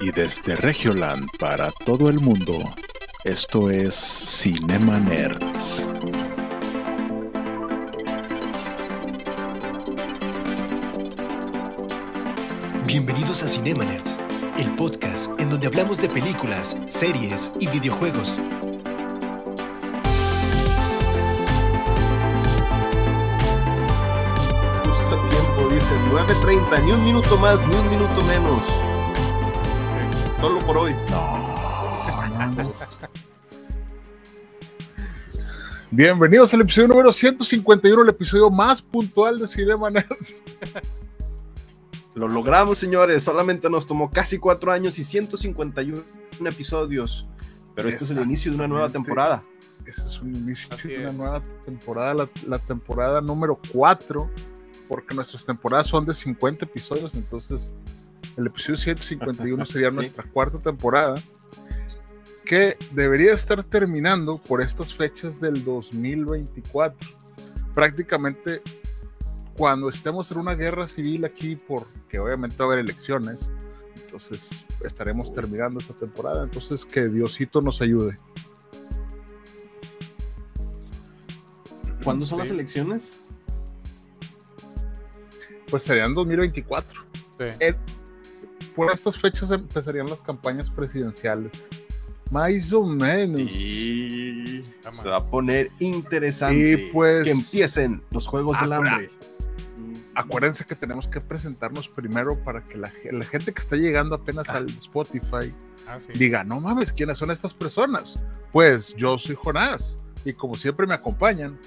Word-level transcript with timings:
Y 0.00 0.10
desde 0.10 0.56
Regioland 0.56 1.28
para 1.38 1.70
todo 1.70 2.08
el 2.08 2.18
mundo, 2.20 2.58
esto 3.22 3.70
es 3.70 3.94
Cinema 3.94 4.98
Nerds. 4.98 5.86
Bienvenidos 12.86 13.42
a 13.44 13.48
Cinema 13.48 13.84
Nerds, 13.84 14.18
el 14.58 14.74
podcast 14.74 15.30
en 15.40 15.50
donde 15.50 15.68
hablamos 15.68 15.98
de 15.98 16.08
películas, 16.08 16.76
series 16.88 17.52
y 17.60 17.68
videojuegos. 17.68 18.36
Justo 24.84 25.14
a 25.14 25.30
tiempo, 25.30 25.68
dice 25.70 25.94
9.30, 26.10 26.84
ni 26.84 26.92
un 26.92 27.04
minuto 27.04 27.38
más, 27.38 27.66
ni 27.66 27.76
un 27.76 27.90
minuto 27.90 28.22
menos. 28.24 28.83
Solo 30.44 30.58
por 30.58 30.76
hoy. 30.76 30.94
Bienvenidos 35.90 36.52
al 36.52 36.60
episodio 36.60 36.88
número 36.88 37.14
151, 37.14 38.02
el 38.02 38.08
episodio 38.10 38.50
más 38.50 38.82
puntual 38.82 39.38
de 39.38 39.48
Cinema 39.48 39.88
Nerds. 39.88 40.42
Lo 42.14 42.28
logramos, 42.28 42.76
señores. 42.76 43.22
Solamente 43.22 43.70
nos 43.70 43.86
tomó 43.86 44.10
casi 44.10 44.36
cuatro 44.36 44.70
años 44.70 44.98
y 44.98 45.04
151 45.04 46.02
episodios. 46.44 47.30
Pero 47.74 47.88
este 47.88 48.04
es 48.04 48.10
el 48.10 48.20
inicio 48.20 48.52
de 48.52 48.58
una 48.58 48.68
nueva 48.68 48.90
temporada. 48.90 49.42
Ese 49.86 50.02
es 50.02 50.20
un 50.20 50.36
inicio 50.36 50.68
Así 50.72 50.88
de 50.88 50.98
una 50.98 51.08
es. 51.08 51.14
nueva 51.14 51.42
temporada, 51.64 52.12
la, 52.12 52.28
la 52.46 52.58
temporada 52.58 53.22
número 53.22 53.58
4, 53.72 54.30
porque 54.88 55.14
nuestras 55.14 55.46
temporadas 55.46 55.86
son 55.86 56.04
de 56.04 56.12
50 56.12 56.66
episodios, 56.66 57.14
entonces 57.14 57.74
el 58.36 58.46
episodio 58.46 58.76
151 58.76 59.66
sería 59.66 59.88
Sí. 59.90 59.96
nuestra 59.96 60.24
cuarta 60.24 60.58
temporada, 60.58 61.14
que 62.44 62.76
debería 62.92 63.32
estar 63.32 63.62
terminando 63.64 64.38
por 64.38 64.60
estas 64.60 64.94
fechas 64.94 65.40
del 65.40 65.64
2024. 65.64 67.08
Prácticamente 67.74 68.62
cuando 69.56 69.88
estemos 69.88 70.30
en 70.30 70.38
una 70.38 70.54
guerra 70.54 70.88
civil 70.88 71.24
aquí, 71.24 71.56
porque 71.56 72.18
obviamente 72.18 72.56
va 72.58 72.64
a 72.64 72.66
haber 72.72 72.80
elecciones, 72.80 73.48
entonces 74.04 74.64
estaremos 74.84 75.32
terminando 75.32 75.78
esta 75.78 75.94
temporada, 75.94 76.42
entonces 76.42 76.84
que 76.84 77.08
Diosito 77.08 77.60
nos 77.62 77.80
ayude. 77.80 78.16
¿Cuándo 82.02 82.26
son 82.26 82.38
las 82.38 82.50
elecciones? 82.50 83.16
Pues 85.70 85.84
serían 85.84 86.14
2024. 86.14 87.04
Sí. 87.38 87.44
Por 88.74 88.92
estas 88.92 89.18
fechas 89.18 89.50
empezarían 89.50 90.06
las 90.06 90.20
campañas 90.20 90.70
presidenciales. 90.70 91.68
Más 92.30 92.72
o 92.72 92.86
menos. 92.86 93.40
Y 93.40 94.62
se 94.90 95.08
va 95.08 95.18
a 95.18 95.30
poner 95.30 95.70
interesante. 95.78 96.72
Y 96.72 96.90
pues- 96.92 97.24
Que 97.24 97.30
empiecen 97.30 98.02
los 98.10 98.26
juegos 98.26 98.58
del 98.60 98.72
Ah, 98.72 98.76
hambre. 98.78 99.10
Acuérdense 100.16 100.64
que 100.64 100.74
tenemos 100.76 101.08
que 101.08 101.20
presentarnos 101.20 101.88
primero 101.88 102.38
para 102.44 102.64
que 102.64 102.76
la, 102.78 102.88
ge- 102.88 103.12
la 103.12 103.24
gente 103.24 103.52
que 103.52 103.60
está 103.60 103.76
llegando 103.76 104.14
apenas 104.14 104.48
al 104.48 104.66
Spotify 104.66 105.52
Ah, 105.88 105.98
sí. 106.00 106.12
diga, 106.18 106.44
no 106.44 106.60
mames, 106.60 106.92
¿quiénes 106.92 107.18
son 107.18 107.30
estas 107.32 107.52
personas? 107.52 108.14
Pues 108.52 108.94
yo 108.96 109.18
soy 109.18 109.34
Jonás 109.34 110.04
y 110.24 110.32
como 110.32 110.54
siempre 110.54 110.86
me 110.86 110.94
acompañan. 110.94 111.58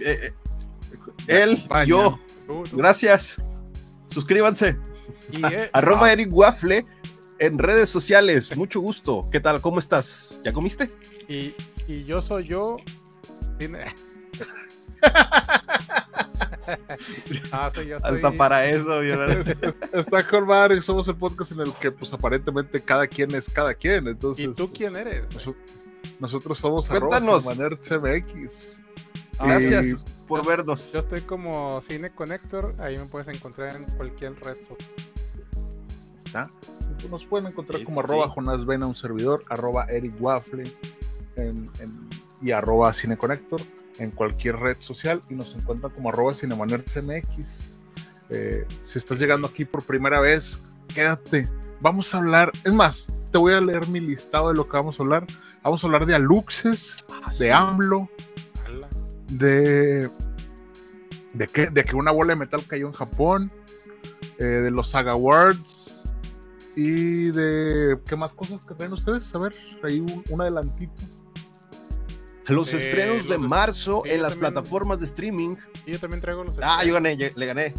Eh, 0.00 0.30
eh, 0.30 0.32
él, 1.28 1.68
yo. 1.86 2.18
Tú, 2.46 2.62
tú. 2.64 2.76
Gracias. 2.76 3.36
Suscríbanse. 4.06 4.76
Y, 5.30 5.44
eh, 5.44 5.70
Arroba 5.72 6.06
ah, 6.08 6.12
Eric 6.12 6.32
Waffle 6.32 6.84
en 7.38 7.58
redes 7.58 7.88
sociales. 7.88 8.56
Mucho 8.56 8.80
gusto. 8.80 9.22
¿Qué 9.32 9.40
tal? 9.40 9.60
¿Cómo 9.60 9.78
estás? 9.78 10.40
¿Ya 10.44 10.52
comiste? 10.52 10.90
y, 11.28 11.54
y 11.88 12.04
yo 12.04 12.20
soy 12.22 12.46
yo. 12.46 12.76
Tiene- 13.58 13.84
ah, 17.52 17.70
soy 17.74 17.86
yo. 17.88 18.00
Soy... 18.00 18.16
Hasta 18.16 18.32
para 18.32 18.66
eso. 18.66 19.02
Está 19.92 20.26
con 20.26 20.46
madre, 20.46 20.80
somos 20.82 21.06
el 21.08 21.16
podcast 21.16 21.52
en 21.52 21.60
el 21.60 21.72
que 21.74 21.90
pues 21.90 22.12
aparentemente 22.12 22.80
cada 22.80 23.06
quien 23.06 23.34
es 23.34 23.48
cada 23.48 23.74
quien. 23.74 24.08
Entonces, 24.08 24.46
¿Y 24.46 24.48
tú 24.54 24.70
quién 24.72 24.96
eres? 24.96 25.24
noso- 25.34 25.56
nosotros 26.20 26.58
somos 26.58 26.86
Cuéntanos. 26.88 27.46
arroba 27.48 27.76
CMX. 27.76 28.76
Gracias 29.40 30.04
por 30.26 30.46
vernos. 30.46 30.92
Yo 30.92 30.98
estoy 31.00 31.20
como 31.22 31.80
Cine 31.80 32.10
Connector. 32.10 32.72
Ahí 32.80 32.96
me 32.98 33.04
puedes 33.06 33.28
encontrar 33.28 33.76
en 33.76 33.84
cualquier 33.96 34.34
red 34.40 34.56
social. 34.56 34.78
está. 36.24 36.48
Nos 37.10 37.24
pueden 37.26 37.46
encontrar 37.48 37.78
Sí, 37.80 37.84
como 37.84 38.00
sí. 38.02 38.06
arroba 38.06 38.28
Jonás 38.28 38.66
Vena, 38.66 38.86
un 38.86 38.96
servidor, 38.96 39.42
arroba 39.50 39.84
Eric 39.88 40.14
Waffle 40.20 40.64
en- 41.36 41.70
en- 41.80 42.08
y 42.42 42.50
arroba 42.50 42.92
Cineconector 42.92 43.60
en 43.98 44.10
cualquier 44.10 44.56
red 44.56 44.76
social 44.80 45.20
y 45.30 45.34
nos 45.34 45.54
encuentran 45.54 45.92
como 45.92 46.08
arroba 46.08 46.34
CinemaNerdCMX. 46.34 47.74
Eh, 48.30 48.66
si 48.82 48.98
estás 48.98 49.18
llegando 49.20 49.46
aquí 49.48 49.64
por 49.64 49.82
primera 49.84 50.18
vez, 50.20 50.58
quédate. 50.94 51.48
Vamos 51.80 52.12
a 52.14 52.18
hablar, 52.18 52.50
es 52.64 52.72
más, 52.72 53.28
te 53.30 53.38
voy 53.38 53.52
a 53.52 53.60
leer 53.60 53.86
mi 53.88 54.00
listado 54.00 54.48
de 54.48 54.54
lo 54.54 54.66
que 54.68 54.76
vamos 54.76 54.98
a 54.98 55.02
hablar. 55.02 55.26
Vamos 55.62 55.84
a 55.84 55.86
hablar 55.86 56.06
de 56.06 56.14
Aluxes, 56.14 57.04
de 57.38 57.52
AMLO. 57.52 58.08
De, 59.38 60.10
de, 61.32 61.46
que, 61.48 61.66
de 61.68 61.84
que 61.84 61.96
una 61.96 62.10
bola 62.10 62.32
de 62.34 62.40
metal 62.40 62.62
cayó 62.66 62.86
en 62.86 62.92
Japón, 62.92 63.50
eh, 64.38 64.44
de 64.44 64.70
los 64.70 64.90
Saga 64.90 65.12
Awards 65.12 66.04
y 66.76 67.30
de 67.30 67.98
qué 68.06 68.16
más 68.16 68.32
cosas 68.32 68.64
que 68.66 68.74
traen 68.74 68.92
ustedes. 68.92 69.32
A 69.34 69.38
ver, 69.38 69.54
ahí 69.82 70.00
un, 70.00 70.24
un 70.30 70.40
adelantito. 70.40 70.92
Los 72.46 72.74
Eh, 72.74 72.76
estrenos 72.76 73.18
los 73.18 73.28
de 73.28 73.34
est- 73.36 73.44
marzo 73.44 74.02
sí, 74.04 74.10
en 74.10 74.22
las 74.22 74.32
también- 74.32 74.52
plataformas 74.52 74.98
de 75.00 75.06
streaming. 75.06 75.56
Y 75.86 75.92
yo 75.92 75.98
también 76.00 76.20
traigo 76.20 76.44
los. 76.44 76.58
Ah, 76.62 76.84
yo 76.84 76.92
gané, 76.94 77.16
yo- 77.16 77.28
le 77.34 77.46
gané. 77.46 77.74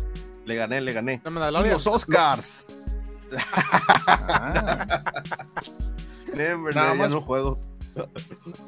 Le 0.46 0.56
gané, 0.56 0.82
le 0.82 0.94
gané. 0.94 1.22
No 1.26 1.66
Y 1.66 1.70
los 1.70 1.86
Oscars. 1.88 2.78
Ah, 4.08 5.04
verdad, 6.34 6.72
Nada 6.74 6.94
más. 6.94 7.12
no 7.12 7.22
juego. 7.22 7.58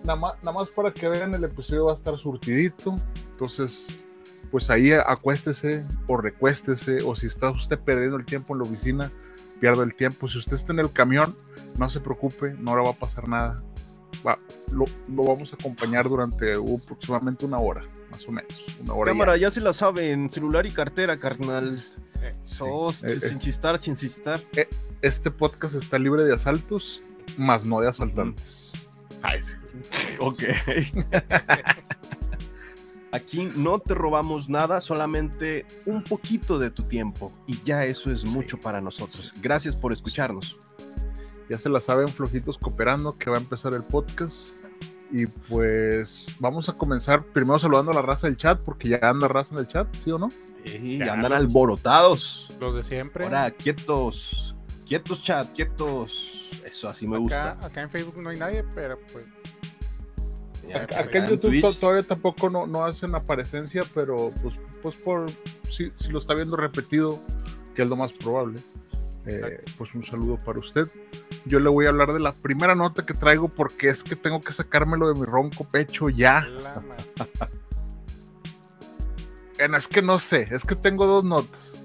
Nada, 0.04 0.16
más, 0.16 0.36
nada 0.44 0.52
más 0.52 0.70
para 0.70 0.94
que 0.94 1.10
vean, 1.10 1.34
el 1.34 1.44
episodio 1.44 1.86
va 1.86 1.94
a 1.94 1.96
estar 1.96 2.18
surtidito. 2.18 2.96
Entonces, 3.32 4.02
pues 4.52 4.70
ahí 4.70 4.92
acuéstese 4.94 5.86
o 6.08 6.18
recuéstese. 6.18 7.00
O 7.06 7.16
si 7.16 7.28
está 7.28 7.50
usted 7.52 7.80
perdiendo 7.80 8.18
el 8.18 8.26
tiempo 8.26 8.54
en 8.56 8.62
la 8.64 8.70
oficina, 8.70 9.12
pierda 9.60 9.84
el 9.84 9.96
tiempo. 9.96 10.28
Si 10.28 10.38
usted 10.38 10.56
está 10.56 10.74
en 10.74 10.80
el 10.80 10.92
camión, 10.92 11.36
no 11.78 11.90
se 11.90 12.00
preocupe, 12.00 12.54
no 12.60 12.76
le 12.78 12.84
va 12.84 12.92
a 12.92 12.94
pasar 12.94 13.28
nada. 13.28 13.62
Va- 14.26 14.40
lo, 14.72 14.86
lo 15.14 15.24
vamos 15.24 15.52
a 15.54 15.56
acompañar 15.56 16.09
durante 16.09 16.58
uh, 16.58 16.78
aproximadamente 16.84 17.46
una 17.46 17.58
hora, 17.59 17.86
más 18.12 18.28
o 18.28 18.32
menos. 18.32 18.66
Una 18.82 18.94
hora 18.94 19.12
Cámara, 19.12 19.38
ya 19.38 19.52
se 19.52 19.62
la 19.62 19.74
saben. 19.74 20.30
Celular 20.30 20.66
y 20.66 20.72
cartera, 20.72 21.20
carnal. 21.20 21.84
Eh, 22.24 22.34
Sos, 22.44 23.04
Eh, 23.04 23.08
eh. 23.14 23.20
sin 23.20 23.38
chistar, 23.40 23.78
sin 23.78 23.96
chistar. 23.96 24.40
este 25.04 25.30
podcast 25.30 25.76
está 25.76 26.00
libre 26.00 26.24
de 26.24 26.34
asaltos, 26.34 27.04
más 27.38 27.64
no 27.64 27.80
de 27.80 27.90
asaltantes. 27.90 28.66
Ay, 29.23 29.41
sí. 29.44 29.53
Ok. 30.19 30.44
Aquí 33.13 33.50
no 33.55 33.79
te 33.79 33.94
robamos 33.94 34.50
nada, 34.50 34.81
solamente 34.81 35.66
un 35.85 36.03
poquito 36.03 36.59
de 36.59 36.69
tu 36.72 36.83
tiempo. 36.83 37.31
Y 37.47 37.57
ya 37.63 37.85
eso 37.85 38.11
es 38.11 38.25
mucho 38.25 38.59
para 38.59 38.81
nosotros. 38.81 39.33
Gracias 39.41 39.75
por 39.75 39.94
escucharnos. 39.94 40.57
Ya 41.50 41.57
se 41.57 41.69
la 41.69 41.79
saben, 41.79 42.09
flojitos 42.09 42.57
cooperando, 42.57 43.16
que 43.16 43.29
va 43.29 43.38
a 43.38 43.39
empezar 43.39 43.73
el 43.73 43.83
podcast. 43.83 44.50
Y 45.09 45.25
pues 45.25 46.35
vamos 46.39 46.67
a 46.67 46.73
comenzar 46.73 47.23
primero 47.23 47.57
saludando 47.57 47.91
a 47.91 47.95
la 47.95 48.01
raza 48.01 48.28
del 48.28 48.35
chat, 48.35 48.59
porque 48.66 48.89
ya 48.89 48.99
anda 49.01 49.29
raza 49.29 49.55
en 49.55 49.59
el 49.61 49.67
chat, 49.69 49.88
¿sí 50.03 50.11
o 50.11 50.19
no? 50.19 50.29
Y 50.66 50.97
Ya, 50.97 51.13
andan 51.13 51.31
los- 51.31 51.39
alborotados. 51.39 52.49
Los 52.59 52.75
de 52.75 52.84
siempre. 52.84 53.23
Ahora, 53.23 53.49
quietos. 53.52 54.58
Quietos, 54.85 55.23
chat, 55.23 55.53
quietos. 55.55 56.47
Eso 56.67 56.90
así 56.90 57.08
me 57.08 57.17
gusta. 57.17 57.52
acá, 57.52 57.66
acá 57.66 57.81
en 57.81 57.90
Facebook 57.90 58.22
no 58.22 58.29
hay 58.29 58.37
nadie, 58.37 58.64
pero 58.75 58.99
pues. 59.11 59.25
Ya, 60.67 60.84
Acá 60.84 61.17
en 61.19 61.23
en 61.23 61.29
YouTube 61.29 61.61
Twitch. 61.61 61.79
todavía 61.79 62.03
tampoco 62.03 62.49
no, 62.49 62.67
no 62.67 62.84
hacen 62.84 63.16
apariencia, 63.16 63.81
pero 63.93 64.34
pues, 64.41 64.59
pues 64.81 64.96
por 64.96 65.25
si, 65.72 65.91
si 65.97 66.11
lo 66.11 66.19
está 66.19 66.34
viendo 66.34 66.58
repetido, 66.58 67.22
que 67.73 67.84
es 67.84 67.87
lo 67.87 67.96
más 67.96 68.11
probable, 68.11 68.59
eh, 69.25 69.64
pues 69.78 69.96
un 69.96 70.03
saludo 70.03 70.37
para 70.37 70.59
usted. 70.59 70.90
Yo 71.46 71.61
le 71.61 71.69
voy 71.69 71.85
a 71.85 71.90
hablar 71.90 72.11
de 72.11 72.19
la 72.19 72.34
primera 72.34 72.75
nota 72.75 73.05
que 73.05 73.13
traigo 73.13 73.47
porque 73.47 73.87
es 73.87 74.03
que 74.03 74.17
tengo 74.17 74.41
que 74.41 74.52
sacármelo 74.52 75.08
de 75.13 75.20
mi 75.20 75.25
ronco 75.25 75.63
pecho 75.63 76.09
ya. 76.09 76.46
Bueno, 79.58 79.75
es 79.78 79.87
que 79.87 80.03
no 80.03 80.20
sé, 80.20 80.47
es 80.52 80.63
que 80.63 80.75
tengo 80.75 81.08
dos 81.08 81.23
notas. 81.23 81.77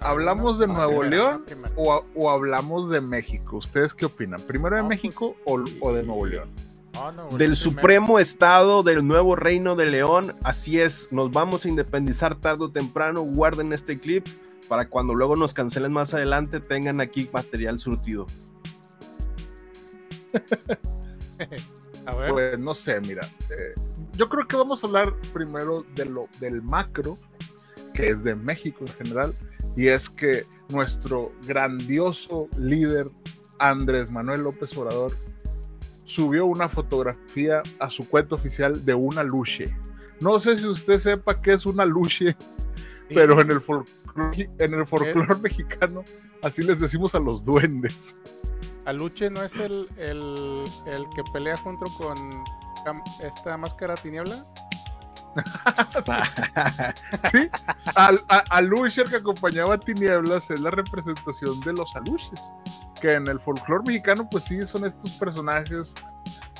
¿Hablamos 0.00 0.58
de 0.58 0.66
Nuevo 0.68 1.00
primera, 1.00 1.38
León 1.38 1.44
o, 1.76 2.00
o 2.14 2.30
hablamos 2.30 2.88
de 2.90 3.00
México? 3.00 3.56
¿Ustedes 3.56 3.94
qué 3.94 4.06
opinan? 4.06 4.40
¿Primero 4.42 4.76
de 4.76 4.82
No, 4.82 4.88
pues, 4.88 4.98
México 5.02 5.36
o, 5.44 5.62
o 5.80 5.92
de 5.92 6.02
Nuevo 6.04 6.26
León? 6.26 6.48
No, 6.94 7.12
no, 7.12 7.22
güey, 7.26 7.30
del 7.30 7.38
primero- 7.38 7.56
supremo 7.56 8.18
estado 8.18 8.82
del 8.82 9.06
nuevo 9.06 9.34
reino 9.36 9.74
de 9.76 9.86
León. 9.86 10.34
Así 10.44 10.80
es, 10.80 11.08
nos 11.10 11.30
vamos 11.32 11.64
a 11.64 11.68
independizar 11.68 12.34
tarde 12.36 12.64
o 12.66 12.70
temprano. 12.70 13.22
Guarden 13.22 13.72
este 13.72 13.98
clip 13.98 14.26
para 14.68 14.88
cuando 14.88 15.14
luego 15.14 15.34
nos 15.36 15.54
cancelen 15.54 15.92
más 15.92 16.14
adelante 16.14 16.60
tengan 16.60 17.00
aquí 17.00 17.28
material 17.32 17.78
surtido. 17.78 18.26
A 22.06 22.16
ver, 22.16 22.30
Pues 22.30 22.58
no 22.58 22.74
sé, 22.74 23.00
mira. 23.00 23.26
eh, 23.50 23.74
yo 24.14 24.28
creo 24.28 24.46
que 24.48 24.56
vamos 24.56 24.82
a 24.82 24.86
hablar 24.86 25.14
primero 25.32 25.84
de 25.94 26.06
lo, 26.06 26.28
del 26.40 26.62
macro, 26.62 27.18
que 27.94 28.08
es 28.08 28.22
de 28.24 28.34
México 28.34 28.78
en 28.86 28.92
general, 28.94 29.34
y 29.78 29.86
es 29.86 30.10
que 30.10 30.44
nuestro 30.70 31.30
grandioso 31.46 32.48
líder 32.58 33.06
Andrés 33.60 34.10
Manuel 34.10 34.42
López 34.42 34.76
Obrador 34.76 35.16
subió 36.04 36.46
una 36.46 36.68
fotografía 36.68 37.62
a 37.78 37.88
su 37.88 38.08
cuenta 38.08 38.34
oficial 38.34 38.84
de 38.84 38.94
una 38.94 39.22
luche. 39.22 39.72
No 40.20 40.40
sé 40.40 40.58
si 40.58 40.66
usted 40.66 40.98
sepa 40.98 41.40
qué 41.40 41.52
es 41.52 41.64
una 41.64 41.84
luche, 41.84 42.32
sí, 42.32 43.14
pero 43.14 43.40
en 43.40 43.52
el 43.52 43.60
folclore, 43.60 44.50
en 44.58 44.74
el 44.74 44.84
folclore 44.84 45.36
mexicano 45.36 46.02
así 46.42 46.64
les 46.64 46.80
decimos 46.80 47.14
a 47.14 47.20
los 47.20 47.44
duendes. 47.44 48.16
Aluche 48.84 49.30
no 49.30 49.44
es 49.44 49.54
el, 49.58 49.86
el, 49.96 50.64
el 50.86 51.08
que 51.14 51.22
pelea 51.32 51.56
junto 51.56 51.84
con 51.96 52.16
esta 53.22 53.56
máscara 53.56 53.94
tiniebla. 53.94 54.44
¿Sí? 57.32 57.48
Al, 57.94 58.20
a, 58.28 58.38
Alusher 58.50 59.06
que 59.08 59.16
acompañaba 59.16 59.74
a 59.74 59.78
Tinieblas 59.78 60.50
es 60.50 60.60
la 60.60 60.70
representación 60.70 61.60
de 61.60 61.72
los 61.72 61.94
Alushes, 61.96 62.42
que 63.00 63.14
en 63.14 63.28
el 63.28 63.40
folclore 63.40 63.84
mexicano 63.86 64.28
pues 64.30 64.44
sí 64.44 64.60
son 64.66 64.84
estos 64.84 65.12
personajes 65.12 65.94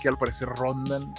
que 0.00 0.08
al 0.08 0.16
parecer 0.16 0.48
rondan 0.48 1.14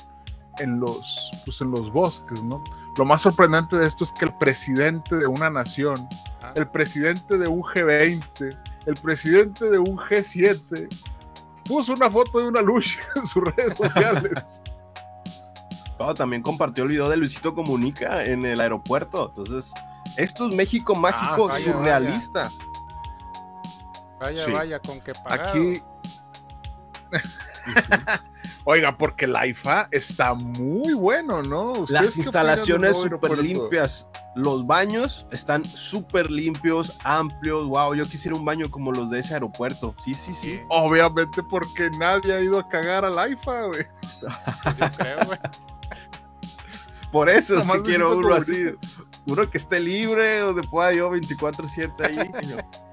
en 0.59 0.79
los, 0.79 1.31
pues, 1.45 1.61
en 1.61 1.71
los 1.71 1.91
bosques, 1.91 2.43
¿no? 2.43 2.63
Lo 2.97 3.05
más 3.05 3.21
sorprendente 3.21 3.77
de 3.77 3.87
esto 3.87 4.03
es 4.03 4.11
que 4.11 4.25
el 4.25 4.33
presidente 4.37 5.15
de 5.15 5.25
una 5.25 5.49
nación, 5.49 6.07
Ah, 6.41 6.53
el 6.55 6.67
presidente 6.67 7.37
de 7.37 7.47
un 7.49 7.61
G20, 7.61 8.57
el 8.85 8.93
presidente 8.95 9.69
de 9.69 9.77
un 9.77 9.97
G7, 9.97 10.87
puso 11.65 11.93
una 11.93 12.09
foto 12.09 12.39
de 12.39 12.47
una 12.47 12.61
lucha 12.61 13.01
en 13.15 13.27
sus 13.27 13.43
redes 13.43 13.75
sociales. 13.75 14.31
También 16.15 16.41
compartió 16.41 16.85
el 16.85 16.91
video 16.91 17.09
de 17.09 17.17
Luisito 17.17 17.53
Comunica 17.53 18.23
en 18.23 18.45
el 18.45 18.61
aeropuerto. 18.61 19.33
Entonces, 19.35 19.73
esto 20.17 20.47
es 20.47 20.55
México 20.55 20.95
mágico 20.95 21.47
vaya, 21.47 21.63
surrealista. 21.63 22.49
vaya, 24.19 24.45
sí. 24.45 24.51
vaya, 24.51 24.79
con 24.79 25.01
que 25.01 25.11
pagado. 25.13 25.49
Aquí. 25.49 25.81
Oiga, 28.65 28.97
porque 28.97 29.27
la 29.27 29.47
IFA 29.47 29.87
está 29.91 30.33
muy 30.33 30.93
bueno, 30.93 31.41
¿no? 31.41 31.71
¿Ustedes 31.71 32.01
Las 32.01 32.13
qué 32.13 32.21
instalaciones 32.21 32.97
súper 32.97 33.37
limpias. 33.37 34.07
Los 34.35 34.65
baños 34.65 35.25
están 35.31 35.65
súper 35.65 36.29
limpios, 36.29 36.97
amplios. 37.03 37.65
Wow, 37.65 37.95
yo 37.95 38.05
quisiera 38.05 38.37
un 38.37 38.45
baño 38.45 38.69
como 38.69 38.91
los 38.91 39.09
de 39.09 39.19
ese 39.19 39.33
aeropuerto. 39.33 39.95
Sí, 40.03 40.13
sí, 40.13 40.33
sí. 40.33 40.61
Obviamente 40.69 41.41
porque 41.43 41.89
nadie 41.97 42.33
ha 42.33 42.41
ido 42.41 42.59
a 42.59 42.69
cagar 42.69 43.03
a 43.05 43.09
la 43.09 43.27
IFA, 43.27 43.63
güey. 43.63 43.87
Yo 44.21 44.91
creo, 44.97 45.25
güey. 45.25 45.39
Por 47.11 47.29
eso 47.29 47.55
es 47.57 47.65
que 47.65 47.67
quiero 47.83 48.09
uno 48.17 48.35
así. 48.35 48.65
Uno 49.25 49.49
que 49.49 49.57
esté 49.57 49.79
libre, 49.79 50.39
donde 50.39 50.61
pueda 50.67 50.93
yo 50.93 51.09
24-7 51.11 51.91
ahí. 52.05 52.31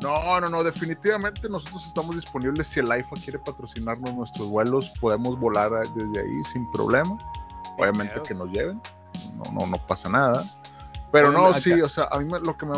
No, 0.00 0.40
no, 0.40 0.48
no, 0.48 0.64
definitivamente 0.64 1.48
nosotros 1.48 1.86
estamos 1.86 2.16
disponibles. 2.16 2.66
Si 2.66 2.80
el 2.80 2.86
IFA 2.86 3.14
quiere 3.22 3.38
patrocinarnos 3.38 4.12
nuestros 4.14 4.48
vuelos, 4.48 4.92
podemos 5.00 5.38
volar 5.38 5.70
desde 5.94 6.20
ahí 6.20 6.42
sin 6.52 6.68
problema. 6.72 7.16
Obviamente 7.78 8.14
que 8.26 8.34
nos 8.34 8.50
lleven, 8.50 8.80
no, 9.36 9.44
no, 9.52 9.66
no 9.68 9.76
pasa 9.86 10.08
nada. 10.08 10.44
Pero 11.12 11.30
no, 11.30 11.54
sí, 11.54 11.80
o 11.82 11.88
sea, 11.88 12.08
a 12.10 12.18
mí 12.18 12.24
me- 12.24 12.40
lo 12.40 12.56
que 12.56 12.66
me... 12.66 12.72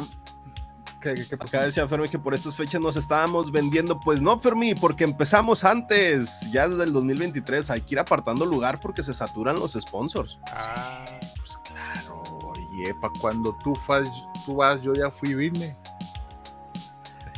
¿Qué, 1.04 1.14
qué? 1.28 1.34
Acá 1.34 1.64
decía 1.64 1.86
Fermi 1.86 2.08
que 2.08 2.18
por 2.18 2.32
estas 2.34 2.56
fechas 2.56 2.80
nos 2.80 2.96
estábamos 2.96 3.52
vendiendo. 3.52 4.00
Pues 4.00 4.22
no, 4.22 4.40
Fermi, 4.40 4.74
porque 4.74 5.04
empezamos 5.04 5.62
antes, 5.64 6.50
ya 6.50 6.66
desde 6.68 6.84
el 6.84 6.92
2023. 6.92 7.68
Hay 7.70 7.82
que 7.82 7.94
ir 7.94 7.98
apartando 7.98 8.46
lugar 8.46 8.80
porque 8.80 9.02
se 9.02 9.12
saturan 9.14 9.56
los 9.56 9.72
sponsors. 9.74 10.38
Ah, 10.52 11.04
Pues 11.36 11.58
claro, 11.68 12.22
oye, 12.42 12.94
para 12.94 13.12
cuando 13.20 13.54
tú, 13.62 13.74
fas- 13.86 14.10
tú 14.46 14.56
vas, 14.56 14.80
yo 14.82 14.92
ya 14.94 15.10
fui 15.10 15.30
y 15.30 15.34
vine. 15.34 15.76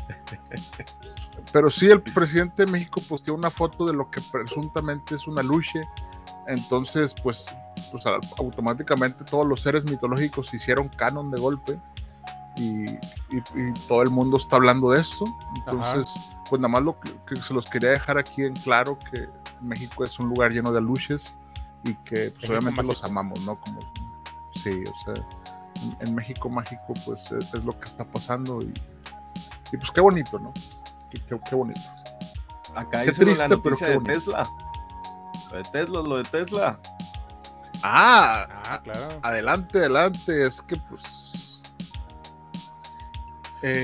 Pero 1.52 1.70
sí, 1.70 1.86
el 1.88 2.02
presidente 2.02 2.64
de 2.64 2.72
México 2.72 3.00
posteó 3.08 3.34
una 3.34 3.50
foto 3.50 3.84
de 3.86 3.92
lo 3.94 4.10
que 4.10 4.20
presuntamente 4.32 5.14
es 5.14 5.26
una 5.26 5.42
luche. 5.42 5.80
Entonces, 6.48 7.14
pues, 7.22 7.46
pues 7.90 8.04
automáticamente 8.38 9.24
todos 9.24 9.46
los 9.46 9.60
seres 9.60 9.84
mitológicos 9.84 10.48
se 10.48 10.56
hicieron 10.58 10.88
canon 10.88 11.30
de 11.30 11.40
golpe. 11.40 11.78
Y, 12.56 12.84
y- 12.90 13.42
y 13.54 13.72
todo 13.86 14.02
el 14.02 14.10
mundo 14.10 14.38
está 14.38 14.56
hablando 14.56 14.90
de 14.90 15.00
esto. 15.00 15.24
Entonces, 15.56 16.10
pues 16.48 16.60
nada 16.60 16.68
más 16.72 16.82
lo 16.82 16.98
que, 17.00 17.12
que 17.26 17.36
se 17.36 17.52
los 17.52 17.66
quería 17.66 17.90
dejar 17.90 18.16
aquí 18.18 18.44
en 18.44 18.54
claro 18.54 18.98
que 19.12 19.28
México 19.60 20.04
es 20.04 20.18
un 20.18 20.28
lugar 20.30 20.52
lleno 20.52 20.72
de 20.72 20.80
luches 20.80 21.36
y 21.84 21.94
que 21.96 22.30
pues, 22.38 22.48
obviamente 22.50 22.82
los 22.82 23.02
amamos, 23.04 23.40
¿no? 23.42 23.60
Como, 23.60 23.78
sí, 24.62 24.82
o 24.84 25.04
sea, 25.14 25.24
en, 26.00 26.08
en 26.08 26.14
México 26.14 26.48
mágico 26.48 26.94
pues 27.04 27.30
es, 27.32 27.52
es 27.54 27.64
lo 27.64 27.78
que 27.78 27.84
está 27.88 28.04
pasando 28.04 28.58
y, 28.62 28.72
y, 29.72 29.76
pues 29.76 29.90
qué 29.92 30.00
bonito, 30.00 30.38
¿no? 30.38 30.52
Qué, 31.10 31.20
qué- 31.28 31.40
qué 31.48 31.54
bonito. 31.54 31.80
Acá 32.74 33.04
Qué 33.04 33.12
triste, 33.12 33.36
la 33.36 33.48
pero 33.48 33.56
noticia 33.62 33.86
qué 33.86 33.92
de 33.92 33.98
bonito. 33.98 34.12
Tesla. 34.14 34.46
Lo 35.50 35.56
de 35.58 35.62
Tesla, 35.64 36.00
lo 36.02 36.16
de 36.16 36.22
Tesla. 36.24 36.80
Ah, 37.82 38.46
ah, 38.64 38.80
claro. 38.82 39.18
adelante, 39.22 39.78
adelante, 39.78 40.42
es 40.42 40.60
que 40.62 40.76
pues... 40.76 41.25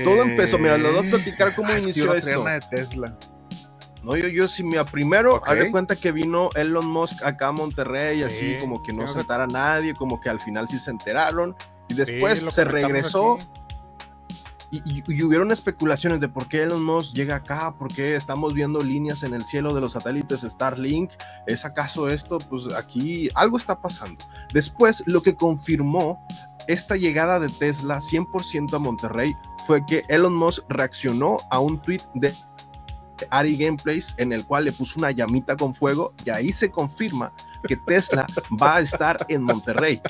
Todo 0.03 0.21
empezó, 0.23 0.57
mira, 0.59 0.77
les 0.77 0.91
voy 0.91 1.03
a 1.03 1.07
eh, 1.07 1.09
platicar 1.09 1.55
cómo 1.55 1.69
ah, 1.69 1.77
es 1.77 1.77
que 1.79 1.83
inició 1.89 2.05
no 2.05 2.11
traía 2.13 2.31
esto. 2.31 2.43
de 2.45 2.59
Tesla. 2.77 3.17
No, 4.03 4.15
yo, 4.17 4.27
yo 4.27 4.47
sí, 4.49 4.63
mira, 4.63 4.83
primero, 4.83 5.35
Ok. 5.35 5.47
haz 5.49 5.57
de 5.59 5.71
cuenta 5.71 5.95
que 5.95 6.11
vino 6.11 6.49
Elon 6.55 6.85
Musk 6.85 7.23
acá 7.23 7.47
a 7.47 7.51
Monterrey, 7.53 8.21
así 8.23 8.55
Sí, 8.55 8.57
como 8.59 8.83
que 8.83 8.91
no 8.91 8.99
que 8.99 9.01
no 9.03 9.07
se 9.07 9.13
se- 9.15 9.19
entera 9.21 9.47
nadie, 9.47 9.93
como 9.93 10.19
que 10.19 10.29
al 10.29 10.39
final 10.41 10.67
sí 10.67 10.77
se 10.77 10.91
enteraron, 10.91 11.55
y 11.89 11.93
después 11.93 12.39
Sí, 12.41 12.47
se 12.51 12.65
regresó 12.65 13.35
aquí. 13.35 13.45
y, 14.71 14.77
y- 14.99 15.03
y 15.07 15.23
hubieron 15.23 15.51
especulaciones 15.51 16.19
de 16.19 16.27
por 16.27 16.47
qué 16.49 16.63
Elon 16.63 16.83
Musk 16.83 17.13
llega 17.15 17.35
acá, 17.37 17.75
por 17.77 17.93
qué 17.93 18.15
estamos 18.15 18.53
viendo 18.53 18.79
líneas 18.81 19.23
en 19.23 19.33
el 19.33 19.43
cielo 19.45 19.73
de 19.73 19.79
los 19.81 19.93
satélites 19.93 20.41
Starlink, 20.41 21.11
¿es 21.47 21.63
acaso 21.63 22.09
esto? 22.09 22.39
Pues 22.39 22.73
aquí 22.75 23.29
algo 23.35 23.55
está 23.55 23.79
pasando. 23.79 24.17
Después, 24.51 25.03
lo 25.05 25.21
que 25.23 25.35
confirmó 25.35 26.25
esta 26.67 26.95
llegada 26.95 27.39
de 27.39 27.49
Tesla 27.49 27.97
100% 27.97 28.73
a 28.73 28.79
Monterrey 28.79 29.35
fue 29.65 29.85
que 29.85 30.03
Elon 30.07 30.33
Musk 30.33 30.65
reaccionó 30.69 31.39
a 31.49 31.59
un 31.59 31.81
tweet 31.81 32.01
de 32.13 32.33
Ari 33.29 33.57
Gameplays 33.57 34.15
en 34.17 34.33
el 34.33 34.45
cual 34.45 34.65
le 34.65 34.71
puso 34.71 34.99
una 34.99 35.11
llamita 35.11 35.55
con 35.55 35.73
fuego 35.73 36.13
y 36.25 36.29
ahí 36.29 36.51
se 36.51 36.71
confirma 36.71 37.31
que 37.67 37.77
Tesla 37.77 38.25
va 38.61 38.77
a 38.77 38.81
estar 38.81 39.25
en 39.29 39.43
Monterrey. 39.43 40.01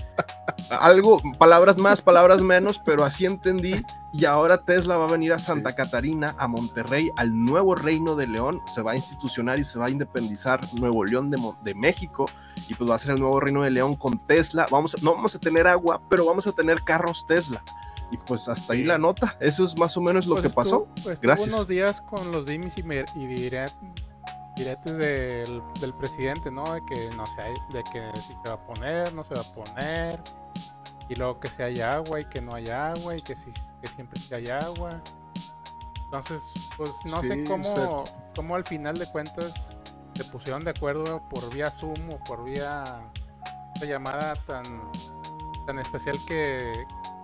Algo, 0.70 1.22
palabras 1.38 1.78
más, 1.78 2.02
palabras 2.02 2.42
menos, 2.42 2.80
pero 2.80 3.04
así 3.04 3.26
entendí. 3.26 3.84
Y 4.12 4.26
ahora 4.26 4.64
Tesla 4.64 4.98
va 4.98 5.06
a 5.06 5.12
venir 5.12 5.34
a 5.34 5.40
Santa 5.40 5.76
Catarina, 5.76 6.36
a 6.38 6.48
Monterrey, 6.48 7.12
al 7.16 7.44
nuevo 7.44 7.76
reino 7.76 8.16
de 8.16 8.28
León. 8.28 8.62
Se 8.66 8.82
va 8.82 8.92
a 8.92 8.96
institucionar 8.96 9.60
y 9.60 9.64
se 9.64 9.80
va 9.80 9.88
a 9.88 9.90
independizar 9.90 10.62
Nuevo 10.80 11.04
León 11.04 11.32
de, 11.32 11.40
de 11.64 11.76
México. 11.76 12.26
Y 12.68 12.76
pues 12.76 12.90
va 12.90 12.96
a 12.96 13.00
ser 13.00 13.12
el 13.12 13.20
nuevo 13.20 13.40
reino 13.40 13.64
de 13.64 13.72
León 13.72 13.96
con 13.96 14.20
Tesla. 14.20 14.68
Vamos 14.70 15.02
no 15.02 15.16
vamos 15.16 15.36
a 15.36 15.40
tener 15.40 15.68
agua, 15.68 16.02
pero 16.10 16.26
vamos 16.26 16.46
a 16.48 16.52
tener 16.52 16.84
carros 16.84 17.26
Tesla. 17.26 17.64
Y 18.12 18.18
pues 18.18 18.48
hasta 18.48 18.74
ahí 18.74 18.84
la 18.84 18.98
nota. 18.98 19.36
Eso 19.40 19.66
es 19.66 19.78
más 19.78 19.96
o 19.98 20.02
menos 20.02 20.26
lo 20.28 20.36
Pues 20.36 20.42
que 20.44 20.48
estuvo- 20.50 20.64
pasó. 20.86 20.88
estuvo 20.98 21.16
Gracias. 21.22 21.48
unos 21.50 21.68
días 21.68 22.02
con 22.02 22.32
los 22.32 22.46
dimis 22.46 22.78
y, 22.78 22.82
y 22.82 23.28
dire- 23.28 23.72
diretes 24.56 24.98
del, 24.98 25.64
del 25.80 25.94
presidente, 25.96 26.52
¿no? 26.52 26.74
De 26.74 26.82
que 26.86 27.10
no 27.16 27.26
sé, 27.26 27.42
de 27.72 27.84
que 27.92 28.12
si 28.22 28.34
se 28.44 28.50
va 28.50 28.54
a 28.54 28.66
poner, 28.66 29.14
no 29.14 29.24
se 29.24 29.34
va 29.34 29.42
a 29.42 29.54
poner. 29.54 30.22
Y 31.10 31.16
luego 31.16 31.40
que 31.40 31.48
si 31.50 31.62
hay 31.64 31.82
agua 31.82 32.20
y 32.22 32.26
que 32.26 32.40
no 32.42 32.54
hay 32.56 32.68
agua 32.70 33.16
y 33.18 33.22
que, 33.22 33.36
si, 33.36 33.50
que 33.82 33.88
siempre 33.88 34.20
sí 34.20 34.34
hay 34.36 34.48
agua. 34.50 35.02
Entonces, 36.06 36.44
pues 36.78 36.92
no 37.06 37.22
Sí, 37.22 37.28
sé 37.30 37.42
o 37.42 37.46
cómo, 37.48 38.04
cómo 38.36 38.56
al 38.56 38.64
final 38.64 38.96
de 38.96 39.08
cuentas 39.12 39.76
se 40.14 40.24
pusieron 40.26 40.64
de 40.64 40.70
acuerdo 40.70 41.28
por 41.30 41.52
vía 41.52 41.72
Zoom 41.72 42.12
o 42.14 42.24
por 42.24 42.44
vía 42.44 42.84
esta 43.74 43.88
llamada 43.88 44.36
tan, 44.46 44.64
tan 45.66 45.80
especial 45.80 46.16
que, 46.28 46.72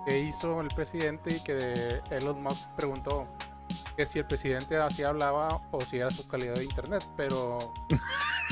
que 0.09 0.19
hizo 0.19 0.59
el 0.61 0.67
presidente 0.69 1.31
y 1.35 1.39
que 1.43 2.01
Elon 2.09 2.41
Musk 2.41 2.69
preguntó 2.75 3.27
que 3.95 4.05
si 4.05 4.17
el 4.19 4.25
presidente 4.25 4.77
así 4.77 5.03
hablaba 5.03 5.61
o 5.71 5.81
si 5.81 5.97
era 5.97 6.09
su 6.09 6.27
calidad 6.27 6.55
de 6.55 6.63
internet, 6.63 7.03
pero 7.15 7.59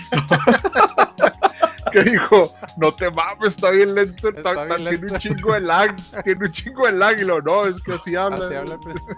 que 1.92 2.04
dijo, 2.04 2.54
no 2.78 2.92
te 2.92 3.10
mames, 3.10 3.50
está 3.56 3.72
bien 3.72 3.96
lento, 3.96 4.30
está- 4.30 4.50
Está 4.52 4.66
bien 4.66 4.72
está- 4.78 4.90
tiene 4.90 4.92
lento. 5.00 5.14
un 5.14 5.20
chingo 5.20 5.54
de 5.54 5.60
lag, 5.62 5.96
tiene 6.24 6.46
un 6.46 6.52
chingo 6.52 6.86
de 6.86 6.92
lag, 6.94 7.20
y 7.20 7.24
lo 7.24 7.42
no, 7.42 7.66
es 7.66 7.82
que 7.82 7.94
así 7.94 8.16
habla. 8.16 8.46
así 8.46 8.56
habla 8.56 8.74
el 8.76 8.80
presidente. 8.80 9.16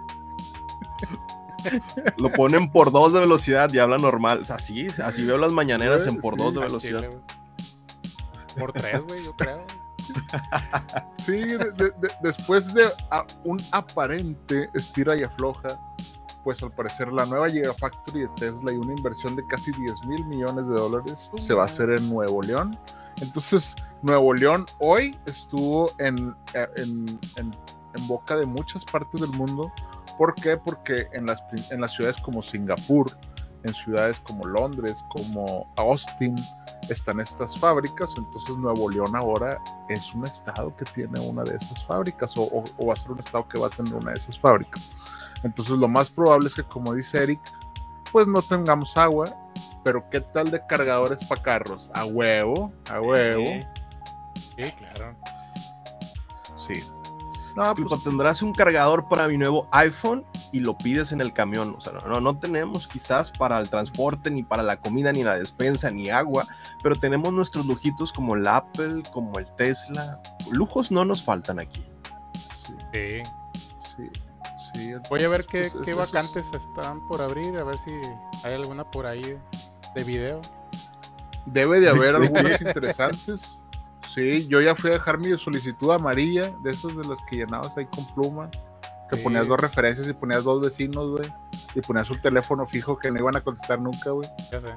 Lo 2.20 2.32
ponen 2.32 2.72
por 2.72 2.90
dos 2.90 3.12
de 3.12 3.20
velocidad 3.20 3.70
y 3.74 3.80
habla 3.80 3.98
normal. 3.98 4.40
O 4.40 4.44
sea, 4.46 4.60
sí, 4.60 4.88
así 5.04 5.26
veo 5.26 5.38
las 5.38 5.52
mañaneras 5.52 6.08
en 6.08 6.22
por 6.22 6.36
Sí, 6.36 6.40
dos 6.42 6.54
de 6.54 6.60
velocidad. 6.62 7.00
chile. 7.00 7.20
Por 8.58 8.72
tres, 8.72 9.02
güey, 9.06 9.26
yo 9.26 9.36
creo. 9.36 9.66
Sí, 11.18 11.32
de- 11.38 11.58
de- 11.72 11.92
de- 11.92 12.12
después 12.24 12.74
de 12.74 12.86
a- 13.12 13.26
un 13.44 13.58
aparente 13.72 14.70
estira 14.74 15.16
y 15.16 15.24
afloja, 15.24 15.80
pues 16.44 16.64
al 16.64 16.72
parecer 16.72 17.12
la 17.12 17.26
nueva 17.26 17.50
Gigafactory 17.50 18.22
de 18.22 18.28
Tesla 18.38 18.72
y 18.72 18.78
una 18.78 18.94
inversión 18.94 19.36
de 19.36 19.46
casi 19.48 19.72
10 19.74 20.06
mil 20.06 20.26
millones 20.26 20.66
de 20.68 20.74
dólares 20.76 21.30
se 21.36 21.54
va 21.54 21.64
a 21.64 21.66
hacer 21.66 21.90
en 21.92 22.10
Nuevo 22.10 22.42
León. 22.42 22.78
Entonces, 23.22 23.76
Nuevo 24.02 24.34
León 24.34 24.66
hoy 24.80 25.16
estuvo 25.26 25.92
en, 26.00 26.34
eh, 26.54 26.68
en, 26.78 27.06
en- 27.38 27.52
en 27.96 28.08
boca 28.08 28.38
de 28.38 28.46
muchas 28.46 28.86
partes 28.86 29.20
del 29.22 29.32
mundo. 29.32 29.72
¿Por 30.18 30.34
qué? 30.36 30.58
Porque 30.58 31.08
en 31.14 31.26
las, 31.26 31.40
en 31.72 31.82
las 31.82 31.92
ciudades 31.94 32.18
como 32.22 32.42
Singapur, 32.42 33.06
en 33.64 33.74
ciudades 33.74 34.20
como 34.22 34.46
Londres, 34.46 34.96
como 35.10 35.68
Austin, 35.78 36.36
están 36.90 37.20
estas 37.20 37.58
fábricas. 37.60 38.14
Entonces, 38.18 38.56
Nuevo 38.58 38.90
León 38.90 39.16
ahora 39.16 39.60
es 39.90 40.14
un 40.16 40.24
estado 40.26 40.76
que 40.78 40.86
tiene 40.86 41.20
una 41.20 41.44
de 41.44 41.56
esas 41.58 41.84
fábricas 41.86 42.36
o, 42.38 42.44
o- 42.44 42.64
o 42.78 42.86
va 42.88 42.94
a 42.94 42.96
ser 42.96 43.12
un 43.12 43.20
estado 43.20 43.48
que 43.48 43.60
va 43.60 43.68
a 43.68 43.70
tener 43.70 43.94
una 43.94 44.12
de 44.12 44.18
esas 44.20 44.40
fábricas. 44.40 44.90
Entonces 45.44 45.78
lo 45.78 45.88
más 45.88 46.10
probable 46.10 46.48
es 46.48 46.56
que, 46.56 46.64
como 46.64 46.94
dice 46.94 47.24
Eric, 47.24 47.40
pues 48.12 48.28
no 48.28 48.42
tengamos 48.42 48.98
agua, 48.98 49.26
pero 49.84 50.04
¿qué 50.10 50.20
tal 50.20 50.52
de 50.52 50.66
cargadores 50.68 51.20
para 51.28 51.42
carros? 51.42 51.90
A 51.94 52.06
huevo, 52.06 52.74
a 52.92 53.00
huevo, 53.00 53.46
Sí, 54.58 54.64
claro. 54.78 55.16
sí. 56.68 56.84
No, 57.60 57.76
pues, 57.76 58.04
tendrás 58.04 58.42
un 58.42 58.54
cargador 58.54 59.08
para 59.10 59.28
mi 59.28 59.38
nuevo 59.38 59.68
iPhone 59.72 60.26
y 60.54 60.62
lo 60.62 60.78
pides 60.78 61.12
en 61.12 61.22
el 61.22 61.34
camión. 61.34 61.76
O 61.78 61.82
sea, 61.82 61.94
no, 61.94 62.00
no, 62.08 62.20
no 62.22 62.38
tenemos 62.40 62.88
quizás 62.88 63.32
para 63.32 63.60
el 63.60 63.70
transporte, 63.70 64.32
ni 64.32 64.44
para 64.44 64.64
la 64.64 64.78
comida, 64.80 65.12
ni 65.12 65.24
la 65.24 65.36
despensa, 65.38 65.90
ni 65.90 66.10
agua, 66.10 66.46
pero 66.82 66.96
tenemos 66.96 67.34
nuestros 67.34 67.66
lujitos 67.66 68.14
como 68.14 68.36
el 68.36 68.48
Apple, 68.48 69.04
como 69.14 69.38
el 69.40 69.46
Tesla. 69.56 70.22
Lujos 70.52 70.90
no 70.92 71.04
nos 71.06 71.22
faltan 71.24 71.60
aquí. 71.60 71.86
sí, 72.94 73.22
Sí. 73.80 74.10
sí. 74.74 74.94
Voy 75.10 75.24
a 75.24 75.30
ver 75.30 75.46
qué, 75.46 75.70
Pues, 75.72 75.86
qué 75.86 75.92
eso 75.92 76.04
es- 76.04 76.12
vacantes 76.12 76.52
están 76.54 77.06
por 77.08 77.22
abrir, 77.22 77.58
a 77.60 77.64
ver 77.64 77.78
si 77.80 77.92
hay 78.46 78.54
alguna 78.54 78.90
por 78.90 79.06
ahí 79.06 79.38
de 79.96 80.04
video. 80.06 80.40
Debe 81.46 81.80
de 81.80 81.90
haber 81.90 82.18
¿De 82.20 82.28
algunos 82.28 82.62
interesantes. 82.62 83.59
Sí, 84.20 84.48
yo 84.50 84.62
ya 84.62 84.76
fui 84.76 84.90
a 84.90 84.94
dejar 84.94 85.18
mi 85.20 85.38
solicitud 85.38 85.92
amarilla, 85.92 86.52
de 86.64 86.72
esas 86.72 86.96
de 86.96 87.08
las 87.08 87.18
que 87.30 87.38
llenabas 87.38 87.76
ahí 87.78 87.86
con 87.88 88.06
pluma, 88.14 88.50
que 89.10 89.18
Sí. 89.18 89.24
ponías 89.24 89.48
dos 89.48 89.60
referencias 89.60 90.08
y 90.08 90.14
ponías 90.14 90.44
dos 90.44 90.62
vecinos, 90.62 91.12
güey, 91.12 91.30
y 91.76 91.82
ponías 91.82 92.10
un 92.10 92.22
teléfono 92.22 92.68
fijo 92.68 92.98
que 92.98 93.10
no 93.12 93.20
iban 93.20 93.36
a 93.38 93.42
contestar 93.42 93.80
nunca, 93.80 94.12
güey. 94.12 94.28
Ya 94.52 94.62
sé. 94.62 94.68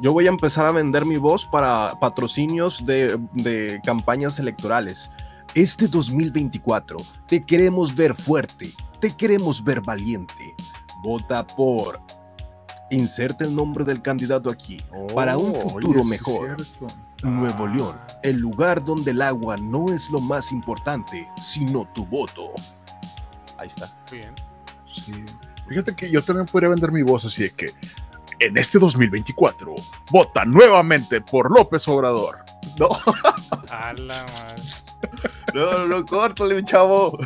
Yo 0.00 0.12
voy 0.12 0.26
a 0.26 0.30
empezar 0.30 0.66
a 0.66 0.72
vender 0.72 1.04
mi 1.04 1.16
voz 1.16 1.46
para 1.46 1.92
patrocinios 2.00 2.84
de, 2.86 3.18
de 3.32 3.80
campañas 3.84 4.38
electorales. 4.38 5.10
Este 5.54 5.88
2024 5.88 6.98
te 7.26 7.44
queremos 7.44 7.94
ver 7.94 8.14
fuerte, 8.14 8.72
te 9.00 9.14
queremos 9.16 9.64
ver 9.64 9.80
valiente. 9.80 10.54
Vota 11.02 11.46
por. 11.46 12.00
Inserte 12.90 13.44
el 13.44 13.54
nombre 13.54 13.84
del 13.84 14.00
candidato 14.00 14.50
aquí. 14.50 14.80
Para 15.14 15.36
un 15.38 15.52
Oh, 15.56 15.60
futuro 15.60 16.02
oye, 16.02 16.08
sí 16.10 16.14
es 16.14 16.20
mejor. 16.28 16.56
cierto. 16.64 16.94
Nuevo 17.22 17.64
Ah. 17.64 17.72
León, 17.74 18.00
el 18.22 18.36
lugar 18.36 18.84
donde 18.84 19.10
el 19.12 19.22
agua 19.22 19.56
no 19.56 19.92
es 19.92 20.10
lo 20.10 20.20
más 20.20 20.52
importante, 20.52 21.28
sino 21.42 21.84
tu 21.94 22.04
voto. 22.06 22.52
Ahí 23.58 23.68
está. 23.68 23.88
Bien. 24.10 24.34
Sí. 24.92 25.24
Fíjate 25.68 25.94
que 25.96 26.10
yo 26.10 26.22
también 26.22 26.46
podría 26.46 26.68
vender 26.68 26.92
mi 26.92 27.02
voz 27.02 27.24
así 27.24 27.44
de 27.44 27.50
que 27.50 27.66
en 28.38 28.56
este 28.58 28.78
2024 28.78 29.74
vota 30.10 30.44
nuevamente 30.44 31.20
por 31.20 31.50
López 31.50 31.86
Obrador. 31.88 32.44
No, 32.78 32.88
A 33.70 33.92
la 33.94 34.24
madre. 34.24 34.62
no, 35.54 35.72
no, 35.72 35.86
no, 35.86 36.04
córtale, 36.04 36.54
mi 36.56 36.64
chavo. 36.64 37.16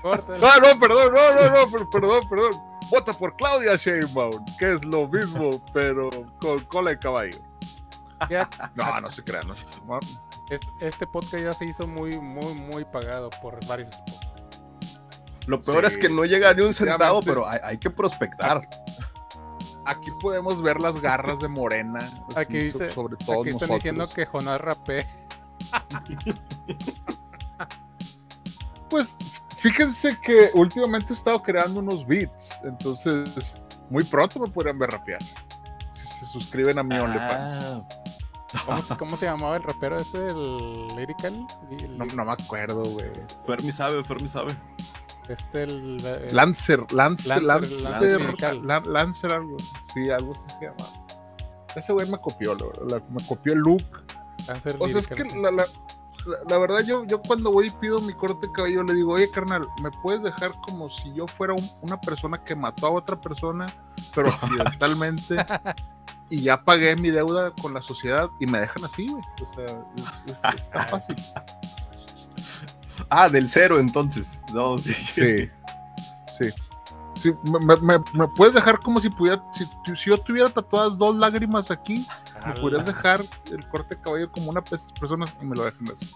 Córtale. 0.00 0.38
No, 0.38 0.56
no, 0.60 0.78
perdón, 0.78 1.12
no, 1.12 1.34
no, 1.34 1.50
no, 1.66 1.70
per- 1.70 1.88
perdón, 1.90 2.20
perdón. 2.30 2.50
Vota 2.90 3.12
por 3.12 3.34
Claudia 3.36 3.76
Sheinbaum, 3.76 4.44
que 4.58 4.74
es 4.74 4.84
lo 4.84 5.08
mismo, 5.08 5.62
pero 5.72 6.10
con 6.40 6.60
cola 6.66 6.90
de 6.90 6.98
caballo. 6.98 7.38
Ya, 8.30 8.48
No, 8.74 9.00
no 9.00 9.10
se 9.12 9.22
crean, 9.24 9.46
no 9.48 9.54
se 9.56 9.64
crean. 9.66 10.00
este 10.80 11.06
podcast 11.06 11.42
ya 11.42 11.52
se 11.52 11.64
hizo 11.66 11.86
muy, 11.86 12.18
muy, 12.20 12.54
muy 12.54 12.84
pagado 12.84 13.30
por 13.42 13.64
varios 13.66 13.94
spots. 13.94 14.28
Lo 15.46 15.60
peor 15.60 15.80
Sí, 15.88 15.94
es 15.94 15.98
que 15.98 16.08
no 16.08 16.24
llega 16.24 16.54
ni 16.54 16.62
un 16.62 16.72
centavo, 16.74 17.20
pero 17.22 17.46
hay, 17.48 17.58
hay 17.64 17.78
que 17.78 17.90
prospectar. 17.90 18.68
Aquí 19.84 20.10
podemos 20.20 20.62
ver 20.62 20.80
las 20.80 21.00
garras 21.00 21.40
de 21.40 21.48
Morena. 21.48 21.98
Aquí 22.36 22.58
dice- 22.58 22.90
sobre 22.92 23.16
todo 23.16 23.40
Aquí 23.40 23.48
están 23.50 23.68
nosotros. 23.68 23.76
diciendo 23.76 24.08
que 24.14 24.26
Jonás 24.26 24.60
rapé. 24.60 25.06
Pues 28.88 29.16
fíjense 29.58 30.18
que 30.20 30.50
últimamente 30.54 31.12
he 31.12 31.16
estado 31.16 31.42
creando 31.42 31.80
unos 31.80 32.06
beats, 32.06 32.50
entonces 32.64 33.54
muy 33.88 34.04
pronto 34.04 34.38
me 34.38 34.48
podrían 34.48 34.78
ver 34.78 34.90
rapear. 34.90 35.22
Si 35.22 36.06
se 36.20 36.26
suscriben 36.26 36.78
a 36.78 36.82
mi 36.82 36.96
OnlyFans. 36.98 37.86
¿Cómo, 38.66 38.82
se- 38.82 38.96
cómo 38.96 39.16
se 39.16 39.26
llamaba 39.26 39.56
el 39.56 39.62
rapero 39.62 39.96
ese? 39.96 40.18
¿El 40.26 40.86
Lyrical? 40.96 41.46
El- 41.70 41.96
No, 41.98 42.04
no 42.04 42.24
me 42.24 42.32
acuerdo, 42.32 42.82
güey. 42.82 43.10
Fermi 43.46 43.72
sabe, 43.72 44.02
Fermi 44.04 44.28
sabe. 44.28 44.54
Este, 45.28 45.62
el. 45.64 46.04
el- 46.04 46.34
Lancer, 46.36 46.80
Lancer, 46.92 47.42
Lancer, 47.42 47.80
Lancer, 47.80 48.20
Lancer 48.20 48.54
Lancer. 48.64 48.86
Lancer 48.92 49.32
algo. 49.32 49.56
Sí, 49.94 50.10
algo 50.10 50.32
así 50.32 50.56
se 50.58 50.64
llama. 50.66 50.84
Ese 51.76 51.92
güey 51.92 52.08
me 52.10 52.18
copió, 52.18 52.54
la 52.54 53.00
me 53.08 53.24
copió 53.26 53.52
el 53.54 53.60
look. 53.60 53.82
Cáncer 54.46 54.76
O 54.78 54.86
sea, 54.88 54.98
es 54.98 55.08
Lyrical, 55.08 55.16
que 55.16 55.30
sí. 55.30 55.40
la, 55.40 55.64
la, 56.48 56.58
verdad, 56.58 56.80
yo, 56.84 57.04
yo 57.04 57.20
cuando 57.22 57.50
voy 57.52 57.66
y 57.68 57.70
pido 57.70 57.98
mi 58.00 58.12
corte 58.12 58.46
de 58.46 58.52
cabello, 58.52 58.82
le 58.82 58.94
digo, 58.94 59.12
oye, 59.12 59.30
carnal, 59.30 59.66
¿me 59.82 59.90
puedes 60.02 60.22
dejar 60.22 60.52
como 60.60 60.88
si 60.90 61.12
yo 61.14 61.26
fuera 61.26 61.52
un- 61.54 61.70
una 61.80 62.00
persona 62.00 62.42
que 62.44 62.54
mató 62.54 62.86
a 62.86 62.90
otra 62.90 63.20
persona, 63.20 63.66
pero 64.14 64.28
accidentalmente? 64.78 65.44
y 66.30 66.42
ya 66.42 66.62
pagué 66.62 66.96
mi 66.96 67.10
deuda 67.10 67.50
con 67.60 67.74
la 67.74 67.82
sociedad 67.82 68.28
y 68.40 68.46
me 68.46 68.60
dejan 68.60 68.84
así, 68.84 69.06
güey. 69.06 69.22
O 69.42 69.54
sea, 69.54 69.64
es- 69.66 70.54
es- 70.54 70.60
está 70.62 70.84
fácil. 70.88 71.16
Ah, 73.10 73.28
del 73.28 73.48
cero 73.48 73.78
entonces. 73.78 74.40
No, 74.52 74.78
sí. 74.78 74.92
Sí, 74.94 75.50
sí. 76.38 76.48
Sí, 77.22 77.32
me, 77.44 77.58
me- 77.60 77.76
me- 77.98 78.04
me 78.14 78.26
puedes 78.28 78.52
dejar 78.54 78.80
como 78.80 79.00
si 79.00 79.08
pudiera, 79.08 79.40
si, 79.54 79.64
si 79.94 80.10
yo 80.10 80.18
tuviera 80.18 80.48
tatuadas 80.50 80.98
dos 80.98 81.14
lágrimas 81.14 81.70
aquí, 81.70 82.04
me 82.44 82.52
podrías 82.54 82.84
dejar 82.86 83.20
el 83.52 83.68
corte 83.68 83.94
de 83.94 84.00
cabello 84.00 84.32
como 84.32 84.50
una 84.50 84.60
de 84.60 84.74
esas 84.76 84.92
personas 84.94 85.32
y 85.40 85.44
me 85.44 85.54
lo 85.54 85.64
dejan 85.64 85.84
así. 85.96 86.10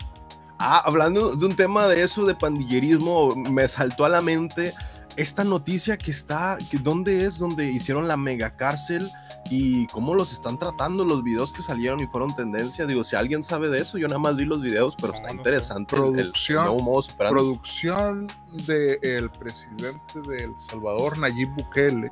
Ah, 0.58 0.82
hablando 0.84 1.36
de 1.36 1.46
un 1.46 1.54
tema 1.54 1.86
de 1.86 2.02
eso, 2.02 2.24
de 2.24 2.34
pandillerismo, 2.34 3.36
me 3.36 3.68
saltó 3.68 4.04
a 4.04 4.08
la 4.08 4.20
mente 4.20 4.72
esta 5.16 5.44
noticia 5.44 5.96
que 5.96 6.10
está, 6.10 6.58
que 6.70 6.78
¿dónde 6.78 7.24
es? 7.24 7.38
Donde 7.38 7.70
hicieron 7.70 8.06
la 8.08 8.16
mega 8.16 8.50
cárcel 8.56 9.08
y 9.50 9.86
cómo 9.88 10.14
los 10.14 10.32
están 10.32 10.58
tratando 10.58 11.04
los 11.04 11.22
videos 11.22 11.52
que 11.52 11.62
salieron 11.62 12.00
y 12.02 12.06
fueron 12.06 12.34
tendencia. 12.34 12.84
Digo, 12.84 13.04
si 13.04 13.16
alguien 13.16 13.42
sabe 13.42 13.70
de 13.70 13.78
eso, 13.80 13.96
yo 13.98 14.08
nada 14.08 14.18
más 14.18 14.36
vi 14.36 14.44
los 14.44 14.60
videos, 14.60 14.94
pero 14.96 15.08
No, 15.12 15.14
está 15.18 15.28
no 15.28 15.34
interesante 15.34 15.96
el- 15.96 16.02
el, 16.02 16.12
Producción, 16.14 16.64
nuevo 16.64 16.78
modo 16.80 16.98
operandi. 17.14 17.34
producción 17.40 18.26
del 18.66 19.30
presidente 19.30 20.20
de 20.28 20.44
El 20.44 20.52
Salvador, 20.70 21.18
Nayib 21.18 21.48
Bukele, 21.56 22.10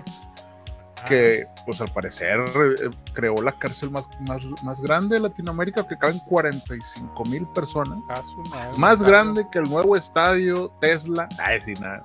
Ah, 1.03 1.07
que 1.09 1.47
pues 1.67 1.81
al 1.83 1.89
parecer 1.89 2.41
eh, 2.41 2.89
creó 3.13 3.35
la 3.43 3.53
cárcel 3.59 3.91
más, 3.91 4.09
más, 4.27 4.41
más 4.63 4.81
grande 4.81 5.17
de 5.17 5.21
Latinoamérica, 5.23 5.87
que 5.87 5.99
caben 5.99 6.19
45 6.21 7.25
mil 7.27 7.47
personas. 7.49 7.99
madre, 8.51 8.73
Más 8.79 9.03
grande 9.03 9.47
que 9.53 9.59
el 9.59 9.69
nuevo 9.69 9.97
estadio 9.97 10.73
Tesla. 10.81 11.29
Ay, 11.39 11.61
sí, 11.63 11.75
nada. 11.75 12.03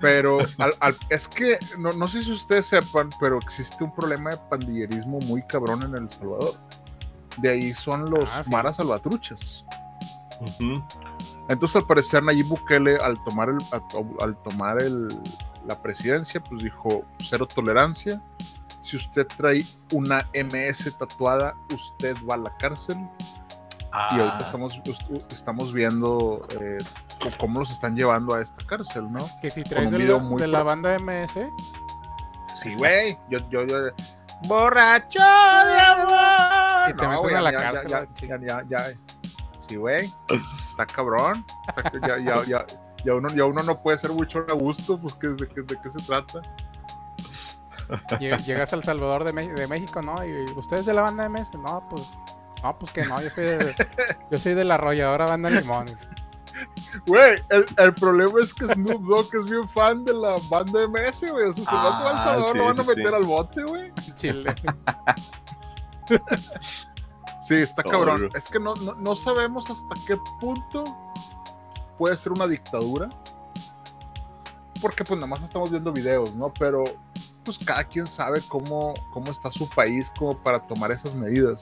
Pero 0.00 0.38
al- 0.58 0.72
al- 0.80 0.96
es 1.10 1.28
que 1.28 1.58
no, 1.78 1.92
no 1.92 2.08
sé 2.08 2.22
si 2.22 2.32
ustedes 2.32 2.66
sepan, 2.66 3.10
pero 3.20 3.36
existe 3.38 3.84
un 3.84 3.94
problema 3.94 4.30
de 4.30 4.38
pandillerismo 4.48 5.18
muy 5.20 5.42
cabrón 5.42 5.82
en 5.82 5.94
El 5.94 6.10
Salvador. 6.10 6.54
De 7.36 7.50
ahí 7.50 7.74
son 7.74 8.08
los 8.10 8.24
Ah, 8.32 8.42
sí. 8.42 8.50
maras 8.50 8.76
salvatruchas. 8.76 9.64
Entonces, 11.50 11.76
al 11.76 11.86
parecer, 11.86 12.22
Nayib 12.22 12.46
Bukele, 12.46 12.96
al 12.96 13.22
tomar, 13.24 13.50
el, 13.50 13.58
al 14.22 14.36
tomar 14.42 14.80
el, 14.82 15.08
la 15.66 15.80
presidencia, 15.82 16.42
pues 16.42 16.62
dijo 16.62 17.04
cero 17.18 17.46
tolerancia. 17.46 18.22
Si 18.82 18.96
usted 18.96 19.26
trae 19.36 19.62
una 19.92 20.26
MS 20.32 20.96
tatuada, 20.98 21.54
usted 21.74 22.16
va 22.28 22.34
a 22.36 22.38
la 22.38 22.56
cárcel. 22.56 22.96
Y 23.92 24.18
ahorita 24.20 24.36
Ah, 24.38 24.42
estamos, 24.42 24.80
estamos 25.30 25.72
viendo 25.72 26.46
eh, 26.60 26.78
cómo 27.38 27.60
los 27.60 27.70
están 27.72 27.96
llevando 27.96 28.34
a 28.34 28.40
esta 28.40 28.64
cárcel, 28.66 29.10
¿no? 29.10 29.26
Que 29.42 29.50
si 29.50 29.62
traes 29.64 29.90
un 29.92 29.98
de, 29.98 30.04
la, 30.04 30.18
muy 30.18 30.40
de 30.40 30.46
la 30.46 30.58
pro- 30.58 30.66
banda 30.68 30.96
MS, 30.98 31.50
Sí, 32.62 32.74
güey. 32.76 33.18
Yo, 33.30 33.38
yo, 33.50 33.66
yo. 33.66 33.76
Borracho 34.46 35.18
de 35.18 35.80
amor. 35.80 36.90
Y 36.90 36.94
te 36.94 37.08
meten 37.08 37.36
a 37.36 37.40
la 37.40 37.52
cárcel, 37.52 37.88
Ya, 37.88 37.98
la 38.00 38.06
ya, 38.14 38.38
ya, 38.40 38.64
ya, 38.68 38.88
ya. 38.90 38.96
Sí, 39.66 39.76
güey. 39.76 40.12
Está 40.68 40.86
cabrón. 40.86 41.44
Está- 41.68 41.92
ya, 42.06 42.18
ya, 42.18 42.44
ya. 42.44 42.66
ya 43.04 43.14
uno, 43.14 43.28
ya 43.30 43.44
uno 43.44 43.62
no 43.62 43.82
puede 43.82 43.98
ser 43.98 44.10
mucho 44.12 44.44
a 44.48 44.52
gusto, 44.52 44.98
pues 45.00 45.14
¿qué- 45.14 45.28
de, 45.28 45.48
qué- 45.48 45.62
de 45.62 45.80
qué 45.82 45.90
se 45.90 45.98
trata. 46.06 46.40
Lleg- 48.20 48.44
Llegas 48.44 48.72
al 48.72 48.84
Salvador 48.84 49.24
de, 49.24 49.32
de 49.48 49.66
México, 49.66 50.00
¿no? 50.02 50.14
Y 50.24 50.44
ustedes 50.56 50.86
de 50.86 50.94
la 50.94 51.02
banda 51.02 51.24
de 51.24 51.28
MS, 51.30 51.50
no, 51.58 51.86
pues, 51.88 52.08
no, 52.62 52.78
pues 52.78 52.92
que 52.92 53.04
no, 53.04 53.20
yo 53.20 53.30
soy 53.30 53.44
de, 53.44 53.74
yo 54.30 54.38
soy 54.38 54.54
de 54.54 54.64
la 54.64 54.74
arrolladora 54.74 55.26
banda 55.26 55.50
Limones. 55.50 55.96
Güey, 57.06 57.40
el, 57.48 57.64
el 57.78 57.94
problema 57.94 58.40
es 58.42 58.52
que 58.52 58.66
Snoop 58.66 59.02
Dogg 59.02 59.28
es 59.34 59.50
bien 59.50 59.68
fan 59.68 60.04
de 60.04 60.12
la 60.12 60.36
banda 60.50 60.86
MS, 60.86 61.30
güey. 61.30 61.48
O 61.48 61.54
sea, 61.54 61.64
si 61.64 61.68
Ah, 61.68 61.82
no 61.84 61.98
te 61.98 62.04
va 62.04 62.10
al 62.10 62.16
Salvador, 62.24 62.52
sí, 62.52 62.58
lo 62.58 62.64
van 62.64 62.80
a 62.80 62.82
meter 62.82 63.08
sí. 63.08 63.14
al 63.14 63.22
bote, 63.24 63.62
güey. 63.62 63.92
Chile. 64.16 64.54
Sí, 67.46 67.54
está 67.54 67.82
cabrón. 67.82 68.28
Es 68.34 68.48
que 68.48 68.60
no, 68.60 68.74
no, 68.76 68.94
no 68.94 69.14
sabemos 69.16 69.70
hasta 69.70 69.94
qué 70.06 70.16
punto 70.40 70.84
puede 71.98 72.16
ser 72.16 72.32
una 72.32 72.46
dictadura. 72.46 73.08
Porque 74.80 75.02
pues 75.02 75.18
nada 75.18 75.26
más 75.26 75.42
estamos 75.42 75.70
viendo 75.70 75.92
videos, 75.92 76.34
¿no? 76.34 76.52
Pero 76.58 76.84
pues 77.44 77.58
cada 77.58 77.84
quien 77.84 78.06
sabe 78.06 78.40
cómo, 78.48 78.94
cómo 79.12 79.30
está 79.30 79.50
su 79.50 79.68
país 79.70 80.10
como 80.18 80.40
para 80.42 80.64
tomar 80.66 80.92
esas 80.92 81.14
medidas. 81.14 81.60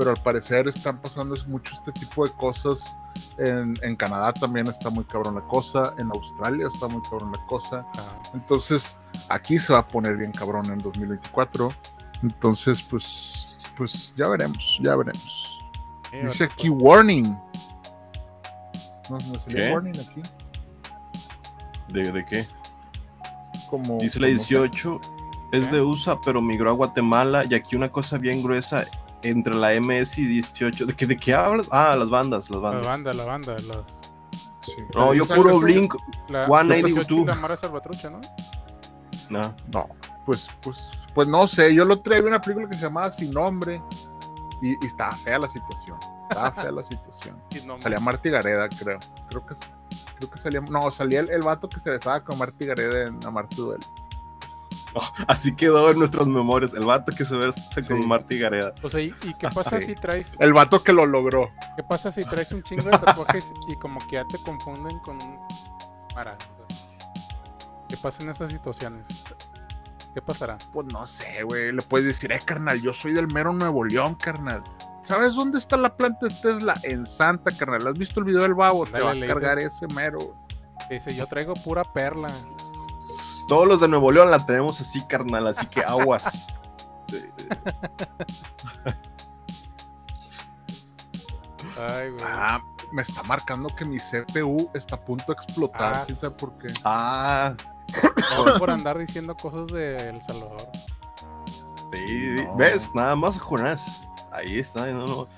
Pero 0.00 0.12
al 0.12 0.16
parecer 0.22 0.66
están 0.66 0.98
pasando 0.98 1.34
mucho 1.46 1.74
este 1.74 1.92
tipo 1.92 2.24
de 2.26 2.32
cosas. 2.32 2.96
En, 3.36 3.74
en 3.82 3.96
Canadá 3.96 4.32
también 4.32 4.66
está 4.66 4.88
muy 4.88 5.04
cabrón 5.04 5.34
la 5.34 5.42
cosa. 5.42 5.92
En 5.98 6.08
Australia 6.08 6.68
está 6.72 6.88
muy 6.88 7.02
cabrón 7.02 7.30
la 7.32 7.44
cosa. 7.44 7.84
Entonces, 8.32 8.96
aquí 9.28 9.58
se 9.58 9.74
va 9.74 9.80
a 9.80 9.86
poner 9.86 10.16
bien 10.16 10.32
cabrón 10.32 10.64
en 10.72 10.78
2024. 10.78 11.74
Entonces, 12.22 12.80
pues, 12.80 13.46
pues 13.76 14.14
ya 14.16 14.26
veremos, 14.30 14.78
ya 14.80 14.96
veremos. 14.96 15.60
Dice 16.10 16.44
aquí 16.44 16.70
warning. 16.70 17.36
No, 19.10 19.18
no 19.18 19.72
warning 19.74 20.00
aquí. 20.00 20.22
¿De, 21.88 22.10
de 22.10 22.24
qué? 22.24 22.46
Como, 23.68 23.98
Dice 23.98 24.18
la 24.18 24.28
como- 24.28 24.38
18, 24.38 25.00
es 25.52 25.70
de 25.70 25.82
USA, 25.82 26.18
pero 26.24 26.40
migró 26.40 26.70
a 26.70 26.72
Guatemala 26.72 27.42
y 27.46 27.52
aquí 27.52 27.76
una 27.76 27.90
cosa 27.92 28.16
bien 28.16 28.42
gruesa 28.42 28.86
entre 29.22 29.54
la 29.54 29.70
MS 29.80 30.18
y 30.18 30.26
18. 30.26 30.86
¿De 30.86 30.94
qué, 30.94 31.06
de 31.06 31.16
qué 31.16 31.34
hablas? 31.34 31.68
Ah, 31.70 31.94
las 31.96 32.08
bandas, 32.10 32.48
las 32.50 32.62
La 32.62 32.68
bandas. 32.70 32.86
banda, 32.86 33.12
la 33.12 33.24
banda, 33.24 33.52
los, 33.54 33.84
sí. 34.62 34.72
No, 34.94 35.12
yo 35.14 35.24
¿Sabes 35.26 35.42
puro? 35.42 35.58
Blink. 35.60 35.94
la, 36.28 36.44
182. 36.44 37.10
y 37.10 37.24
la 37.26 37.34
Mara 37.34 37.56
Salvatrucha, 37.56 38.10
¿no? 38.10 38.20
No. 39.28 39.54
No, 39.72 39.88
pues, 40.26 40.48
pues, 40.62 40.78
pues 41.14 41.28
no 41.28 41.46
sé. 41.46 41.74
Yo 41.74 41.84
lo 41.84 42.00
traía 42.00 42.22
una 42.22 42.40
película 42.40 42.68
que 42.68 42.76
se 42.76 42.82
llamaba 42.82 43.10
Sin 43.12 43.30
Nombre 43.32 43.80
y, 44.62 44.72
y 44.72 44.86
estaba 44.86 45.12
fea 45.12 45.38
la 45.38 45.48
situación. 45.48 45.98
Estaba 46.28 46.50
fea 46.62 46.72
la 46.72 46.84
situación. 46.84 47.36
Salía 47.78 48.00
Marty 48.00 48.30
Gareda, 48.30 48.68
creo. 48.68 48.98
Creo 49.28 49.46
que, 49.46 49.54
creo 50.18 50.30
que 50.30 50.38
salía. 50.38 50.60
No, 50.62 50.90
salía 50.90 51.20
el, 51.20 51.30
el 51.30 51.42
vato 51.42 51.68
que 51.68 51.78
se 51.80 51.90
besaba 51.90 52.22
con 52.24 52.38
Marty 52.38 52.66
Gareda 52.66 53.06
en 53.06 53.18
Amarte 53.24 53.56
Así 55.28 55.54
quedó 55.54 55.90
en 55.90 55.98
nuestras 55.98 56.26
memorias. 56.26 56.74
El 56.74 56.84
vato 56.86 57.12
que 57.12 57.24
se 57.24 57.36
ve 57.36 57.50
con 57.86 58.02
Sí. 58.02 58.06
Marty 58.08 58.38
Gareda. 58.38 58.72
O 58.82 58.90
sea, 58.90 59.00
¿y, 59.00 59.14
y 59.22 59.34
qué 59.34 59.48
pasa 59.48 59.78
Sí. 59.80 59.86
si 59.86 59.94
traes, 59.94 60.34
El 60.38 60.52
vato 60.52 60.82
que 60.82 60.92
lo 60.92 61.06
logró. 61.06 61.50
qué 61.76 61.82
pasa 61.82 62.10
si 62.12 62.22
traes 62.22 62.50
un 62.52 62.62
chingo 62.62 62.84
de 62.84 62.98
tatuajes 62.98 63.52
y 63.68 63.76
como 63.76 63.98
que 64.08 64.16
ya 64.16 64.24
te 64.26 64.38
confunden 64.38 64.98
con 65.00 65.16
un 65.16 65.38
sea, 66.14 66.36
¿Qué 67.88 67.96
pasa 67.96 68.22
en 68.22 68.30
estas 68.30 68.50
situaciones? 68.50 69.08
¿Qué 70.14 70.20
pasará? 70.22 70.58
Pues 70.72 70.86
no 70.92 71.06
sé, 71.06 71.42
güey. 71.44 71.72
Le 71.72 71.82
puedes 71.82 72.06
decir, 72.06 72.32
eh, 72.32 72.40
carnal, 72.44 72.80
yo 72.80 72.92
soy 72.92 73.12
del 73.12 73.32
mero 73.32 73.52
Nuevo 73.52 73.84
León, 73.84 74.14
carnal. 74.16 74.62
¿Sabes 75.02 75.34
dónde 75.34 75.58
está 75.58 75.76
la 75.76 75.96
planta 75.96 76.26
de 76.28 76.34
Tesla? 76.34 76.74
En 76.84 77.06
Santa, 77.06 77.50
carnal. 77.56 77.86
¿Has 77.86 77.94
visto 77.94 78.20
el 78.20 78.26
video 78.26 78.42
del 78.42 78.54
babo? 78.54 78.86
Te 78.86 79.00
va 79.00 79.12
a 79.12 79.14
le 79.14 79.26
cargar 79.26 79.58
ese 79.58 79.86
mero. 79.94 80.18
Dice, 80.88 81.14
yo 81.14 81.26
traigo 81.26 81.54
pura 81.54 81.82
perla. 81.84 82.28
Todos 83.50 83.66
los 83.66 83.80
de 83.80 83.88
Nuevo 83.88 84.12
León 84.12 84.30
la 84.30 84.38
tenemos 84.46 84.80
así, 84.80 85.04
carnal. 85.08 85.48
Así 85.48 85.66
que 85.66 85.80
aguas. 85.80 86.46
Ay, 91.76 92.10
güey. 92.10 92.24
Ah, 92.24 92.62
me 92.92 93.02
está 93.02 93.24
marcando 93.24 93.68
que 93.74 93.84
mi 93.84 93.98
CPU 93.98 94.70
está 94.72 94.94
a 94.94 95.00
punto 95.00 95.24
de 95.26 95.32
explotar. 95.32 95.94
Ah, 95.96 96.02
¿Quién 96.06 96.16
sabe 96.16 96.36
por 96.36 96.56
qué? 96.58 96.68
Ah, 96.84 97.54
por 98.56 98.70
andar 98.70 98.96
diciendo 98.96 99.34
cosas 99.36 99.66
de 99.72 99.96
El 99.96 100.22
Salvador. 100.22 100.70
sí. 101.90 102.36
No. 102.46 102.54
¿Ves? 102.54 102.88
Nada 102.94 103.16
más 103.16 103.36
Jonás. 103.36 104.00
Ahí 104.30 104.60
está. 104.60 104.86
No, 104.86 105.08
no. 105.08 105.28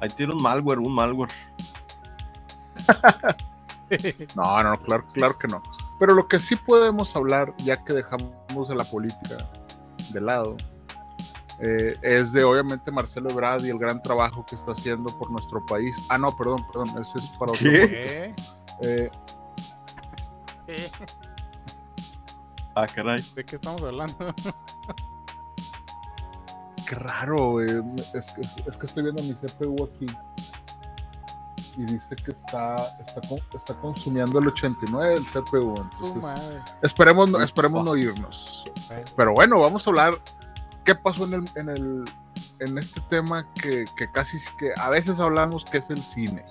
Ahí 0.00 0.08
tiene 0.10 0.34
un 0.34 0.42
malware, 0.42 0.80
un 0.80 0.92
malware. 0.92 1.30
No, 4.34 4.62
no, 4.62 4.74
claro, 4.80 5.04
claro 5.12 5.38
que 5.38 5.46
no. 5.48 5.62
Pero 6.02 6.14
lo 6.14 6.26
que 6.26 6.40
sí 6.40 6.56
podemos 6.56 7.14
hablar, 7.14 7.54
ya 7.58 7.84
que 7.84 7.92
dejamos 7.92 8.68
a 8.68 8.74
la 8.74 8.82
política 8.82 9.36
de 10.10 10.20
lado, 10.20 10.56
eh, 11.60 11.94
es 12.02 12.32
de 12.32 12.42
obviamente 12.42 12.90
Marcelo 12.90 13.30
Ebrard 13.30 13.64
y 13.64 13.70
el 13.70 13.78
gran 13.78 14.02
trabajo 14.02 14.44
que 14.44 14.56
está 14.56 14.72
haciendo 14.72 15.16
por 15.16 15.30
nuestro 15.30 15.64
país. 15.64 15.96
Ah, 16.08 16.18
no, 16.18 16.36
perdón, 16.36 16.58
perdón, 16.72 16.88
ese 17.00 17.18
es 17.18 17.28
para 17.38 17.52
otro. 17.52 17.70
¿Qué? 17.70 18.34
Eh, 18.82 19.10
¿Qué? 20.66 20.90
Ah, 22.74 22.86
caray. 22.88 23.22
¿De 23.36 23.44
qué 23.44 23.54
estamos 23.54 23.80
hablando? 23.82 24.34
qué 26.88 26.94
raro, 26.96 27.50
güey. 27.50 27.68
Es 28.12 28.32
que, 28.32 28.40
es 28.40 28.76
que 28.76 28.86
estoy 28.86 29.04
viendo 29.04 29.22
mi 29.22 29.34
CPU 29.34 29.84
aquí. 29.84 30.06
Y 31.76 31.84
dice 31.84 32.16
que 32.24 32.32
está, 32.32 32.76
está, 33.06 33.20
está 33.54 33.74
consumiendo 33.80 34.38
el 34.38 34.48
89 34.48 35.14
del 35.14 35.24
CPU. 35.26 35.74
Entonces, 35.76 36.62
esperemos, 36.82 37.30
esperemos 37.42 37.84
no 37.84 37.96
irnos. 37.96 38.64
Pero 39.16 39.32
bueno, 39.32 39.60
vamos 39.60 39.86
a 39.86 39.90
hablar 39.90 40.20
qué 40.84 40.94
pasó 40.94 41.24
en 41.24 41.34
el, 41.34 41.44
en 41.56 41.68
el 41.70 42.04
en 42.58 42.78
este 42.78 43.00
tema 43.08 43.46
que, 43.54 43.84
que 43.96 44.10
casi 44.10 44.38
que 44.58 44.72
a 44.76 44.90
veces 44.90 45.18
hablamos 45.18 45.64
que 45.64 45.78
es 45.78 45.90
el 45.90 46.02
cine. 46.02 46.44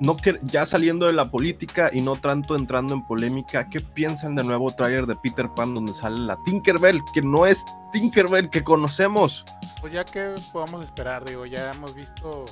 No 0.00 0.16
que, 0.16 0.40
ya 0.42 0.66
saliendo 0.66 1.06
de 1.06 1.12
la 1.12 1.30
política 1.30 1.88
y 1.92 2.00
no 2.00 2.16
tanto 2.16 2.56
entrando 2.56 2.94
en 2.94 3.06
polémica, 3.06 3.68
¿qué 3.68 3.80
piensan 3.80 4.34
del 4.34 4.46
nuevo 4.46 4.70
tráiler 4.72 5.06
de 5.06 5.14
Peter 5.14 5.48
Pan 5.54 5.74
donde 5.74 5.94
sale 5.94 6.18
la 6.18 6.36
Tinkerbell, 6.44 7.00
que 7.12 7.22
no 7.22 7.46
es 7.46 7.64
Tinkerbell 7.92 8.50
que 8.50 8.64
conocemos? 8.64 9.44
Pues 9.80 9.92
ya 9.92 10.04
que 10.04 10.34
podamos 10.52 10.82
esperar, 10.82 11.24
digo, 11.24 11.46
ya 11.46 11.70
hemos 11.70 11.94
visto 11.94 12.44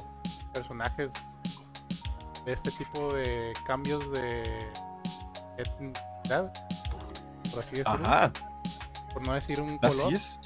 personajes 0.53 1.13
de 2.45 2.53
este 2.53 2.71
tipo 2.73 3.13
de 3.15 3.53
cambios 3.67 4.11
de 4.13 4.43
etnicidad, 5.59 6.53
por 7.51 7.61
así 7.61 7.71
decirlo, 7.77 7.93
Ajá, 7.93 8.33
por 9.13 9.27
no 9.27 9.35
decir 9.35 9.61
un 9.61 9.79
color. 9.79 9.95
así 9.95 10.15
es. 10.15 10.39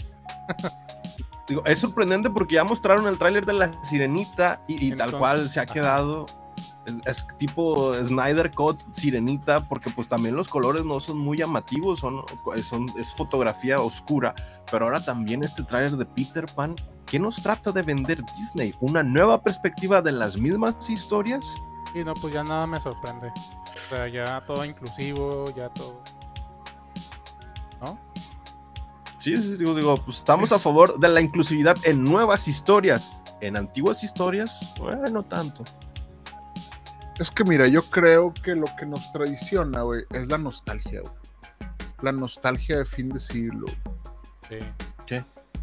Digo, 1.49 1.65
es 1.65 1.79
sorprendente 1.79 2.29
porque 2.29 2.57
ya 2.57 2.65
mostraron 2.65 3.07
el 3.07 3.19
tráiler 3.19 3.47
de 3.47 3.53
la 3.53 3.85
sirenita 3.85 4.63
y, 4.67 4.87
y 4.89 4.97
tal 4.97 5.17
cual 5.17 5.49
se 5.49 5.61
ha 5.61 5.63
ajá. 5.63 5.73
quedado. 5.73 6.27
Es, 6.87 6.95
es 7.07 7.27
tipo 7.39 7.93
Snyder 8.03 8.51
Cut 8.53 8.83
sirenita, 8.93 9.67
porque 9.69 9.91
pues 9.91 10.09
también 10.09 10.37
los 10.37 10.49
colores 10.49 10.85
no 10.85 11.01
son 11.01 11.19
muy 11.19 11.39
llamativos, 11.39 12.01
son, 12.01 12.23
son, 12.63 12.87
es 12.99 13.13
fotografía 13.15 13.81
oscura. 13.81 14.35
Pero 14.71 14.87
ahora 14.87 15.05
también 15.05 15.43
este 15.43 15.63
tráiler 15.63 15.93
de 15.93 16.07
Peter 16.07 16.47
Pan, 16.55 16.75
¿qué 17.07 17.19
nos 17.19 17.43
trata 17.43 17.73
de 17.73 17.83
vender 17.83 18.19
Disney? 18.37 18.75
¿Una 18.81 19.03
nueva 19.03 19.43
perspectiva 19.43 20.03
de 20.03 20.13
las 20.13 20.37
mismas 20.37 20.89
historias? 20.89 21.47
Y 21.95 22.05
no, 22.05 22.15
pues 22.15 22.35
ya 22.35 22.43
nada 22.43 22.67
me 22.67 22.81
sorprende. 22.81 23.29
O 23.29 23.95
sea, 23.95 24.09
ya 24.09 24.45
todo 24.45 24.65
inclusivo, 24.65 25.45
ya 25.57 25.69
todo. 25.71 26.03
¿No? 27.81 27.99
Sí, 29.19 29.37
sí, 29.37 29.57
digo, 29.57 29.75
digo, 29.75 29.97
pues 29.97 30.19
estamos 30.19 30.53
a 30.53 30.59
favor 30.59 30.99
de 30.99 31.09
la 31.09 31.21
inclusividad 31.21 31.77
en 31.85 32.05
nuevas 32.05 32.49
historias. 32.49 33.23
En 33.41 33.57
antiguas 33.57 34.03
historias, 34.03 34.75
bueno, 34.79 35.03
no 35.11 35.23
tanto. 35.23 35.65
Es 37.19 37.31
que 37.31 37.45
mira, 37.45 37.67
yo 37.67 37.83
creo 37.83 38.33
que 38.35 38.55
lo 38.55 38.67
que 38.79 38.85
nos 38.85 39.11
tradiciona, 39.13 39.83
güey, 39.83 40.05
es 40.11 40.29
la 40.29 40.39
nostalgia, 40.39 41.01
güey. 41.01 41.15
La 42.03 42.13
nostalgia 42.13 42.79
de 42.79 42.85
fin 42.85 43.09
de 43.09 43.21
siglo. 43.21 43.67
Sí. 44.49 45.17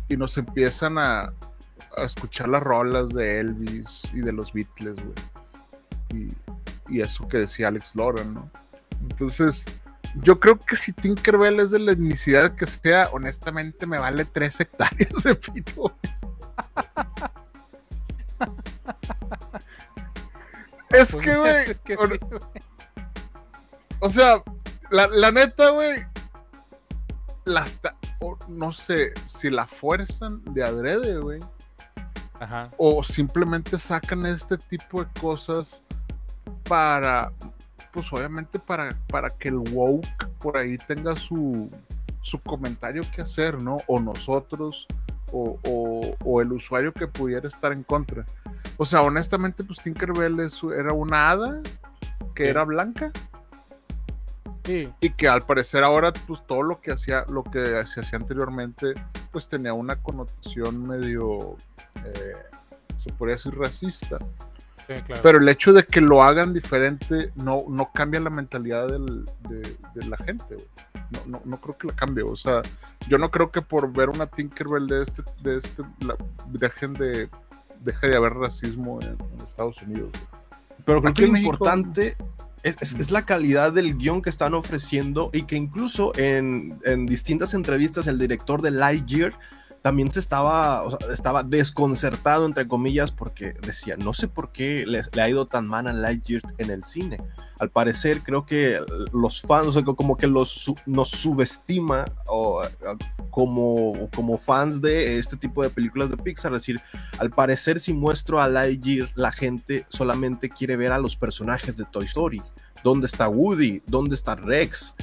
Y 0.10 0.18
nos 0.18 0.38
empiezan 0.38 0.98
a, 0.98 1.32
a 1.96 2.04
escuchar 2.04 2.50
las 2.50 2.64
rolas 2.64 3.10
de 3.10 3.40
Elvis 3.40 4.02
y 4.14 4.22
de 4.22 4.34
los 4.34 4.52
Beatles, 4.52 4.96
güey. 4.96 5.14
Y, 6.90 6.96
y 6.98 7.02
eso 7.02 7.28
que 7.28 7.38
decía 7.38 7.68
Alex 7.68 7.96
Loran, 7.96 8.34
¿no? 8.34 8.50
Entonces, 9.02 9.66
yo 10.22 10.40
creo 10.40 10.60
que 10.60 10.76
si 10.76 10.92
Tinkerbell 10.94 11.60
es 11.60 11.72
de 11.72 11.80
la 11.80 11.92
etnicidad 11.92 12.56
que 12.56 12.66
sea, 12.66 13.10
honestamente 13.12 13.86
me 13.86 13.98
vale 13.98 14.26
tres 14.26 14.60
hectáreas 14.60 15.24
de 15.24 15.36
pito. 15.36 15.82
güey. 15.82 16.13
Es 21.20 21.24
Pues, 21.24 21.26
que, 21.26 21.36
güey, 21.36 21.56
es 21.72 21.78
que 21.80 21.98
sí, 21.98 22.04
güey. 22.08 22.20
o 24.00 24.10
sea, 24.10 24.44
la, 24.90 25.08
la 25.08 25.32
neta, 25.32 25.70
güey, 25.72 26.06
las 27.46 27.80
no 28.48 28.72
sé 28.72 29.14
si 29.26 29.50
la 29.50 29.66
fuerzan 29.66 30.42
de 30.54 30.64
adrede, 30.64 31.18
güey, 31.20 31.40
Ajá. 32.40 32.70
o 32.78 33.04
simplemente 33.04 33.78
sacan 33.78 34.26
este 34.26 34.58
tipo 34.58 35.04
de 35.04 35.12
cosas 35.20 35.82
para 36.70 37.32
pues 37.92 38.12
obviamente 38.12 38.58
para, 38.60 38.98
para 39.08 39.30
que 39.30 39.50
el 39.50 39.58
woke 39.58 40.08
por 40.40 40.58
ahí 40.58 40.78
tenga 40.88 41.16
su, 41.16 41.72
su 42.22 42.40
comentario 42.40 43.04
que 43.16 43.22
hacer, 43.22 43.60
¿no? 43.60 43.78
O 43.88 44.00
nosotros, 44.00 44.88
o, 45.34 45.60
o- 45.68 46.16
o 46.24 46.42
el 46.42 46.54
usuario 46.54 46.94
que 46.94 47.08
pudiera 47.08 47.48
estar 47.50 47.74
en 47.74 47.84
contra. 47.84 48.24
O 48.78 48.86
sea, 48.86 49.02
honestamente, 49.02 49.64
pues 49.64 49.80
Tinkerbell 49.82 50.40
es- 50.40 50.62
era 50.64 50.94
una 50.94 51.30
hada 51.32 51.60
que 52.36 52.44
Sí. 52.44 52.50
era 52.50 52.64
blanca 52.64 53.12
Sí, 54.66 54.88
y 55.02 55.10
que 55.10 55.28
al 55.28 55.42
parecer 55.42 55.84
ahora, 55.84 56.14
pues 56.26 56.42
todo 56.48 56.64
lo 56.64 56.80
que 56.80 56.94
hacía, 56.94 57.26
lo 57.28 57.44
que 57.44 57.86
se 57.86 58.00
hacía 58.00 58.18
anteriormente, 58.18 58.94
pues 59.34 59.48
tenía 59.50 59.74
una 59.74 59.98
connotación 59.98 60.88
medio, 60.88 61.58
eh, 62.06 62.34
se 62.98 63.12
podría 63.12 63.36
decir 63.36 63.54
racista. 63.58 64.20
Sí, 64.88 64.94
claro. 65.06 65.22
Pero 65.24 65.38
el 65.40 65.50
hecho 65.50 65.74
de 65.74 65.86
que 65.86 66.02
lo 66.02 66.24
hagan 66.24 66.54
diferente 66.54 67.32
no, 67.36 67.64
no 67.70 67.92
cambia 67.94 68.20
la 68.20 68.30
mentalidad 68.30 68.88
del- 68.88 69.26
de, 69.50 69.60
de 69.96 70.08
la 70.08 70.18
gente. 70.18 70.58
No, 71.12 71.20
no, 71.28 71.42
no 71.46 71.58
creo 71.58 71.78
que 71.78 71.88
la 71.88 71.94
cambie. 71.96 72.24
O 72.24 72.36
sea, 72.36 72.62
yo 73.08 73.18
no 73.18 73.30
creo 73.32 73.52
que 73.52 73.62
por 73.62 73.92
ver 73.92 74.10
una 74.10 74.28
Tinkerbell 74.28 74.88
de 74.88 75.00
este, 75.00 75.24
de 75.42 75.58
este 75.58 75.84
la- 76.06 76.18
dejen 76.48 76.94
de, 76.94 77.30
deje 77.84 78.08
de 78.08 78.16
haber 78.18 78.34
racismo 78.34 79.00
en, 79.02 79.10
en 79.10 79.46
Estados 79.46 79.82
Unidos. 79.82 80.12
Pero 80.86 81.00
creo 81.02 81.12
Aquí 81.12 81.22
que 81.22 81.28
lo 81.28 81.34
México- 81.34 81.54
importante 81.54 82.18
es, 82.64 82.78
es- 82.82 82.96
es 82.96 83.12
la 83.12 83.24
calidad 83.26 83.74
del 83.74 83.98
guion 83.98 84.22
que 84.22 84.30
están 84.30 84.54
ofreciendo 84.54 85.30
y 85.34 85.44
que 85.44 85.56
incluso 85.56 86.14
en, 86.16 86.80
en 86.86 87.06
distintas 87.06 87.54
entrevistas 87.54 88.08
el 88.08 88.18
director 88.18 88.62
de 88.62 88.72
Lightyear 88.72 89.38
también 89.84 90.10
se 90.10 90.22
estaba, 90.22 90.82
estaba 91.12 91.44
desconcertado, 91.44 92.46
entre 92.46 92.70
comillas, 92.70 93.12
porque 93.12 93.54
decía, 93.66 93.98
no 93.98 94.14
sé 94.14 94.30
por 94.30 94.54
qué 94.54 94.86
le, 94.88 95.02
ha 95.22 95.30
ido 95.30 95.46
tan 95.46 95.68
mal 95.68 95.88
a 95.88 95.94
Lightyear 95.94 96.42
en 96.58 96.72
el 96.72 96.86
cine. 96.86 97.22
Al 97.60 97.70
parecer, 97.70 98.22
creo 98.24 98.46
que 98.46 98.80
los 99.12 99.42
fans, 99.42 99.68
o 99.68 99.72
sea, 99.74 99.84
como 99.84 100.16
que 100.16 100.26
los, 100.26 100.74
nos 100.86 101.10
subestima 101.10 102.06
o, 102.28 102.64
como, 103.30 104.10
como 104.16 104.38
fans 104.38 104.82
de 104.82 105.18
este 105.20 105.36
tipo 105.36 105.62
de 105.62 105.70
películas 105.70 106.10
de 106.10 106.16
Pixar. 106.16 106.54
Es 106.54 106.62
decir, 106.62 106.82
al 107.20 107.32
parecer, 107.32 107.82
si 107.82 107.94
muestro 107.94 108.42
a 108.42 108.48
Lightyear, 108.48 109.10
la 109.16 109.34
gente 109.34 109.86
solamente 109.90 110.48
quiere 110.48 110.78
ver 110.78 110.94
a 110.94 110.98
los 110.98 111.18
personajes 111.18 111.76
de 111.76 111.84
Toy 111.84 112.06
Story. 112.06 112.42
¿Dónde 112.86 113.08
está 113.08 113.28
Woody? 113.28 113.82
¿Dónde 113.86 114.16
está 114.16 114.36
Rex? 114.36 114.96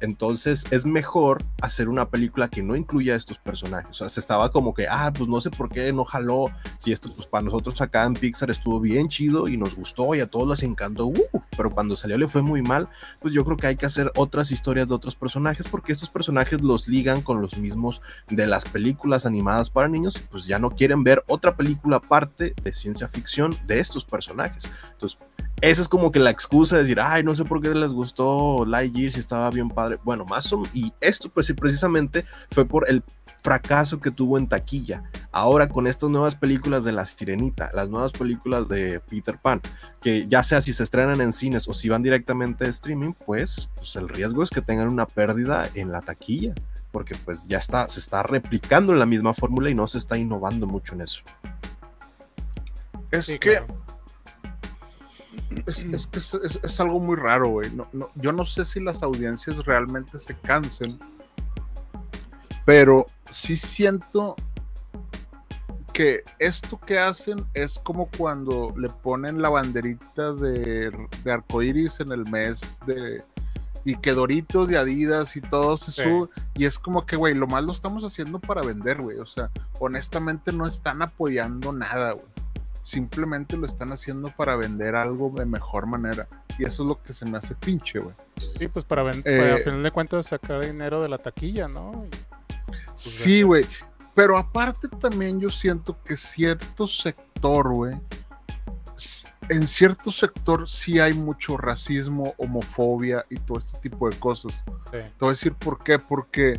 Entonces 0.00 0.64
es 0.70 0.86
mejor 0.86 1.42
hacer 1.60 1.88
una 1.88 2.08
película 2.08 2.48
que 2.48 2.62
no 2.62 2.76
incluya 2.76 3.14
a 3.14 3.16
estos 3.16 3.38
personajes. 3.38 3.90
O 3.90 3.94
sea, 3.94 4.08
se 4.08 4.20
estaba 4.20 4.50
como 4.52 4.74
que, 4.74 4.86
ah, 4.88 5.12
pues 5.16 5.28
no 5.28 5.40
sé 5.40 5.50
por 5.50 5.68
qué 5.68 5.92
no 5.92 6.04
jaló. 6.04 6.50
Si 6.78 6.92
esto, 6.92 7.12
pues 7.14 7.26
para 7.26 7.44
nosotros 7.44 7.80
acá 7.80 8.04
en 8.04 8.14
Pixar 8.14 8.50
estuvo 8.50 8.80
bien 8.80 9.08
chido 9.08 9.48
y 9.48 9.56
nos 9.56 9.74
gustó 9.74 10.14
y 10.14 10.20
a 10.20 10.26
todos 10.26 10.48
les 10.48 10.62
encantó. 10.62 11.06
uh, 11.06 11.40
pero 11.56 11.70
cuando 11.70 11.96
salió 11.96 12.18
le 12.18 12.28
fue 12.28 12.42
muy 12.42 12.62
mal. 12.62 12.88
Pues 13.20 13.34
yo 13.34 13.44
creo 13.44 13.56
que 13.56 13.66
hay 13.66 13.76
que 13.76 13.86
hacer 13.86 14.12
otras 14.16 14.50
historias 14.50 14.88
de 14.88 14.94
otros 14.94 15.16
personajes 15.16 15.66
porque 15.68 15.92
estos 15.92 16.10
personajes 16.10 16.60
los 16.60 16.88
ligan 16.88 17.22
con 17.22 17.40
los 17.40 17.56
mismos 17.58 18.02
de 18.28 18.46
las 18.46 18.64
películas 18.64 19.26
animadas 19.26 19.70
para 19.70 19.88
niños. 19.88 20.22
Pues 20.30 20.46
ya 20.46 20.58
no 20.58 20.70
quieren 20.70 21.04
ver 21.04 21.24
otra 21.26 21.56
película 21.56 21.96
aparte 21.96 22.54
de 22.62 22.72
ciencia 22.72 23.08
ficción 23.08 23.56
de 23.66 23.80
estos 23.80 24.04
personajes. 24.04 24.64
Entonces, 24.92 25.18
esa 25.62 25.80
es 25.80 25.88
como 25.88 26.12
que 26.12 26.18
la 26.18 26.28
excusa 26.28 26.76
de 26.76 26.82
decir, 26.82 27.00
ay, 27.00 27.22
no 27.22 27.34
sé 27.34 27.44
por 27.46 27.62
qué 27.62 27.74
les 27.74 27.90
gustó 27.90 28.66
Lightyear 28.66 29.10
si 29.10 29.20
estaba 29.20 29.48
bien 29.50 29.70
padre. 29.70 29.85
Bueno, 30.04 30.24
más 30.24 30.52
o 30.52 30.62
y 30.74 30.92
esto 31.00 31.28
pues 31.28 31.46
sí, 31.46 31.54
precisamente 31.54 32.24
fue 32.50 32.64
por 32.64 32.88
el 32.88 33.02
fracaso 33.42 34.00
que 34.00 34.10
tuvo 34.10 34.38
en 34.38 34.48
taquilla. 34.48 35.04
Ahora 35.30 35.68
con 35.68 35.86
estas 35.86 36.10
nuevas 36.10 36.34
películas 36.34 36.84
de 36.84 36.92
La 36.92 37.06
Sirenita, 37.06 37.70
las 37.74 37.88
nuevas 37.88 38.10
películas 38.12 38.66
de 38.68 38.98
Peter 39.00 39.38
Pan, 39.38 39.60
que 40.00 40.26
ya 40.26 40.42
sea 40.42 40.60
si 40.60 40.72
se 40.72 40.82
estrenan 40.82 41.20
en 41.20 41.32
cines 41.32 41.68
o 41.68 41.72
si 41.72 41.88
van 41.88 42.02
directamente 42.02 42.64
a 42.64 42.68
streaming, 42.68 43.12
pues, 43.24 43.70
pues 43.76 43.94
el 43.96 44.08
riesgo 44.08 44.42
es 44.42 44.50
que 44.50 44.62
tengan 44.62 44.88
una 44.88 45.06
pérdida 45.06 45.68
en 45.74 45.92
la 45.92 46.00
taquilla, 46.00 46.54
porque 46.90 47.14
pues 47.14 47.46
ya 47.46 47.58
está, 47.58 47.88
se 47.88 48.00
está 48.00 48.24
replicando 48.24 48.92
la 48.94 49.06
misma 49.06 49.32
fórmula 49.32 49.70
y 49.70 49.74
no 49.74 49.86
se 49.86 49.98
está 49.98 50.18
innovando 50.18 50.66
mucho 50.66 50.94
en 50.94 51.02
eso. 51.02 51.20
Es 53.12 53.26
Sí, 53.26 53.38
que 53.38 53.58
claro. 53.58 53.66
Es, 55.66 55.78
es 55.84 56.06
que 56.06 56.18
es, 56.18 56.34
es- 56.34 56.60
es 56.62 56.80
algo 56.80 57.00
muy 57.00 57.16
raro, 57.16 57.48
güey. 57.48 57.70
No, 57.74 57.88
no- 57.92 58.08
yo 58.16 58.32
no 58.32 58.44
sé 58.44 58.64
si 58.64 58.80
las 58.80 59.02
audiencias 59.02 59.64
realmente 59.64 60.18
se 60.18 60.34
cansen, 60.38 60.98
pero 62.64 63.06
sí 63.30 63.56
siento 63.56 64.36
que 65.92 66.24
esto 66.38 66.78
que 66.78 66.98
hacen 66.98 67.44
es 67.54 67.78
como 67.78 68.08
cuando 68.18 68.74
le 68.76 68.88
ponen 68.88 69.40
la 69.40 69.48
banderita 69.48 70.34
de, 70.34 70.90
de 71.24 71.32
arcoiris 71.32 72.00
en 72.00 72.12
el 72.12 72.28
mes 72.30 72.78
de 72.86 73.22
y 73.84 73.96
que 73.96 74.12
Doritos 74.12 74.68
de 74.68 74.76
Adidas 74.76 75.36
y 75.36 75.40
todo 75.40 75.78
se 75.78 75.92
Sí. 75.92 76.02
sube 76.02 76.28
y 76.54 76.64
es 76.66 76.78
como 76.78 77.06
que 77.06 77.16
güey 77.16 77.34
lo 77.34 77.46
más 77.46 77.62
lo 77.64 77.72
estamos 77.72 78.02
haciendo 78.04 78.40
para 78.40 78.60
vender 78.62 79.00
güey 79.00 79.18
o 79.18 79.26
sea 79.26 79.48
honestamente 79.78 80.52
no 80.52 80.66
están 80.66 81.00
apoyando 81.02 81.72
nada 81.72 82.12
güey 82.12 82.26
simplemente 82.86 83.56
lo 83.56 83.66
están 83.66 83.90
haciendo 83.90 84.30
para 84.36 84.54
vender 84.54 84.94
algo 84.94 85.32
de 85.36 85.44
mejor 85.44 85.86
manera 85.86 86.28
y 86.56 86.64
eso 86.64 86.84
es 86.84 86.88
lo 86.88 87.02
que 87.02 87.12
se 87.12 87.24
me 87.26 87.36
hace 87.36 87.56
pinche 87.56 87.98
güey 87.98 88.14
Sí, 88.58 88.68
pues 88.68 88.84
para, 88.84 89.02
ven- 89.02 89.22
Eh, 89.24 89.50
al 89.56 89.62
final 89.64 89.82
de 89.82 89.90
cuentas 89.90 90.26
sacar 90.26 90.64
dinero 90.64 91.02
de 91.02 91.08
la 91.08 91.18
taquilla, 91.18 91.66
¿no? 91.66 92.04
Y- 92.06 92.10
Sí, 92.94 93.42
güey. 93.42 93.66
Pero 94.14 94.38
aparte 94.38 94.86
también 94.88 95.40
yo 95.40 95.50
siento 95.50 96.00
que 96.04 96.16
cierto 96.16 96.86
sector, 96.86 97.68
güey, 97.74 97.96
en 99.48 99.66
cierto 99.66 100.10
sector 100.10 100.68
sí 100.68 100.98
hay 101.00 101.12
mucho 101.12 101.56
racismo, 101.56 102.34
homofobia 102.38 103.24
y 103.30 103.36
todo 103.36 103.58
este 103.58 103.78
tipo 103.80 104.08
de 104.08 104.16
cosas. 104.18 104.52
sí. 104.90 104.98
Te 104.98 105.12
voy 105.20 105.28
a 105.28 105.30
decir 105.32 105.52
por 105.54 105.82
qué. 105.82 105.98
Porque, 105.98 106.58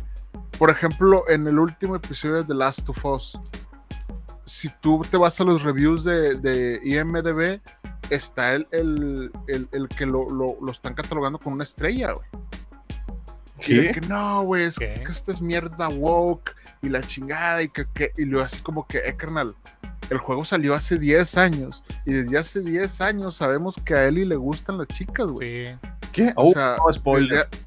por 0.58 0.70
ejemplo, 0.70 1.24
en 1.28 1.46
el 1.48 1.58
último 1.58 1.96
episodio 1.96 2.36
de 2.36 2.44
The 2.44 2.54
Last 2.54 2.88
of 2.88 3.04
Us, 3.04 3.38
si 4.48 4.68
tú 4.80 5.02
te 5.10 5.16
vas 5.16 5.40
a 5.40 5.44
los 5.44 5.62
reviews 5.62 6.02
de, 6.04 6.34
de 6.36 6.80
IMDB, 6.82 7.60
está 8.10 8.54
el, 8.54 8.66
el, 8.72 9.30
el- 9.46 9.68
el 9.72 9.88
que 9.88 10.06
lo, 10.06 10.28
lo- 10.28 10.56
lo 10.60 10.72
están 10.72 10.94
catalogando 10.94 11.38
con 11.38 11.52
una 11.52 11.64
estrella, 11.64 12.12
güey. 12.12 12.26
Y 13.66 13.74
de 13.74 13.92
que 13.92 14.00
no, 14.02 14.42
güey, 14.44 14.64
es 14.64 14.76
¿Qué? 14.78 14.94
que 15.04 15.10
esta 15.12 15.32
es 15.32 15.42
mierda 15.42 15.88
woke 15.88 16.54
y 16.80 16.88
la 16.88 17.00
chingada 17.02 17.60
y 17.62 17.68
que, 17.68 17.86
que- 17.92 18.12
y 18.16 18.24
luego 18.24 18.46
así 18.46 18.60
como 18.62 18.86
que, 18.86 18.98
eh, 18.98 19.16
carnal, 19.16 19.54
el 20.10 20.18
juego 20.18 20.44
salió 20.44 20.74
hace 20.74 20.96
10 20.98 21.36
años 21.36 21.82
y 22.06 22.12
desde 22.12 22.38
hace 22.38 22.60
10 22.60 23.00
años 23.00 23.34
sabemos 23.36 23.76
que 23.84 23.94
a 23.94 24.06
Ellie 24.06 24.24
le 24.24 24.36
gustan 24.36 24.78
las 24.78 24.86
chicas, 24.88 25.26
güey. 25.30 25.66
Sí. 25.66 25.72
¿Qué? 26.12 26.32
O 26.36 26.48
Oh, 26.48 26.52
sea, 26.52 26.76
no, 26.78 26.92
spoiler. 26.92 27.48
desde- 27.50 27.66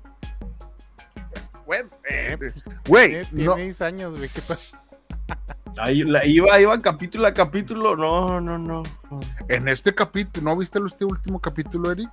Güey, 1.66 1.82
eh, 1.82 1.86
Eh, 2.32 2.38
pues, 2.38 2.54
güey, 2.88 3.10
tiene, 3.12 3.44
no, 3.46 3.56
tiene 3.56 3.62
seis 3.72 3.82
años, 3.82 4.18
güey. 4.18 4.30
¿Qué 4.30 4.42
pasa? 4.48 4.82
Ahí 5.78 6.04
la, 6.04 6.26
iba, 6.26 6.60
iba 6.60 6.82
capítulo 6.82 7.28
a 7.28 7.34
capítulo. 7.34 7.96
No, 7.96 8.42
no, 8.42 8.58
no. 8.58 8.84
en 9.48 9.68
este 9.68 9.94
capítulo, 9.96 10.50
¿no 10.52 10.58
viste 10.58 10.80
este 10.86 11.06
último 11.06 11.40
capítulo, 11.40 11.92
Eric? 11.92 12.10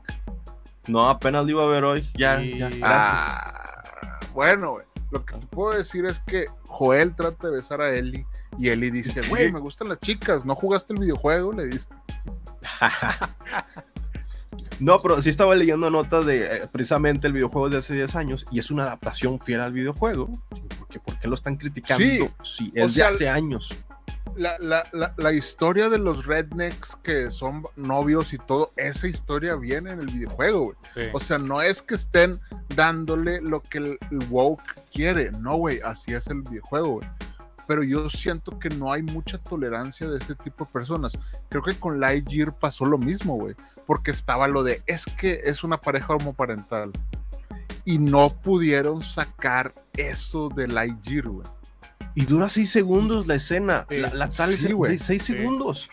No, 0.86 1.08
apenas 1.08 1.44
lo 1.44 1.50
iba 1.50 1.64
a 1.64 1.66
ver 1.66 1.84
hoy. 1.84 2.08
Ya, 2.16 2.40
Y- 2.40 2.58
ya. 2.58 2.68
Gracias. 2.68 2.80
Ah, 2.82 4.20
bueno, 4.32 4.72
güey, 4.72 4.86
lo 5.10 5.24
que 5.24 5.34
te 5.34 5.46
puedo 5.48 5.76
decir 5.76 6.06
es 6.06 6.20
que 6.20 6.46
Joel 6.66 7.14
trata 7.14 7.48
de 7.48 7.54
besar 7.54 7.80
a 7.80 7.90
Ellie 7.94 8.24
y 8.58 8.68
Ellie 8.70 8.90
dice, 8.90 9.20
güey, 9.28 9.52
me 9.52 9.60
gustan 9.60 9.88
las 9.88 9.98
chicas, 10.00 10.44
¿no 10.44 10.54
jugaste 10.54 10.92
el 10.94 11.00
videojuego? 11.00 11.52
Le 11.52 11.66
dice. 11.66 11.86
No, 14.80 15.02
pero 15.02 15.20
sí 15.20 15.30
estaba 15.30 15.54
leyendo 15.54 15.90
notas 15.90 16.24
de 16.26 16.44
eh, 16.44 16.68
precisamente 16.70 17.26
el 17.26 17.32
videojuego 17.32 17.68
de 17.68 17.78
hace 17.78 17.94
10 17.94 18.14
años 18.16 18.46
y 18.50 18.58
es 18.58 18.70
una 18.70 18.84
adaptación 18.84 19.40
fiel 19.40 19.61
al 19.61 19.72
videojuego. 19.72 20.30
Porque, 20.78 21.00
¿Por 21.00 21.18
qué 21.18 21.28
lo 21.28 21.34
están 21.34 21.56
criticando? 21.56 22.04
Sí. 22.04 22.70
Si 22.70 22.80
O 22.80 22.84
es 22.84 22.94
de 22.94 23.02
hace 23.02 23.28
años. 23.28 23.76
La, 24.37 24.56
la, 24.61 24.88
la, 24.92 25.14
la 25.16 25.32
historia 25.32 25.88
de 25.88 25.98
los 25.98 26.24
rednecks 26.24 26.96
que 27.02 27.30
son 27.30 27.64
novios 27.74 28.32
y 28.32 28.38
todo, 28.38 28.70
esa 28.76 29.08
historia 29.08 29.56
viene 29.56 29.90
en 29.90 30.00
el 30.00 30.06
videojuego, 30.06 30.64
güey. 30.64 30.76
Sí. 30.94 31.00
O 31.12 31.18
sea, 31.18 31.38
no 31.38 31.61
es 31.61 31.82
que 31.82 31.96
estén 31.96 32.38
dándole 32.76 33.40
lo 33.40 33.61
que 33.62 33.78
el, 33.78 33.98
el 34.12 34.18
woke 34.30 34.62
quiere, 34.92 35.32
no, 35.32 35.56
güey, 35.56 35.80
así 35.84 36.12
es 36.12 36.28
el 36.28 36.42
videojuego, 36.42 37.00
güey. 37.00 37.08
Pero 37.68 37.85
yo 37.85 38.09
siento 38.11 38.59
que 38.59 38.70
no 38.70 38.90
hay 38.92 39.02
mucha 39.02 39.38
tolerancia 39.38 40.09
de 40.09 40.18
este 40.18 40.35
tipo 40.35 40.64
de 40.64 40.72
personas. 40.72 41.12
Creo 41.50 41.62
que 41.62 41.78
con 41.78 42.00
Lightyear 42.00 42.59
pasó 42.59 42.85
lo 42.87 42.96
mismo, 42.98 43.35
güey. 43.37 43.54
Porque 43.87 44.11
estaba 44.11 44.48
lo 44.48 44.64
de, 44.64 44.83
es 44.87 45.04
que 45.04 45.42
es 45.44 45.62
una 45.62 45.78
pareja 45.81 46.14
homoparental. 46.14 46.90
Y 47.85 47.98
no 47.98 48.31
pudieron 48.42 49.02
sacar 49.02 49.72
eso 49.94 50.48
de 50.48 50.66
Lightyear, 50.66 51.28
güey. 51.28 51.46
Y 52.14 52.24
dura 52.24 52.48
6 52.48 52.70
segundos 52.70 53.26
la 53.26 53.35
escena. 53.37 53.87
La, 53.90 54.09
la 54.14 54.28
tal 54.28 54.57
sí, 54.59 54.66
es 54.66 54.72
güey. 54.72 54.92
de 54.92 54.98
6 54.98 55.22
Sí. 55.22 55.33
segundos. 55.35 55.90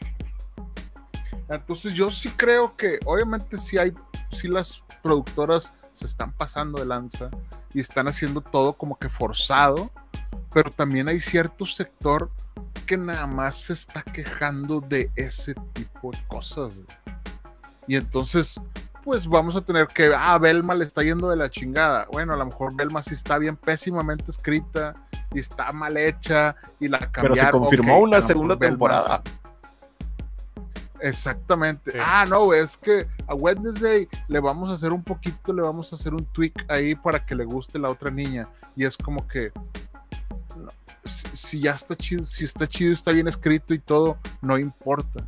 Entonces 1.50 1.94
yo 1.94 2.10
sí 2.10 2.30
creo 2.30 2.76
que 2.76 3.00
obviamente 3.06 3.58
sí 3.58 3.78
hay, 3.78 3.94
sí 4.32 4.48
las 4.48 4.82
productoras 5.04 5.72
se 5.94 6.06
están 6.06 6.32
pasando 6.32 6.80
de 6.80 6.86
lanza 6.86 7.30
y 7.74 7.80
están 7.80 8.08
haciendo 8.08 8.42
todo 8.42 8.74
como 8.74 8.98
que 8.98 9.10
forzado, 9.10 9.92
pero 10.54 10.72
también 10.72 11.08
hay 11.08 11.20
cierto 11.20 11.66
sector 11.66 12.30
que 12.86 12.98
nada 12.98 13.28
más 13.28 13.56
se 13.56 13.74
está 13.74 14.04
quejando 14.04 14.80
de 14.80 15.12
ese 15.16 15.56
tipo 15.74 16.12
de 16.12 16.24
cosas. 16.28 16.76
güey. 16.76 16.88
Y 17.88 17.96
entonces, 17.96 18.60
pues 19.04 19.28
vamos 19.28 19.56
a 19.56 19.62
tener 19.62 19.88
que, 19.88 20.12
ah, 20.16 20.38
Belma 20.38 20.74
le 20.74 20.86
está 20.86 21.04
yendo 21.04 21.30
de 21.30 21.36
la 21.36 21.50
chingada. 21.50 22.08
Bueno, 22.12 22.34
a 22.34 22.38
lo 22.38 22.46
mejor 22.46 22.76
Belma 22.76 23.04
sí 23.04 23.14
está 23.14 23.38
bien 23.38 23.56
pésimamente 23.56 24.32
escrita 24.32 24.96
y 25.34 25.40
está 25.40 25.72
mal 25.72 25.98
hecha 25.98 26.56
y 26.80 26.88
la 26.88 27.00
cambiaron. 27.00 27.36
Pero 27.36 27.46
se 27.46 27.52
confirmó 27.52 28.00
una 28.00 28.22
segunda 28.22 28.56
temporada. 28.58 29.22
Exactamente. 31.00 31.92
Sí. 31.92 31.98
Ah, 32.02 32.26
no, 32.28 32.54
es 32.54 32.78
que 32.78 33.06
a 33.28 33.36
Wednesday 33.36 34.08
le 34.28 34.40
vamos 34.40 34.72
a 34.72 34.74
hacer 34.74 34.92
un 34.92 35.04
poquito, 35.04 35.54
le 35.54 35.62
vamos 35.62 35.92
a 35.92 35.98
hacer 35.98 36.14
un 36.14 36.26
tweak 36.26 36.66
ahí 36.68 36.96
para 36.96 37.24
que 37.24 37.36
le 37.36 37.46
guste 37.46 37.78
la 37.78 37.90
otra 37.90 38.10
niña. 38.10 38.48
Y 38.76 38.86
es 38.86 38.98
como 38.98 39.28
que 39.28 39.52
si, 41.06 41.28
si 41.36 41.60
ya 41.62 41.72
está 41.72 41.96
chido, 41.96 42.26
si 42.26 42.44
está 42.44 42.68
chido, 42.68 42.94
está 42.94 43.12
bien 43.12 43.28
escrito 43.28 43.74
y 43.74 43.80
todo, 43.80 44.18
no 44.42 44.58
importa. 44.58 45.26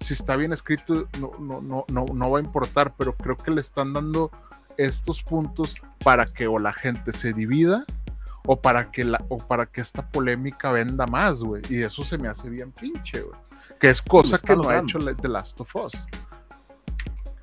Si 0.00 0.14
está 0.14 0.36
bien 0.36 0.52
escrito, 0.52 1.08
no, 1.18 1.32
no, 1.38 1.60
no, 1.60 1.84
no, 1.88 2.04
no 2.12 2.30
va 2.30 2.38
a 2.38 2.42
importar, 2.42 2.94
pero 2.96 3.14
creo 3.16 3.36
que 3.36 3.50
le 3.50 3.60
están 3.60 3.92
dando 3.92 4.30
estos 4.76 5.22
puntos 5.22 5.74
para 6.02 6.26
que 6.26 6.46
o 6.46 6.58
la 6.58 6.72
gente 6.72 7.12
se 7.12 7.32
divida 7.32 7.84
o 8.46 8.60
para 8.60 8.90
que 8.90 9.04
la, 9.04 9.24
o 9.28 9.38
para 9.38 9.66
que 9.66 9.80
esta 9.80 10.06
polémica 10.10 10.70
venda 10.70 11.06
más, 11.06 11.40
güey. 11.40 11.62
Y 11.70 11.82
eso 11.82 12.04
se 12.04 12.18
me 12.18 12.28
hace 12.28 12.48
bien 12.50 12.72
pinche, 12.72 13.22
güey. 13.22 13.38
Que 13.80 13.90
es 13.90 14.02
cosa 14.02 14.38
que 14.38 14.54
no 14.54 14.68
ha 14.68 14.78
hecho 14.78 14.98
The 14.98 15.28
Last 15.28 15.60
of 15.60 15.74
Us. 15.74 15.94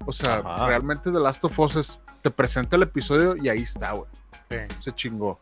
O 0.05 0.13
sea, 0.13 0.37
Ajá. 0.37 0.67
realmente 0.67 1.11
The 1.11 1.19
Last 1.19 1.43
of 1.43 1.57
Us 1.59 1.75
es, 1.75 1.99
te 2.21 2.29
presenta 2.29 2.75
el 2.75 2.83
episodio 2.83 3.35
y 3.35 3.49
ahí 3.49 3.63
está, 3.63 3.93
güey. 3.93 4.09
Sí. 4.49 4.57
Se 4.79 4.91
chingó. 4.93 5.39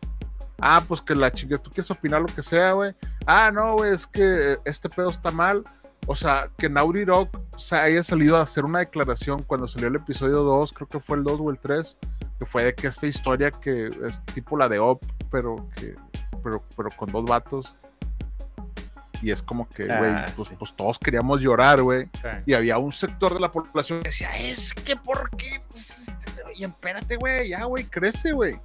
Ah, 0.62 0.84
pues 0.88 1.02
que 1.02 1.16
la 1.16 1.32
chingue, 1.32 1.58
tú 1.58 1.70
quieres 1.72 1.90
opinar 1.92 2.22
lo 2.22 2.28
que 2.28 2.44
sea, 2.44 2.74
güey. 2.74 2.94
Ah, 3.26 3.52
no, 3.54 3.74
güey, 3.74 3.94
es 3.94 4.06
que 4.08 4.58
este 4.66 4.90
pedo 4.90 5.10
está 5.10 5.32
mal. 5.32 5.64
O 6.08 6.16
sea, 6.16 6.50
que 6.58 6.70
Dog 6.70 7.30
se 7.58 7.76
haya 7.76 8.04
salido 8.04 8.38
a 8.38 8.42
hacer 8.42 8.66
una 8.66 8.80
declaración 8.80 9.44
cuando 9.44 9.68
salió 9.68 9.90
el 9.90 9.96
episodio 9.96 10.42
2, 10.44 10.74
creo 10.74 10.88
que 10.88 11.00
fue 11.00 11.18
el 11.18 11.24
2 11.24 11.40
o 11.42 11.50
el 11.52 11.60
3, 11.60 11.98
que 12.40 12.46
fue 12.46 12.64
de 12.64 12.74
que 12.74 12.88
esta 12.88 13.06
historia 13.06 13.52
que 13.52 13.88
es 13.88 14.26
tipo 14.34 14.58
la 14.58 14.68
de 14.68 14.80
Op, 14.80 15.04
pero 15.30 15.68
que 15.76 15.96
pero, 16.42 16.64
pero 16.76 16.90
con 16.96 17.12
dos 17.12 17.26
vatos. 17.26 17.74
Y 19.22 19.32
es 19.32 19.42
como 19.42 19.68
que, 19.70 19.84
güey, 19.86 20.12
Ah, 20.12 20.26
pues, 20.36 20.48
sí. 20.48 20.56
pues 20.58 20.74
todos 20.76 20.98
queríamos 20.98 21.42
llorar, 21.42 21.82
güey. 21.82 22.08
Y 22.46 22.54
había 22.54 22.78
un 22.78 22.92
sector 22.94 23.34
de 23.34 23.40
la 23.42 23.52
población 23.52 24.00
que 24.00 24.10
decía, 24.10 24.30
es 24.38 24.74
que 24.74 24.96
¿por 24.96 25.30
qué? 25.32 25.60
Pues, 25.70 26.08
este, 26.08 26.44
Oye, 26.44 26.66
espérate, 26.66 27.18
güey, 27.18 27.50
ya, 27.50 27.66
güey, 27.66 27.84
crece, 27.84 28.32
güey. 28.32 28.60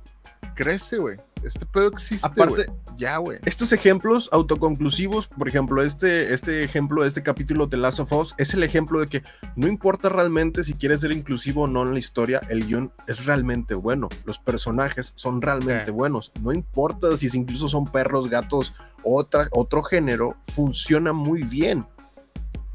Crece, 0.54 0.98
güey. 0.98 1.16
Este 1.42 1.66
pedo 1.66 1.88
existe, 1.88 2.26
Aparte, 2.26 2.64
güey. 2.64 2.78
Ya, 2.96 3.18
güey. 3.18 3.38
estos 3.44 3.72
ejemplos 3.72 4.30
autoconclusivos, 4.32 5.26
por 5.26 5.46
ejemplo, 5.46 5.82
este, 5.82 6.32
este 6.32 6.62
ejemplo, 6.64 7.04
este 7.04 7.22
capítulo 7.22 7.66
de 7.66 7.76
Last 7.76 8.00
of 8.00 8.12
Us, 8.12 8.34
es 8.38 8.54
el 8.54 8.62
ejemplo 8.62 9.00
de 9.00 9.08
que 9.08 9.22
no 9.56 9.66
importa 9.66 10.08
realmente 10.08 10.64
si 10.64 10.72
quieres 10.74 11.02
ser 11.02 11.12
inclusivo 11.12 11.62
o 11.64 11.66
no 11.66 11.82
en 11.82 11.92
la 11.92 11.98
historia, 11.98 12.40
el 12.48 12.64
guion 12.66 12.92
es 13.08 13.26
realmente 13.26 13.74
bueno, 13.74 14.08
los 14.24 14.38
personajes 14.38 15.12
son 15.16 15.42
realmente 15.42 15.86
Sí. 15.86 15.90
buenos, 15.90 16.32
no 16.40 16.52
importa 16.52 17.14
si 17.16 17.28
incluso 17.36 17.68
son 17.68 17.84
perros, 17.84 18.30
gatos, 18.30 18.72
otra, 19.02 19.48
otro 19.50 19.82
género, 19.82 20.36
funciona 20.54 21.12
muy 21.12 21.42
bien. 21.42 21.86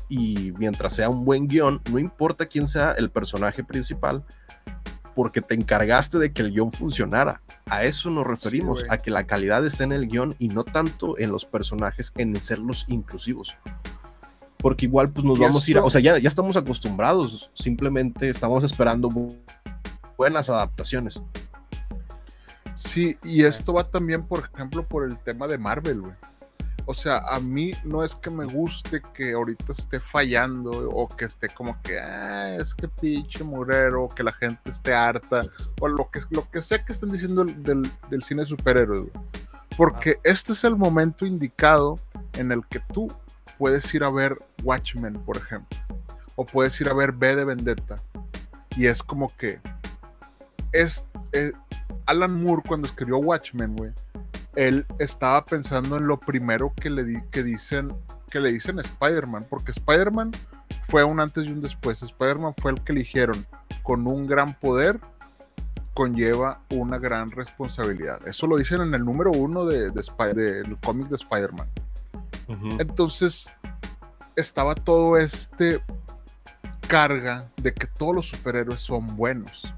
Y 0.09 0.53
mientras 0.57 0.95
sea 0.95 1.09
un 1.09 1.23
buen 1.25 1.47
guion, 1.47 1.81
no 1.91 1.97
importa 1.99 2.45
quién 2.47 2.67
sea 2.67 2.91
el 2.91 3.09
personaje 3.11 3.63
principal, 3.63 4.23
porque 5.15 5.41
te 5.41 5.54
encargaste 5.56 6.17
de 6.19 6.32
que 6.32 6.41
el 6.41 6.52
guion 6.52 6.72
funcionara. 6.72 7.41
A 7.65 7.84
eso 7.84 8.10
nos 8.10 8.26
referimos, 8.26 8.86
a 8.89 8.98
que 8.98 9.12
la 9.12 9.26
calidad 9.26 9.65
esté 9.65 9.84
en 9.84 9.91
el 9.91 10.08
guion 10.08 10.36
y 10.39 10.48
no 10.50 10.63
tanto 10.63 11.17
en 11.17 11.32
los 11.32 11.45
personajes, 11.45 12.12
en 12.17 12.36
serlos 12.41 12.86
inclusivos. 12.88 13.56
Porque 14.58 14.86
igual 14.86 15.10
pues 15.10 15.26
nos 15.26 15.39
vamos 15.39 15.67
a 15.67 15.72
ir, 15.72 15.78
a- 15.78 15.84
o 15.86 15.89
sea, 15.89 16.02
ya, 16.02 16.17
ya 16.17 16.28
estamos 16.28 16.58
acostumbrados, 16.58 17.50
simplemente 17.54 18.28
estamos 18.30 18.63
esperando 18.63 19.08
bu- 19.10 19.38
buenas 20.17 20.50
adaptaciones. 20.50 21.22
Sí, 22.76 23.17
y 23.24 23.43
esto 23.43 23.74
va 23.74 23.89
también, 23.89 24.24
por 24.26 24.50
ejemplo, 24.54 24.86
por 24.88 25.06
el 25.06 25.17
tema 25.19 25.48
de 25.48 25.58
Marvel, 25.58 26.02
güey. 26.02 26.13
O 26.89 26.93
sea, 26.95 27.19
a 27.30 27.39
mí 27.39 27.71
no 27.84 28.04
es 28.04 28.15
que 28.15 28.32
me 28.32 28.45
guste 28.45 28.99
que 29.13 29.34
ahorita 29.34 29.73
esté 29.73 29.99
fallando 29.99 30.71
o 30.89 31.08
que 31.08 31.25
esté 31.25 31.47
como 31.49 31.80
que, 31.84 31.99
ah, 31.99 32.56
es 32.56 32.73
que 32.73 32.88
pinche 32.88 33.43
murero, 33.43 34.08
que 34.08 34.23
la 34.23 34.34
gente 34.34 34.71
esté 34.71 34.91
harta, 34.95 35.43
o 35.82 35.88
lo 35.88 36.10
que, 36.10 36.21
lo 36.32 36.49
que 36.49 36.63
sea 36.63 36.84
que 36.84 36.93
estén 36.93 37.12
diciendo 37.12 37.45
del, 37.45 37.91
del- 38.10 38.23
cine 38.23 38.41
de 38.41 38.47
superhéroes, 38.47 39.02
güey. 39.02 39.12
Porque 39.78 40.17
este 40.23 40.54
es 40.54 40.63
el 40.63 40.75
momento 40.78 41.28
indicado 41.28 41.99
en 42.34 42.52
el 42.52 42.65
que 42.65 42.80
tú 42.91 43.08
puedes 43.60 43.93
ir 43.93 44.04
a 44.04 44.10
ver 44.10 44.36
Watchmen, 44.63 45.13
por 45.13 45.38
ejemplo, 45.38 45.78
o 46.36 46.43
puedes 46.43 46.82
ir 46.82 46.89
a 46.89 46.93
ver 46.95 47.12
B 47.12 47.36
de 47.36 47.45
Vendetta, 47.45 47.97
y 48.75 48.88
es 48.88 49.04
como 49.04 49.32
que 49.38 49.60
es, 50.71 51.06
eh, 51.34 51.52
Alan 52.10 52.43
Moore 52.43 52.63
cuando 52.67 52.88
escribió 52.88 53.17
Watchmen, 53.17 53.76
güey, 53.76 53.91
él 54.56 54.86
estaba 54.98 55.45
pensando 55.45 55.98
en 55.98 56.08
lo 56.08 56.19
primero 56.19 56.74
que 56.76 56.89
le 56.89 57.04
di- 57.04 57.22
que 57.32 57.43
dicen 57.43 57.93
que 58.30 58.39
le 58.39 58.52
dicen 58.52 58.78
a 58.80 58.82
Spider-Man, 58.82 59.45
porque 59.50 59.72
Spider-Man 59.72 60.32
fue 60.88 61.04
un 61.04 61.19
antes 61.19 61.45
y 61.45 61.52
un 61.52 61.62
después. 61.62 62.02
Spider-Man 62.02 62.54
fue 62.58 62.72
el 62.72 62.82
que 62.82 62.91
eligieron 62.91 63.45
con 63.84 64.08
un 64.08 64.28
gran 64.28 64.54
poder 64.60 65.00
conlleva 65.95 66.62
una 66.69 66.98
gran 66.98 67.32
responsabilidad. 67.32 68.26
Eso 68.28 68.48
lo 68.48 68.56
dicen 68.58 68.82
en 68.82 68.93
el 68.93 69.04
número 69.04 69.32
uno 69.32 69.65
de, 69.65 69.89
del 69.91 70.78
cómic 70.84 71.08
de 71.10 71.15
Spider-Man. 71.15 71.67
Entonces 72.80 73.50
estaba 74.36 74.76
todo 74.76 75.17
este 75.17 75.82
carga 76.88 77.45
de 77.58 77.74
que 77.74 77.86
todos 77.88 78.15
los 78.15 78.30
superhéroes 78.30 78.82
son 78.82 79.06
buenos. 79.15 79.72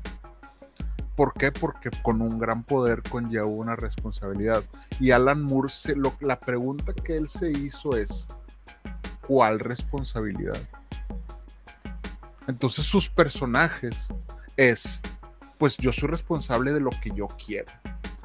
¿Por 1.22 1.36
qué? 1.36 1.52
Porque 1.52 1.92
con 2.02 2.20
un 2.20 2.40
gran 2.40 2.64
poder 2.64 3.04
conlleva 3.04 3.46
una 3.46 3.76
responsabilidad. 3.76 4.64
Y 5.00 5.12
Alan 5.12 5.40
Moore, 5.44 5.70
se 5.72 5.96
la 6.20 6.40
pregunta 6.40 6.94
que 6.94 7.16
él 7.16 7.30
se 7.30 7.52
hizo 7.52 7.96
es, 7.96 8.26
¿cuál 9.28 9.60
responsabilidad? 9.60 10.58
Entonces 12.48 12.86
sus 12.88 13.08
personajes 13.08 14.08
es, 14.58 15.00
pues 15.60 15.78
yo 15.78 15.94
soy 15.94 16.10
responsable 16.10 16.74
de 16.74 16.80
lo 16.80 16.90
que 16.90 17.12
yo 17.14 17.28
quiero. 17.28 17.72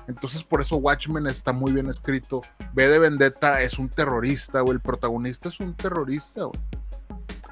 Entonces 0.08 0.42
por 0.42 0.62
eso 0.62 0.76
Watchmen 0.76 1.26
está 1.26 1.52
muy 1.52 1.72
bien 1.72 1.90
escrito. 1.90 2.40
B 2.72 2.88
de 2.88 2.98
Vendetta 2.98 3.60
es 3.60 3.78
un 3.78 3.90
terrorista, 3.90 4.62
o 4.62 4.72
el 4.72 4.80
protagonista 4.80 5.50
es 5.50 5.60
un 5.60 5.74
terrorista, 5.74 6.44
güey. 6.44 6.62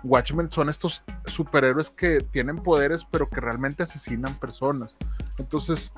Watchmen 0.05 0.51
son 0.51 0.69
estos 0.69 1.03
superhéroes 1.25 1.91
que 1.91 2.21
tienen 2.21 2.63
poderes, 2.63 3.05
pero 3.11 3.29
que 3.29 3.41
realmente 3.41 3.83
asesinan 3.83 4.35
personas. 4.35 4.97
Entonces, 5.39 5.93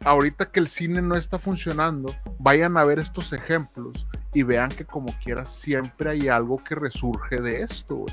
ahorita 0.00 0.50
que 0.50 0.60
el 0.60 0.68
cine 0.68 1.00
no 1.00 1.14
está 1.14 1.38
funcionando, 1.38 2.14
vayan 2.38 2.76
a 2.76 2.84
ver 2.84 2.98
estos 2.98 3.32
ejemplos 3.32 4.06
y 4.34 4.42
vean 4.42 4.68
que 4.68 4.84
como 4.84 5.12
quiera 5.22 5.44
siempre 5.44 6.10
hay 6.10 6.28
algo 6.28 6.56
que 6.62 6.74
resurge 6.74 7.40
de 7.40 7.62
esto. 7.62 8.04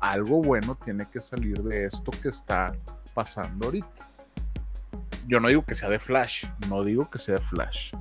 Algo 0.00 0.42
bueno 0.42 0.76
tiene 0.82 1.06
que 1.12 1.20
salir 1.20 1.62
de 1.62 1.84
esto 1.84 2.10
que 2.22 2.30
está 2.30 2.72
pasando 3.14 3.66
ahorita. 3.66 4.08
Yo 5.26 5.38
no 5.38 5.48
digo 5.48 5.64
que 5.64 5.74
sea 5.74 5.90
de 5.90 5.98
Flash, 5.98 6.46
no 6.68 6.82
digo 6.82 7.08
que 7.10 7.18
sea 7.18 7.36
de 7.36 7.42
Flash. 7.42 7.92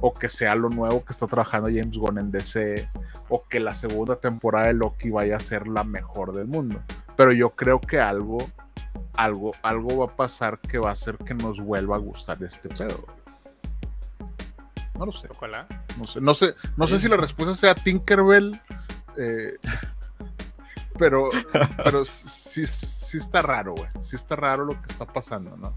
O 0.00 0.12
que 0.12 0.28
sea 0.28 0.54
lo 0.54 0.68
nuevo 0.68 1.04
que 1.04 1.12
está 1.12 1.26
trabajando 1.26 1.68
James 1.68 1.96
Gunn 1.96 2.18
en 2.18 2.30
DC, 2.30 2.88
o 3.28 3.44
que 3.48 3.60
la 3.60 3.74
segunda 3.74 4.16
temporada 4.16 4.68
de 4.68 4.74
Loki 4.74 5.10
vaya 5.10 5.36
a 5.36 5.40
ser 5.40 5.66
la 5.66 5.84
mejor 5.84 6.34
del 6.34 6.46
mundo. 6.46 6.80
Pero 7.16 7.32
yo 7.32 7.50
creo 7.50 7.80
que 7.80 8.00
algo, 8.00 8.38
algo, 9.16 9.52
algo 9.62 9.98
va 9.98 10.12
a 10.12 10.16
pasar 10.16 10.60
que 10.60 10.78
va 10.78 10.90
a 10.90 10.92
hacer 10.92 11.18
que 11.18 11.34
nos 11.34 11.58
vuelva 11.58 11.96
a 11.96 11.98
gustar 11.98 12.42
este 12.42 12.68
pedo. 12.68 13.04
No 14.98 15.06
lo 15.06 15.12
sé. 15.12 15.28
Ojalá. 15.30 15.66
No 15.98 16.06
sé, 16.06 16.20
no 16.20 16.34
sé, 16.34 16.54
no 16.76 16.86
sé 16.86 16.98
si 16.98 17.08
la 17.08 17.16
respuesta 17.16 17.54
sea 17.54 17.74
Tinkerbell, 17.74 18.60
eh, 19.16 19.54
pero, 20.98 21.30
pero 21.82 22.04
sí, 22.04 22.66
sí 22.66 23.18
está 23.18 23.42
raro, 23.42 23.74
güey. 23.74 23.88
Sí 24.00 24.16
está 24.16 24.36
raro 24.36 24.64
lo 24.64 24.80
que 24.80 24.92
está 24.92 25.06
pasando, 25.06 25.56
¿no? 25.56 25.74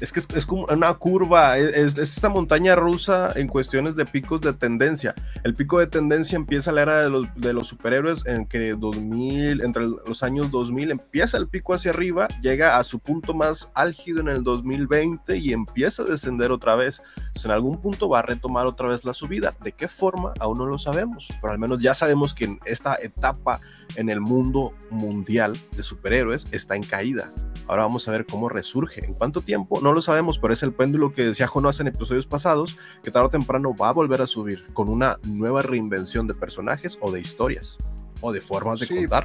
Es 0.00 0.12
que 0.12 0.20
es, 0.34 0.46
como 0.46 0.66
una 0.68 0.92
curva, 0.94 1.58
es, 1.58 1.76
es- 1.76 1.98
es 1.98 2.16
esta 2.16 2.28
montaña 2.28 2.74
rusa 2.74 3.32
en 3.36 3.46
cuestiones 3.46 3.94
de 3.94 4.04
picos 4.04 4.40
de 4.40 4.52
tendencia. 4.52 5.14
El 5.44 5.54
pico 5.54 5.78
de 5.78 5.86
tendencia 5.86 6.36
empieza 6.36 6.72
la 6.72 6.82
era 6.82 6.98
de 7.02 7.10
los, 7.10 7.26
de 7.36 7.62
superhéroes 7.64 8.26
en 8.26 8.46
que 8.46 8.74
2000, 8.74 9.60
entre 9.62 9.86
los 9.86 10.22
años 10.22 10.50
2000 10.50 10.90
empieza 10.90 11.36
el 11.36 11.46
pico 11.48 11.74
hacia 11.74 11.92
arriba, 11.92 12.26
llega 12.40 12.78
a 12.78 12.82
su 12.82 12.98
punto 12.98 13.32
más 13.34 13.70
álgido 13.74 14.20
en 14.20 14.28
el 14.28 14.42
2020 14.42 15.36
y 15.36 15.52
empieza 15.52 16.02
a 16.02 16.06
descender 16.06 16.50
otra 16.52 16.74
vez. 16.74 17.00
Entonces, 17.18 17.44
en 17.44 17.50
algún 17.52 17.80
punto 17.80 18.08
va 18.08 18.18
a 18.20 18.22
retomar 18.22 18.66
otra 18.66 18.88
vez 18.88 19.04
la 19.04 19.12
subida. 19.12 19.54
¿De 19.62 19.72
qué 19.72 19.86
forma? 19.88 20.32
Aún 20.40 20.58
no 20.58 20.66
lo 20.66 20.78
sabemos, 20.78 21.28
pero 21.40 21.52
al 21.52 21.58
menos 21.58 21.78
ya 21.78 21.94
sabemos 21.94 22.34
que 22.34 22.44
en 22.46 22.60
esta 22.64 22.96
etapa 23.00 23.60
en 23.96 24.08
el 24.08 24.20
mundo 24.20 24.72
mundial 24.90 25.52
de 25.76 25.82
superhéroes 25.82 26.46
está 26.50 26.74
en 26.76 26.82
caída. 26.82 27.30
Ahora 27.68 27.84
vamos 27.84 28.06
a 28.08 28.12
ver 28.12 28.26
cómo 28.26 28.48
resurge. 28.48 29.04
¿En 29.04 29.14
cuánto 29.14 29.40
tiempo? 29.40 29.80
No 29.80 29.92
lo 29.92 30.00
sabemos, 30.00 30.38
pero 30.38 30.52
es 30.52 30.62
el 30.62 30.72
péndulo 30.72 31.12
que 31.12 31.24
decía 31.24 31.46
Jonas 31.46 31.80
en 31.80 31.86
episodios 31.88 32.26
pasados, 32.26 32.76
que 33.02 33.10
tarde 33.10 33.26
o 33.26 33.30
temprano 33.30 33.74
va 33.74 33.88
a 33.90 33.92
volver 33.92 34.20
a 34.22 34.26
subir 34.26 34.66
con 34.74 34.88
una 34.88 35.18
nueva 35.24 35.62
reinvención 35.62 36.26
de 36.26 36.34
personajes 36.34 36.98
o 37.00 37.10
de 37.12 37.20
historias 37.20 37.78
o 38.20 38.32
de 38.32 38.40
formas 38.40 38.80
de 38.80 38.86
Sí. 38.86 38.96
contar. 38.96 39.24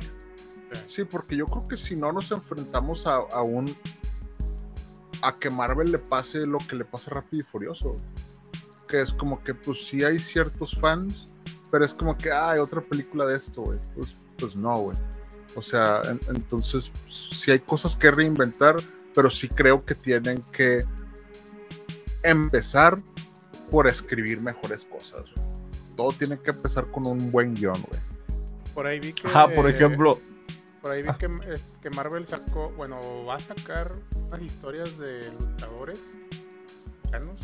Sí, 0.86 1.04
porque 1.06 1.36
yo 1.38 1.46
creo 1.46 1.68
que 1.68 1.78
si 1.78 1.96
no 1.96 2.12
nos 2.12 2.32
enfrentamos 2.32 3.08
a, 3.08 3.16
a 3.16 3.42
un. 3.42 3.66
a 5.22 5.32
que 5.34 5.50
Marvel 5.50 5.92
le 5.92 5.98
pase 6.00 6.46
lo 6.46 6.58
que 6.60 6.76
le 6.76 6.86
pasa 6.86 7.10
Rápido 7.12 7.42
y 7.42 7.44
Furioso. 7.52 7.98
Que 8.88 9.02
es 9.02 9.12
como 9.14 9.42
que, 9.44 9.54
pues 9.54 9.86
sí 9.88 10.04
hay 10.04 10.20
ciertos 10.20 10.78
fans, 10.80 11.28
pero 11.72 11.84
es 11.86 11.94
como 11.94 12.18
que, 12.18 12.32
ah, 12.32 12.52
hay 12.52 12.60
otra 12.60 12.82
película 12.82 13.26
de 13.26 13.36
esto, 13.38 13.62
güey. 13.64 13.80
Pues, 13.96 14.16
pues 14.38 14.56
no, 14.56 14.78
güey. 14.78 14.98
O 15.58 15.62
sea, 15.62 16.02
en- 16.06 16.20
entonces, 16.30 16.92
sí 17.10 17.52
hay 17.52 17.60
cosas 17.60 17.96
que 17.96 18.12
reinventar, 18.12 18.76
pero 19.16 19.30
sí 19.30 19.50
creo 19.50 19.84
que 19.84 19.96
tienen 19.96 20.42
que 20.54 20.86
empezar 22.24 22.98
por 23.72 23.88
escribir 23.88 24.40
mejores 24.40 24.86
cosas. 24.86 25.24
güey. 25.36 25.48
Todo 25.96 26.10
tiene 26.12 26.38
que 26.38 26.52
empezar 26.52 26.90
con 26.92 27.08
un 27.08 27.32
buen 27.32 27.56
guion, 27.56 27.82
güey. 27.90 28.00
Por 28.76 28.86
ahí 28.88 29.00
vi 29.00 29.14
que. 29.14 29.28
Ajá, 29.28 29.48
por 29.54 29.68
ejemplo, 29.70 30.20
Por 30.82 30.92
ahí 30.92 31.02
vi 31.02 31.10
que, 31.16 31.26
es- 31.54 31.66
que 31.82 31.90
Marvel 31.90 32.26
sacó. 32.28 32.72
Bueno, 32.74 33.00
va 33.26 33.36
a 33.36 33.40
sacar 33.40 33.92
unas 34.28 34.42
historias 34.44 34.96
de 35.00 35.32
luchadores 35.40 36.00
mexicanos. 37.04 37.40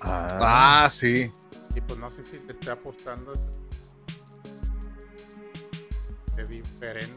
ah, 0.00 0.84
Ah, 0.84 0.90
sí. 0.90 1.30
Y 1.76 1.80
pues 1.80 1.98
no 1.98 2.10
sé 2.10 2.22
si 2.24 2.38
te 2.38 2.52
esté 2.52 2.70
apostando. 2.72 3.32
Es 6.38 6.48
diferente. 6.48 7.16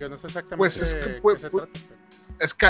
Yo 0.00 0.08
no 0.08 0.16
sé 0.18 0.26
exactamente 0.26 0.56
Pues 0.56 0.76
es 0.76 0.94
que 0.94 1.00
qué 1.00 1.20
puede- 1.20 1.38
se 1.38 1.50
puede- 1.50 1.66
trata, 1.68 1.86
pero- 1.88 2.00
Es 2.44 2.54
que. 2.54 2.66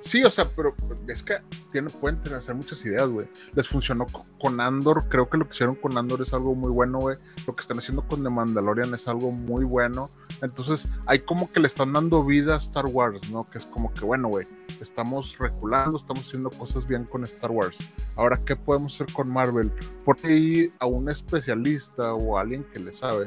Sí, 0.00 0.24
o 0.24 0.30
sea, 0.30 0.48
pero 0.56 0.74
es 1.06 1.22
que 1.22 1.36
tienen, 1.70 1.90
pueden 2.00 2.18
tener 2.22 2.38
hacer 2.38 2.54
muchas 2.54 2.82
ideas, 2.86 3.08
güey. 3.10 3.28
Les 3.52 3.68
funcionó 3.68 4.06
co- 4.06 4.24
con 4.40 4.58
Andor. 4.60 5.06
Creo 5.08 5.28
que 5.28 5.36
lo 5.36 5.46
que 5.46 5.54
hicieron 5.54 5.74
con 5.74 5.98
Andor 5.98 6.22
es 6.22 6.32
algo 6.32 6.54
muy 6.54 6.70
bueno, 6.70 6.98
güey. 6.98 7.16
Lo 7.46 7.54
que 7.54 7.60
están 7.60 7.78
haciendo 7.78 8.06
con 8.06 8.22
The 8.22 8.30
Mandalorian 8.30 8.94
es 8.94 9.06
algo 9.08 9.32
muy 9.32 9.64
bueno. 9.64 10.08
Entonces, 10.42 10.88
hay 11.06 11.20
como 11.20 11.50
que 11.50 11.60
le 11.60 11.66
están 11.66 11.92
dando 11.92 12.24
vida 12.24 12.54
a 12.54 12.58
Star 12.58 12.86
Wars, 12.86 13.30
¿no? 13.30 13.48
Que 13.50 13.58
es 13.58 13.64
como 13.64 13.92
que, 13.92 14.04
bueno, 14.04 14.28
güey, 14.28 14.46
estamos 14.80 15.36
reculando, 15.38 15.98
estamos 15.98 16.26
haciendo 16.26 16.50
cosas 16.50 16.86
bien 16.86 17.04
con 17.04 17.24
Star 17.24 17.50
Wars. 17.50 17.76
Ahora, 18.16 18.38
¿qué 18.46 18.56
podemos 18.56 18.94
hacer 18.94 19.12
con 19.12 19.32
Marvel? 19.32 19.72
Por 20.04 20.16
ahí 20.24 20.70
a 20.78 20.86
un 20.86 21.10
especialista 21.10 22.14
o 22.14 22.38
a 22.38 22.42
alguien 22.42 22.64
que 22.72 22.78
le 22.78 22.92
sabe 22.92 23.26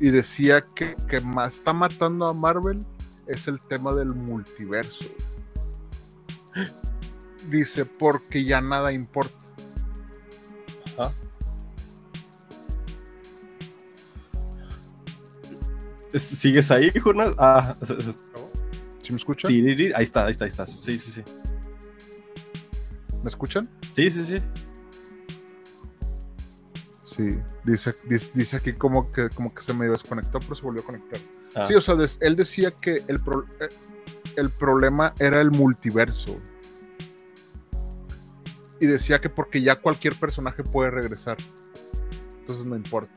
y 0.00 0.10
decía 0.10 0.62
que, 0.74 0.96
que 1.08 1.20
más 1.20 1.54
está 1.54 1.72
matando 1.72 2.26
a 2.26 2.32
Marvel 2.32 2.84
es 3.26 3.48
el 3.48 3.60
tema 3.60 3.94
del 3.94 4.14
multiverso. 4.14 5.04
Dice, 7.50 7.84
porque 7.84 8.44
ya 8.44 8.60
nada 8.60 8.92
importa. 8.92 9.53
¿Sigues 16.18 16.70
ahí, 16.70 16.90
Jonas? 17.02 17.32
Ah. 17.38 17.76
¿Sí 19.02 19.12
me 19.12 19.18
escuchan? 19.18 19.50
ahí 19.94 20.04
está, 20.04 20.24
ahí 20.26 20.32
está, 20.32 20.44
ahí 20.44 20.48
está. 20.50 20.66
Sí, 20.66 20.98
sí, 20.98 21.10
sí. 21.10 21.22
¿Me 23.22 23.28
escuchan? 23.30 23.68
Sí, 23.90 24.10
sí, 24.10 24.24
sí. 24.24 24.42
Sí, 27.06 27.28
dice, 27.64 27.94
dice, 28.08 28.30
dice 28.34 28.56
aquí 28.56 28.72
como 28.72 29.10
que, 29.12 29.28
como 29.30 29.54
que 29.54 29.62
se 29.62 29.72
medio 29.72 29.92
desconectó, 29.92 30.40
pero 30.40 30.54
se 30.56 30.62
volvió 30.62 30.82
a 30.82 30.84
conectar. 30.86 31.20
Ah. 31.54 31.66
Sí, 31.68 31.74
o 31.74 31.80
sea, 31.80 31.94
des- 31.94 32.18
él 32.20 32.34
decía 32.34 32.70
que 32.72 33.04
el, 33.06 33.20
pro- 33.20 33.46
eh, 33.60 33.68
el 34.36 34.50
problema 34.50 35.14
era 35.20 35.40
el 35.40 35.50
multiverso. 35.52 36.40
Y 38.80 38.86
decía 38.86 39.18
que 39.20 39.28
porque 39.30 39.62
ya 39.62 39.76
cualquier 39.76 40.16
personaje 40.16 40.64
puede 40.64 40.90
regresar. 40.90 41.36
Entonces 42.40 42.66
no 42.66 42.74
importa. 42.74 43.12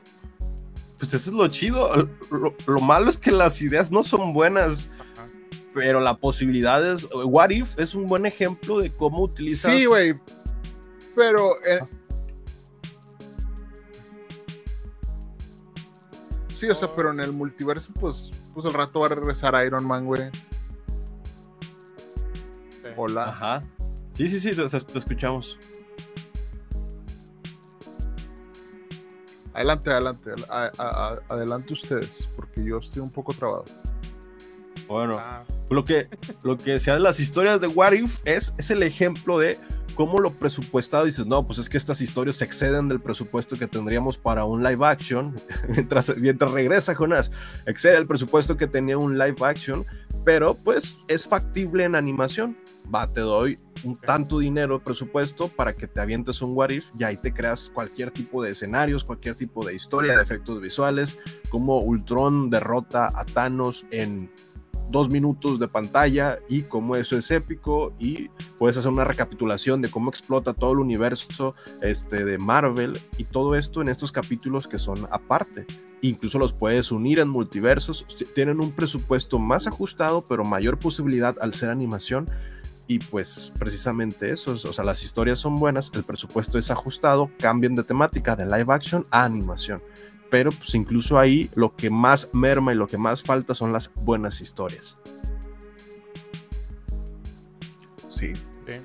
Pues 0.98 1.14
eso 1.14 1.30
es 1.30 1.36
lo 1.36 1.46
chido. 1.48 1.90
Lo, 2.30 2.54
lo 2.66 2.80
malo 2.80 3.08
es 3.08 3.16
que 3.16 3.30
las 3.30 3.62
ideas 3.62 3.90
no 3.90 4.02
son 4.02 4.32
buenas, 4.32 4.88
Ajá. 4.98 5.28
pero 5.72 6.00
la 6.00 6.16
posibilidad 6.16 6.84
es. 6.84 7.06
What 7.12 7.50
If 7.50 7.78
es 7.78 7.94
un 7.94 8.06
buen 8.06 8.26
ejemplo 8.26 8.80
de 8.80 8.92
cómo 8.92 9.22
utilizas. 9.22 9.72
Sí, 9.72 9.84
güey. 9.84 10.14
Pero. 11.14 11.54
eh, 11.64 11.80
sí, 16.52 16.66
o 16.68 16.74
sea, 16.74 16.88
pero 16.94 17.12
en 17.12 17.20
el 17.20 17.32
multiverso, 17.32 17.92
pues, 18.00 18.30
pues 18.52 18.66
al 18.66 18.74
rato 18.74 19.00
va 19.00 19.06
a 19.06 19.10
regresar 19.10 19.54
Iron 19.64 19.86
Man, 19.86 20.04
güey. 20.06 20.30
Hola. 22.96 23.28
Ajá. 23.28 23.62
Sí, 24.12 24.26
sí, 24.28 24.40
sí, 24.40 24.50
te, 24.50 24.68
te 24.68 24.98
escuchamos. 24.98 25.58
Adelante, 29.58 29.90
adelante. 29.90 30.30
a- 30.48 30.70
a- 30.78 31.08
a- 31.08 31.18
adelante 31.34 31.72
ustedes, 31.72 32.28
porque 32.36 32.64
yo 32.64 32.78
estoy 32.78 33.02
un 33.02 33.10
poco 33.10 33.32
trabado. 33.32 33.64
Bueno, 34.86 35.18
Ah, 35.18 35.44
lo 35.70 35.84
que, 35.84 36.08
lo 36.44 36.56
que 36.56 36.78
de 36.78 37.00
las 37.00 37.20
historias 37.20 37.60
de 37.60 37.66
What 37.66 37.92
If 37.92 38.20
es, 38.24 38.54
es 38.56 38.70
el 38.70 38.82
ejemplo 38.82 39.38
de 39.38 39.58
cómo 39.94 40.20
lo 40.20 40.30
presupuestado 40.30 41.04
dices, 41.04 41.26
no, 41.26 41.44
pues 41.44 41.58
es 41.58 41.68
que 41.68 41.76
estas 41.76 42.00
historias 42.00 42.36
se 42.36 42.44
exceden 42.44 42.88
del 42.88 43.00
presupuesto 43.00 43.56
que 43.58 43.66
tendríamos 43.66 44.16
para 44.16 44.44
un 44.44 44.62
live 44.62 44.86
action. 44.86 45.34
mientras, 45.68 46.16
mientras 46.16 46.50
regresa 46.52 46.94
Jonas, 46.94 47.32
excede 47.66 47.96
el 47.98 48.06
presupuesto 48.06 48.56
que 48.56 48.66
tenía 48.68 48.96
un 48.96 49.18
live 49.18 49.36
action, 49.42 49.84
pero 50.24 50.54
pues 50.54 50.96
es 51.08 51.26
factible 51.26 51.84
en 51.84 51.94
animación. 51.96 52.56
Va, 52.94 53.06
te 53.06 53.20
doy 53.20 53.58
un 53.84 53.96
tanto 53.96 54.38
dinero 54.38 54.78
de 54.78 54.84
presupuesto 54.84 55.48
para 55.48 55.74
que 55.74 55.86
te 55.86 56.00
avientes 56.00 56.42
un 56.42 56.56
What 56.56 56.70
If 56.70 56.86
y 56.98 57.04
ahí 57.04 57.16
te 57.16 57.32
creas 57.32 57.70
cualquier 57.72 58.10
tipo 58.10 58.42
de 58.42 58.50
escenarios, 58.50 59.04
cualquier 59.04 59.34
tipo 59.34 59.64
de 59.64 59.74
historia, 59.74 60.16
de 60.16 60.22
efectos 60.22 60.60
visuales, 60.60 61.18
como 61.50 61.80
Ultron 61.80 62.50
derrota 62.50 63.10
a 63.14 63.24
Thanos 63.24 63.86
en 63.90 64.30
dos 64.90 65.10
minutos 65.10 65.58
de 65.58 65.68
pantalla 65.68 66.38
y 66.48 66.62
cómo 66.62 66.96
eso 66.96 67.16
es 67.16 67.30
épico 67.30 67.94
y 67.98 68.30
puedes 68.56 68.76
hacer 68.76 68.90
una 68.90 69.04
recapitulación 69.04 69.82
de 69.82 69.90
cómo 69.90 70.08
explota 70.08 70.54
todo 70.54 70.72
el 70.72 70.78
universo 70.78 71.54
este, 71.82 72.24
de 72.24 72.38
Marvel 72.38 72.98
y 73.18 73.24
todo 73.24 73.54
esto 73.54 73.82
en 73.82 73.88
estos 73.88 74.12
capítulos 74.12 74.66
que 74.66 74.78
son 74.78 75.06
aparte. 75.10 75.66
Incluso 76.00 76.38
los 76.38 76.52
puedes 76.52 76.90
unir 76.90 77.18
en 77.18 77.28
multiversos, 77.28 78.06
tienen 78.34 78.62
un 78.62 78.72
presupuesto 78.72 79.38
más 79.38 79.66
ajustado 79.66 80.24
pero 80.24 80.44
mayor 80.44 80.78
posibilidad 80.78 81.36
al 81.40 81.54
ser 81.54 81.70
animación 81.70 82.26
y 82.88 82.98
pues 82.98 83.52
precisamente 83.58 84.32
eso, 84.32 84.52
o 84.52 84.72
sea, 84.72 84.82
las 84.84 85.04
historias 85.04 85.38
son 85.38 85.54
buenas, 85.56 85.90
el 85.94 86.02
presupuesto 86.02 86.58
es 86.58 86.70
ajustado, 86.72 87.30
cambian 87.38 87.76
de 87.76 87.84
temática 87.84 88.34
de 88.34 88.44
live 88.46 88.72
action 88.74 89.04
a 89.12 89.22
animación 89.24 89.80
pero 90.30 90.50
pues 90.50 90.74
incluso 90.74 91.18
ahí 91.18 91.48
lo 91.54 91.74
que 91.74 91.88
más 91.88 92.28
merma 92.34 92.72
y 92.74 92.76
lo 92.76 92.86
que 92.86 92.98
más 92.98 93.22
falta 93.22 93.54
son 93.54 93.72
las 93.72 93.90
buenas 94.04 94.42
historias. 94.42 95.00
Sí. 98.10 98.34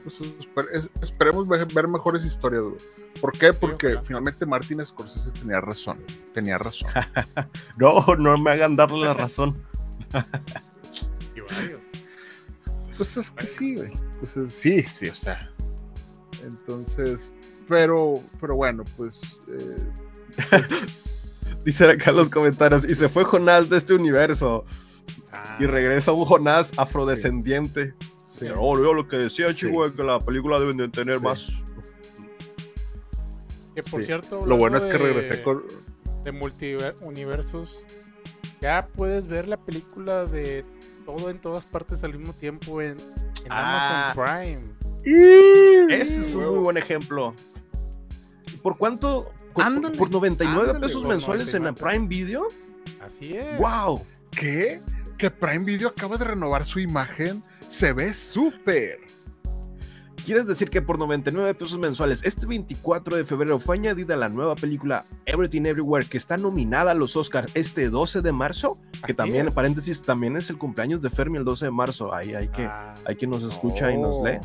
Pues, 0.04 0.22
esper- 0.22 0.70
es- 0.72 0.90
esperemos 1.02 1.46
ver, 1.48 1.68
ver 1.74 1.90
mejores 1.90 2.24
historias, 2.24 2.64
güey. 2.64 2.78
¿Por 3.20 3.38
qué? 3.38 3.52
Porque 3.52 3.98
finalmente 4.06 4.46
Martin 4.46 4.86
Scorsese 4.86 5.32
tenía 5.32 5.60
razón. 5.60 6.00
Tenía 6.34 6.58
razón. 6.58 6.90
No, 7.78 8.06
no 8.18 8.38
me 8.38 8.52
hagan 8.52 8.78
darle 8.78 9.06
la 9.06 9.14
razón. 9.14 9.54
Y 11.36 11.42
varios. 11.42 11.82
Pues 12.98 13.18
es 13.18 13.32
que 13.32 13.46
sí, 13.46 13.76
güey. 13.76 13.92
Pues 14.20 14.38
es- 14.38 14.54
sí, 14.54 14.82
sí, 14.84 15.10
o 15.10 15.16
sea. 15.16 15.50
Entonces, 16.44 17.34
pero, 17.68 18.22
pero 18.40 18.56
bueno, 18.56 18.84
pues. 18.98 19.40
eh, 19.52 19.78
pues, 20.50 21.64
Dicen 21.66 21.90
acá 21.92 22.10
en 22.10 22.18
los 22.18 22.30
comentarios, 22.30 22.84
y 22.84 22.94
se 22.96 23.08
fue 23.08 23.24
Jonás 23.24 23.70
de 23.70 23.78
este 23.78 23.94
universo 23.94 24.66
Ah, 25.32 25.58
y 25.60 25.66
regresa 25.66 26.12
un 26.12 26.26
Jonás 26.26 26.72
afrodescendiente. 26.78 27.94
sí. 28.38 28.48
Oh, 28.58 28.78
yo 28.78 28.94
lo 28.94 29.08
que 29.08 29.16
decía, 29.18 29.48
Sí. 29.50 29.56
chico, 29.68 29.86
es 29.86 29.94
que 29.94 30.04
la 30.04 30.20
película 30.20 30.60
deben 30.60 30.78
de 30.78 30.90
tener 30.90 31.20
Sí. 31.20 31.24
más. 31.24 31.64
que 33.76 33.82
por 33.82 34.02
sí. 34.02 34.06
cierto, 34.06 34.46
Lo 34.46 34.56
bueno 34.58 34.78
es 34.78 34.84
que 34.86 34.92
de- 34.92 34.98
regresé 35.00 35.42
con. 35.42 35.64
de 36.24 36.32
multiversos, 36.32 37.84
ya 38.62 38.88
puedes 38.96 39.28
ver 39.28 39.48
la 39.48 39.58
película 39.58 40.26
de 40.26 40.64
todo 41.06 41.30
en 41.30 41.38
todas 41.40 41.66
partes 41.66 42.04
al 42.04 42.18
mismo 42.18 42.34
tiempo 42.34 42.82
en, 42.82 42.92
en 43.00 43.48
Ah. 43.50 44.12
Amazon 44.16 44.26
Prime. 45.04 45.94
Ese 45.94 46.22
es 46.22 46.34
un 46.36 46.46
muy 46.46 46.60
buen 46.60 46.78
ejemplo. 46.78 47.34
¿Por 48.62 48.78
cuánto? 48.78 49.32
Por, 49.54 49.64
Ándale, 49.64 49.98
por 49.98 50.10
99 50.12 50.62
ándale, 50.62 50.80
pesos 50.80 51.04
mensuales 51.04 51.54
en 51.54 51.64
la 51.66 51.72
99. 51.72 51.92
Prime 51.92 52.08
Video. 52.08 52.48
Así 53.02 53.36
es. 53.36 53.58
¡Wow! 53.60 54.04
¿Qué? 54.32 54.82
Que 55.18 55.30
Prime 55.30 55.64
Video 55.66 55.90
acaba 55.90 56.18
de 56.18 56.26
renovar 56.26 56.66
su 56.66 56.80
imagen. 56.80 57.44
Se 57.68 57.94
ve 57.94 58.14
súper. 58.14 59.00
¿Quieres 60.26 60.48
decir 60.48 60.70
que 60.70 60.82
por 60.82 60.98
99 61.00 61.54
pesos 61.56 61.78
mensuales, 61.80 62.24
este 62.24 62.46
24 62.46 63.18
de 63.18 63.26
febrero 63.26 63.60
fue 63.60 63.76
añadida 63.76 64.16
la 64.16 64.30
nueva 64.30 64.56
película 64.56 65.06
Everything 65.26 65.64
Everywhere 65.66 66.06
que 66.06 66.18
está 66.18 66.38
nominada 66.38 66.92
a 66.92 66.94
los 66.94 67.16
Oscars 67.18 67.52
este 67.56 67.90
12 67.90 68.22
de 68.22 68.32
marzo? 68.32 68.76
Que 69.06 69.12
Así 69.12 69.14
también, 69.16 69.48
en 69.48 69.54
paréntesis, 69.54 70.02
también 70.02 70.38
es 70.38 70.50
el 70.50 70.58
cumpleaños 70.58 71.02
de 71.02 71.10
Fermi 71.10 71.38
el 71.38 71.44
12 71.44 71.66
de 71.66 71.72
marzo. 71.72 72.14
Ahí 72.14 72.36
hay 72.36 72.48
que, 72.48 72.64
Ah, 72.66 72.94
hay 73.06 73.16
quien 73.16 73.32
nos 73.32 73.44
escucha 73.44 73.92
y 73.92 73.98
nos 73.98 74.24
lee. 74.24 74.40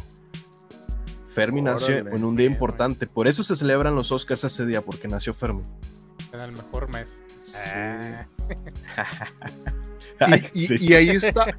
Fermi 1.32 1.62
nació 1.62 1.98
en 1.98 2.24
un 2.24 2.34
día 2.34 2.46
importante. 2.46 3.06
Por 3.06 3.28
eso 3.28 3.44
se 3.44 3.54
celebran 3.54 3.94
los 3.94 4.10
Oscars 4.10 4.42
ese 4.44 4.66
día, 4.66 4.80
porque 4.80 5.06
nació 5.06 5.32
Fermi. 5.34 5.62
En 6.32 6.40
el 6.40 6.52
mejor 6.52 6.88
mes. 6.90 7.20
Ah, 7.54 8.26
Ay, 10.18 10.50
y, 10.54 10.64
y- 10.64 10.66
sí. 10.66 10.74
y 10.80 10.94
ahí 10.94 11.10
está, 11.10 11.56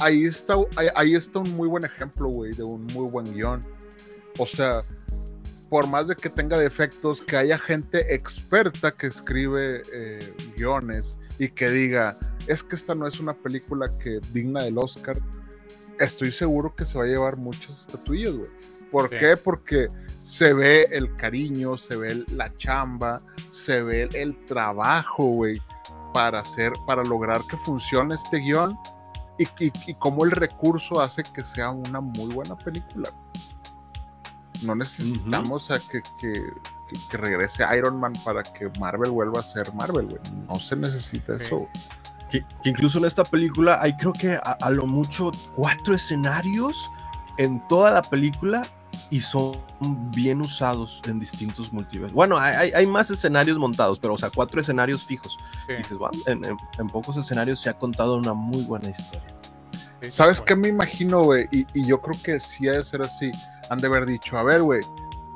ahí 0.00 0.24
está, 0.24 0.54
ahí, 0.94 1.14
está 1.14 1.38
un 1.40 1.50
muy 1.56 1.68
buen 1.68 1.84
ejemplo, 1.84 2.28
güey, 2.28 2.52
de 2.52 2.62
un 2.62 2.84
muy 2.88 3.10
buen 3.10 3.32
guion. 3.32 3.60
O 4.38 4.46
sea, 4.46 4.82
por 5.68 5.86
más 5.86 6.08
de 6.08 6.16
que 6.16 6.28
tenga 6.30 6.58
defectos, 6.58 7.22
que 7.22 7.36
haya 7.36 7.58
gente 7.58 8.14
experta 8.14 8.90
que 8.90 9.06
escribe 9.06 9.82
eh, 9.92 10.34
guiones 10.56 11.18
y 11.38 11.48
que 11.48 11.70
diga, 11.70 12.18
es 12.46 12.62
que 12.62 12.76
esta 12.76 12.94
no 12.94 13.06
es 13.06 13.20
una 13.20 13.32
película 13.32 13.86
que 14.02 14.20
digna 14.32 14.62
del 14.64 14.78
Oscar, 14.78 15.18
estoy 15.98 16.32
seguro 16.32 16.74
que 16.74 16.84
se 16.84 16.98
va 16.98 17.04
a 17.04 17.08
llevar 17.08 17.36
muchas 17.36 17.80
estatuillas, 17.80 18.34
güey. 18.34 18.50
¿Por 18.90 19.08
Sí. 19.08 19.16
qué? 19.18 19.36
Porque 19.36 19.88
se 20.22 20.52
ve 20.52 20.88
el 20.92 21.14
cariño, 21.16 21.76
se 21.78 21.96
ve 21.96 22.24
la 22.34 22.52
chamba, 22.58 23.18
se 23.50 23.82
ve 23.82 24.08
el 24.12 24.36
trabajo, 24.44 25.24
güey, 25.26 25.60
para 26.12 26.40
hacer, 26.40 26.72
para 26.86 27.02
lograr 27.04 27.40
que 27.48 27.56
funcione 27.58 28.14
este 28.14 28.38
guion 28.38 28.76
y, 29.42 29.66
y, 29.66 29.72
y 29.88 29.94
cómo 29.94 30.24
el 30.24 30.30
recurso 30.30 31.00
hace 31.00 31.22
que 31.22 31.44
sea 31.44 31.70
una 31.70 32.00
muy 32.00 32.32
buena 32.32 32.56
película. 32.56 33.08
No 34.62 34.74
necesitamos 34.74 35.70
a 35.70 35.78
que, 35.78 36.02
que, 36.20 36.32
que- 36.32 36.52
que 37.10 37.16
regrese 37.16 37.64
Iron 37.76 37.98
Man 37.98 38.12
para 38.24 38.42
que 38.42 38.70
Marvel 38.78 39.10
vuelva 39.10 39.40
a 39.40 39.42
ser 39.42 39.72
Marvel, 39.74 40.06
güey. 40.06 40.20
No 40.46 40.58
se 40.58 40.76
necesita 40.76 41.38
Sí. 41.38 41.44
eso. 41.44 41.56
güey. 41.60 41.70
Que, 42.30 42.44
que 42.62 42.70
incluso 42.70 42.98
en 42.98 43.06
esta 43.06 43.24
película 43.24 43.78
hay 43.80 43.96
creo 43.96 44.12
que 44.12 44.34
a, 44.34 44.38
a 44.60 44.70
lo 44.70 44.86
mucho 44.86 45.30
cuatro 45.56 45.94
escenarios 45.94 46.90
en 47.38 47.66
toda 47.68 47.90
la 47.92 48.02
película 48.02 48.62
y 49.12 49.20
son 49.20 49.52
bien 50.10 50.40
usados 50.40 51.02
en 51.06 51.20
distintos 51.20 51.72
multiversos. 51.72 52.14
Bueno, 52.14 52.38
hay, 52.38 52.72
hay- 52.72 52.86
más 52.86 53.10
escenarios 53.10 53.58
montados, 53.58 53.98
pero 54.00 54.14
o 54.14 54.18
sea, 54.18 54.30
cuatro 54.30 54.60
escenarios 54.60 55.04
fijos. 55.04 55.36
sí, 55.66 55.74
dices, 55.74 55.98
wow, 55.98 56.10
en, 56.26 56.44
en- 56.44 56.56
en 56.78 56.86
pocos 56.88 57.16
escenarios 57.18 57.60
se 57.60 57.68
ha 57.70 57.78
contado 57.78 58.16
una 58.16 58.32
muy 58.32 58.62
buena 58.64 58.88
historia. 58.88 59.22
sí, 60.00 60.10
¿Sabes 60.10 60.38
sí, 60.38 60.44
qué 60.46 60.56
me 60.56 60.68
imagino, 60.68 61.22
güey? 61.22 61.46
Y, 61.52 61.66
y 61.74 61.84
yo 61.86 62.00
creo 62.00 62.16
que 62.22 62.40
sí 62.40 62.68
ha 62.68 62.72
de 62.72 62.84
ser 62.84 63.02
así. 63.02 63.30
Han 63.70 63.78
de 63.80 63.86
haber 63.86 64.06
dicho, 64.06 64.36
a 64.38 64.42
ver, 64.42 64.62
güey, 64.62 64.80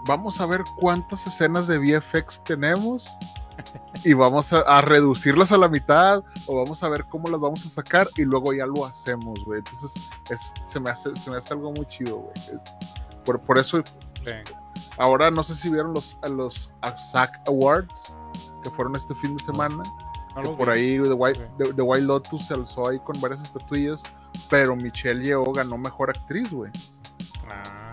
vamos 0.07 0.41
a 0.41 0.47
ver 0.47 0.62
cuántas 0.79 1.27
escenas 1.27 1.66
de 1.68 1.79
VFX 1.79 2.43
tenemos 2.45 3.16
y 4.05 4.12
vamos 4.14 4.53
a, 4.53 4.61
a 4.61 4.81
reducirlas 4.83 5.51
a 5.53 5.59
la 5.59 5.68
mitad 5.68 6.22
o 6.47 6.57
vamos 6.57 6.83
a 6.83 6.89
ver 6.89 7.05
cómo 7.07 7.29
las 7.29 7.41
vamos 7.41 7.64
a 7.66 7.68
sacar 7.68 8.07
y 8.16 8.22
luego 8.22 8.53
ya 8.55 8.66
lo 8.66 8.87
hacemos, 8.87 9.39
güey. 9.45 9.59
Entonces 9.59 9.93
es- 10.31 10.53
se, 10.66 10.81
me 10.81 10.89
hace, 10.91 11.14
se 11.16 11.31
me 11.31 11.37
hace 11.37 11.53
algo 11.55 11.72
muy 11.72 11.87
chido, 11.87 12.16
güey. 12.16 12.33
Por, 13.27 13.41
por 13.41 13.59
eso 13.59 13.83
sí. 14.24 14.31
ahora 14.97 15.31
no 15.31 15.45
sé 15.45 15.55
si 15.55 15.68
vieron 15.68 15.93
los, 15.93 16.16
los 16.31 16.72
SAC 17.12 17.41
Awards 17.49 18.14
que 18.62 18.70
fueron 18.70 18.97
este 18.97 19.14
fin 19.16 19.37
de 19.37 19.45
semana. 19.45 19.83
No 20.35 20.43
que 20.43 20.49
los 20.49 20.57
por 20.57 20.72
vi. 20.72 20.79
ahí 20.79 21.03
The 21.03 21.12
White, 21.12 21.39
Sí. 21.59 21.64
The- 21.64 21.72
The 21.74 21.83
White 21.83 22.05
Lotus 22.07 22.47
se 22.47 22.55
alzó 22.55 22.89
ahí 22.89 22.99
con 23.01 23.20
varias 23.20 23.43
estatuillas, 23.43 24.03
pero 24.49 24.74
Michelle 24.77 25.22
Yeoh 25.24 25.53
ganó 25.53 25.77
mejor 25.77 26.11
actriz, 26.11 26.51
güey. 26.53 26.70
Ah, 27.51 27.93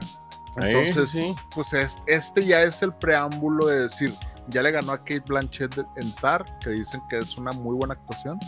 Entonces, 0.57 1.09
sí. 1.09 1.35
pues 1.55 1.73
es- 1.73 1.97
este 2.05 2.45
ya 2.45 2.61
es 2.61 2.81
el 2.83 2.93
preámbulo 2.93 3.65
de 3.67 3.81
decir, 3.81 4.13
ya 4.49 4.61
le 4.61 4.71
ganó 4.71 4.91
a 4.91 4.97
Kate 4.99 5.23
Blanchett 5.25 5.77
en 5.95 6.15
Tar, 6.15 6.43
que 6.59 6.71
dicen 6.71 7.01
que 7.09 7.19
es 7.19 7.37
una 7.37 7.51
muy 7.53 7.75
buena 7.75 7.93
actuación. 7.95 8.39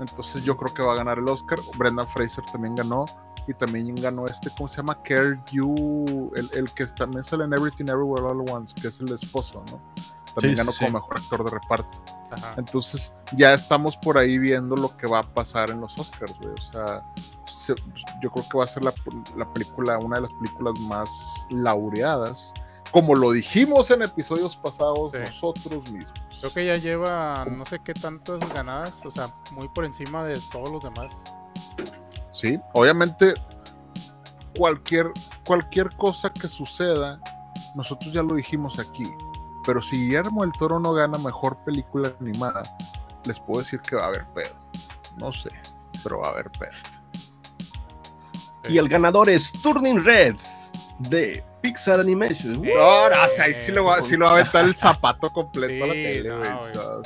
Entonces 0.00 0.42
yo 0.44 0.56
creo 0.56 0.72
que 0.72 0.82
va 0.82 0.94
a 0.94 0.96
ganar 0.96 1.18
el 1.18 1.28
Oscar. 1.28 1.58
Brendan 1.76 2.08
Fraser 2.08 2.42
también 2.50 2.74
ganó. 2.74 3.04
Y 3.50 3.54
también 3.54 3.94
ganó 3.96 4.26
este, 4.26 4.48
¿cómo 4.56 4.68
se 4.68 4.76
llama? 4.76 5.02
Care 5.02 5.40
You, 5.50 6.30
el, 6.36 6.48
el 6.54 6.70
que 6.72 6.86
también 6.86 7.24
sale 7.24 7.44
en 7.44 7.52
Everything 7.52 7.86
Everywhere 7.88 8.22
All 8.24 8.42
at 8.48 8.54
Once, 8.54 8.74
que 8.80 8.86
es 8.88 9.00
el 9.00 9.12
esposo, 9.12 9.62
¿no? 9.72 9.80
También 10.34 10.54
Sí, 10.54 10.58
ganó 10.58 10.70
sí, 10.70 10.84
como 10.84 10.98
mejor 11.00 11.18
actor 11.18 11.44
de 11.44 11.50
reparto. 11.50 11.98
ajá. 12.30 12.54
Entonces 12.56 13.12
ya 13.36 13.52
estamos 13.54 13.96
por 13.96 14.16
ahí 14.18 14.38
viendo 14.38 14.76
lo 14.76 14.96
que 14.96 15.08
va 15.08 15.18
a 15.18 15.22
pasar 15.22 15.70
en 15.70 15.80
los 15.80 15.98
Oscars, 15.98 16.32
güey. 16.40 16.54
O 16.54 16.72
sea, 16.72 17.02
se- 17.46 17.74
yo 18.22 18.30
creo 18.30 18.48
que 18.48 18.58
va 18.58 18.64
a 18.64 18.68
ser 18.68 18.84
la, 18.84 18.94
la 19.36 19.52
película, 19.52 19.98
una 19.98 20.16
de 20.16 20.22
las 20.22 20.32
películas 20.34 20.78
más 20.82 21.08
laureadas. 21.50 22.52
Como 22.92 23.14
lo 23.16 23.32
dijimos 23.32 23.90
en 23.90 24.02
episodios 24.02 24.56
pasados 24.56 25.10
Sí. 25.12 25.18
nosotros 25.18 25.90
mismos. 25.90 26.12
Creo 26.40 26.52
que 26.52 26.66
ya 26.66 26.74
lleva 26.76 27.44
no 27.50 27.66
sé 27.66 27.80
qué 27.80 27.92
tantas 27.94 28.38
ganadas, 28.54 29.04
o 29.04 29.10
sea, 29.10 29.28
muy 29.52 29.68
por 29.68 29.84
encima 29.84 30.22
de 30.24 30.40
todos 30.52 30.70
los 30.70 30.82
demás. 30.84 31.12
Sí, 32.40 32.58
obviamente 32.72 33.34
cualquier, 34.56 35.10
cualquier 35.44 35.88
cosa 35.96 36.32
que 36.32 36.48
suceda, 36.48 37.20
nosotros 37.74 38.12
ya 38.12 38.22
lo 38.22 38.34
dijimos 38.34 38.78
aquí. 38.78 39.04
Pero 39.66 39.82
si 39.82 39.96
Guillermo 39.96 40.44
el 40.44 40.52
Toro 40.52 40.80
no 40.80 40.92
gana 40.92 41.18
mejor 41.18 41.58
película 41.64 42.12
animada, 42.20 42.62
les 43.24 43.38
puedo 43.40 43.60
decir 43.60 43.80
que 43.80 43.96
va 43.96 44.04
a 44.04 44.06
haber 44.06 44.26
pedo. 44.28 44.54
No 45.18 45.32
sé, 45.32 45.50
pero 46.02 46.20
va 46.20 46.28
a 46.28 46.30
haber 46.30 46.50
pedo. 46.52 46.72
Y 48.68 48.78
el 48.78 48.88
ganador 48.88 49.28
es 49.28 49.52
Turning 49.62 50.04
Reds 50.04 50.70
de 50.98 51.44
Pixar 51.62 52.00
Animation. 52.00 52.62
No, 52.62 53.08
no, 53.10 53.16
o 53.24 53.28
sea, 53.34 53.44
ahí 53.44 53.54
sí, 53.54 53.72
lo 53.72 53.84
va, 53.84 54.00
sí 54.02 54.16
lo 54.16 54.26
va 54.26 54.32
a 54.32 54.34
aventar 54.34 54.64
el 54.64 54.76
zapato 54.76 55.30
completo 55.30 55.84
a 55.84 55.88
la 55.88 55.92
tele, 55.92 56.28
no, 56.28 57.02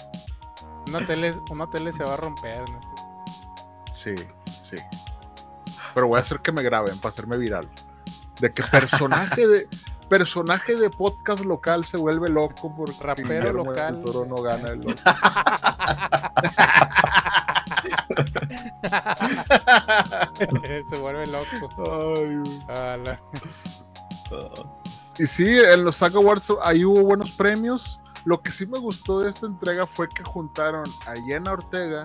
Una 0.88 1.06
tele, 1.06 1.34
una 1.50 1.70
tele 1.70 1.92
se 1.92 2.04
va 2.04 2.14
a 2.14 2.16
romper. 2.16 2.60
¿no? 2.68 2.80
Sí, 3.92 4.14
sí. 4.62 4.76
Pero 5.94 6.08
voy 6.08 6.18
a 6.18 6.20
hacer 6.20 6.40
que 6.40 6.52
me 6.52 6.62
graben 6.62 6.98
para 6.98 7.10
hacerme 7.10 7.36
viral. 7.36 7.68
De 8.40 8.50
que 8.50 8.62
personaje 8.62 9.46
de 9.46 9.68
personaje 10.08 10.76
de 10.76 10.90
podcast 10.90 11.44
local 11.44 11.84
se 11.84 11.96
vuelve 11.96 12.28
loco 12.28 12.74
porque 12.76 12.94
Rapero 13.00 13.52
local. 13.52 14.02
Toro 14.04 14.26
no 14.26 14.36
gana 14.36 14.70
el 14.70 14.86
Oscar. 14.86 15.16
se 20.88 20.96
vuelve 21.00 21.26
loco. 21.26 21.68
Ay, 22.68 23.18
Y 25.18 25.26
sí, 25.26 25.58
en 25.58 25.84
los 25.84 25.96
SAG 25.96 26.16
Awards 26.16 26.52
ahí 26.62 26.84
hubo 26.84 27.02
buenos 27.02 27.32
premios. 27.32 28.00
Lo 28.24 28.40
que 28.40 28.50
sí 28.50 28.66
me 28.66 28.78
gustó 28.78 29.20
de 29.20 29.30
esta 29.30 29.46
entrega 29.46 29.86
fue 29.86 30.08
que 30.08 30.24
juntaron 30.24 30.84
a 31.06 31.14
Jenna 31.26 31.52
Ortega 31.52 32.04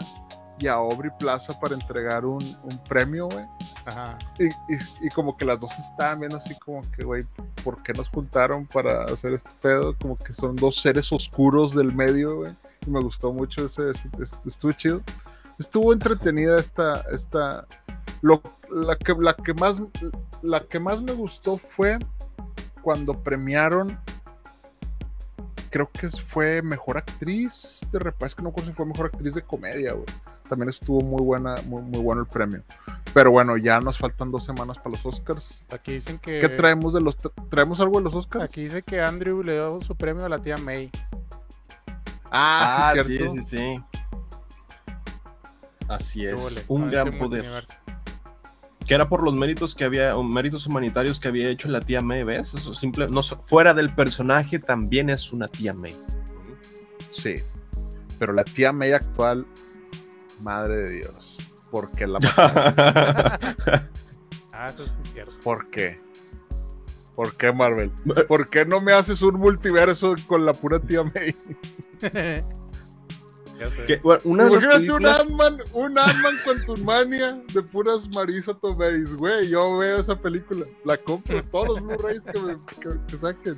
y 0.59 0.67
a 0.67 0.73
Aubrey 0.73 1.11
Plaza 1.19 1.57
para 1.59 1.73
entregar 1.75 2.25
un, 2.25 2.43
un 2.63 2.77
premio, 2.87 3.27
güey. 3.29 3.45
Ajá. 3.85 4.17
Y, 4.37 4.45
y- 4.47 5.07
y 5.07 5.09
como 5.09 5.35
que 5.37 5.45
las 5.45 5.59
dos 5.59 5.71
estaban 5.79 6.19
viendo 6.19 6.37
así 6.37 6.53
como 6.59 6.81
que, 6.91 7.03
güey, 7.05 7.23
¿por 7.63 7.81
qué 7.83 7.93
nos 7.93 8.09
juntaron 8.09 8.67
para 8.67 9.03
hacer 9.05 9.33
este 9.33 9.49
pedo? 9.61 9.95
Como 9.97 10.17
que 10.17 10.33
son 10.33 10.55
dos 10.55 10.75
seres 10.81 11.11
oscuros 11.11 11.73
del 11.73 11.93
medio, 11.93 12.37
güey. 12.37 12.51
Y 12.85 12.89
me 12.89 12.99
gustó 12.99 13.31
mucho 13.33 13.65
ese, 13.65 13.91
ese- 13.91 14.09
este- 14.21 14.49
estuvo 14.49 14.71
chido. 14.73 15.01
Estuvo 15.59 15.91
entretenida 15.93 16.57
esta, 16.57 17.01
esta, 17.11 17.65
lo, 18.21 18.41
la 18.69 18.95
que, 18.97 19.13
la 19.19 19.33
que 19.35 19.53
más, 19.53 19.81
la 20.41 20.61
que 20.65 20.79
más 20.79 21.01
me 21.01 21.11
gustó 21.13 21.57
fue 21.57 21.97
cuando 22.81 23.13
premiaron, 23.21 23.99
creo 25.69 25.89
que 25.91 26.09
fue 26.09 26.61
mejor 26.61 26.97
actriz 26.97 27.81
de 27.91 27.99
reparto, 27.99 28.25
es 28.25 28.35
que 28.35 28.41
no 28.41 28.49
recuerdo 28.49 28.69
si 28.71 28.75
fue 28.75 28.85
mejor 28.85 29.05
actriz 29.07 29.35
de 29.35 29.41
comedia, 29.41 29.93
güey. 29.93 30.05
También 30.49 30.69
estuvo 30.69 30.99
muy 31.01 31.21
buena, 31.23 31.55
muy, 31.67 31.81
muy 31.83 31.99
bueno 31.99 32.21
el 32.21 32.27
premio. 32.27 32.63
Pero 33.13 33.31
bueno, 33.31 33.55
ya 33.57 33.79
nos 33.79 33.97
faltan 33.97 34.31
dos 34.31 34.43
semanas 34.43 34.77
para 34.77 34.91
los 34.95 35.05
Oscars. 35.05 35.63
Aquí 35.71 35.93
dicen 35.93 36.17
que. 36.19 36.39
¿Qué 36.39 36.49
traemos 36.49 36.93
de 36.93 37.01
los 37.01 37.15
traemos 37.49 37.79
algo 37.79 37.99
de 37.99 38.05
los 38.05 38.13
Oscars? 38.15 38.45
Aquí 38.45 38.63
dice 38.63 38.81
que 38.83 38.99
Andrew 39.01 39.43
le 39.43 39.53
dio 39.53 39.79
su 39.81 39.95
premio 39.95 40.25
a 40.25 40.29
la 40.29 40.39
tía 40.39 40.57
May. 40.57 40.89
Ah, 42.31 42.93
sí, 42.95 43.01
sí, 43.03 43.17
cierto. 43.17 43.33
sí, 43.33 43.41
sí. 43.41 43.81
Así 45.87 46.25
es. 46.25 46.65
Un 46.67 46.83
Ah, 46.85 46.91
gran 46.91 47.17
poder. 47.17 47.45
Que 48.85 48.95
era 48.95 49.07
por 49.07 49.23
los 49.23 49.33
méritos 49.35 49.75
que 49.75 49.85
había, 49.85 50.15
o 50.17 50.23
méritos 50.23 50.65
humanitarios 50.67 51.19
que 51.19 51.27
había 51.27 51.49
hecho 51.49 51.67
la 51.69 51.79
tía 51.79 52.01
May, 52.01 52.23
¿ves? 52.23 52.53
Eso 52.55 52.73
simple, 52.73 53.07
no, 53.07 53.21
fuera 53.21 53.73
del 53.73 53.93
personaje 53.93 54.57
también 54.59 55.09
es 55.11 55.31
una 55.31 55.47
tía 55.47 55.73
May. 55.73 55.95
Sí. 57.11 57.35
Pero 58.17 58.33
la 58.33 58.43
tía 58.43 58.71
May 58.71 58.91
actual, 58.93 59.45
madre 60.41 60.75
de 60.75 60.89
Dios. 60.97 61.37
¿Por 61.71 61.91
qué 61.91 62.07
la 62.07 62.19
mataron? 62.19 63.89
Ah, 64.51 64.67
eso 64.67 64.83
sí 64.83 64.91
es 65.03 65.11
cierto. 65.13 65.31
¿Por 65.41 65.69
qué? 65.69 65.97
¿Por 67.15 67.35
qué 67.37 67.53
Marvel? 67.53 67.91
¿Por 68.27 68.49
qué 68.49 68.65
no 68.65 68.81
me 68.81 68.91
haces 68.91 69.21
un 69.21 69.35
multiverso 69.39 70.15
con 70.27 70.45
la 70.45 70.51
pura 70.53 70.79
tía 70.81 71.01
May? 71.03 71.33
ya 72.01 73.69
sé. 73.71 73.85
Que, 73.87 73.97
bueno, 73.97 74.21
una 74.25 74.43
de 74.45 74.49
las 74.51 74.63
Imagínate 74.63 74.91
un 74.91 75.05
Ant-Man, 75.05 75.57
un 75.73 75.97
Ant-Man 75.97 76.35
con 76.43 76.65
tu 76.65 76.83
mania 76.83 77.41
de 77.53 77.61
puras 77.63 78.09
Marisa 78.09 78.53
Tomei, 78.53 79.03
güey. 79.15 79.49
Yo 79.49 79.77
veo 79.77 79.99
esa 80.01 80.15
película, 80.17 80.65
la 80.83 80.97
compro, 80.97 81.41
todos 81.43 81.67
los 81.81 81.85
Blu-rays 81.85 82.21
que, 82.21 82.39
me- 82.41 82.53
que- 82.81 82.99
que 83.07 83.17
saquen. 83.17 83.57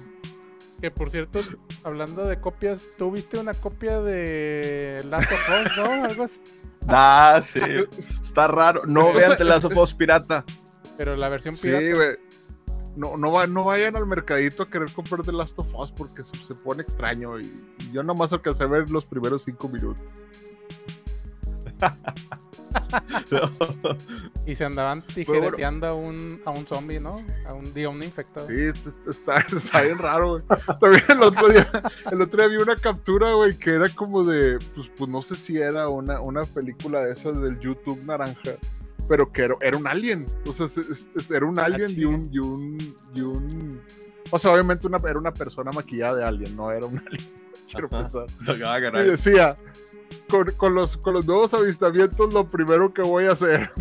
Que 0.79 0.91
por 0.91 1.09
cierto, 1.09 1.39
hablando 1.83 2.27
de 2.27 2.39
copias, 2.39 2.89
¿tú 2.97 3.11
viste 3.11 3.39
una 3.39 3.53
copia 3.53 3.99
de 4.01 5.03
Last 5.09 5.31
of 5.31 5.39
Us, 5.49 5.77
no? 5.77 6.05
Algo 6.05 6.23
así. 6.23 6.39
Ah, 6.87 7.39
sí. 7.43 7.59
Está 8.21 8.47
raro. 8.47 8.83
No 8.85 9.13
vean 9.13 9.37
The 9.37 9.43
Last 9.43 9.65
of 9.65 9.77
Us 9.77 9.93
pirata. 9.93 10.43
Pero 10.97 11.15
la 11.15 11.29
versión 11.29 11.55
Sí, 11.55 11.63
pirata. 11.67 11.95
güey. 11.95 12.17
no, 12.95 13.17
no, 13.17 13.31
va, 13.31 13.47
no 13.47 13.63
vayan 13.65 13.95
al 13.95 14.05
mercadito 14.05 14.63
a 14.63 14.67
querer 14.67 14.91
comprar 14.91 15.23
The 15.23 15.31
Last 15.31 15.57
of 15.59 15.73
Us 15.75 15.91
porque 15.91 16.23
se, 16.23 16.33
se 16.35 16.53
pone 16.55 16.81
extraño 16.83 17.39
y, 17.39 17.45
y 17.79 17.91
yo 17.91 18.03
nomás 18.03 18.33
alcancé 18.33 18.63
a 18.63 18.67
ver 18.67 18.89
los 18.89 19.05
primeros 19.05 19.43
cinco 19.45 19.69
minutos. 19.69 20.03
Y 24.47 24.55
se 24.55 24.65
andaban 24.65 25.01
tijereteando 25.03 25.87
a 25.87 25.93
un, 25.93 26.41
a 26.45 26.49
un 26.51 26.65
zombie, 26.65 26.99
¿no? 26.99 27.21
A 27.47 27.53
un, 27.53 27.73
digo, 27.73 27.91
un 27.91 28.01
infectado. 28.03 28.47
Sí, 28.47 28.53
est- 28.55 28.85
est- 28.87 29.07
está, 29.07 29.37
está 29.55 29.81
bien 29.81 29.97
raro, 29.97 30.31
güey. 30.31 30.43
También 30.79 31.03
el 31.09 31.21
otro 31.23 31.49
día, 31.49 31.67
el 32.11 32.21
otro 32.21 32.41
día 32.41 32.57
vi 32.57 32.61
una 32.61 32.75
captura, 32.75 33.33
güey, 33.33 33.55
que 33.57 33.71
era 33.71 33.87
como 33.89 34.23
de, 34.23 34.57
pues, 34.75 34.89
pues 34.97 35.09
no 35.09 35.21
sé 35.21 35.35
si 35.35 35.57
era 35.57 35.87
una, 35.89 36.19
una 36.21 36.43
película 36.43 37.01
de 37.03 37.13
esas 37.13 37.39
del 37.41 37.59
YouTube 37.59 38.03
naranja, 38.03 38.55
pero 39.07 39.31
que 39.31 39.43
era, 39.43 39.55
era 39.61 39.77
un 39.77 39.87
alien. 39.87 40.25
O 40.47 40.53
sea, 40.53 40.67
era 41.29 41.45
un 41.45 41.59
alien 41.59 41.91
y 41.91 42.05
un, 42.05 42.29
y 42.33 42.39
un, 42.39 42.77
y 43.13 43.21
un, 43.21 43.81
o 44.31 44.39
sea, 44.39 44.51
obviamente 44.53 44.87
una, 44.87 44.97
era 45.07 45.19
una 45.19 45.33
persona 45.33 45.71
maquillada 45.71 46.15
de 46.15 46.23
alien, 46.23 46.55
no 46.55 46.71
era 46.71 46.85
un 46.87 46.97
alien. 46.97 47.31
Quiero 47.71 47.87
Ajá. 47.91 48.01
pensar. 48.01 48.25
Ah, 48.65 49.01
Y 49.01 49.05
decía, 49.11 49.55
con, 50.57 50.75
los, 50.75 50.97
con 50.97 51.13
los 51.13 51.25
nuevos 51.25 51.53
avistamientos, 51.53 52.33
lo 52.33 52.47
primero 52.47 52.93
que 52.93 53.01
voy 53.01 53.25
a 53.25 53.31
hacer. 53.31 53.69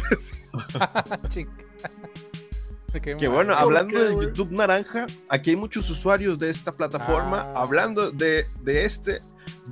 Quedé 2.99 3.17
Que 3.17 3.29
bueno, 3.29 3.53
¿Por 3.53 3.63
hablando 3.63 3.95
qué, 3.99 4.05
del 4.05 4.15
güey? 4.15 4.27
YouTube 4.29 4.51
naranja, 4.53 5.07
aquí 5.29 5.51
hay 5.51 5.57
muchos 5.57 5.89
usuarios 5.91 6.39
de 6.39 6.51
esta 6.51 6.73
plataforma. 6.73 7.45
Ah. 7.55 7.63
Hablando 7.63 8.11
de, 8.11 8.47
de 8.63 8.85
este, 8.85 9.21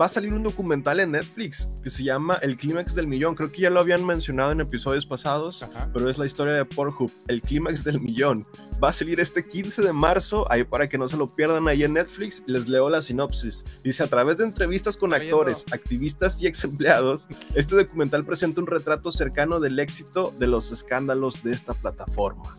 va 0.00 0.06
a 0.06 0.08
salir 0.08 0.32
un 0.32 0.42
documental 0.42 1.00
en 1.00 1.12
Netflix 1.12 1.80
que 1.82 1.90
se 1.90 2.04
llama 2.04 2.38
El 2.42 2.56
Clímax 2.56 2.94
del 2.94 3.06
Millón. 3.06 3.34
Creo 3.34 3.50
que 3.50 3.62
ya 3.62 3.70
lo 3.70 3.80
habían 3.80 4.04
mencionado 4.04 4.52
en 4.52 4.60
episodios 4.60 5.06
pasados, 5.06 5.62
Ajá. 5.62 5.88
pero 5.92 6.08
es 6.10 6.18
la 6.18 6.26
historia 6.26 6.52
de 6.54 6.64
Pornhub, 6.64 7.10
El 7.26 7.40
Clímax 7.42 7.82
del 7.84 8.00
Millón. 8.00 8.46
Va 8.82 8.90
a 8.90 8.92
salir 8.92 9.18
este 9.18 9.44
15 9.44 9.82
de 9.82 9.92
marzo, 9.92 10.46
ahí 10.52 10.62
para 10.62 10.88
que 10.88 10.98
no 10.98 11.08
se 11.08 11.16
lo 11.16 11.26
pierdan 11.26 11.66
ahí 11.66 11.82
en 11.82 11.94
Netflix. 11.94 12.44
Les 12.46 12.68
leo 12.68 12.88
la 12.88 13.02
sinopsis. 13.02 13.64
Dice, 13.82 14.04
a 14.04 14.06
través 14.06 14.38
de 14.38 14.44
entrevistas 14.44 14.96
con 14.96 15.12
actores, 15.14 15.64
activistas 15.72 16.40
y 16.40 16.46
ex 16.46 16.62
empleados, 16.62 17.26
este 17.56 17.74
documental 17.74 18.24
presenta 18.24 18.60
un 18.60 18.68
retrato 18.68 19.10
cercano 19.10 19.58
del 19.58 19.80
éxito 19.80 20.32
de 20.38 20.46
los 20.46 20.70
escándalos 20.70 21.42
de 21.42 21.50
esta 21.52 21.74
plataforma. 21.74 22.57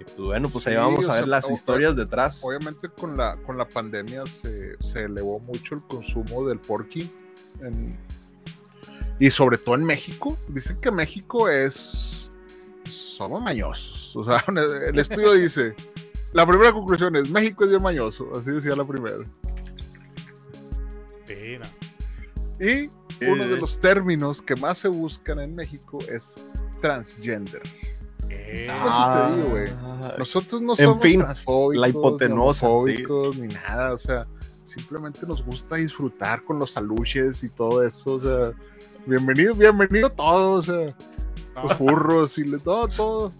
Y 0.00 0.04
pues 0.04 0.16
bueno, 0.16 0.48
pues 0.50 0.66
ahí 0.66 0.74
Sí, 0.74 0.78
vamos 0.78 1.08
a 1.08 1.12
ver 1.14 1.22
sea, 1.24 1.30
las 1.30 1.50
historias 1.50 1.96
detrás. 1.96 2.42
Obviamente 2.44 2.88
con 2.88 3.16
la, 3.16 3.36
con 3.44 3.58
la 3.58 3.68
pandemia 3.68 4.24
se, 4.26 4.76
se 4.80 5.00
elevó 5.04 5.40
mucho 5.40 5.74
el 5.74 5.82
consumo 5.82 6.46
del 6.46 6.58
porky. 6.60 7.10
en- 7.62 7.98
y 9.20 9.30
sobre 9.32 9.58
todo 9.58 9.74
en 9.74 9.82
México. 9.84 10.38
Dicen 10.48 10.80
que 10.80 10.92
México 10.92 11.48
es... 11.48 12.30
Somos 12.84 13.42
mañosos. 13.42 14.14
O 14.14 14.24
sea, 14.24 14.44
el 14.86 14.98
estudio 14.98 15.32
dice... 15.32 15.74
La 16.32 16.46
primera 16.46 16.72
conclusión 16.72 17.16
es 17.16 17.28
México 17.30 17.64
es 17.64 17.70
bien 17.70 17.82
mañoso. 17.82 18.30
Así 18.38 18.50
decía 18.50 18.76
la 18.76 18.86
primera. 18.86 19.16
Y 22.60 22.88
uno 23.26 23.46
de 23.48 23.54
Eh. 23.54 23.60
los 23.60 23.78
términos 23.80 24.42
que 24.42 24.54
más 24.56 24.78
se 24.78 24.88
buscan 24.88 25.38
en 25.40 25.54
México 25.54 25.98
es 26.12 26.34
transgender. 26.80 27.62
Ah, 28.70 29.28
te 29.30 29.36
digo, 29.36 29.48
güey. 29.50 29.66
Nosotros 30.18 30.62
no 30.62 30.72
En 30.72 30.76
somos 30.84 31.02
fin, 31.02 31.20
transfóbicos, 31.20 31.76
la 31.80 31.86
ni 31.86 31.90
hipotenusa, 31.90 32.68
ni 33.38 33.46
nada, 33.48 33.92
o 33.92 33.98
sea, 33.98 34.26
simplemente 34.64 35.26
nos 35.26 35.44
gusta 35.44 35.76
disfrutar 35.76 36.42
con 36.42 36.58
los 36.58 36.76
aluches 36.76 37.42
y 37.44 37.48
todo 37.48 37.82
eso, 37.84 38.14
o 38.14 38.20
sea, 38.20 38.52
bienvenido, 39.06 39.54
bienvenido 39.54 40.10
todo, 40.10 40.52
o 40.52 40.62
sea, 40.62 40.94
los 41.62 41.74
furros 41.76 42.38
y 42.38 42.44
le- 42.44 42.58
todo, 42.58 42.88
todo. 42.88 43.32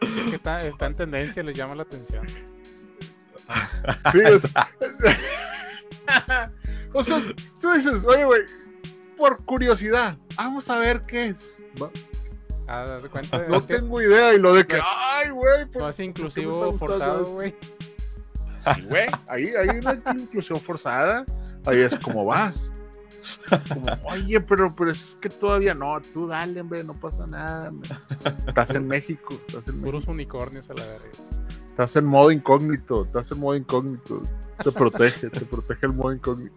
es 0.00 0.30
que 0.30 0.36
está, 0.36 0.62
está 0.66 0.86
en 0.86 0.96
tendencia, 0.96 1.42
les 1.42 1.56
llama 1.56 1.74
la 1.76 1.82
atención. 1.82 2.26
Sí, 4.12 4.18
es- 4.24 4.44
o 6.92 7.02
sea, 7.02 7.22
tú 7.60 7.72
dices, 7.72 8.04
oye, 8.04 8.24
güey, 8.24 8.42
por 9.16 9.42
curiosidad, 9.44 10.16
vamos 10.36 10.68
a 10.70 10.78
ver 10.78 11.00
qué 11.02 11.28
es. 11.28 11.56
Va, 11.80 11.90
Ah, 12.68 12.84
de 12.86 13.48
No 13.48 13.66
que 13.66 13.74
tengo 13.74 14.00
idea, 14.00 14.32
y 14.34 14.38
lo 14.38 14.54
de 14.54 14.66
que, 14.66 14.74
No 14.76 14.80
es- 14.80 14.86
ay, 14.88 15.30
güey, 15.30 15.64
no 15.66 15.70
por- 15.72 15.90
es 15.90 16.00
inclusivo 16.00 16.72
forzado, 16.72 17.24
güey. 17.26 17.54
Sí, 18.58 18.82
güey, 18.88 19.06
ahí 19.28 19.46
hay 19.48 19.68
una 19.78 19.98
inclusión 20.18 20.58
forzada. 20.60 21.24
Ahí 21.66 21.80
es 21.80 21.94
como 21.98 22.24
vas. 22.24 22.72
Como, 23.68 23.86
oye, 24.10 24.40
pero, 24.40 24.74
pero 24.74 24.90
es 24.90 25.16
que 25.20 25.28
todavía 25.28 25.74
no, 25.74 26.00
tú 26.12 26.26
dale, 26.26 26.60
hombre, 26.60 26.84
no 26.84 26.94
pasa 26.94 27.26
nada. 27.26 27.72
Estás 28.46 28.70
en 28.70 28.86
México, 28.86 29.34
estás 29.46 29.68
en, 29.68 29.80
Puros 29.80 30.00
México, 30.08 30.12
unicornios 30.12 30.68
a 30.70 30.74
la 30.74 30.82
verga. 30.86 31.04
estás 31.68 31.96
en 31.96 32.04
modo 32.06 32.30
incógnito, 32.30 33.02
estás 33.04 33.30
en 33.32 33.40
modo 33.40 33.56
incógnito. 33.56 34.22
Te 34.62 34.72
protege, 34.72 35.28
te 35.30 35.40
protege 35.42 35.86
el 35.86 35.92
modo 35.94 36.12
incógnito. 36.14 36.54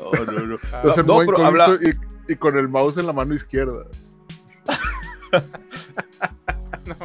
Oh, 0.00 0.12
no, 0.14 0.40
no. 0.40 0.58
Ah, 0.72 0.82
Estás 0.84 0.98
en 0.98 1.06
no, 1.06 1.12
modo 1.14 1.22
incógnito 1.24 1.46
habla- 1.46 1.78
y, 2.28 2.32
y 2.32 2.36
con 2.36 2.56
el 2.58 2.68
mouse 2.68 2.98
en 2.98 3.06
la 3.06 3.12
mano 3.12 3.34
izquierda. 3.34 3.84
no. 6.86 6.96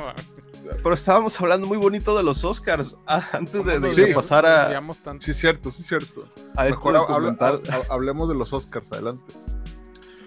Pero 0.83 0.95
estábamos 0.95 1.39
hablando 1.41 1.67
muy 1.67 1.77
bonito 1.77 2.15
de 2.15 2.23
los 2.23 2.43
Oscars 2.43 2.95
ah, 3.07 3.27
antes 3.33 3.53
de, 3.53 3.59
¿Cómo 3.59 3.71
de- 3.73 3.79
nos 3.79 3.95
de 3.95 4.01
desviamos- 4.03 4.29
pasar 4.29 4.45
a? 4.45 4.81
Sí, 5.19 5.33
cierto, 5.33 5.71
sí, 5.71 5.83
cierto. 5.83 6.23
a 6.55 6.67
este 6.67 6.77
Mejor 6.91 7.61
hablemos 7.89 8.29
de 8.29 8.35
los 8.35 8.53
Oscars, 8.53 8.91
adelante. 8.91 9.33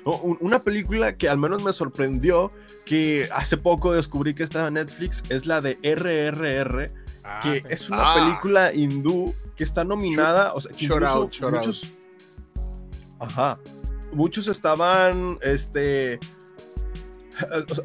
No, 0.05 0.17
un- 0.19 0.39
una 0.41 0.63
película 0.63 1.17
que 1.17 1.29
al 1.29 1.39
menos 1.39 1.63
me 1.63 1.73
sorprendió, 1.73 2.51
que 2.85 3.29
hace 3.33 3.57
poco 3.57 3.93
descubrí 3.93 4.35
que 4.35 4.43
estaba 4.43 4.69
en 4.69 4.75
Netflix, 4.75 5.23
es 5.31 5.47
la 5.47 5.61
de 5.61 5.79
RRR, 5.83 6.91
Ah, 7.25 7.41
que 7.43 7.61
sí. 7.61 7.67
es 7.71 7.89
una 7.89 8.13
Ah. 8.13 8.15
película 8.17 8.75
hindú 8.75 9.35
que 9.57 9.65
está 9.65 9.85
nominada, 9.85 10.53
o 10.53 10.61
sea, 10.61 10.73
que 10.73 10.87
shout 10.87 11.01
incluso 11.03 11.47
out, 11.47 11.55
muchos, 11.55 11.97
ajá, 13.19 13.57
muchos 14.13 14.49
estaban, 14.49 15.39
este, 15.41 16.21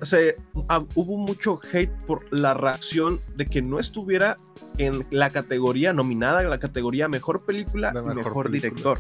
se- 0.04 0.36
ah, 0.70 0.84
hubo 0.95 1.18
mucho 1.18 1.60
hate 1.72 1.91
por 2.06 2.26
la 2.32 2.54
reacción 2.54 3.20
de 3.36 3.45
que 3.45 3.62
no 3.62 3.80
estuviera 3.80 4.38
en 4.78 5.06
la 5.10 5.30
categoría 5.30 5.93
nominada, 5.93 6.41
en 6.43 6.50
la 6.50 6.58
categoría 6.60 7.08
mejor 7.08 7.45
película 7.45 7.91
y 7.93 8.16
mejor 8.16 8.43
película. 8.45 8.50
director. 8.52 9.00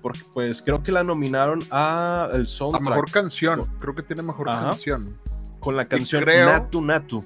Porque 0.00 0.20
pues 0.32 0.62
creo 0.62 0.82
que 0.82 0.92
la 0.92 1.02
nominaron 1.02 1.58
a 1.70 2.30
el 2.32 2.46
soundtrack 2.46 2.82
mejor 2.84 3.10
canción, 3.10 3.66
creo 3.80 3.94
que 3.94 4.02
tiene 4.02 4.22
mejor 4.22 4.48
Ajá. 4.48 4.70
canción. 4.70 5.08
con 5.60 5.76
la 5.76 5.88
canción 5.88 6.22
creo- 6.22 6.46
Natu 6.46 6.80
Natu. 6.80 7.24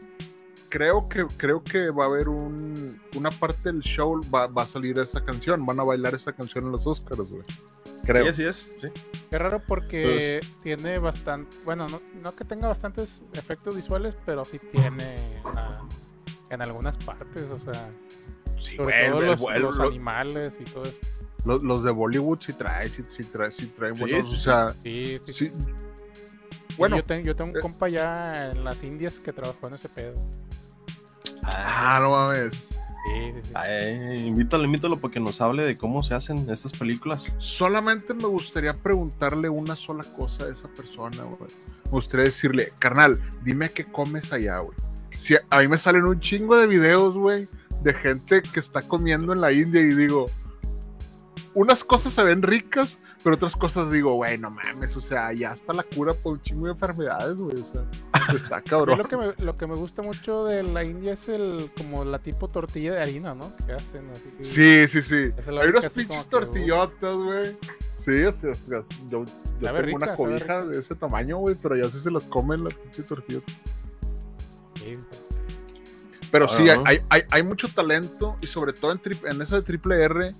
creo 0.70 1.06
que 1.06 1.26
creo 1.36 1.62
que 1.62 1.90
va 1.90 2.04
a 2.04 2.06
haber 2.06 2.30
un 2.30 2.98
una 3.14 3.30
parte 3.30 3.70
del 3.70 3.82
show 3.82 4.18
va, 4.34 4.46
va 4.46 4.62
a 4.62 4.66
salir 4.66 4.98
esa 4.98 5.22
canción, 5.22 5.66
van 5.66 5.78
a 5.80 5.82
bailar 5.82 6.14
esa 6.14 6.32
canción 6.32 6.64
en 6.64 6.72
los 6.72 6.86
Oscars, 6.86 7.18
güey. 7.28 7.42
Creo. 8.04 8.24
Sí, 8.24 8.28
así 8.30 8.44
es. 8.44 8.68
sí. 8.80 8.88
Qué 9.32 9.38
raro 9.38 9.62
porque 9.66 10.40
tiene 10.62 10.98
bastante, 10.98 11.56
bueno, 11.64 11.86
no, 11.88 12.02
no 12.22 12.36
que 12.36 12.44
tenga 12.44 12.68
bastantes 12.68 13.22
efectos 13.32 13.74
visuales, 13.74 14.14
pero 14.26 14.44
sí 14.44 14.58
tiene 14.58 15.16
en 16.50 16.60
algunas 16.60 16.98
partes, 16.98 17.44
o 17.50 17.58
sea, 17.58 17.88
Sí, 18.60 18.76
sobre 18.76 19.08
todo 19.08 19.20
los, 19.20 19.40
el- 19.54 19.62
los 19.62 19.78
los- 19.78 19.88
animales 19.88 20.52
y 20.60 20.64
todo 20.64 20.82
eso. 20.84 20.98
los, 21.46 21.62
los 21.62 21.82
de 21.82 21.90
Bollywood 21.92 22.40
sí 22.42 22.52
trae, 22.52 22.86
sí, 22.88 23.02
sí 23.08 23.24
trae, 23.24 23.50
sí 23.50 23.68
trae 23.68 23.92
buenos, 23.92 24.28
sí, 24.28 24.34
o 24.34 24.38
sea, 24.38 24.74
Sí, 24.84 25.18
sí, 25.26 25.50
Bueno, 26.76 26.96
yo, 26.96 27.04
ten- 27.04 27.24
yo 27.24 27.34
tengo 27.34 27.52
un 27.52 27.56
eh, 27.56 27.60
compa 27.60 27.88
ya 27.88 28.50
en 28.50 28.62
las 28.64 28.82
Indias 28.84 29.18
que 29.18 29.32
trabajó 29.32 29.66
en 29.68 29.74
ese 29.76 29.88
pedo. 29.88 30.14
ah, 31.44 31.98
no 32.02 32.10
mames. 32.10 32.68
Sí, 33.04 33.32
sí, 33.34 33.40
sí. 33.42 33.52
Ay, 33.54 34.26
invítalo, 34.26 34.64
invítalo 34.64 34.96
para 34.98 35.12
que 35.12 35.20
nos 35.20 35.40
hable 35.40 35.66
de 35.66 35.76
cómo 35.76 36.02
se 36.02 36.14
hacen 36.14 36.48
estas 36.50 36.72
películas. 36.72 37.32
Solamente 37.38 38.14
me 38.14 38.26
gustaría 38.26 38.74
preguntarle 38.74 39.48
una 39.48 39.74
sola 39.74 40.04
cosa 40.04 40.44
a 40.44 40.48
esa 40.48 40.68
persona, 40.68 41.24
güey. 41.24 41.50
Me 41.86 41.90
gustaría 41.90 42.26
decirle, 42.26 42.72
carnal, 42.78 43.20
dime 43.42 43.70
qué 43.70 43.84
comes 43.84 44.32
allá, 44.32 44.58
güey. 44.58 44.76
Si 45.10 45.34
a 45.34 45.60
mí 45.60 45.68
me 45.68 45.78
salen 45.78 46.04
un 46.04 46.20
chingo 46.20 46.56
de 46.56 46.66
videos, 46.66 47.14
güey, 47.14 47.48
de 47.82 47.94
gente 47.94 48.42
que 48.42 48.60
está 48.60 48.82
comiendo 48.82 49.32
en 49.32 49.40
la 49.40 49.52
India 49.52 49.80
y 49.80 49.94
digo, 49.94 50.26
unas 51.54 51.84
cosas 51.84 52.12
se 52.12 52.22
ven 52.22 52.42
ricas, 52.42 52.98
pero 53.22 53.36
otras 53.36 53.54
cosas 53.54 53.90
digo, 53.90 54.14
güey, 54.14 54.38
no 54.38 54.50
mames, 54.50 54.96
o 54.96 55.00
sea, 55.00 55.32
ya 55.32 55.52
está 55.52 55.72
la 55.72 55.82
cura 55.82 56.14
por 56.14 56.34
un 56.34 56.42
chingo 56.42 56.66
de 56.66 56.72
enfermedades, 56.72 57.36
güey, 57.36 57.60
o 57.60 57.64
sea, 57.64 57.84
está 58.36 58.62
cabrón. 58.62 58.98
lo 58.98 59.04
que, 59.04 59.16
me, 59.16 59.34
lo 59.44 59.56
que 59.56 59.66
me 59.66 59.74
gusta 59.76 60.02
mucho 60.02 60.44
de 60.44 60.62
la 60.62 60.84
India 60.84 61.12
es 61.14 61.28
el 61.28 61.70
como 61.76 62.04
la 62.04 62.18
tipo 62.18 62.48
tortilla 62.48 62.92
de 62.94 63.00
harina, 63.02 63.34
¿no? 63.34 63.52
Que 63.66 63.72
hacen 63.72 64.08
así. 64.10 64.30
Sí, 64.44 64.88
sí, 64.88 65.02
sí. 65.02 65.30
Esa 65.38 65.52
la 65.52 65.62
Hay 65.62 65.70
unas 65.70 65.92
pinches 65.92 66.24
que, 66.24 66.30
tortillotas, 66.30 67.16
güey. 67.16 67.56
Sí, 67.94 68.10
es, 68.12 68.42
es- 68.44 68.68
es- 68.68 68.88
yo, 69.08 69.24
tengo 69.60 69.70
una 69.70 69.72
rica, 69.82 70.14
cobija 70.16 70.64
de 70.64 70.78
ese 70.80 70.94
tamaño, 70.94 71.38
güey, 71.38 71.54
pero 71.54 71.76
ya 71.76 71.88
sí 71.90 72.00
se 72.00 72.10
las 72.10 72.24
comen 72.24 72.64
las 72.64 72.74
pinches 72.74 73.06
tortillas. 73.06 73.42
Sí, 74.74 74.96
sí. 74.96 75.02
Pero 76.30 76.48
sí, 76.48 76.68
Ah. 76.70 76.82
hay, 76.86 76.98
hay, 77.10 77.22
hay 77.30 77.42
mucho 77.42 77.68
talento 77.68 78.36
y 78.40 78.46
sobre 78.46 78.72
todo 78.72 78.90
en, 78.92 78.98
tri- 79.00 79.30
en 79.30 79.42
eso 79.42 79.54
de 79.56 79.62
triple 79.62 80.02
R 80.02 80.34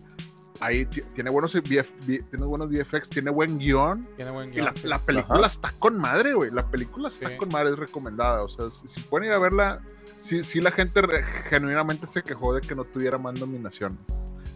ahí 0.65 0.87
ti- 0.87 1.03
tiene 1.15 1.31
buenos, 1.31 1.53
VF 1.55 1.89
tiene 2.07 2.45
buenos 2.45 2.69
VFX, 2.71 3.09
tiene 3.11 3.31
buen 3.31 3.59
guion. 3.59 4.07
Tiene 4.17 4.31
buen 4.31 4.53
Y 4.53 4.59
la, 4.59 4.65
guion. 4.71 4.77
sí. 4.77 4.87
la 4.89 4.99
película 4.99 5.47
está 5.47 5.73
con 5.79 5.99
madre, 5.99 6.35
güey. 6.35 6.51
La 6.51 6.67
película 6.67 7.09
está 7.09 7.29
Sí. 7.31 7.37
con 7.37 7.49
madre, 7.51 7.71
es 7.71 7.79
recomendada. 7.79 8.43
O 8.43 8.49
sea, 8.49 8.67
si, 8.71 8.87
si 8.89 9.01
pueden 9.03 9.29
ir 9.29 9.35
a 9.35 9.39
verla, 9.39 9.81
sí, 10.23 10.45
sí 10.45 10.61
la 10.61 10.71
gente 10.71 11.03
re- 11.03 11.23
genuinamente 11.51 12.07
se 12.07 12.23
quejó 12.23 12.55
de 12.55 12.61
que 12.61 12.75
no 12.75 12.85
tuviera 12.85 13.19
más 13.19 13.39
nominaciones. 13.41 13.99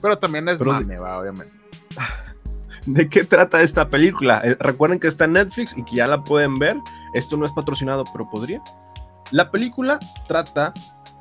Pero 0.01 0.19
también 0.19 0.49
es 0.49 0.59
Pero- 0.59 0.73
mame, 0.73 0.99
va, 0.99 1.19
obviamente. 1.19 1.53
¿De 2.87 3.09
qué 3.09 3.25
trata 3.25 3.63
esta 3.63 3.89
película? 3.91 4.41
Eh, 4.45 4.57
recuerden 4.61 5.01
que 5.01 5.09
está 5.09 5.25
en 5.25 5.33
Netflix 5.33 5.77
y 5.77 5.85
que 5.85 5.97
ya 5.97 6.07
la 6.07 6.23
pueden 6.23 6.55
ver. 6.55 6.77
Esto 7.15 7.37
no 7.37 7.45
es 7.45 7.53
patrocinado, 7.53 8.05
pero 8.13 8.31
podría. 8.31 8.63
La 9.33 9.51
película 9.51 9.99
trata 10.29 10.73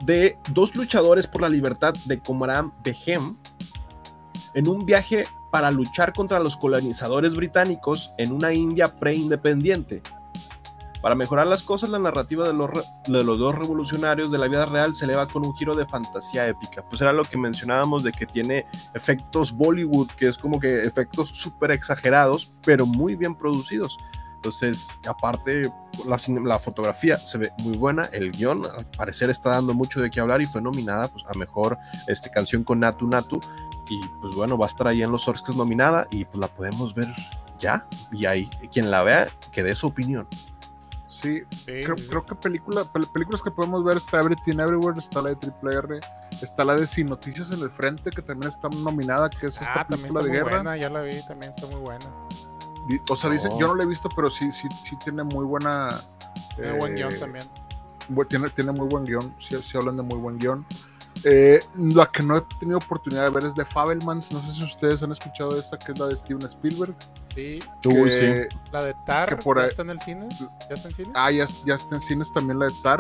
de 0.04 0.38
dos 0.52 0.76
luchadores 0.76 1.26
por 1.26 1.42
la 1.42 1.50
libertad 1.50 1.96
de 2.06 2.20
Comaram 2.20 2.72
Behem 2.84 3.36
en 4.56 4.68
un 4.68 4.86
viaje 4.86 5.26
para 5.51 5.70
luchar 5.70 6.14
contra 6.14 6.39
los 6.39 6.58
colonizadores 6.58 7.36
británicos 7.36 8.14
en 8.18 8.32
una 8.32 8.53
India 8.53 8.88
preindependiente. 8.95 10.01
Para 11.01 11.14
mejorar 11.14 11.45
las 11.45 11.62
cosas, 11.62 11.91
la 11.91 11.99
narrativa 11.99 12.47
de 12.47 12.53
los, 12.53 12.72
de 13.08 13.24
los 13.24 13.38
dos 13.38 13.53
revolucionarios 13.53 14.32
de 14.32 14.39
la 14.39 14.47
vida 14.47 14.66
real 14.66 14.95
se 14.95 15.06
eleva 15.06 15.28
con 15.28 15.45
un 15.45 15.56
giro 15.56 15.76
de 15.76 15.86
fantasía 15.86 16.47
épica. 16.47 16.84
Pues 16.89 16.99
era 16.99 17.14
lo 17.14 17.24
que 17.24 17.38
mencionábamos 17.38 18.03
de 18.03 18.12
que 18.12 18.26
tiene 18.26 18.66
efectos 18.95 19.51
Bollywood, 19.51 20.08
que 20.18 20.28
es 20.28 20.38
como 20.38 20.60
que 20.60 20.84
efectos 20.84 21.30
súper 21.30 21.70
exagerados, 21.70 22.53
pero 22.64 22.88
muy 22.88 23.16
bien 23.16 23.36
producidos. 23.36 23.95
Entonces, 24.38 24.88
aparte, 25.08 25.72
la 26.08 26.60
fotografía 26.60 27.18
se 27.18 27.39
ve 27.39 27.51
muy 27.60 27.78
buena, 27.78 28.03
el 28.12 28.32
guion 28.32 28.64
al 28.66 28.86
parecer 28.97 29.32
está 29.32 29.49
dando 29.49 29.74
mucho 29.74 30.01
de 30.01 30.12
qué 30.12 30.20
hablar 30.20 30.39
y 30.39 30.45
fue 30.45 30.62
nominada 30.62 31.08
pues, 31.08 31.24
a 31.28 31.36
mejor 31.38 31.78
este, 32.08 32.30
canción 32.30 32.64
con 32.64 32.80
Natu 32.80 33.08
Natu. 33.08 33.39
Y 33.90 34.00
pues 34.22 34.34
bueno, 34.36 34.58
va 34.58 34.66
a 34.66 34.70
estar 34.70 34.88
ahí 34.88 35.04
en 35.04 35.12
los 35.12 35.28
Oscars 35.28 35.56
nominada 35.58 36.08
y 36.12 36.26
pues 36.26 36.38
la 36.40 36.48
podemos 36.48 36.94
ver 36.96 37.08
ya. 37.60 37.86
Y 38.12 38.26
ahí, 38.26 38.50
quien 38.72 38.90
la 38.92 39.04
vea, 39.04 39.28
que 39.52 39.64
dé 39.64 39.76
su 39.76 39.88
opinión. 39.88 40.28
Sí, 41.08 41.42
Sí, 41.50 41.66
creo, 41.84 41.96
creo 41.96 42.26
que 42.26 42.36
película, 42.36 42.84
pel- 42.84 43.10
películas 43.12 43.42
que 43.42 43.50
podemos 43.50 43.84
ver 43.84 43.98
está 43.98 44.20
Everything 44.20 44.60
Everywhere, 44.60 45.00
está 45.00 45.22
la 45.22 45.30
de 45.30 45.36
Triple 45.38 45.76
R, 45.76 46.00
está 46.42 46.64
la 46.66 46.76
de 46.76 46.86
Sin 46.86 47.08
Noticias 47.08 47.50
en 47.52 47.62
el 47.62 47.70
Frente, 47.72 48.10
que 48.12 48.22
también 48.22 48.50
está 48.52 48.68
nominada, 48.70 49.30
que 49.30 49.48
es 49.48 49.56
esta 49.56 49.82
Ah, 49.82 49.88
también 49.88 50.14
película 50.14 50.20
está 50.22 50.22
de 50.22 50.28
muy 50.30 50.38
guerra. 50.50 50.62
buena, 50.64 50.78
ya 50.78 50.90
la 50.90 51.02
vi, 51.02 51.26
también 51.28 51.52
está 51.56 51.68
muy 51.68 51.80
buena. 51.80 52.06
Di- 52.90 53.00
O 53.10 53.16
sea, 53.16 53.30
dice, 53.30 53.50
yo 53.58 53.68
no 53.68 53.76
la 53.76 53.84
he 53.84 53.88
visto, 53.88 54.10
pero 54.16 54.30
sí, 54.30 54.52
sí, 54.52 54.68
sí 54.88 54.96
tiene 55.04 55.24
muy 55.24 55.46
buena. 55.46 55.90
Tiene 56.56 56.74
buen 56.74 56.94
guion 56.96 57.14
eh, 57.14 57.18
también. 57.18 57.46
tiene 58.56 58.72
muy 58.74 58.88
buen 58.88 59.06
guion, 59.06 59.34
sí, 59.40 59.56
sí 59.64 59.78
hablan 59.78 59.98
de 59.98 60.04
muy 60.04 60.18
buen 60.20 60.38
guion. 60.38 60.66
Eh, 61.28 61.59
la 61.76 62.05
que 62.11 62.21
no 62.21 62.38
he 62.38 62.41
tenido 62.59 62.78
oportunidad 62.78 63.23
de 63.23 63.30
ver 63.32 63.45
es 63.45 63.55
de 63.55 63.65
Fabelmans, 63.65 64.32
no 64.32 64.39
sé 64.41 64.53
si 64.53 64.63
ustedes 64.63 65.01
han 65.01 65.11
escuchado 65.11 65.57
esa, 65.59 65.76
que 65.78 65.91
es 65.91 65.99
la 65.99 66.05
de 66.07 66.15
Steven 66.17 66.43
Spielberg. 66.43 66.95
Sí, 67.34 67.59
Uy, 67.88 68.03
que- 68.09 68.47
sí. 68.51 68.57
la 68.71 68.86
de 68.86 68.95
Tar, 69.07 69.30
que 69.30 69.36
por 69.38 69.57
¿ya 69.57 69.63
ahí- 69.63 69.69
está 69.69 69.82
en 69.82 69.89
el 69.89 69.99
cine? 70.01 70.28
¿Ya 70.39 70.76
está 70.76 70.88
en 70.89 70.93
cine? 70.93 71.11
Ah, 71.15 71.32
ya, 71.32 71.47
ya 71.65 71.76
está 71.76 71.95
en 71.95 72.01
cines 72.01 72.32
también 72.32 72.59
la 72.59 72.67
de 72.67 72.73
Tar, 72.84 72.99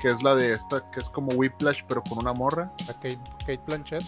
que 0.00 0.08
es 0.08 0.22
la 0.22 0.34
de 0.34 0.54
esta, 0.54 0.82
que 0.90 1.00
es 1.00 1.08
como 1.10 1.28
Whiplash, 1.34 1.82
pero 1.86 2.02
con 2.02 2.18
una 2.18 2.32
morra. 2.32 2.72
La 2.88 2.94
Kate, 2.94 3.18
Kate 3.40 3.60
Blanchett. 3.66 4.04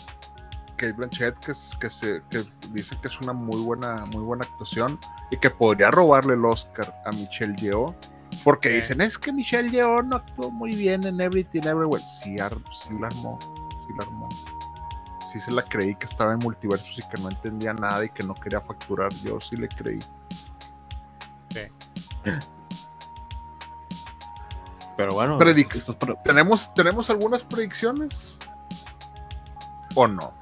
Kate 0.76 0.92
Blanchett, 0.92 1.38
que, 1.40 1.52
es- 1.52 1.76
que, 1.80 1.90
se, 1.90 2.22
que 2.30 2.44
dice 2.70 2.96
que 3.02 3.08
es 3.08 3.20
una 3.20 3.32
muy 3.34 3.60
buena, 3.60 4.04
muy 4.14 4.22
buena 4.22 4.44
actuación 4.44 4.98
y 5.30 5.36
que 5.36 5.50
podría 5.50 5.90
robarle 5.90 6.34
el 6.34 6.44
Oscar 6.44 7.02
a 7.04 7.10
Michelle 7.10 7.54
Yeoh. 7.56 7.94
Porque 8.44 8.68
Sí. 8.70 8.74
dicen, 8.76 9.00
es 9.00 9.18
que 9.18 9.32
Michelle 9.32 9.70
Yeoh 9.70 10.02
no 10.02 10.16
actuó 10.16 10.50
muy 10.50 10.74
bien 10.74 11.04
en 11.06 11.20
Everything 11.20 11.62
Everywhere. 11.66 12.04
Sí, 12.22 12.38
ar- 12.40 12.56
sí 12.72 12.90
la 13.00 13.08
armó, 13.08 13.38
sí 13.42 13.92
la 13.98 14.04
armó. 14.04 14.28
Sí 15.32 15.40
se 15.40 15.50
la 15.50 15.62
creí 15.62 15.94
que 15.96 16.06
estaba 16.06 16.32
en 16.32 16.38
multiversos 16.38 16.88
y 16.98 17.02
que 17.08 17.20
no 17.20 17.28
entendía 17.28 17.74
nada 17.74 18.04
y 18.04 18.08
que 18.10 18.22
no 18.26 18.34
quería 18.34 18.60
facturar. 18.60 19.12
Yo 19.22 19.38
sí 19.40 19.56
le 19.56 19.68
creí. 19.68 19.98
Pero 24.96 25.14
bueno, 25.14 25.38
Predic- 25.38 26.22
¿Tenemos, 26.24 26.72
¿Tenemos 26.74 27.08
algunas 27.10 27.44
predicciones? 27.44 28.36
¿O 29.94 30.06
no? 30.08 30.32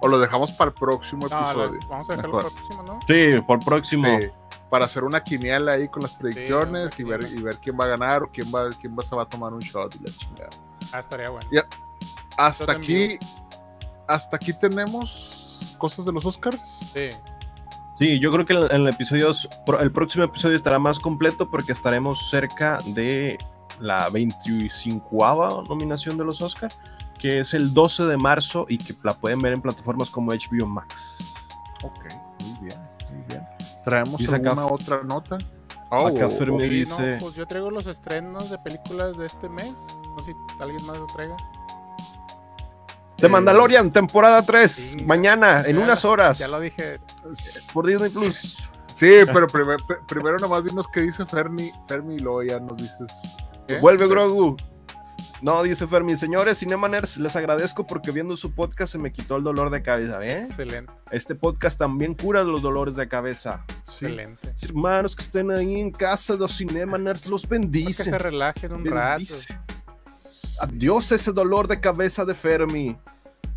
¿O 0.00 0.08
lo 0.08 0.18
dejamos 0.18 0.52
para 0.52 0.68
el 0.70 0.74
próximo 0.74 1.26
No, 1.28 1.40
episodio? 1.50 1.78
vamos 1.88 2.08
a 2.08 2.16
dejarlo 2.16 2.36
Mejor. 2.36 2.52
para 2.52 2.62
el 2.62 2.68
próximo, 2.68 2.82
¿no? 2.84 2.98
Sí, 3.06 3.40
por 3.46 3.60
próximo. 3.64 4.18
Sí, 4.20 4.26
para 4.70 4.84
hacer 4.84 5.04
una 5.04 5.22
quiniela 5.22 5.72
ahí 5.72 5.88
con 5.88 6.02
las 6.02 6.12
predicciones 6.12 6.98
y, 6.98 7.04
ver, 7.04 7.20
y 7.24 7.42
ver 7.42 7.56
quién 7.56 7.76
va 7.78 7.84
a 7.84 7.88
ganar 7.88 8.22
o 8.22 8.30
quién 8.30 8.46
va, 8.54 8.70
quién 8.80 8.96
va, 8.96 9.02
se 9.02 9.14
va 9.14 9.24
a 9.24 9.28
tomar 9.28 9.52
un 9.52 9.60
shot 9.60 9.94
y 9.96 10.04
la 10.04 10.10
chingada. 10.16 10.50
Ah, 10.92 11.00
estaría 11.00 11.28
bueno. 11.28 11.46
Ya. 11.52 11.66
Hasta 12.38 12.72
aquí, 12.72 13.18
hasta 14.06 14.36
aquí 14.36 14.52
tenemos 14.52 15.76
cosas 15.78 16.04
de 16.06 16.12
los 16.12 16.24
Oscars. 16.24 16.62
Sí. 16.94 17.10
Sí, 17.98 18.18
yo 18.18 18.30
creo 18.30 18.46
que 18.46 18.54
el, 18.54 18.70
el 18.70 18.88
episodio, 18.88 19.30
el 19.80 19.92
próximo 19.92 20.24
episodio 20.24 20.56
estará 20.56 20.78
más 20.78 20.98
completo 20.98 21.50
porque 21.50 21.72
estaremos 21.72 22.30
cerca 22.30 22.78
de 22.86 23.36
la 23.80 24.08
25 24.08 25.64
nominación 25.68 26.16
de 26.16 26.24
los 26.24 26.40
Oscar, 26.40 26.70
que 27.18 27.40
es 27.40 27.54
el 27.54 27.74
12 27.74 28.04
de 28.04 28.16
marzo 28.16 28.66
y 28.68 28.78
que 28.78 28.94
la 29.02 29.12
pueden 29.12 29.40
ver 29.40 29.52
en 29.54 29.60
plataformas 29.60 30.10
como 30.10 30.32
HBO 30.32 30.66
Max. 30.66 31.34
Ok, 31.82 32.06
muy 32.40 32.68
bien, 32.68 32.80
muy 33.10 33.22
bien. 33.28 33.59
Traemos 33.84 34.18
Dice 34.18 34.34
acá- 34.36 34.50
alguna 34.50 34.66
otra 34.66 35.02
nota. 35.02 35.38
Oh, 35.90 36.06
acá 36.06 36.28
Fermi 36.28 36.60
Sí, 36.60 36.68
dice- 36.68 37.12
no, 37.14 37.18
pues 37.18 37.34
yo 37.34 37.46
traigo 37.46 37.70
los 37.70 37.86
estrenos 37.86 38.48
de 38.50 38.58
películas 38.58 39.16
de 39.18 39.26
este 39.26 39.48
mes. 39.48 39.72
No 40.16 40.18
sé 40.24 40.32
si 40.32 40.62
alguien 40.62 40.84
más 40.86 40.96
lo 40.98 41.06
traiga. 41.06 41.36
The 43.16 43.26
Eh, 43.26 43.28
Mandalorian, 43.28 43.90
temporada 43.90 44.40
3, 44.42 44.70
Sí, 44.70 45.04
mañana, 45.04 45.62
en 45.66 45.76
ya- 45.76 45.82
unas 45.82 46.04
horas, 46.04 46.38
Ya 46.38 46.48
lo 46.48 46.60
dije. 46.60 47.00
por 47.72 47.86
Disney 47.86 48.10
Plus. 48.10 48.56
Sí, 48.94 49.10
pero 49.32 49.46
primer- 49.46 49.78
pr- 49.80 50.06
primero 50.06 50.38
nomás 50.38 50.64
dinos 50.64 50.86
qué 50.92 51.00
dice 51.00 51.24
Fermi, 51.26 51.70
Fermi 51.88 52.14
y 52.16 52.18
luego 52.18 52.42
ya 52.44 52.60
nos 52.60 52.76
dices. 52.76 53.12
¿Qué? 53.66 53.78
Vuelve 53.78 54.06
Grogu. 54.06 54.56
No, 55.42 55.62
dice 55.62 55.86
Fermi, 55.86 56.16
señores 56.16 56.58
Cinemaners, 56.58 57.16
les 57.16 57.34
agradezco 57.34 57.86
porque 57.86 58.10
viendo 58.10 58.36
su 58.36 58.52
podcast 58.52 58.92
se 58.92 58.98
me 58.98 59.10
quitó 59.10 59.36
el 59.36 59.42
dolor 59.42 59.70
de 59.70 59.82
cabeza, 59.82 60.22
¿eh? 60.22 60.42
Excelente, 60.42 60.92
Este 61.12 61.34
podcast 61.34 61.78
también 61.78 62.14
cura 62.14 62.44
los 62.44 62.60
dolores 62.60 62.96
de 62.96 63.08
cabeza. 63.08 63.64
Sí. 63.84 64.04
excelente. 64.04 64.52
Hermanos 64.62 65.16
que 65.16 65.22
estén 65.22 65.50
ahí 65.50 65.80
en 65.80 65.92
casa 65.92 66.34
de 66.34 66.40
los 66.40 66.56
Cinemaners, 66.58 67.26
los 67.26 67.46
Para 67.46 67.60
que 67.60 67.66
bendice. 67.68 68.04
se 68.04 68.18
relajen 68.18 68.72
un 68.74 68.84
rato. 68.84 69.10
bendice. 69.12 69.58
Adiós 70.60 71.10
ese 71.12 71.32
dolor 71.32 71.68
de 71.68 71.80
cabeza 71.80 72.26
de 72.26 72.34
Fermi. 72.34 72.98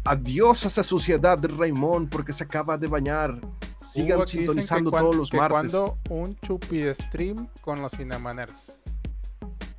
Adiós 0.05 0.65
esa 0.65 0.83
suciedad 0.83 1.37
de 1.37 1.49
Raymond 1.49 2.09
porque 2.09 2.31
se 2.31 2.45
acaba 2.45 2.77
de 2.77 2.87
bañar. 2.87 3.41
Sigan 3.79 4.17
Hugo, 4.19 4.25
que 4.25 4.31
sintonizando 4.31 4.89
cuan- 4.89 5.03
todos 5.03 5.15
los 5.17 5.29
que 5.29 5.37
martes. 5.37 5.75
Un 6.09 6.37
chupi 6.39 6.83
stream 6.93 7.47
con 7.61 7.81
los 7.81 7.91
Cinemaners. 7.91 8.79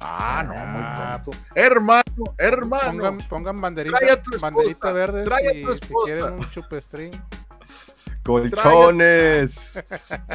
Ah, 0.07 0.42
no, 0.46 0.52
muy 0.55 0.82
Ah, 0.84 1.20
pronto. 1.24 1.40
Hermano, 1.55 2.02
hermano. 2.38 2.90
Pongan, 3.02 3.18
pongan 3.28 3.61
banderita, 3.61 3.98
Trae 3.98 4.11
a 4.12 4.22
tu 4.22 4.30
esposa, 4.34 4.50
banderita 4.50 4.92
verde 4.92 5.24
trae 5.24 5.48
a 5.48 5.52
si, 5.52 5.62
tu 5.62 5.74
si 5.74 5.94
quieren 6.05 6.32
un 6.34 6.50
chupi 6.50 6.80
stream. 6.82 7.22
Colchones. 8.22 9.82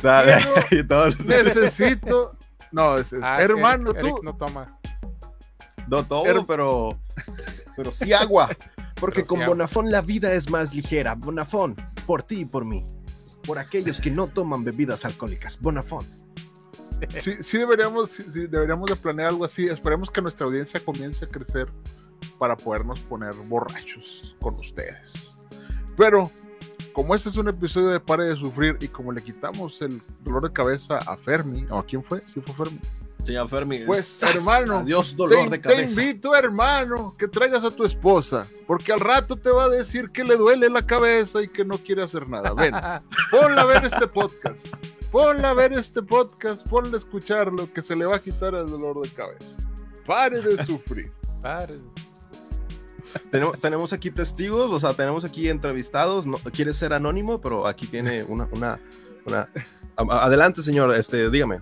Sale 0.02 0.84
todos. 0.88 1.20
Necesito. 1.26 2.36
No, 2.72 2.94
es, 2.98 3.12
es- 3.12 3.20
Ah, 3.24 3.42
hermano, 3.42 3.90
Eric, 3.90 4.00
tú. 4.02 4.08
Eric 4.08 4.24
no 4.24 4.36
toma. 4.36 4.78
No 5.88 6.04
todo, 6.06 6.24
Her- 6.26 6.46
pero, 6.46 7.00
pero 7.76 7.92
sí 7.92 8.14
agua. 8.14 8.48
Porque 9.00 9.22
Pero 9.22 9.26
sí 9.26 9.30
con 9.30 9.38
agua. 9.42 9.48
Bonafón 9.56 9.90
la 9.90 10.02
vida 10.02 10.32
es 10.34 10.52
más 10.52 10.72
ligera. 10.76 11.16
Bonafón, 11.16 11.76
por 12.06 12.22
ti 12.22 12.42
y 12.42 12.46
por 12.46 12.66
mí. 12.66 12.84
Por 13.44 13.58
aquellos 13.58 14.00
que 14.00 14.12
no 14.12 14.28
toman 14.28 14.64
bebidas 14.64 15.04
alcohólicas. 15.04 15.60
Bonafón. 15.60 16.06
Sí, 17.20 17.36
sí 17.42 17.58
deberíamos, 17.58 18.12
sí, 18.12 18.24
sí, 18.32 18.48
deberíamos 18.48 18.90
de 18.90 18.96
planear 18.96 19.30
algo 19.30 19.46
así. 19.46 19.66
Esperemos 19.66 20.12
que 20.12 20.22
nuestra 20.22 20.46
audiencia 20.46 20.80
comience 20.80 21.26
a 21.26 21.28
crecer 21.28 21.68
para 22.38 22.56
podernos 22.56 23.00
poner 23.02 23.34
borrachos 23.34 24.36
con 24.40 24.56
ustedes. 24.56 25.48
Pero, 25.98 26.32
como 26.94 27.16
este 27.16 27.30
es 27.30 27.38
un 27.38 27.50
episodio 27.50 27.88
de 27.90 28.00
Pare 28.00 28.26
de 28.30 28.36
Sufrir 28.36 28.78
y 28.82 28.88
como 28.88 29.12
le 29.12 29.22
quitamos 29.22 29.82
el 29.82 30.02
dolor 30.22 30.44
de 30.44 30.54
cabeza 30.54 30.98
a 30.98 31.18
Fermi, 31.18 31.66
¿o 31.70 31.80
a 31.80 31.86
quién 31.86 32.04
fue? 32.04 32.22
Sí 32.34 32.42
fue 32.46 32.66
Fermi. 32.66 32.80
Señor 33.24 33.50
Fermi. 33.50 33.80
Pues, 33.86 34.24
hermano, 34.24 34.78
Adiós, 34.78 35.16
dolor 35.16 35.40
te, 35.40 35.50
de 35.50 35.58
te 35.58 35.62
cabeza. 35.62 36.02
invito, 36.02 36.34
hermano, 36.36 37.14
que 37.18 37.28
traigas 37.28 37.64
a 37.66 37.72
tu 37.72 37.84
esposa, 37.84 38.48
porque 38.66 38.94
al 38.94 39.02
rato 39.02 39.36
te 39.36 39.50
va 39.50 39.66
a 39.66 39.70
decir 39.70 40.06
que 40.10 40.24
le 40.24 40.38
duele 40.38 40.70
la 40.70 40.82
cabeza 40.86 41.42
y 41.42 41.50
que 41.50 41.66
no 41.66 41.78
quiere 41.78 42.02
hacer 42.02 42.30
nada. 42.30 42.54
Ven, 42.54 42.74
ponla 43.32 43.62
a 43.62 43.66
ver 43.66 43.84
este 43.86 44.08
podcast. 44.08 44.68
Ponla 45.12 45.50
a 45.50 45.54
ver 45.54 45.74
este 45.74 46.02
podcast, 46.04 46.68
ponla 46.68 46.96
a 46.96 46.98
escucharlo, 47.00 47.72
que 47.74 47.82
se 47.82 47.96
le 47.96 48.06
va 48.06 48.18
a 48.18 48.20
quitar 48.20 48.54
el 48.54 48.68
dolor 48.68 49.02
de 49.02 49.10
cabeza. 49.10 49.58
Pare 50.06 50.40
de 50.42 50.64
sufrir. 50.66 51.12
Padre. 51.42 51.78
Tenemos, 53.32 53.60
tenemos 53.60 53.94
aquí 53.94 54.12
testigos, 54.12 54.72
o 54.72 54.80
sea, 54.80 54.94
tenemos 54.94 55.26
aquí 55.26 55.50
entrevistados. 55.50 56.28
No, 56.28 56.38
quiere 56.54 56.74
ser 56.76 56.94
anónimo, 56.94 57.42
pero 57.42 57.66
aquí 57.66 57.88
tiene 57.88 58.24
una. 58.24 58.48
una, 58.52 58.80
una- 59.26 59.48
adelante, 59.98 60.62
señor, 60.62 60.94
este, 60.94 61.30
dígame. 61.32 61.60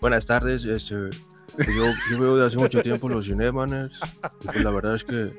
Buenas 0.00 0.24
tardes, 0.24 0.64
este, 0.64 0.94
yo, 0.94 1.84
yo 2.10 2.18
veo 2.18 2.36
desde 2.36 2.46
hace 2.46 2.56
mucho 2.58 2.82
tiempo 2.82 3.08
los 3.08 3.26
Cinemaners. 3.26 3.92
Y 4.42 4.46
pues 4.46 4.64
la 4.64 4.70
verdad 4.70 4.94
es 4.94 5.04
que, 5.04 5.30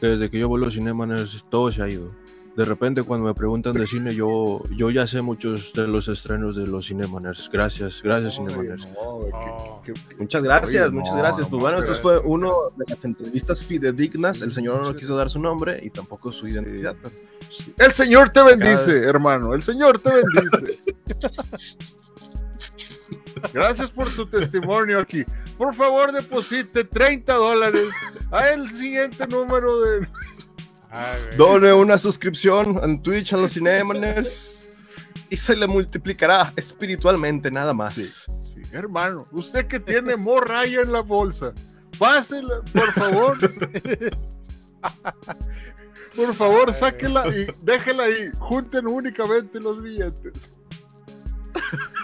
que 0.00 0.06
desde 0.06 0.30
que 0.30 0.38
yo 0.40 0.48
veo 0.48 0.58
los 0.58 0.74
Cinemaners 0.74 1.44
todo 1.48 1.72
se 1.72 1.82
ha 1.82 1.88
ido. 1.88 2.08
De 2.56 2.64
repente 2.64 3.02
cuando 3.02 3.26
me 3.26 3.34
preguntan 3.34 3.74
de 3.74 3.86
cine, 3.86 4.14
yo, 4.14 4.62
yo 4.70 4.90
ya 4.90 5.06
sé 5.06 5.20
muchos 5.20 5.74
de 5.74 5.86
los 5.86 6.08
estrenos 6.08 6.56
de 6.56 6.66
los 6.66 6.86
Cinemaners. 6.88 7.50
Gracias, 7.52 8.00
gracias 8.02 8.38
Ay, 8.38 8.46
Cinemaners. 8.46 8.88
no, 8.94 9.16
güey, 9.18 9.30
qué- 9.30 9.36
Oh. 9.36 9.82
qué- 9.84 9.92
Muchas 10.18 10.42
gracias, 10.42 10.86
Oye, 10.88 10.92
muchas 10.98 11.16
gracias. 11.16 11.46
no 11.46 11.50
Pues 11.50 11.60
bueno, 11.62 11.78
esto 11.80 11.94
fue 11.96 12.18
uno 12.18 12.50
de 12.76 12.84
las 12.88 13.04
entrevistas 13.04 13.62
fidedignas. 13.62 14.40
El 14.40 14.52
señor 14.52 14.80
no 14.82 14.96
quiso 14.96 15.14
dar 15.16 15.28
su 15.28 15.38
nombre 15.38 15.78
y 15.82 15.90
tampoco 15.90 16.32
su 16.32 16.48
identidad. 16.48 16.96
pero- 17.02 17.14
El 17.78 17.92
Señor 17.92 18.30
te 18.30 18.42
bendice, 18.42 19.04
hermano. 19.04 19.54
El 19.54 19.62
Señor 19.62 19.98
te 19.98 20.10
bendice. 20.10 20.78
Gracias 23.52 23.90
por 23.90 24.08
su 24.08 24.26
testimonio 24.26 24.98
aquí. 24.98 25.24
Por 25.58 25.74
favor, 25.74 26.12
deposite 26.12 26.84
30 26.84 27.34
dólares 27.34 27.88
a 28.30 28.48
el 28.50 28.68
siguiente 28.70 29.26
número 29.26 29.80
de. 29.80 30.08
Done 31.36 31.72
una 31.72 31.98
suscripción 31.98 32.78
en 32.82 33.02
Twitch 33.02 33.32
a 33.32 33.36
los 33.36 33.52
Cinemaners 33.52 34.64
y 35.28 35.36
se 35.36 35.56
le 35.56 35.66
multiplicará 35.66 36.52
espiritualmente, 36.56 37.50
nada 37.50 37.74
más. 37.74 37.94
Sí, 37.94 38.26
hermano. 38.72 39.26
Usted 39.32 39.66
que 39.66 39.80
tiene 39.80 40.16
morraya 40.16 40.80
en 40.82 40.92
la 40.92 41.00
bolsa, 41.00 41.52
pásela, 41.98 42.60
por 42.72 42.92
favor. 42.92 43.36
Por 46.14 46.32
favor, 46.32 46.72
sáquela 46.72 47.28
y 47.28 47.46
déjela 47.62 48.04
ahí. 48.04 48.30
Junten 48.38 48.86
únicamente 48.86 49.60
los 49.60 49.82
billetes. 49.82 50.50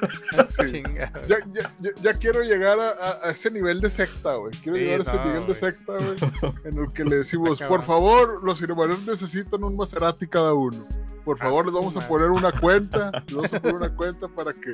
Sí. 0.66 0.82
Ya, 0.94 1.12
ya, 1.28 1.38
ya, 1.80 1.90
ya 2.02 2.14
quiero 2.14 2.42
llegar 2.42 2.78
a, 2.78 2.88
a- 2.90 3.28
a 3.28 3.30
ese 3.30 3.50
nivel 3.50 3.80
de 3.80 3.88
secta, 3.90 4.34
güey. 4.34 4.52
Quiero 4.62 4.76
Sí, 4.78 4.84
llegar 4.84 5.00
a 5.00 5.02
ese 5.04 5.14
no, 5.16 5.24
nivel 5.24 5.46
de 5.46 5.54
secta, 5.54 5.92
güey. 5.92 6.54
En 6.64 6.78
el 6.78 6.92
que 6.92 7.04
le 7.04 7.16
decimos, 7.22 7.60
por 7.62 7.82
favor, 7.82 8.42
los 8.44 8.58
cirujanos 8.58 9.06
necesitan 9.06 9.62
un 9.64 9.76
Maserati 9.76 10.26
cada 10.26 10.52
uno. 10.54 10.86
Por 11.24 11.38
favor, 11.38 11.64
les 11.66 11.74
vamos 11.74 11.94
a 11.96 12.06
poner 12.08 12.30
una 12.30 12.50
cuenta. 12.52 13.10
Les 13.26 13.34
vamos 13.36 13.52
a 13.52 13.60
poner 13.60 13.76
una 13.76 13.94
cuenta 13.94 14.26
para 14.28 14.52
que 14.52 14.72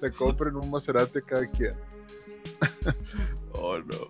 le 0.00 0.10
compren 0.12 0.56
un 0.56 0.70
Maserati 0.70 1.20
cada 1.26 1.46
quien. 1.46 1.72
Oh, 3.52 3.76
no. 3.78 4.08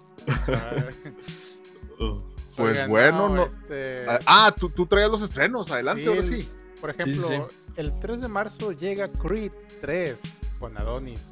Pues 2.57 2.77
Oigan, 2.77 2.91
bueno, 2.91 3.29
no. 3.29 3.45
este, 3.45 4.05
Ah, 4.09 4.19
Ah, 4.27 4.55
tú, 4.59 4.69
tú 4.71 4.87
traías 4.87 5.11
los 5.11 5.23
estrenos. 5.23 5.71
Adelante, 5.71 6.03
Sí, 6.05 6.09
ahora 6.09 6.23
sí. 6.23 6.49
Por 6.81 6.91
ejemplo, 6.91 7.29
sí. 7.29 7.41
El 7.81 7.99
3 7.99 8.21
de 8.21 8.29
marzo 8.29 8.73
llega 8.73 9.11
Creed 9.11 9.53
3 9.81 10.21
con 10.59 10.77
Adonis. 10.77 11.31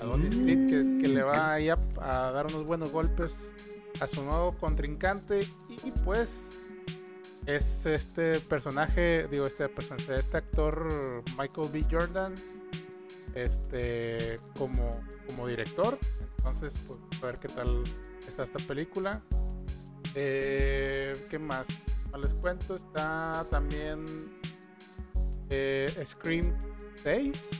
Adonis 0.00 0.34
Creed 0.34 0.68
que, 0.68 1.02
que 1.02 1.08
le 1.08 1.22
va 1.22 1.52
ahí 1.52 1.68
a, 1.68 1.76
a 2.00 2.32
dar 2.32 2.46
unos 2.46 2.64
buenos 2.64 2.90
golpes 2.90 3.54
a 4.00 4.08
su 4.08 4.24
nuevo 4.24 4.50
contrincante 4.58 5.40
y 5.84 5.92
pues 5.92 6.58
es 7.46 7.86
este 7.86 8.40
personaje, 8.40 9.28
digo 9.28 9.46
este 9.46 9.68
personaje, 9.68 10.16
este 10.16 10.38
actor 10.38 11.22
Michael 11.38 11.68
B. 11.72 11.86
Jordan, 11.88 12.34
este 13.36 14.36
como, 14.58 14.90
como 15.28 15.46
director. 15.46 15.96
Entonces, 16.38 16.74
pues 16.88 16.98
a 17.22 17.26
ver 17.26 17.36
qué 17.36 17.46
tal 17.46 17.84
está 18.26 18.42
esta 18.42 18.58
película. 18.66 19.22
Eh, 20.16 21.14
¿Qué 21.30 21.38
más? 21.38 21.68
No 22.10 22.18
les 22.18 22.32
cuento, 22.32 22.74
está 22.74 23.46
también 23.50 24.04
eh, 25.50 25.86
Scream 26.04 26.52
6, 27.02 27.50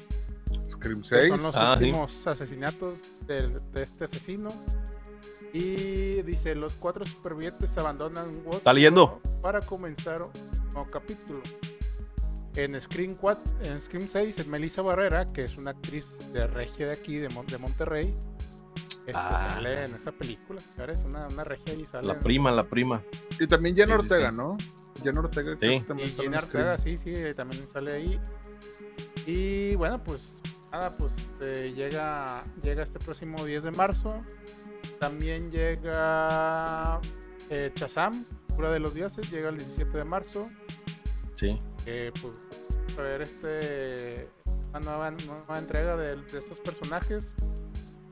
Scream 0.73 1.01
que 1.03 1.09
6. 1.09 1.29
son 1.29 1.43
los 1.43 1.57
Ah, 1.57 1.77
sí. 1.79 1.85
últimos 1.85 2.27
asesinatos 2.27 3.11
de, 3.27 3.83
este 3.83 4.05
asesino. 4.05 4.49
Y 5.53 6.23
dice, 6.23 6.55
los 6.55 6.75
cuatro 6.75 7.07
supervivientes 7.07 7.77
abandonan 7.79 8.29
Watford 8.37 8.57
¿Está 8.57 8.73
leyendo? 8.75 9.21
para 9.43 9.61
comenzar 9.61 10.21
un 10.23 10.31
nuevo 10.73 10.87
capítulo. 10.91 11.41
En 12.57 12.79
Scream, 12.81 13.15
4, 13.15 13.43
en 13.65 13.81
Scream 13.81 14.09
6, 14.09 14.47
Melissa 14.49 14.83
Barrera, 14.83 15.31
que 15.33 15.45
es 15.45 15.57
una 15.57 15.71
actriz 15.73 16.19
de 16.33 16.47
regia 16.47 16.87
de 16.87 16.93
aquí, 16.93 17.17
de, 17.19 17.29
Mon- 17.31 17.47
de 17.47 17.59
Monterrey, 17.59 18.13
este, 19.11 19.13
Ah. 19.15 19.51
sale 19.55 19.85
en 19.85 19.95
esa 19.95 20.13
película. 20.13 20.61
Es 20.89 21.05
una, 21.05 21.27
una 21.29 21.45
regia 21.45 21.75
y 21.75 21.85
sale. 21.87 22.07
La 22.07 22.15
en- 22.15 22.21
prima, 22.21 22.51
la 22.53 22.65
prima. 22.65 23.03
Y 23.39 23.47
también 23.47 23.75
sí, 23.77 23.83
Ortega, 23.83 24.31
sí. 24.31 24.37
¿no? 24.37 24.57
Jenna 25.03 25.21
Ortega 25.21 25.57
creo 25.57 25.71
Sí. 25.73 25.81
que 25.81 25.87
también 25.87 26.09
Y 26.09 26.13
sale 26.13 26.27
en 26.27 26.33
Gina 26.33 26.43
Scream. 26.47 26.69
Ortega, 26.69 26.79
sí, 26.79 26.99
sí, 26.99 27.15
también 27.35 27.69
sale 27.69 27.93
ahí. 27.93 28.21
Y 29.27 29.75
bueno, 29.77 30.03
pues 30.03 30.41
nada, 30.73 30.97
pues 30.97 31.13
eh, 31.41 31.73
llega, 31.75 32.45
llega 32.63 32.83
este 32.83 32.99
próximo 32.99 33.45
10 33.45 33.65
de 33.65 33.71
marzo. 33.73 34.11
También 35.01 35.51
llega 35.51 37.01
eh, 37.51 37.71
Shazam, 37.75 38.25
Cura 38.55 38.71
de 38.71 38.79
los 38.81 38.95
Dioses, 38.95 39.31
llega 39.31 39.49
el 39.51 39.59
17 39.59 39.99
de 39.99 40.05
marzo. 40.05 40.49
Sí. 41.35 41.59
Eh, 41.87 42.11
pues 42.23 42.49
a 42.99 43.03
ver 43.03 43.21
este 43.23 44.29
una 44.71 44.81
nueva, 44.81 45.11
nueva 45.11 45.59
entrega 45.59 45.97
de, 45.97 46.17
de 46.17 46.39
estos 46.39 46.59
personajes 46.61 47.35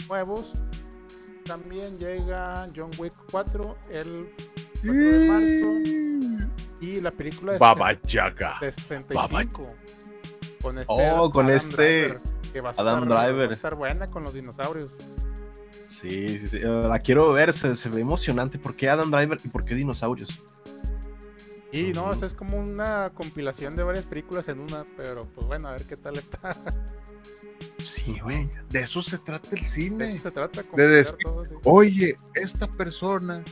nuevos. 0.08 0.52
También 1.44 1.98
llega 1.98 2.68
John 2.74 2.90
Wick 2.98 3.12
4 3.30 3.76
el 3.90 4.28
4 4.82 4.92
de 4.92 5.28
marzo. 5.28 6.50
Y 6.80 7.00
la 7.00 7.10
película 7.10 7.52
de 7.54 7.58
Baba 7.58 7.92
Yaga. 8.02 8.56
de 8.60 8.72
65. 8.72 9.66
Con 10.62 10.78
este 10.78 10.92
Oh, 10.94 11.30
con 11.30 11.50
este 11.50 12.02
Driver, 12.08 12.20
que 12.52 12.60
va 12.60 12.70
a 12.70 12.72
Adam 12.72 13.02
estar, 13.02 13.18
va 13.18 13.22
a 13.22 13.26
Driver. 13.28 13.52
estar 13.52 13.74
buena 13.74 14.06
con 14.10 14.22
los 14.24 14.32
dinosaurios. 14.34 14.96
Sí, 15.86 16.38
sí, 16.38 16.48
sí. 16.48 16.56
Eh, 16.58 16.66
La 16.84 16.98
quiero 16.98 17.32
ver, 17.32 17.52
se, 17.52 17.76
se 17.76 17.88
ve 17.90 18.00
emocionante. 18.00 18.58
¿Por 18.58 18.74
qué 18.74 18.88
Adam 18.88 19.10
Driver 19.10 19.38
y 19.44 19.48
por 19.48 19.64
qué 19.64 19.74
dinosaurios? 19.74 20.42
Y 21.72 21.92
no, 21.92 22.06
o 22.06 22.16
sea, 22.16 22.26
es 22.26 22.34
como 22.34 22.56
una 22.58 23.10
compilación 23.14 23.76
de 23.76 23.82
varias 23.82 24.04
películas 24.06 24.48
en 24.48 24.60
una, 24.60 24.84
pero 24.96 25.22
pues 25.34 25.46
bueno, 25.46 25.68
a 25.68 25.72
ver 25.72 25.84
qué 25.84 25.96
tal 25.96 26.16
está. 26.16 26.56
Sí, 27.84 28.18
güey. 28.22 28.48
De 28.70 28.80
eso 28.80 29.02
se 29.02 29.18
trata 29.18 29.50
el 29.52 29.60
De 29.60 29.66
cine. 29.66 30.04
eso 30.06 30.22
se 30.22 30.30
trata, 30.30 30.62
De 30.76 30.88
decir, 30.88 31.16
todo. 31.22 31.44
Oye, 31.64 32.16
esta 32.34 32.66
persona 32.70 33.42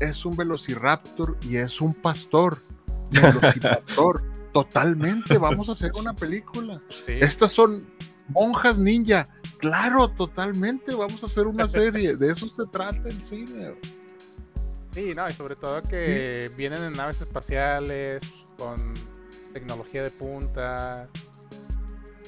es 0.00 0.24
un 0.24 0.36
velociraptor 0.36 1.36
y 1.42 1.56
es 1.56 1.80
un 1.80 1.94
pastor. 1.94 2.58
Velociraptor. 3.10 4.22
Totalmente, 4.52 5.38
vamos 5.38 5.68
a 5.68 5.72
hacer 5.72 5.92
una 5.94 6.14
película. 6.14 6.80
Sí. 7.06 7.14
Estas 7.20 7.52
son 7.52 7.82
monjas 8.28 8.78
ninja. 8.78 9.26
Claro, 9.58 10.08
totalmente, 10.08 10.94
vamos 10.94 11.22
a 11.22 11.26
hacer 11.26 11.46
una 11.46 11.68
serie. 11.68 12.16
De 12.16 12.32
eso 12.32 12.48
se 12.54 12.66
trata 12.66 13.08
el 13.08 13.22
cine. 13.22 13.74
Sí, 14.92 15.12
no, 15.14 15.28
y 15.28 15.32
sobre 15.32 15.54
todo 15.54 15.82
que 15.82 16.50
vienen 16.56 16.82
en 16.82 16.92
naves 16.94 17.20
espaciales, 17.20 18.22
con 18.58 18.92
tecnología 19.52 20.02
de 20.02 20.10
punta. 20.10 21.08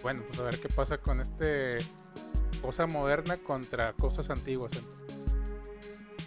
Bueno, 0.02 0.22
pues 0.26 0.38
a 0.40 0.42
ver 0.44 0.58
qué 0.58 0.68
pasa 0.68 0.98
con 0.98 1.20
este 1.20 1.78
cosa 2.60 2.86
moderna 2.86 3.36
contra 3.38 3.92
cosas 3.92 4.30
antiguas. 4.30 4.72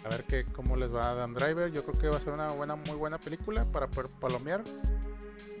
A 0.04 0.08
ver 0.08 0.24
qué, 0.24 0.44
cómo 0.44 0.76
les 0.76 0.94
va 0.94 1.08
a 1.08 1.10
Adam 1.12 1.34
Driver. 1.34 1.72
Yo 1.72 1.84
creo 1.84 1.98
que 2.00 2.08
va 2.08 2.16
a 2.16 2.20
ser 2.20 2.32
una 2.32 2.48
buena, 2.48 2.76
muy 2.76 2.96
buena 2.96 3.18
película 3.18 3.64
para 3.72 3.88
poder 3.88 4.10
palomear. 4.20 4.62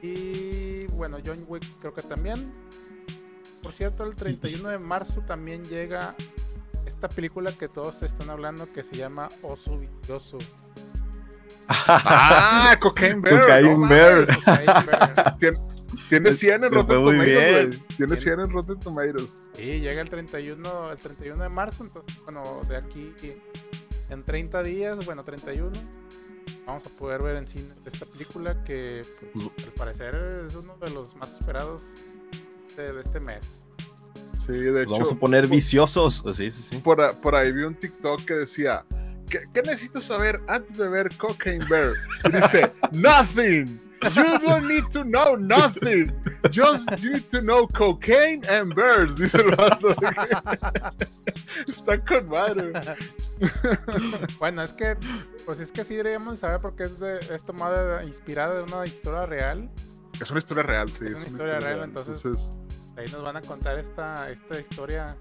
Y 0.02 0.86
bueno, 0.88 1.18
John 1.24 1.42
Wick 1.48 1.64
creo 1.80 1.94
que 1.94 2.02
también. 2.02 2.52
Por 3.62 3.72
cierto, 3.72 4.04
el 4.04 4.14
31 4.14 4.68
de 4.68 4.78
marzo 4.78 5.22
también 5.22 5.64
llega 5.64 6.14
esta 6.86 7.08
película 7.08 7.50
que 7.50 7.66
todos 7.66 8.02
están 8.02 8.30
hablando 8.30 8.72
que 8.72 8.84
se 8.84 8.94
llama 8.96 9.28
Oso 9.42 9.78
Vicioso. 9.78 10.38
Ah, 11.68 12.76
Cocaine 12.80 13.20
Bear. 13.20 13.40
Cocaine 13.40 13.80
no 13.80 13.88
Bear. 13.88 14.26
mames. 14.26 14.36
Cocaine 14.36 14.86
Bear. 14.86 15.52
Tiene 16.08 16.32
100 16.32 16.54
en 16.54 16.60
Le 16.62 16.68
Rotten 16.68 16.96
Tomatoes. 16.96 17.86
Tiene 17.96 18.16
100 18.16 18.40
en 18.40 18.50
Rotten 18.50 18.80
Tomatoes. 18.80 19.30
Sí, 19.54 19.62
llega 19.80 20.00
el 20.02 20.08
31, 20.08 20.92
el 20.92 20.98
31 20.98 21.42
de 21.42 21.48
marzo, 21.48 21.84
entonces, 21.84 22.20
bueno, 22.24 22.60
de 22.68 22.76
aquí 22.76 23.12
en 24.08 24.22
30 24.24 24.62
días, 24.62 25.04
bueno, 25.06 25.22
31, 25.24 25.70
vamos 26.66 26.84
a 26.86 26.88
poder 26.90 27.22
ver 27.22 27.36
en 27.36 27.46
cine 27.46 27.68
esta 27.84 28.06
película 28.06 28.62
que 28.64 29.02
pues, 29.32 29.46
al 29.64 29.72
parecer 29.72 30.14
es 30.48 30.54
uno 30.54 30.76
de 30.84 30.90
los 30.90 31.16
más 31.16 31.32
esperados 31.40 31.82
de, 32.76 32.92
de 32.92 33.00
este 33.00 33.20
mes. 33.20 33.60
Sí, 34.46 34.52
de 34.52 34.82
hecho. 34.82 34.92
Vamos 34.92 35.12
a 35.12 35.16
poner 35.16 35.42
por- 35.42 35.50
viciosos. 35.56 36.22
Sí, 36.34 36.52
sí, 36.52 36.62
sí. 36.70 36.76
Por, 36.78 37.16
por 37.20 37.34
ahí 37.34 37.50
vi 37.52 37.62
un 37.62 37.74
TikTok 37.74 38.24
que 38.24 38.34
decía: 38.34 38.84
¿Qué, 39.28 39.44
qué 39.52 39.62
necesito 39.62 40.00
saber 40.00 40.36
antes 40.48 40.76
de 40.76 40.88
ver 40.88 41.08
Cocaine 41.16 41.64
Bear? 41.68 41.92
Y 42.24 42.30
dice: 42.32 42.72
Nothing. 42.92 43.80
You 44.14 44.38
don't 44.46 44.68
need 44.68 44.84
to 44.92 45.02
know 45.04 45.36
nothing. 45.36 46.12
Just 46.52 46.88
need 47.02 47.22
to 47.30 47.40
know 47.40 47.66
cocaine 47.66 48.42
and 48.48 48.74
bears. 48.74 49.16
Dice 49.16 49.38
el 49.40 49.50
vato. 49.56 49.88
Está 51.66 51.98
con 52.04 52.26
madre. 52.26 52.72
Bueno, 54.38 54.62
es 54.62 54.72
que, 54.72 54.96
pues 55.44 55.60
es 55.60 55.70
que 55.72 55.84
sí 55.84 55.94
deberíamos 55.94 56.38
saber 56.40 56.58
porque 56.62 56.84
es, 56.84 56.98
de, 56.98 57.18
es 57.18 57.44
tomada, 57.44 58.02
inspirada 58.04 58.54
de 58.54 58.62
una 58.62 58.84
historia 58.86 59.22
real. 59.26 59.68
Es 60.20 60.30
una 60.30 60.38
historia 60.38 60.62
real, 60.62 60.88
sí. 60.88 61.04
Es 61.06 61.14
una 61.14 61.26
historia 61.26 61.58
real, 61.58 61.80
entonces- 61.84 62.24
Entonces, 62.24 62.58
Ahí 62.96 63.04
nos 63.12 63.22
van 63.22 63.36
a 63.36 63.42
contar 63.42 63.76
esta, 63.78 64.30
esta 64.30 64.58
historia 64.58 65.14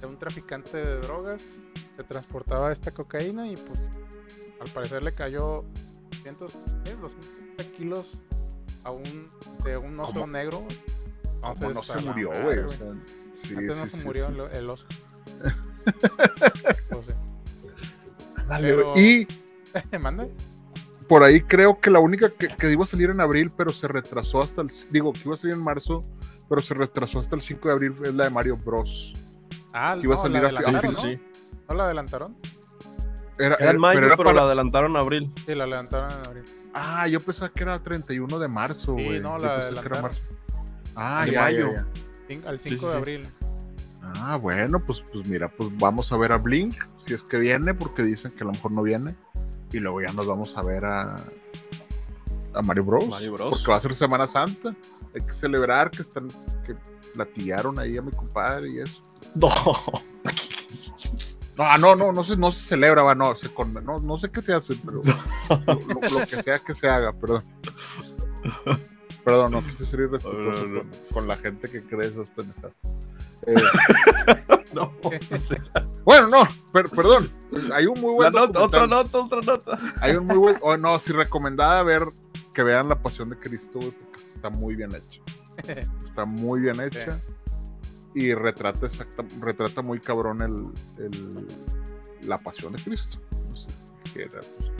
de 0.00 0.06
un 0.06 0.16
traficante 0.18 0.76
de 0.76 0.98
drogas 1.00 1.64
que 1.96 2.02
transportaba 2.02 2.72
esta 2.72 2.90
cocaína 2.90 3.46
y 3.46 3.56
pues 3.56 3.80
al 4.60 4.68
parecer 4.70 5.02
le 5.02 5.14
cayó 5.14 5.64
200, 6.24 6.52
¿qué? 6.84 6.94
230 6.94 7.64
kilos 7.76 8.06
a 8.84 8.90
un, 8.90 9.02
de 9.64 9.76
un 9.76 9.98
oso 9.98 10.12
¿Cómo? 10.12 10.26
negro. 10.26 10.66
Como 11.40 11.70
no 11.70 11.82
se 11.82 12.00
murió, 12.00 12.30
güey. 12.42 12.58
O 12.58 12.70
sea, 12.70 12.88
sí, 13.42 13.54
Antes 13.56 13.76
no 13.76 13.86
se 13.86 13.98
sí, 13.98 14.04
murió 14.04 14.28
el, 14.28 14.56
el 14.56 14.70
oso. 14.70 14.86
O 16.90 17.02
sea, 17.02 17.14
Dale, 18.48 18.68
pero-. 18.68 18.98
Y 18.98 19.26
¿Manda? 20.00 20.26
por 21.08 21.22
ahí 21.22 21.40
creo 21.42 21.78
que 21.80 21.90
la 21.90 22.00
única 22.00 22.30
que, 22.30 22.48
que 22.48 22.72
iba 22.72 22.82
a 22.82 22.86
salir 22.86 23.10
en 23.10 23.20
abril, 23.20 23.52
pero 23.56 23.70
se 23.70 23.86
retrasó 23.86 24.42
hasta 24.42 24.62
el. 24.62 24.70
Digo, 24.90 25.12
que 25.12 25.20
iba 25.24 25.34
a 25.34 25.38
salir 25.38 25.54
en 25.54 25.62
marzo, 25.62 26.04
pero 26.48 26.60
se 26.60 26.74
retrasó 26.74 27.20
hasta 27.20 27.36
el 27.36 27.42
5 27.42 27.68
de 27.68 27.74
abril, 27.74 27.94
es 28.02 28.14
la 28.14 28.24
de 28.24 28.30
Mario 28.30 28.56
Bros. 28.56 29.12
Ah, 29.78 29.94
Que 29.98 30.06
iba 30.06 30.14
a 30.14 30.16
no, 30.16 30.22
salir 30.22 30.40
la 30.42 30.48
a 30.48 30.50
fi- 30.50 30.56
adelantaron, 30.56 30.94
Sí, 30.94 31.00
sí, 31.02 31.10
¿no? 31.10 31.16
sí. 31.16 31.22
¿No 31.68 31.74
la 31.74 31.84
adelantaron? 31.84 32.36
Era, 33.38 33.56
Era 33.56 33.70
en 33.72 33.78
mayo, 33.78 33.94
pero 34.00 34.06
pero, 34.08 34.14
era 34.14 34.16
para- 34.16 34.32
la 34.32 34.42
adelantaron 34.42 34.96
a 34.96 35.00
abril. 35.00 35.32
Sí, 35.44 35.54
la 35.54 35.64
adelantaron 35.64 36.10
en 36.12 36.26
abril. 36.26 36.44
Ah, 36.72 37.06
yo 37.08 37.20
pensaba 37.20 37.50
que 37.50 37.62
era 37.62 37.78
31 37.82 38.38
de 38.38 38.48
marzo, 38.48 38.96
Sí, 38.98 39.04
güey. 39.04 39.20
no, 39.20 39.38
Yo 39.38 39.44
la 39.46 39.56
pensé 39.56 39.72
que 39.80 39.86
era 39.86 39.98
adelantaron. 39.98 40.02
marzo. 40.02 40.20
Ah, 40.94 41.24
De 41.26 41.32
ya, 41.32 41.40
mayo. 41.42 41.72
ya, 41.74 41.86
Al 42.48 42.58
5 42.60 42.60
Sí, 42.60 42.68
sí, 42.70 42.74
de 42.74 42.78
sí. 42.92 42.96
abril. 42.96 43.28
Ah, 44.20 44.36
bueno, 44.40 44.82
pues, 44.84 45.02
pues 45.12 45.26
mira, 45.28 45.48
pues 45.48 45.76
vamos 45.78 46.10
a 46.12 46.16
ver 46.16 46.32
a 46.32 46.38
Blink, 46.38 46.74
si 47.04 47.12
es 47.14 47.22
que 47.22 47.38
viene, 47.38 47.74
porque 47.74 48.02
dicen 48.02 48.30
que 48.32 48.40
a 48.42 48.46
lo 48.46 48.52
mejor 48.52 48.72
no 48.72 48.82
viene. 48.82 49.14
Y 49.72 49.78
luego 49.80 50.00
ya 50.00 50.12
nos 50.12 50.26
vamos 50.26 50.56
a 50.56 50.62
ver 50.62 50.86
a, 50.86 51.16
a 52.54 52.62
Mario 52.62 52.84
Bros. 52.84 53.08
Mario 53.08 53.32
Bros. 53.32 53.50
Porque 53.50 53.70
va 53.70 53.76
a 53.76 53.80
ser 53.80 53.94
Semana 53.94 54.26
Santa. 54.26 54.68
Hay 55.14 55.20
que 55.26 55.32
celebrar 55.32 55.90
que 55.90 56.02
están, 56.02 56.28
que 56.64 56.74
platillaron 57.16 57.78
ahí 57.78 57.96
a 57.96 58.02
mi 58.02 58.12
compadre 58.12 58.70
y 58.70 58.78
eso. 58.80 59.00
No. 59.34 59.48
No, 61.56 61.64
ah, 61.64 61.78
no, 61.78 61.96
no, 61.96 62.12
no 62.12 62.22
se, 62.22 62.36
no 62.36 62.52
se 62.52 62.62
celebra, 62.68 63.02
va, 63.02 63.14
no, 63.14 63.34
se 63.34 63.48
con- 63.52 63.72
no, 63.74 63.96
no 63.98 64.18
sé 64.18 64.30
qué 64.30 64.42
se 64.42 64.52
hace, 64.52 64.74
pero 64.84 65.00
lo, 65.66 65.74
lo- 65.74 66.20
lo 66.20 66.26
que 66.26 66.42
sea 66.42 66.58
que 66.58 66.74
se 66.74 66.88
haga, 66.88 67.12
perdón. 67.12 67.42
Perdón, 69.24 69.52
no 69.52 69.64
quise 69.64 69.84
ser 69.84 70.00
irrespetuoso 70.00 70.38
No, 70.38 70.52
no, 70.52 70.68
no. 70.68 70.80
Con, 70.82 70.90
con 71.12 71.28
la 71.28 71.36
gente 71.36 71.68
que 71.68 71.82
cree 71.82 72.08
esas 72.08 72.28
pendejadas. 72.28 72.74
Eh, 73.46 73.54
no. 74.72 74.92
bueno, 76.04 76.28
no, 76.28 76.48
per- 76.72 76.88
perdón. 76.88 77.30
Hay 77.74 77.86
un 77.86 78.00
muy 78.00 78.12
La 78.12 78.30
buen 78.30 78.32
nota, 78.32 78.62
otra 78.64 78.86
nota, 78.86 79.18
otra 79.18 79.40
nota. 79.42 79.78
Hay 80.00 80.16
un 80.16 80.26
muy 80.26 80.36
buen, 80.38 80.56
oh, 80.62 80.76
no, 80.78 80.98
sí 80.98 81.12
recomendada 81.12 81.82
ver 81.82 82.08
que 82.54 82.62
vean 82.62 82.88
La 82.88 83.00
Pasión 83.00 83.28
de 83.28 83.38
Cristo, 83.38 83.78
porque 83.78 84.20
está 84.34 84.48
muy 84.50 84.74
bien 84.74 84.90
hecha. 84.94 85.20
Está 86.04 86.24
muy 86.24 86.60
bien 86.60 86.80
hecha. 86.80 87.20
Y 88.14 88.32
retrata 88.34 88.86
exacta, 88.86 89.24
retrata 89.40 89.82
muy 89.82 90.00
cabrón 90.00 90.40
el, 90.40 91.04
el- 91.04 91.46
la 92.22 92.38
pasión 92.38 92.72
de 92.72 92.82
Cristo. 92.82 93.18
No 93.50 93.56
sé, 93.56 93.66
que 94.14 94.22
era, 94.22 94.40
pues, 94.58 94.70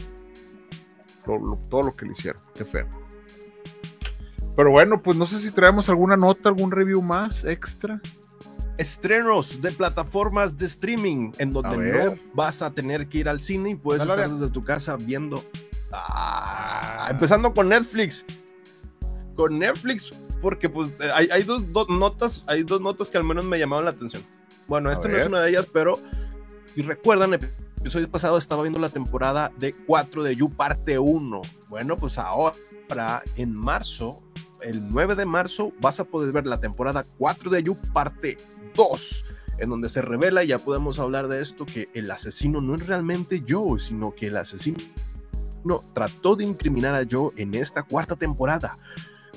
lo- 1.26 1.38
lo- 1.38 1.56
todo 1.68 1.82
lo 1.82 1.96
que 1.96 2.06
le 2.06 2.12
hicieron. 2.12 2.40
Qué 2.54 2.64
feo. 2.64 2.88
Pero 4.56 4.70
bueno, 4.70 5.02
pues 5.02 5.18
no 5.18 5.26
sé 5.26 5.38
si 5.38 5.50
traemos 5.50 5.88
alguna 5.90 6.16
nota, 6.16 6.48
algún 6.48 6.70
review 6.70 7.02
más 7.02 7.44
extra. 7.44 8.00
Estrenos 8.78 9.60
de 9.60 9.70
plataformas 9.70 10.56
de 10.56 10.66
streaming 10.66 11.32
en 11.38 11.50
donde 11.52 11.76
no 11.92 12.14
vas 12.34 12.62
a 12.62 12.70
tener 12.70 13.06
que 13.08 13.18
ir 13.18 13.28
al 13.28 13.40
cine 13.40 13.70
y 13.70 13.74
puedes 13.74 14.06
Dale, 14.06 14.22
estar 14.22 14.38
desde 14.38 14.50
tu 14.52 14.62
casa 14.62 14.96
viendo. 14.96 15.42
Ah, 15.92 17.08
empezando 17.10 17.52
con 17.52 17.68
Netflix. 17.68 18.24
Con 19.34 19.58
Netflix, 19.58 20.12
porque 20.40 20.68
pues 20.68 20.90
eh, 21.00 21.10
hay, 21.14 21.28
hay 21.30 21.42
dos, 21.42 21.72
dos 21.72 21.88
notas, 21.88 22.44
hay 22.46 22.62
dos 22.62 22.80
notas 22.80 23.10
que 23.10 23.18
al 23.18 23.24
menos 23.24 23.44
me 23.44 23.58
llamaron 23.58 23.84
la 23.84 23.92
atención. 23.92 24.22
Bueno, 24.66 24.90
esta 24.90 25.08
no 25.08 25.16
es 25.16 25.26
una 25.26 25.40
de 25.40 25.50
ellas, 25.50 25.66
pero 25.72 25.98
si 26.74 26.82
recuerdan, 26.82 27.34
el 27.34 27.40
episodio 27.80 28.10
pasado 28.10 28.36
estaba 28.36 28.62
viendo 28.62 28.80
la 28.80 28.88
temporada 28.88 29.52
de 29.58 29.72
4 29.72 30.22
de 30.22 30.34
You 30.34 30.50
parte 30.50 30.98
1. 30.98 31.40
Bueno, 31.68 31.96
pues 31.96 32.18
ahora 32.18 32.54
en 33.36 33.54
marzo, 33.54 34.16
el 34.62 34.88
9 34.88 35.14
de 35.14 35.26
marzo, 35.26 35.72
vas 35.80 36.00
a 36.00 36.04
poder 36.04 36.32
ver 36.32 36.46
la 36.46 36.58
temporada 36.58 37.04
4 37.18 37.50
de 37.50 37.62
You 37.62 37.76
parte 37.92 38.38
2, 38.74 39.24
en 39.58 39.70
donde 39.70 39.88
se 39.88 40.02
revela, 40.02 40.44
y 40.44 40.48
ya 40.48 40.58
podemos 40.58 40.98
hablar 40.98 41.28
de 41.28 41.42
esto, 41.42 41.66
que 41.66 41.88
el 41.94 42.10
asesino 42.10 42.60
no 42.60 42.74
es 42.74 42.86
realmente 42.86 43.42
Joe, 43.46 43.78
sino 43.78 44.14
que 44.14 44.28
el 44.28 44.36
asesino 44.36 44.78
no, 45.64 45.84
trató 45.94 46.36
de 46.36 46.44
incriminar 46.44 46.94
a 46.94 47.06
Joe 47.10 47.32
en 47.36 47.54
esta 47.54 47.82
cuarta 47.82 48.16
temporada. 48.16 48.76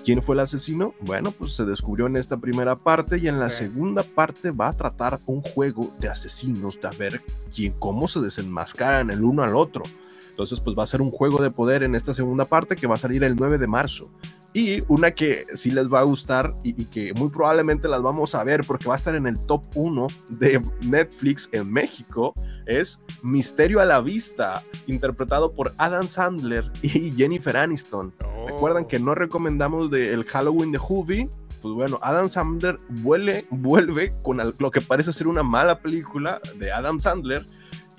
¿Quién 0.03 0.21
fue 0.21 0.35
el 0.35 0.39
asesino? 0.39 0.93
Bueno, 1.01 1.31
pues 1.31 1.53
se 1.53 1.65
descubrió 1.65 2.07
en 2.07 2.15
esta 2.15 2.37
primera 2.37 2.75
parte 2.75 3.17
y 3.17 3.27
en 3.27 3.39
la 3.39 3.49
segunda 3.49 4.03
parte 4.03 4.51
va 4.51 4.69
a 4.69 4.73
tratar 4.73 5.19
un 5.25 5.41
juego 5.41 5.93
de 5.99 6.09
asesinos, 6.09 6.79
de 6.81 6.89
ver 6.97 7.21
quién, 7.53 7.73
cómo 7.77 8.07
se 8.07 8.19
desenmascaran 8.21 9.11
el 9.11 9.23
uno 9.23 9.43
al 9.43 9.55
otro. 9.55 9.83
Entonces, 10.29 10.61
pues 10.61 10.77
va 10.77 10.83
a 10.83 10.87
ser 10.87 11.01
un 11.01 11.11
juego 11.11 11.43
de 11.43 11.51
poder 11.51 11.83
en 11.83 11.95
esta 11.95 12.13
segunda 12.13 12.45
parte 12.45 12.77
que 12.77 12.87
va 12.87 12.95
a 12.95 12.97
salir 12.97 13.23
el 13.25 13.35
9 13.35 13.57
de 13.57 13.67
marzo. 13.67 14.09
Y 14.53 14.83
una 14.87 15.11
que 15.11 15.45
sí 15.53 15.71
les 15.71 15.91
va 15.91 15.99
a 15.99 16.03
gustar 16.03 16.51
y, 16.63 16.81
y 16.81 16.85
que 16.85 17.13
muy 17.13 17.29
probablemente 17.29 17.87
las 17.87 18.01
vamos 18.01 18.33
a 18.35 18.43
ver 18.43 18.61
porque 18.65 18.87
va 18.87 18.95
a 18.95 18.97
estar 18.97 19.15
en 19.15 19.27
el 19.27 19.35
top 19.45 19.63
1 19.75 20.07
de 20.29 20.61
Netflix 20.87 21.49
en 21.51 21.71
México 21.71 22.33
es 22.65 22.99
Misterio 23.23 23.79
a 23.79 23.85
la 23.85 23.99
Vista, 23.99 24.61
interpretado 24.87 25.53
por 25.53 25.73
Adam 25.77 26.07
Sandler 26.07 26.71
y 26.81 27.11
Jennifer 27.11 27.57
Aniston. 27.57 28.13
Oh. 28.23 28.47
Recuerdan 28.47 28.85
que 28.85 28.99
no 28.99 29.15
recomendamos 29.15 29.91
de 29.91 30.13
el 30.13 30.23
Halloween 30.23 30.71
de 30.71 30.79
Hoovy. 30.79 31.29
Pues 31.61 31.73
bueno, 31.73 31.99
Adam 32.01 32.29
Sandler 32.29 32.77
vuele, 33.01 33.45
vuelve 33.49 34.13
con 34.23 34.39
lo 34.57 34.71
que 34.71 34.79
parece 34.79 35.11
ser 35.11 35.27
una 35.27 35.43
mala 35.43 35.79
película 35.79 36.39
de 36.57 36.71
Adam 36.71 37.01
Sandler 37.01 37.45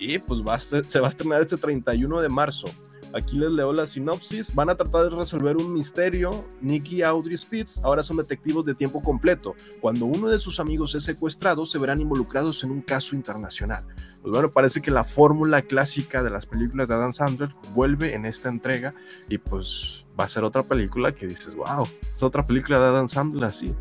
y 0.01 0.19
pues 0.19 0.41
va 0.41 0.59
se 0.59 0.99
va 0.99 1.07
a 1.07 1.11
estrenar 1.11 1.43
este 1.43 1.59
31 1.59 2.23
de 2.23 2.29
marzo. 2.31 2.67
Aquí 3.13 3.39
les 3.39 3.51
leo 3.51 3.73
la 3.73 3.87
sinopsis. 3.87 4.55
Van 4.55 4.71
a 4.71 4.75
tratar 4.75 5.11
de 5.11 5.17
resolver 5.17 5.57
un 5.57 5.73
misterio. 5.73 6.47
Nicky 6.63 6.97
y 6.97 7.03
Audrey 7.03 7.37
Spitz 7.37 7.85
ahora 7.85 8.03
son 8.03 8.17
detectivos 8.17 8.65
de 8.65 8.75
tiempo 8.75 9.03
completo. 9.03 9.55
Cuando 9.81 10.07
uno 10.07 10.29
de 10.29 10.41
sus 10.41 10.59
amigos 10.59 10.95
es 10.95 11.05
secuestrado, 11.05 11.67
se 11.67 11.79
verán 11.79 12.01
involucrados 12.01 12.65
en 12.65 12.71
un 12.71 12.81
caso 12.81 13.15
internacional. 13.15 13.85
Pues 14.23 14.33
bueno, 14.33 14.51
parece 14.51 14.81
que 14.81 14.91
la 14.91 15.05
fórmula 15.05 15.61
clásica 15.61 16.23
de 16.23 16.31
las 16.31 16.47
películas 16.47 16.89
de 16.89 16.95
Adam 16.95 17.13
Sandler 17.13 17.51
vuelve 17.75 18.15
en 18.15 18.25
esta 18.25 18.49
entrega 18.49 18.95
y 19.29 19.37
pues 19.37 20.09
va 20.19 20.25
a 20.25 20.29
ser 20.29 20.45
otra 20.45 20.63
película 20.63 21.13
que 21.13 21.27
dices, 21.27 21.55
wow, 21.55 21.87
es 22.15 22.23
otra 22.23 22.47
película 22.47 22.79
de 22.79 22.87
Adam 22.87 23.09
Sandler 23.09 23.45
así. 23.45 23.75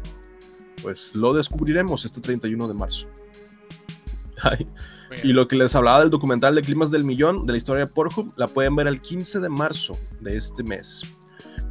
Pues 0.82 1.15
lo 1.15 1.34
descubriremos 1.34 2.03
este 2.03 2.20
31 2.20 2.67
de 2.67 2.74
marzo. 2.74 3.07
Ay, 4.41 4.67
y 5.24 5.34
lo 5.34 5.47
que 5.47 5.55
les 5.55 5.76
hablaba 5.76 5.99
del 5.99 6.10
documental 6.10 6.55
de 6.55 6.62
Climas 6.62 6.91
del 6.91 7.03
Millón, 7.03 7.45
de 7.45 7.53
la 7.53 7.57
historia 7.57 7.86
de 7.86 7.91
Pornhub, 7.91 8.32
la 8.38 8.47
pueden 8.47 8.76
ver 8.76 8.88
el 8.88 8.99
15 8.99 9.39
de 9.39 9.49
marzo 9.49 9.97
de 10.22 10.38
este 10.38 10.64
mes. 10.64 11.01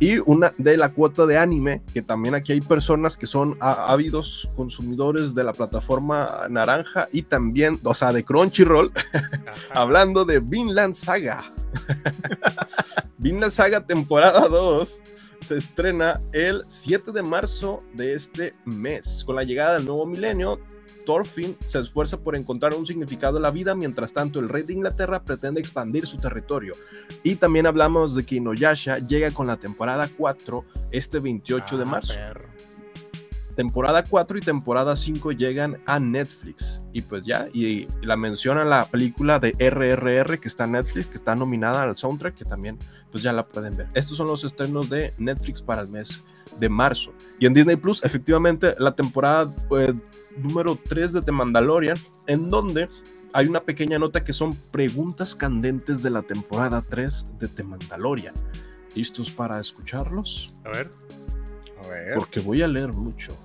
Y 0.01 0.19
una 0.27 0.53
de 0.59 0.77
la 0.77 0.91
cuota 0.91 1.27
de 1.27 1.39
anime, 1.39 1.83
que 1.93 2.03
también 2.03 2.37
aquí 2.37 2.53
hay 2.53 2.61
personas 2.61 3.17
que 3.17 3.27
son 3.27 3.57
ávidos 3.61 4.49
consumidores 4.55 5.35
de 5.35 5.43
la 5.43 5.53
plataforma 5.53 6.47
naranja 6.49 7.09
y 7.13 7.23
también, 7.23 7.81
o 7.83 7.95
sea, 7.95 8.13
de 8.13 8.25
Crunchyroll, 8.25 8.93
hablando 9.75 10.25
de 10.25 10.39
Vinland 10.39 10.95
Saga. 10.95 11.53
Vinland 13.19 13.53
Saga 13.53 13.85
temporada 13.85 14.47
2 14.47 15.03
se 15.41 15.57
estrena 15.57 16.15
el 16.33 16.63
7 16.67 17.11
de 17.11 17.23
marzo 17.23 17.81
de 17.95 18.15
este 18.15 18.55
mes. 18.65 19.25
Con 19.25 19.35
la 19.35 19.43
llegada 19.43 19.75
del 19.75 19.87
nuevo 19.87 20.07
milenio, 20.07 20.61
Thorfinn 21.09 21.57
se 21.65 21.79
esfuerza 21.79 22.19
por 22.19 22.37
encontrar 22.37 22.75
un 22.75 22.87
significado 22.87 23.39
a 23.39 23.41
la 23.41 23.51
vida, 23.51 23.75
mientras 23.75 24.13
tanto 24.13 24.41
el 24.41 24.49
rey 24.51 24.63
de 24.65 24.75
Inglaterra 24.75 25.23
pretende 25.23 25.59
expandir 25.59 26.07
su 26.07 26.19
territorio. 26.19 26.75
Y 27.23 27.37
también 27.37 27.67
hablamos 27.67 28.15
de 28.15 28.27
que 28.27 28.35
Inuyasha 28.35 28.99
llega 28.99 29.31
con 29.31 29.47
la 29.47 29.57
temporada 29.57 30.07
4 30.19 30.65
este 30.93 31.19
28 31.19 31.79
de 31.79 31.83
Ah, 31.85 31.87
marzo 31.87 32.13
perro. 32.13 32.47
Temporada 33.59 34.05
4 34.05 34.39
y 34.39 34.41
temporada 34.41 34.97
5 34.97 35.33
llegan 35.33 35.79
a 35.85 35.99
Netflix. 35.99 36.87
Y 36.93 37.03
pues 37.03 37.23
ya, 37.25 37.49
y 37.53 37.89
la 38.03 38.17
menciona 38.17 38.65
la 38.65 38.85
película 38.85 39.41
de 39.41 39.51
RRR 39.51 40.39
que 40.39 40.47
está 40.47 40.63
en 40.63 40.73
Netflix, 40.73 41.07
que 41.07 41.17
está 41.17 41.35
nominada 41.35 41.83
al 41.83 41.99
soundtrack, 41.99 42.37
que 42.37 42.45
también 42.45 42.79
pues 43.11 43.25
ya 43.25 43.33
la 43.33 43.43
pueden 43.43 43.77
ver. 43.77 43.89
Estos 43.95 44.17
son 44.17 44.29
los 44.29 44.45
estrenos 44.45 44.89
de 44.89 45.13
Netflix 45.19 45.61
para 45.61 45.83
el 45.83 45.89
mes 45.89 46.23
de 46.61 46.69
marzo. 46.69 47.13
Y 47.41 47.47
en 47.47 47.55
Disney 47.55 47.75
Plus, 47.75 48.05
efectivamente, 48.05 48.77
la 48.79 48.95
temporada 48.95 49.53
eh, 49.77 49.93
número 50.37 50.79
3 50.89 51.15
de 51.15 51.21
The 51.21 51.33
Mandalorian, 51.33 51.97
en 52.29 52.49
donde 52.49 52.89
hay 53.33 53.49
una 53.49 53.59
pequeña 53.59 53.99
nota 53.99 54.25
que 54.25 54.33
son 54.33 54.55
preguntas 54.71 55.35
candentes 55.35 56.01
de 56.05 56.11
la 56.11 56.23
temporada 56.23 56.85
3 56.89 57.41
de 57.41 57.49
The 57.49 57.65
Mandalorian. 57.65 58.35
¿Listos 58.95 59.33
para 59.33 59.59
escucharlos? 59.59 60.53
A 60.65 60.69
ver. 60.69 60.91
A 61.83 61.89
ver. 61.89 62.15
porque 62.15 62.39
voy 62.39 62.63
a 62.63 62.69
leer 62.69 62.93
mucho. 62.95 63.37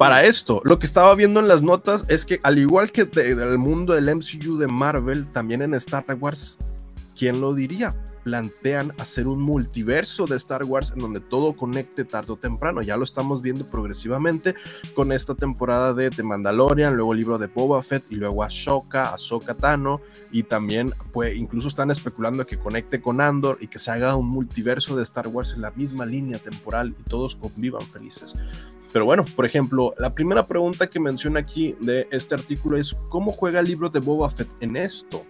Para 0.00 0.24
esto, 0.24 0.62
lo 0.64 0.78
que 0.78 0.86
estaba 0.86 1.14
viendo 1.14 1.40
en 1.40 1.46
las 1.46 1.60
notas 1.60 2.06
es 2.08 2.24
que 2.24 2.40
al 2.42 2.56
igual 2.58 2.90
que 2.90 3.04
de- 3.04 3.34
del 3.34 3.58
mundo 3.58 3.92
del 3.92 4.08
MCU 4.08 4.56
de 4.56 4.66
Marvel, 4.66 5.26
también 5.30 5.60
en 5.60 5.74
Star 5.74 6.06
Wars, 6.18 6.56
¿quién 7.14 7.38
lo 7.42 7.52
diría? 7.52 7.94
plantean 8.22 8.92
hacer 8.98 9.26
un 9.26 9.42
multiverso 9.42 10.26
de 10.26 10.36
Star 10.36 10.64
Wars 10.64 10.92
en 10.92 11.00
donde 11.00 11.20
todo 11.20 11.52
conecte 11.54 12.04
tarde 12.06 12.32
o 12.32 12.36
temprano. 12.36 12.80
Ya 12.82 12.96
lo 12.98 13.04
estamos 13.04 13.42
viendo 13.42 13.64
progresivamente 13.66 14.54
con 14.94 15.12
esta 15.12 15.34
temporada 15.34 15.92
de 15.94 16.08
The 16.10 16.22
Mandalorian, 16.22 16.94
luego 16.96 17.12
el 17.12 17.18
libro 17.18 17.38
de 17.38 17.46
Boba 17.46 17.82
Fett 17.82 18.04
y 18.10 18.16
luego 18.16 18.42
Ahsoka, 18.42 19.14
Ahsoka 19.14 19.54
Tano 19.54 20.00
y 20.32 20.42
también 20.44 20.92
pues 21.12 21.34
incluso 21.36 21.68
están 21.68 21.90
especulando 21.90 22.46
que 22.46 22.58
conecte 22.58 23.00
con 23.02 23.20
Andor 23.22 23.56
y 23.60 23.68
que 23.68 23.78
se 23.78 23.90
haga 23.90 24.16
un 24.16 24.28
multiverso 24.28 24.96
de 24.96 25.02
Star 25.02 25.28
Wars 25.28 25.52
en 25.54 25.60
la 25.62 25.70
misma 25.70 26.04
línea 26.06 26.38
temporal 26.38 26.90
y 26.98 27.02
todos 27.04 27.36
convivan 27.36 27.82
felices. 27.82 28.34
Pero 28.92 29.04
bueno, 29.04 29.24
por 29.36 29.46
ejemplo, 29.46 29.94
la 29.98 30.10
primera 30.14 30.46
pregunta 30.46 30.88
que 30.88 30.98
menciona 31.00 31.40
aquí 31.40 31.76
de 31.80 32.08
este 32.10 32.34
artículo 32.34 32.76
es 32.76 32.94
¿cómo 33.08 33.30
juega 33.32 33.60
el 33.60 33.66
libro 33.66 33.88
de 33.88 34.00
Boba 34.00 34.28
Fett 34.30 34.48
en 34.60 34.76
esto? 34.76 35.22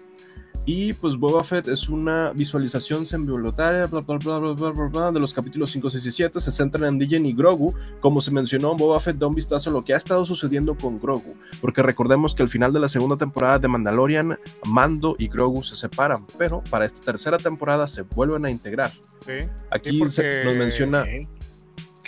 Y 0.66 0.92
pues 0.92 1.16
Boba 1.16 1.42
Fett 1.42 1.68
es 1.68 1.88
una 1.88 2.32
visualización 2.32 3.06
semivoluntaria 3.06 3.86
bla, 3.86 4.00
bla, 4.00 4.18
bla, 4.18 4.38
bla, 4.38 4.52
bla, 4.52 4.70
bla, 4.70 4.88
bla, 4.88 5.10
de 5.10 5.18
los 5.18 5.32
capítulos 5.32 5.70
5, 5.72 5.90
6 5.90 6.06
y 6.06 6.12
7. 6.12 6.40
Se 6.40 6.50
centran 6.52 6.84
en 6.84 6.98
Dijen 6.98 7.24
y 7.24 7.32
Grogu. 7.32 7.74
Como 8.00 8.20
se 8.20 8.30
mencionó, 8.30 8.76
Boba 8.76 9.00
Fett 9.00 9.16
da 9.16 9.26
un 9.26 9.34
vistazo 9.34 9.70
a 9.70 9.72
lo 9.72 9.82
que 9.84 9.94
ha 9.94 9.96
estado 9.96 10.24
sucediendo 10.26 10.76
con 10.76 10.98
Grogu. 10.98 11.32
Porque 11.62 11.82
recordemos 11.82 12.34
que 12.34 12.42
al 12.42 12.50
final 12.50 12.72
de 12.74 12.80
la 12.80 12.88
segunda 12.88 13.16
temporada 13.16 13.58
de 13.58 13.68
Mandalorian, 13.68 14.38
Mando 14.66 15.16
y 15.18 15.28
Grogu 15.28 15.62
se 15.62 15.76
separan. 15.76 16.26
Pero 16.38 16.62
para 16.70 16.84
esta 16.84 17.00
tercera 17.00 17.38
temporada 17.38 17.86
se 17.86 18.02
vuelven 18.02 18.44
a 18.44 18.50
integrar. 18.50 18.90
Sí. 19.26 19.46
Aquí 19.70 19.90
Sí, 19.92 19.98
porque- 19.98 20.12
se 20.12 20.44
nos 20.44 20.54
menciona. 20.54 21.04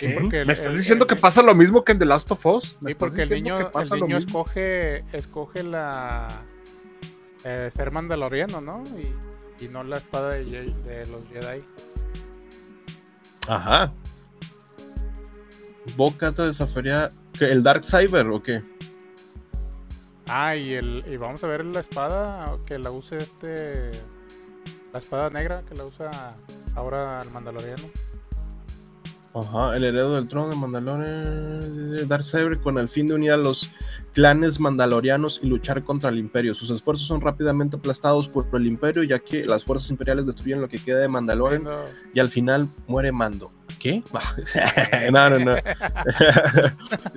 Sí, 0.07 0.13
¿Qué? 0.13 0.19
porque 0.19 0.41
el- 0.41 0.47
¿Me 0.47 0.53
estás 0.53 0.67
el- 0.71 0.77
diciendo 0.77 1.05
el- 1.05 1.09
que 1.09 1.15
pasa 1.15 1.41
lo 1.41 1.55
mismo 1.55 1.83
que 1.83 1.91
en 1.93 1.99
The 1.99 2.05
Last 2.05 2.31
of 2.31 2.45
Us? 2.45 2.77
¿Me 2.81 2.87
Sí, 2.87 2.91
estás 2.91 2.95
porque 3.09 3.21
el 3.23 3.29
diciendo 3.29 3.55
niño, 3.55 3.65
que 3.67 3.71
pasa 3.71 3.95
el 3.95 4.01
niño 4.01 4.17
escoge, 4.17 4.97
escoge 5.15 5.63
la 5.63 6.27
eh, 7.45 7.69
ser 7.73 7.91
mandaloriano, 7.91 8.61
¿no? 8.61 8.83
Y, 8.97 9.65
y 9.65 9.67
no 9.67 9.83
la 9.83 9.97
espada 9.97 10.29
de, 10.35 10.45
Ye- 10.45 10.73
de 10.85 11.05
los 11.07 11.27
Jedi. 11.27 11.61
Ajá. 13.47 13.93
Boca 15.97 16.31
te 16.31 16.43
desafiaría. 16.43 17.11
¿qué, 17.37 17.51
¿El 17.51 17.63
Dark 17.63 17.83
Cyber 17.83 18.27
o 18.27 18.41
qué? 18.41 18.61
Ah, 20.27 20.55
y, 20.55 20.73
el, 20.73 21.03
y 21.07 21.17
vamos 21.17 21.43
a 21.43 21.47
ver 21.47 21.65
la 21.65 21.81
espada 21.81 22.45
que 22.65 22.79
la 22.79 22.91
use 22.91 23.17
este. 23.17 23.91
La 24.93 24.99
espada 24.99 25.29
negra 25.29 25.63
que 25.67 25.75
la 25.75 25.85
usa 25.85 26.09
ahora 26.75 27.21
el 27.21 27.29
mandaloriano. 27.31 27.83
Ajá, 29.35 29.75
el 29.75 29.83
heredero 29.83 30.13
del 30.13 30.27
trono 30.27 30.49
de 30.49 30.55
Mandalorian, 30.55 32.07
Dark 32.07 32.23
Saber, 32.23 32.59
con 32.59 32.77
el 32.77 32.87
fin 32.87 33.07
de 33.07 33.15
unir 33.15 33.31
a 33.31 33.37
los 33.37 33.71
clanes 34.13 34.59
mandalorianos 34.59 35.39
y 35.41 35.47
luchar 35.47 35.83
contra 35.83 36.09
el 36.11 36.19
imperio. 36.19 36.53
Sus 36.53 36.69
esfuerzos 36.69 37.07
son 37.07 37.19
rápidamente 37.19 37.77
aplastados 37.77 38.29
por 38.29 38.45
el 38.53 38.67
imperio, 38.67 39.01
ya 39.03 39.19
que 39.19 39.45
las 39.45 39.63
fuerzas 39.63 39.89
imperiales 39.89 40.27
destruyen 40.27 40.61
lo 40.61 40.69
que 40.69 40.77
queda 40.77 40.99
de 40.99 41.07
Mandalorian 41.07 41.63
y 42.13 42.19
al 42.19 42.29
final 42.29 42.67
muere 42.87 43.11
Mando. 43.11 43.49
¿Qué? 43.79 44.03
no, 45.11 45.29
no, 45.31 45.39
no. 45.39 45.55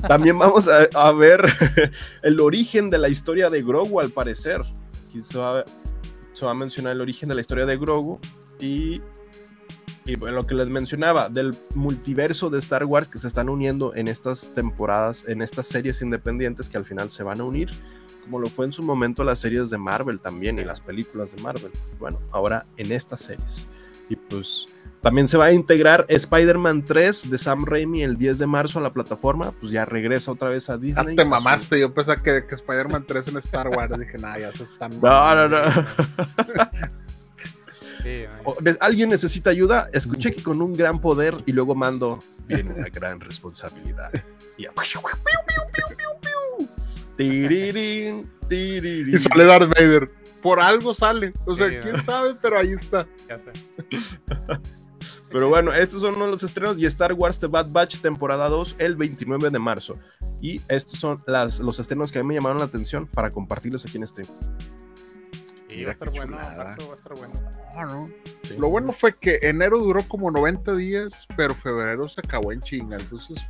También 0.09 0.39
vamos 0.39 0.69
a, 0.69 0.89
a 0.95 1.13
ver 1.13 1.47
el 2.23 2.41
origen 2.41 2.91
de 2.91 2.99
la 2.99 3.09
historia 3.09 3.51
de 3.51 3.63
Grogu, 3.63 4.01
al 4.01 4.11
parecer. 4.11 4.61
Aquí 5.07 5.23
se 5.23 5.39
va, 5.39 5.65
se 6.33 6.45
va 6.45 6.51
a 6.51 6.55
mencionar 6.55 6.95
el 6.95 7.01
origen 7.01 7.29
de 7.29 7.37
la 7.37 7.41
historia 7.43 7.67
de 7.67 7.77
Grogu 7.77 8.19
y, 8.59 9.01
y 10.07 10.17
bueno, 10.17 10.37
lo 10.37 10.45
que 10.45 10.55
les 10.55 10.69
mencionaba 10.69 11.29
del 11.29 11.55
multiverso 11.75 12.49
de 12.51 12.59
Star 12.61 12.85
Wars 12.85 13.09
que 13.09 13.19
se 13.19 13.27
están 13.29 13.49
uniendo 13.49 13.95
en 13.95 14.09
estas 14.09 14.55
temporadas, 14.55 15.25
en 15.27 15.43
estas 15.43 15.67
series 15.67 16.01
independientes 16.03 16.69
que 16.69 16.77
al 16.79 16.85
final 16.85 17.11
se 17.11 17.23
van 17.25 17.41
a 17.41 17.45
unir, 17.45 17.71
como 18.25 18.39
lo 18.39 18.47
fue 18.49 18.67
en 18.67 18.73
su 18.73 18.83
momento 18.83 19.25
las 19.25 19.39
series 19.41 19.69
de 19.71 19.79
Marvel 19.79 20.21
también 20.21 20.59
y 20.59 20.65
las 20.65 20.81
películas 20.81 21.35
de 21.35 21.43
Marvel. 21.43 21.71
Bueno, 21.99 22.19
ahora 22.33 22.65
en 22.77 22.93
estas 22.93 23.21
series. 23.21 23.67
Y 24.09 24.17
pues 24.17 24.67
también 25.01 25.29
se 25.29 25.37
va 25.39 25.47
a 25.47 25.53
integrar 25.53 26.05
Spider-Man 26.09 26.85
3 26.85 27.31
de 27.31 27.39
Sam 27.39 27.65
Raimi 27.65 28.03
el 28.03 28.17
10 28.17 28.39
de 28.39 28.47
marzo 28.47 28.79
a 28.79 28.83
la 28.83 28.91
plataforma, 28.91 29.53
pues 29.53 29.71
ya 29.73 29.85
regresa 29.85 30.33
otra 30.33 30.49
vez 30.51 30.69
a 30.71 30.75
Ah, 30.75 30.79
Disney. 30.79 31.17
te 31.17 31.23
a 31.23 31.25
su- 31.25 31.31
mamaste, 31.31 31.79
yo 31.81 31.93
pensaba 31.95 32.21
que, 32.23 32.45
que 32.47 32.55
Spider-Man 32.55 33.05
3 33.07 33.29
en 33.29 33.37
Star 33.39 33.69
Wars. 33.69 33.97
Dije, 33.99 34.19
nah, 34.19 34.37
ya 34.39 34.53
se 34.53 34.63
están. 34.65 34.91
No, 35.01 35.35
no, 35.35 35.49
no. 35.49 35.59
Sí, 38.07 38.25
O- 38.45 38.57
¿Alguien 38.81 39.09
necesita 39.09 39.51
ayuda? 39.51 39.89
Escuché 39.93 40.33
que 40.33 40.43
con 40.43 40.63
un 40.63 40.73
gran 40.75 41.01
poder 41.01 41.43
y 41.47 41.53
luego 41.53 41.75
mando 41.75 42.21
viene 42.47 42.73
una 42.73 42.89
gran 42.89 43.19
responsabilidad. 43.21 44.11
Y 44.57 44.67
tirirín. 47.19 49.15
Y 49.15 49.19
sale 49.19 49.45
Darth 49.45 49.69
Vader. 49.69 50.09
Por 50.43 50.61
algo 50.61 50.95
sale. 50.95 51.33
O 51.47 51.57
sea, 51.57 51.69
Sí, 51.71 51.79
quién 51.83 51.97
¿no? 51.97 52.03
sabe, 52.03 52.35
pero 52.41 52.59
ahí 52.59 52.73
está. 52.73 53.07
ya 53.29 53.39
sé. 53.39 53.51
Pero 55.31 55.49
bueno, 55.49 55.73
estos 55.73 56.01
son 56.03 56.17
los 56.19 56.43
estrenos 56.45 56.79
y 56.79 56.87
Star 56.87 57.13
Wars 57.13 57.41
The 57.41 57.49
Bad 57.49 57.71
Batch 57.71 57.99
temporada 57.99 58.49
2 58.49 58.77
el 58.79 58.95
29 58.95 59.51
de 59.51 59.59
marzo. 59.59 59.95
Y 60.41 60.61
estos 60.69 61.01
son 61.01 61.21
las, 61.27 61.59
los 61.59 61.81
estrenos 61.81 62.13
que 62.13 62.21
a 62.21 62.23
mí 62.23 62.29
me 62.29 62.35
llamaron 62.35 62.59
la 62.59 62.65
atención 62.67 63.07
para 63.09 63.31
compartirles 63.31 63.85
aquí 63.85 63.97
en 63.97 64.05
este. 64.05 64.23
Y 65.77 65.85
va 65.85 65.91
a 65.91 65.93
estar 65.93 66.11
bueno, 66.11 66.37
marzo 66.37 66.87
va 66.89 66.95
a 66.95 66.97
estar 66.97 67.17
bueno. 67.17 67.35
No, 67.75 67.85
no. 67.87 68.09
Lo 68.59 68.69
bueno 68.69 68.93
fue 68.93 69.13
que 69.15 69.39
enero 69.43 69.79
duró 69.79 70.03
como 70.09 70.31
90 70.31 70.75
días, 70.75 71.27
pero 71.37 71.55
febrero 71.55 72.09
se 72.09 72.21
acabó 72.21 72.53
en 72.53 72.61
chinga. 72.61 72.97
Entonces, 72.97 73.45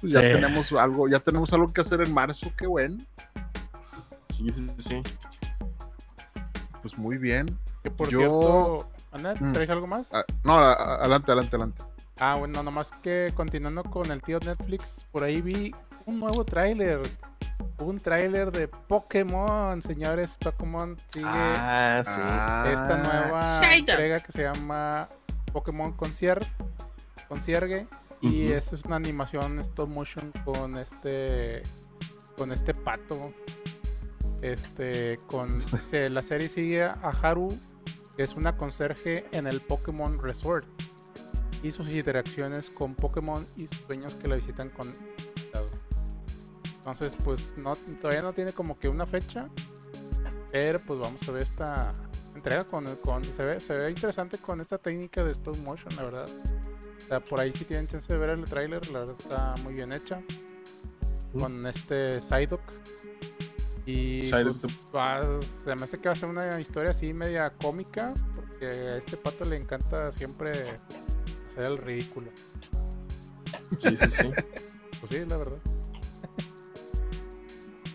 pues 0.00 0.12
ya 0.12 0.20
Sí. 0.20 0.26
tenemos 0.32 0.72
algo, 0.72 1.08
ya 1.08 1.18
tenemos 1.20 1.52
algo 1.52 1.72
que 1.72 1.80
hacer 1.80 2.00
en 2.02 2.12
marzo, 2.14 2.52
qué 2.56 2.66
bueno. 2.66 3.04
Sí, 4.30 4.48
sí, 4.52 4.70
sí. 4.78 5.02
Pues 6.82 6.96
muy 6.98 7.16
bien. 7.18 7.46
Que 7.82 7.90
por 7.90 8.08
Yo- 8.08 8.18
cierto, 8.18 8.88
Ana, 9.12 9.34
Mm. 9.38 9.52
¿traes 9.52 9.70
algo 9.70 9.86
más? 9.86 10.08
Ah, 10.12 10.24
no, 10.44 10.54
a- 10.54 10.72
a- 10.72 10.94
adelante, 11.00 11.30
adelante, 11.32 11.56
adelante. 11.56 11.82
Ah, 12.18 12.36
bueno, 12.38 12.62
nomás 12.62 12.90
que 13.02 13.30
continuando 13.34 13.82
con 13.84 14.10
el 14.10 14.22
tío 14.22 14.38
Netflix, 14.40 15.04
por 15.12 15.24
ahí 15.24 15.40
vi 15.40 15.74
un 16.06 16.20
nuevo 16.20 16.44
tráiler. 16.44 17.00
Un 17.78 18.00
tráiler 18.00 18.50
de 18.52 18.68
Pokémon, 18.68 19.80
señores. 19.82 20.36
Pokémon 20.38 20.98
sigue 21.08 21.24
Ah, 21.28 22.02
sí. 22.04 22.12
Ah, 22.16 22.64
esta 22.72 22.96
nueva 22.98 23.74
entrega 23.74 24.20
que 24.20 24.32
se 24.32 24.42
llama 24.42 25.08
Pokémon 25.52 25.92
Concierge. 25.92 26.50
Concierge. 27.28 27.86
Y 28.20 28.44
Ujú. 28.46 28.54
es 28.54 28.72
una 28.84 28.96
animación 28.96 29.58
stop 29.60 29.88
motion 29.88 30.32
con 30.44 30.78
este. 30.78 31.62
Con 32.36 32.52
este 32.52 32.72
pato. 32.74 33.28
Este. 34.42 35.18
Con. 35.26 35.60
se- 35.84 36.10
la 36.10 36.22
serie 36.22 36.48
sigue 36.48 36.82
a 36.84 36.94
Haru, 37.22 37.48
que 38.16 38.22
es 38.22 38.34
una 38.34 38.56
conserje 38.56 39.26
en 39.32 39.46
el 39.46 39.60
Pokémon 39.60 40.22
Resort. 40.22 40.66
Y 41.62 41.70
sus 41.70 41.88
interacciones 41.92 42.70
con 42.70 42.94
Pokémon 42.96 43.46
y 43.56 43.68
sus 43.68 43.86
dueños 43.86 44.14
que 44.14 44.28
la 44.28 44.36
visitan 44.36 44.68
con. 44.70 44.92
Entonces, 46.84 47.14
pues 47.24 47.56
no, 47.58 47.76
todavía 48.00 48.22
no 48.22 48.32
tiene 48.32 48.52
como 48.52 48.78
que 48.78 48.88
una 48.88 49.06
fecha. 49.06 49.48
Pero 50.50 50.80
pues 50.80 50.98
vamos 51.00 51.26
a 51.28 51.32
ver 51.32 51.42
esta 51.44 51.94
entrega 52.34 52.64
con, 52.64 52.84
con 52.96 53.22
se 53.24 53.44
ve, 53.44 53.60
se 53.60 53.72
ve 53.74 53.88
interesante 53.90 54.36
con 54.38 54.60
esta 54.60 54.78
técnica 54.78 55.22
de 55.24 55.32
stop 55.32 55.56
motion, 55.58 55.94
la 55.96 56.02
verdad. 56.02 56.26
O 56.28 57.06
sea, 57.08 57.20
por 57.20 57.40
ahí 57.40 57.52
si 57.52 57.64
tienen 57.64 57.86
chance 57.86 58.12
de 58.12 58.18
ver 58.18 58.30
el 58.30 58.44
tráiler, 58.44 58.86
la 58.90 58.98
verdad 59.00 59.14
está 59.18 59.54
muy 59.62 59.74
bien 59.74 59.92
hecha. 59.92 60.20
Con 61.38 61.66
este 61.66 62.20
Psyduck. 62.20 62.60
Y 63.86 64.28
pues, 64.60 64.84
va- 64.94 65.40
se 65.64 65.74
me 65.74 65.84
hace 65.84 65.98
que 65.98 66.08
va 66.08 66.12
a 66.12 66.16
ser 66.16 66.28
una 66.28 66.60
historia 66.60 66.90
así 66.90 67.12
media 67.14 67.50
cómica, 67.60 68.12
porque 68.34 68.66
a 68.66 68.96
este 68.96 69.16
pato 69.16 69.44
le 69.44 69.56
encanta 69.56 70.12
siempre 70.12 70.50
hacer 70.50 71.64
el 71.64 71.78
ridículo. 71.78 72.30
Sí, 73.78 73.96
sí, 73.96 74.10
sí. 74.10 74.30
Pues 75.00 75.10
sí, 75.10 75.24
la 75.26 75.36
verdad. 75.36 75.56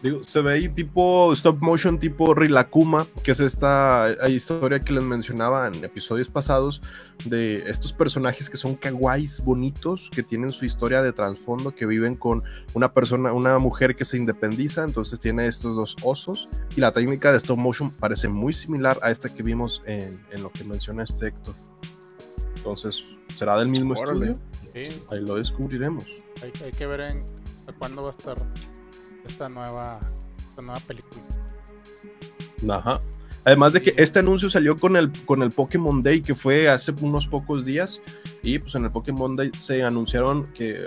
Digo, 0.03 0.23
se 0.23 0.41
ve 0.41 0.53
ahí 0.53 0.69
tipo 0.69 1.33
stop 1.33 1.57
motion, 1.59 1.97
tipo 1.99 2.35
Rilakuma, 2.35 3.07
que 3.23 3.31
es 3.31 3.39
esta 3.39 4.11
eh, 4.11 4.29
historia 4.29 4.79
que 4.79 4.93
les 4.93 5.03
mencionaba 5.03 5.67
en 5.67 5.83
episodios 5.83 6.29
pasados 6.29 6.83
de 7.25 7.55
estos 7.67 7.93
personajes 7.93 8.47
que 8.47 8.57
son 8.57 8.75
kawaiis 8.75 9.43
bonitos, 9.43 10.11
que 10.11 10.21
tienen 10.21 10.51
su 10.51 10.65
historia 10.65 11.01
de 11.01 11.13
trasfondo, 11.13 11.73
que 11.73 11.87
viven 11.87 12.13
con 12.13 12.43
una 12.75 12.93
persona, 12.93 13.33
una 13.33 13.57
mujer 13.57 13.95
que 13.95 14.05
se 14.05 14.17
independiza, 14.17 14.83
entonces 14.83 15.19
tiene 15.19 15.47
estos 15.47 15.75
dos 15.75 15.95
osos, 16.03 16.47
y 16.75 16.81
la 16.81 16.91
técnica 16.91 17.31
de 17.31 17.39
stop 17.39 17.57
motion 17.57 17.89
parece 17.89 18.27
muy 18.27 18.53
similar 18.53 18.99
a 19.01 19.09
esta 19.09 19.33
que 19.33 19.41
vimos 19.41 19.81
en, 19.87 20.17
en 20.31 20.43
lo 20.43 20.51
que 20.51 20.63
menciona 20.63 21.03
este 21.05 21.29
Héctor. 21.29 21.55
Entonces, 22.57 23.03
¿será 23.35 23.57
del 23.57 23.69
mismo 23.69 23.95
Órale. 23.95 24.31
estudio? 24.31 24.41
Sí, 24.73 25.01
Ahí 25.09 25.21
lo 25.21 25.35
descubriremos. 25.35 26.05
hay, 26.43 26.51
hay 26.63 26.71
que 26.71 26.85
ver 26.85 27.01
en 27.01 27.23
cuándo 27.79 28.03
va 28.03 28.09
a 28.09 28.11
estar 28.11 28.37
esta 29.27 29.49
nueva, 29.49 29.99
esta 30.49 30.61
nueva 30.61 30.79
película. 30.81 31.23
Ajá. 32.69 32.99
Además 33.43 33.71
de 33.71 33.81
que 33.81 33.93
este 33.97 34.19
anuncio 34.19 34.49
salió 34.49 34.75
con 34.75 34.97
el, 34.97 35.11
con 35.25 35.41
el 35.41 35.51
Pokémon 35.51 36.03
Day, 36.03 36.21
que 36.21 36.35
fue 36.35 36.67
hace 36.69 36.93
unos 37.01 37.27
pocos 37.27 37.63
días. 37.63 38.01
Y 38.43 38.59
pues 38.59 38.75
en 38.75 38.83
el 38.83 38.91
Pokémon 38.91 39.35
Day 39.35 39.51
se 39.57 39.83
anunciaron 39.83 40.45
que 40.53 40.81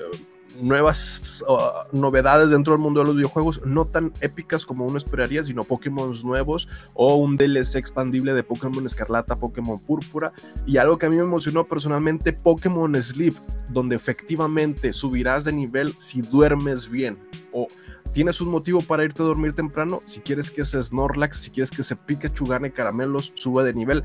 nuevas 0.60 1.42
uh, 1.48 1.96
novedades 1.96 2.50
dentro 2.50 2.72
del 2.72 2.82
mundo 2.82 3.00
de 3.00 3.06
los 3.06 3.16
videojuegos, 3.16 3.64
no 3.64 3.84
tan 3.84 4.12
épicas 4.20 4.66
como 4.66 4.84
uno 4.84 4.98
esperaría, 4.98 5.42
sino 5.44 5.64
Pokémon 5.64 6.12
nuevos 6.22 6.68
o 6.94 7.16
un 7.16 7.36
DLC 7.36 7.76
expandible 7.76 8.34
de 8.34 8.42
Pokémon 8.42 8.84
Escarlata, 8.84 9.36
Pokémon 9.36 9.80
Púrpura. 9.80 10.32
Y 10.66 10.76
algo 10.76 10.98
que 10.98 11.06
a 11.06 11.08
mí 11.08 11.16
me 11.16 11.22
emocionó 11.22 11.64
personalmente, 11.64 12.32
Pokémon 12.32 13.00
Sleep, 13.00 13.34
donde 13.70 13.96
efectivamente 13.96 14.92
subirás 14.92 15.44
de 15.44 15.52
nivel 15.52 15.94
si 15.98 16.20
duermes 16.20 16.90
bien. 16.90 17.18
O 17.52 17.68
tienes 18.12 18.40
un 18.40 18.48
motivo 18.48 18.80
para 18.80 19.04
irte 19.04 19.22
a 19.22 19.26
dormir 19.26 19.54
temprano, 19.54 20.02
si 20.04 20.20
quieres 20.20 20.50
que 20.50 20.62
ese 20.62 20.82
Snorlax, 20.82 21.38
si 21.38 21.50
quieres 21.50 21.70
que 21.70 21.82
ese 21.82 21.96
Pikachu 21.96 22.46
gane 22.46 22.72
caramelos, 22.72 23.32
suba 23.34 23.62
de 23.62 23.74
nivel, 23.74 24.02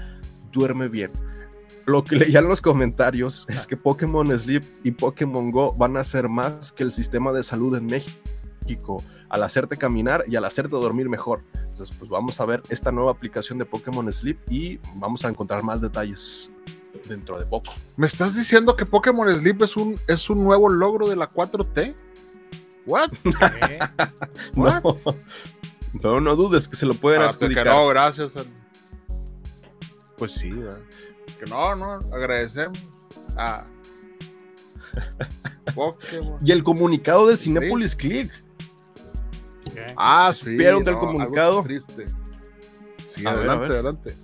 duerme 0.51 0.87
bien 0.87 1.11
lo 1.85 2.03
que 2.03 2.15
leía 2.15 2.39
en 2.39 2.47
los 2.47 2.61
comentarios 2.61 3.45
es 3.47 3.67
que 3.67 3.77
Pokémon 3.77 4.37
Sleep 4.37 4.63
y 4.83 4.91
Pokémon 4.91 5.51
Go 5.51 5.75
van 5.77 5.97
a 5.97 6.03
ser 6.03 6.29
más 6.29 6.71
que 6.71 6.83
el 6.83 6.91
sistema 6.91 7.31
de 7.31 7.43
salud 7.43 7.75
en 7.77 7.85
México 7.85 9.03
al 9.29 9.43
hacerte 9.43 9.77
caminar 9.77 10.23
y 10.27 10.35
al 10.35 10.45
hacerte 10.45 10.71
dormir 10.71 11.09
mejor. 11.09 11.41
Entonces, 11.53 11.95
pues 11.97 12.09
vamos 12.09 12.39
a 12.39 12.45
ver 12.45 12.63
esta 12.69 12.91
nueva 12.91 13.11
aplicación 13.11 13.59
de 13.59 13.65
Pokémon 13.65 14.11
Sleep 14.11 14.37
y 14.49 14.79
vamos 14.95 15.25
a 15.25 15.29
encontrar 15.29 15.61
más 15.61 15.81
detalles 15.81 16.51
dentro 17.07 17.37
de 17.37 17.45
poco. 17.45 17.73
¿Me 17.97 18.07
estás 18.07 18.35
diciendo 18.35 18.75
que 18.75 18.85
Pokémon 18.85 19.31
Sleep 19.39 19.61
es 19.61 19.75
un, 19.75 19.99
es 20.07 20.29
un 20.29 20.43
nuevo 20.43 20.69
logro 20.69 21.07
de 21.07 21.15
la 21.15 21.29
4T? 21.29 21.93
¿What? 22.85 23.11
No, 24.55 24.81
no, 26.03 26.19
no 26.19 26.35
dudes 26.35 26.67
que 26.67 26.75
se 26.75 26.85
lo 26.85 26.93
pueden 26.93 27.21
Ah, 27.21 27.29
adjudicar. 27.29 27.63
que 27.63 27.69
no, 27.69 27.87
gracias. 27.87 28.33
Pues 30.17 30.33
sí, 30.33 30.49
¿verdad? 30.51 30.79
que 31.39 31.49
no, 31.49 31.75
no, 31.75 31.93
agradecemos 32.13 32.77
a 33.37 33.63
Pokémon. 35.75 36.37
Y 36.43 36.51
el 36.51 36.63
comunicado 36.63 37.27
de 37.27 37.37
Cinepolis 37.37 37.95
Click. 37.95 38.31
¿Qué? 39.73 39.85
Ah, 39.97 40.31
sí. 40.33 40.51
¿Supieron 40.51 40.83
del 40.83 40.93
no, 40.95 40.99
comunicado? 41.01 41.49
algo 41.59 41.63
triste. 41.63 42.05
Sí, 43.15 43.25
adelante, 43.25 43.61
ver. 43.63 43.71
adelante. 43.71 44.15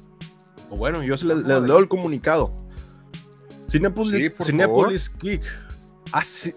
Bueno, 0.69 1.03
yo 1.03 1.17
se 1.17 1.25
les, 1.25 1.37
Ah, 1.37 1.41
les 1.47 1.61
leo 1.63 1.77
el 1.79 1.87
comunicado. 1.89 2.49
Cinepolis, 3.69 4.33
Sí, 4.37 4.43
Cinepolis 4.43 5.09
Click. 5.09 5.41
Ah, 6.11 6.23
sí. 6.23 6.53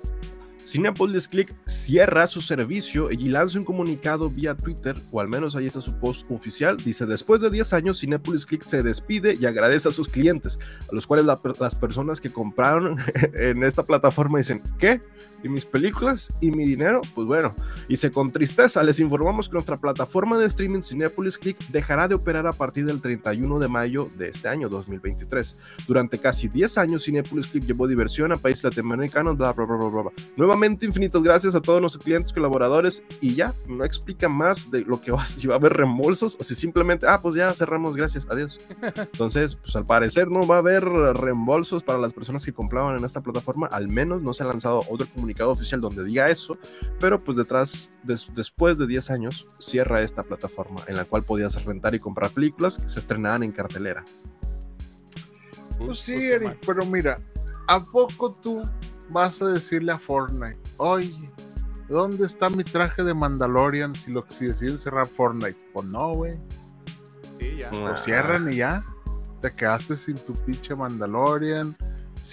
Cinepolis 0.75 1.29
Click 1.29 1.55
cierra 1.67 2.27
su 2.27 2.41
servicio 2.41 3.09
y 3.13 3.29
lanza 3.29 3.61
un 3.61 3.65
comunicado 3.65 4.29
vía 4.29 4.57
Twitter, 4.57 4.97
o 5.13 5.21
al 5.21 5.29
menos 5.29 5.55
ahí 5.55 5.69
está 5.69 5.81
su 5.81 5.95
post 6.01 6.29
oficial. 6.33 6.77
Dice: 6.79 7.07
Después 7.07 7.41
de 7.41 7.49
10 7.49 7.73
años, 7.75 8.01
Cinepolis 8.01 8.45
Click 8.45 8.63
se 8.65 8.83
despide 8.83 9.35
y 9.41 9.47
agradece 9.47 9.89
a 9.89 9.93
sus 9.93 10.09
clientes, 10.09 10.59
a 10.91 10.93
los 10.93 11.07
cuales 11.07 11.27
la- 11.27 11.39
las 11.61 11.77
personas 11.77 12.21
que 12.21 12.33
compraron 12.33 12.99
en 13.35 13.63
esta 13.63 13.85
plataforma 13.85 14.39
dicen: 14.39 14.63
¿Qué? 14.81 15.01
¿Y 15.45 15.49
mis 15.51 15.67
películas? 15.67 16.31
¿Y 16.41 16.51
mi 16.51 16.65
dinero? 16.65 17.03
Pues 17.15 17.27
bueno, 17.27 17.55
se 17.95 18.11
con 18.11 18.31
tristeza 18.31 18.83
les 18.83 18.99
informamos 18.99 19.49
que 19.49 19.53
nuestra 19.53 19.77
plataforma 19.77 20.39
de 20.39 20.47
streaming 20.47 20.81
Cinepolis 20.81 21.37
Click 21.37 21.59
dejará 21.69 22.09
de 22.09 22.15
operar 22.15 22.47
a 22.47 22.53
partir 22.55 22.87
del 22.87 23.03
31 23.03 23.59
de 23.59 23.69
mayo 23.69 24.11
de 24.17 24.31
este 24.31 24.49
año 24.49 24.71
2023. 24.71 25.55
Durante 25.87 26.19
casi 26.19 26.49
10 26.49 26.79
años 26.79 27.05
Cinepolis 27.05 27.49
Click 27.49 27.67
llevó 27.67 27.87
diversión 27.87 28.33
a 28.33 28.37
países 28.37 28.65
latinoamericanos, 28.65 29.37
bla, 29.37 29.53
bla, 29.53 29.67
bla, 29.67 29.77
bla, 29.77 29.89
bla. 29.89 30.13
Nuevamente 30.37 30.87
infinitas 30.87 31.23
gracias 31.23 31.55
a 31.55 31.61
todos 31.61 31.79
nuestros 31.79 32.03
clientes, 32.03 32.33
colaboradores 32.33 33.03
y 33.21 33.35
ya, 33.35 33.53
no 33.69 33.85
explica 33.85 34.31
más 34.31 34.71
de 34.71 34.81
lo 34.87 34.99
que 35.03 35.13
va, 35.13 35.27
si 35.27 35.47
va 35.47 35.57
a 35.57 35.59
haber 35.59 35.75
reembolsos 35.75 36.39
o 36.41 36.43
si 36.43 36.55
simplemente, 36.55 37.07
ah, 37.07 37.21
pues 37.21 37.35
ya 37.35 37.53
cerramos, 37.53 37.95
gracias, 37.95 38.27
adiós. 38.31 38.61
Entonces, 38.81 39.57
pues 39.57 39.77
al 39.77 39.85
parecer 39.85 40.31
no 40.31 40.47
va 40.47 40.57
a 40.57 40.61
haber 40.61 40.85
reembolsos 40.85 41.83
para 41.83 41.99
las 41.99 42.15
personas 42.15 42.47
que 42.47 42.55
compraban 42.55 42.97
en 42.97 43.05
esta 43.05 43.21
plataforma, 43.21 43.67
al 43.67 43.89
menos 43.89 44.23
no 44.23 44.33
se 44.33 44.43
ha 44.43 44.47
lanzado 44.47 44.81
otro 44.89 45.07
comunicado 45.13 45.34
oficial 45.43 45.81
donde 45.81 46.05
diga 46.05 46.27
eso, 46.29 46.57
pero 47.01 47.19
pues 47.19 47.37
detrás, 47.37 47.91
des- 48.03 48.33
después 48.35 48.79
de 48.79 48.87
10 48.87 49.11
años, 49.11 49.47
cierra 49.61 50.01
esta 50.03 50.23
plataforma 50.23 50.81
en 50.87 50.97
la 50.97 51.05
cual 51.05 51.23
podías 51.25 51.63
rentar 51.65 51.95
y 51.95 52.01
comprar 52.01 52.31
películas 52.31 52.79
que 52.79 52.89
se 52.89 53.01
estrenaban 53.01 53.43
en 53.43 53.53
cartelera. 53.53 54.05
Pues 55.79 55.99
sí, 56.01 56.13
Pues 56.15 56.25
Eric, 56.31 56.49
mal. 56.49 56.59
pero 56.67 56.87
mira, 56.87 57.17
¿a 57.67 57.85
poco 57.85 58.35
tú 58.43 58.63
vas 59.11 59.43
a 59.43 59.47
decirle 59.47 59.93
a 59.93 59.99
Fortnite, 59.99 60.59
oye, 60.77 61.17
¿dónde 61.89 62.27
está 62.27 62.49
mi 62.49 62.65
traje 62.65 63.03
de 63.03 63.13
Mandalorian 63.13 63.95
si, 63.95 64.13
lo, 64.13 64.25
si 64.29 64.47
deciden 64.47 64.79
cerrar 64.79 65.07
Fortnite? 65.09 65.57
Pues 65.73 65.87
no, 65.87 66.13
güey, 66.13 66.39
Sí, 67.41 67.57
ya. 67.59 67.71
lo 67.73 67.97
cierran 67.99 68.53
y 68.53 68.57
ya. 68.57 68.85
Te 69.43 69.53
quedaste 69.53 69.97
sin 69.99 70.17
tu 70.17 70.33
pinche 70.33 70.75
Mandalorian, 70.75 71.77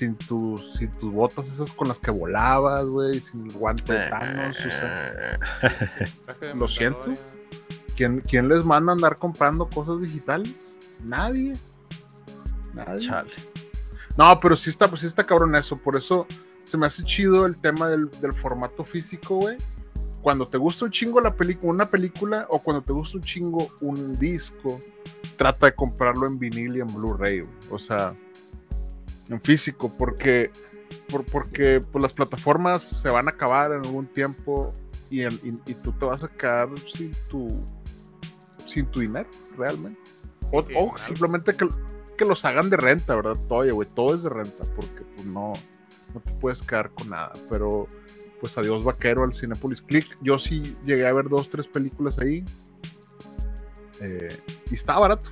sin 0.01 0.15
tus, 0.15 0.73
sin 0.79 0.91
tus 0.93 1.13
botas 1.13 1.45
esas 1.45 1.71
con 1.71 1.87
las 1.87 1.99
que 1.99 2.09
volabas, 2.09 2.83
güey, 2.87 3.19
sin 3.19 3.45
el 3.45 3.53
guante 3.53 3.93
de 3.93 4.09
Thanos, 4.09 4.57
o 4.57 4.61
sea, 4.61 6.55
Lo 6.55 6.67
siento. 6.67 7.13
¿quién, 7.95 8.21
quién 8.21 8.49
les 8.49 8.65
manda 8.65 8.93
a 8.93 8.95
andar 8.95 9.15
comprando 9.17 9.69
cosas 9.69 10.01
digitales? 10.01 10.75
Nadie. 11.03 11.53
Nadie. 12.73 13.07
Chale. 13.07 13.29
No, 14.17 14.39
pero 14.39 14.55
sí 14.55 14.71
está, 14.71 14.87
pues 14.87 15.01
sí 15.01 15.07
está 15.07 15.23
cabrón 15.23 15.55
eso. 15.55 15.77
Por 15.77 15.95
eso 15.95 16.25
se 16.63 16.79
me 16.79 16.87
hace 16.87 17.03
chido 17.03 17.45
el 17.45 17.55
tema 17.55 17.87
del, 17.87 18.09
del 18.21 18.33
formato 18.33 18.83
físico, 18.83 19.35
güey. 19.35 19.57
Cuando 20.23 20.47
te 20.47 20.57
gusta 20.57 20.85
un 20.85 20.91
chingo 20.91 21.21
la 21.21 21.35
película, 21.35 21.71
una 21.71 21.89
película, 21.91 22.47
o 22.49 22.57
cuando 22.57 22.81
te 22.81 22.91
gusta 22.91 23.17
un 23.17 23.23
chingo 23.23 23.67
un 23.81 24.17
disco, 24.17 24.81
trata 25.37 25.67
de 25.67 25.75
comprarlo 25.75 26.25
en 26.25 26.39
vinil 26.39 26.77
y 26.77 26.79
en 26.79 26.87
Blu-ray, 26.87 27.41
güey. 27.41 27.53
O 27.69 27.77
sea, 27.77 28.15
en 29.29 29.41
físico, 29.41 29.91
porque, 29.97 30.51
por- 31.09 31.25
porque 31.25 31.81
pues, 31.91 32.01
las 32.01 32.13
plataformas 32.13 32.81
se 32.83 33.09
van 33.09 33.27
a 33.27 33.31
acabar 33.31 33.71
en 33.71 33.85
algún 33.85 34.07
tiempo 34.07 34.73
y, 35.09 35.21
el- 35.21 35.39
y- 35.43 35.71
y 35.71 35.73
tú 35.75 35.91
te 35.93 36.05
vas 36.05 36.23
a 36.23 36.27
quedar 36.29 36.69
sin 36.93 37.11
tu, 37.29 37.47
sin 38.65 38.85
tu 38.87 38.99
dinero, 39.01 39.29
realmente. 39.57 39.99
O, 40.51 40.61
Sí, 40.63 40.73
o 40.77 40.93
claro. 40.93 40.97
simplemente 41.05 41.55
que, 41.55 41.67
que 42.17 42.25
los 42.25 42.43
hagan 42.45 42.69
de 42.69 42.77
renta, 42.77 43.15
¿verdad? 43.15 43.35
Todo, 43.47 43.73
güey, 43.73 43.87
todo 43.87 44.13
es 44.15 44.23
de 44.23 44.29
renta, 44.29 44.63
porque 44.75 45.03
pues 45.15 45.25
no, 45.25 45.53
no 46.13 46.19
te 46.19 46.31
puedes 46.41 46.61
quedar 46.61 46.89
con 46.91 47.09
nada. 47.09 47.33
Pero 47.49 47.87
pues 48.41 48.57
adiós 48.57 48.83
vaquero 48.83 49.23
al 49.23 49.33
Cinepolis 49.33 49.81
Click. 49.81 50.17
Yo 50.21 50.39
sí 50.39 50.75
llegué 50.83 51.05
a 51.07 51.13
ver 51.13 51.29
dos, 51.29 51.49
tres 51.49 51.67
películas 51.67 52.19
ahí. 52.19 52.43
eh, 54.01 54.35
y 54.69 54.73
está 54.73 54.97
barato. 54.99 55.29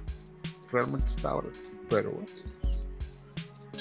Realmente 0.72 1.08
está 1.08 1.34
barato. 1.34 1.60
Pero 1.90 2.12
bueno. 2.12 2.28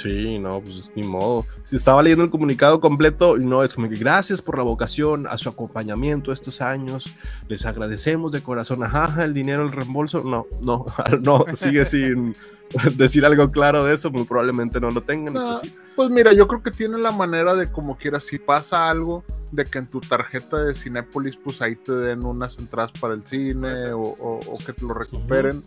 Sí, 0.02 0.38
no, 0.38 0.60
pues 0.60 0.90
ni 0.94 1.02
modo. 1.02 1.44
Si 1.64 1.76
estaba 1.76 2.02
leyendo 2.02 2.24
el 2.24 2.30
comunicado 2.30 2.80
completo, 2.80 3.36
y 3.36 3.44
no, 3.44 3.62
es 3.64 3.74
como 3.74 3.88
que 3.88 3.96
gracias 3.96 4.40
por 4.40 4.56
la 4.56 4.64
vocación, 4.64 5.26
a 5.26 5.36
su 5.38 5.48
acompañamiento 5.48 6.32
estos 6.32 6.60
años, 6.60 7.12
les 7.48 7.66
agradecemos 7.66 8.32
de 8.32 8.42
corazón, 8.42 8.82
ajá, 8.84 9.24
el 9.24 9.34
dinero, 9.34 9.62
el 9.64 9.72
reembolso, 9.72 10.22
no, 10.24 10.46
no, 10.64 10.86
no, 11.22 11.44
sigue 11.54 11.84
sin 11.84 12.34
decir 12.96 13.24
algo 13.24 13.50
claro 13.50 13.84
de 13.84 13.94
eso, 13.94 14.10
muy 14.10 14.24
probablemente 14.24 14.80
no 14.80 14.90
lo 14.90 15.02
tengan. 15.02 15.34
No, 15.34 15.58
pues 15.60 15.60
sí. 15.72 15.74
Pues 15.96 16.10
mira, 16.10 16.32
yo 16.32 16.46
creo 16.46 16.62
que 16.62 16.70
tiene 16.70 16.96
la 16.98 17.10
manera 17.10 17.54
de 17.54 17.70
como 17.70 17.96
quieras, 17.96 18.24
si 18.24 18.38
pasa 18.38 18.88
algo, 18.88 19.24
de 19.52 19.64
que 19.64 19.78
en 19.78 19.86
tu 19.88 20.00
tarjeta 20.00 20.62
de 20.62 20.74
Cinépolis, 20.74 21.36
pues 21.36 21.60
ahí 21.60 21.74
te 21.76 21.92
den 21.92 22.24
unas 22.24 22.56
entradas 22.58 22.92
para 23.00 23.14
el 23.14 23.22
cine 23.22 23.90
o, 23.92 24.00
o- 24.00 24.38
o 24.46 24.58
que 24.58 24.72
te 24.72 24.84
lo 24.84 24.94
recuperen. 24.94 25.64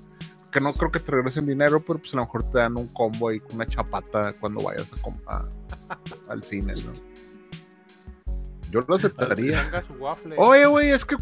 Que 0.51 0.59
no 0.59 0.73
creo 0.73 0.91
que 0.91 0.99
te 0.99 1.11
regresen 1.11 1.45
dinero, 1.45 1.81
pero 1.81 1.97
pues 1.99 2.13
a 2.13 2.17
lo 2.17 2.23
mejor 2.23 2.43
te 2.51 2.57
dan 2.57 2.75
un 2.77 2.87
combo 2.89 3.29
ahí 3.29 3.39
con 3.39 3.55
una 3.55 3.65
chapata 3.65 4.33
cuando 4.33 4.61
vayas 4.63 4.91
a, 5.27 5.35
a- 5.37 5.47
al 6.29 6.43
cine, 6.43 6.73
¿no? 6.75 6.91
Yo 8.69 8.79
lo 8.87 8.95
aceptaría. 8.95 9.69
Oye, 10.37 10.65
güey, 10.65 10.89
es 10.91 11.03
que 11.05 11.15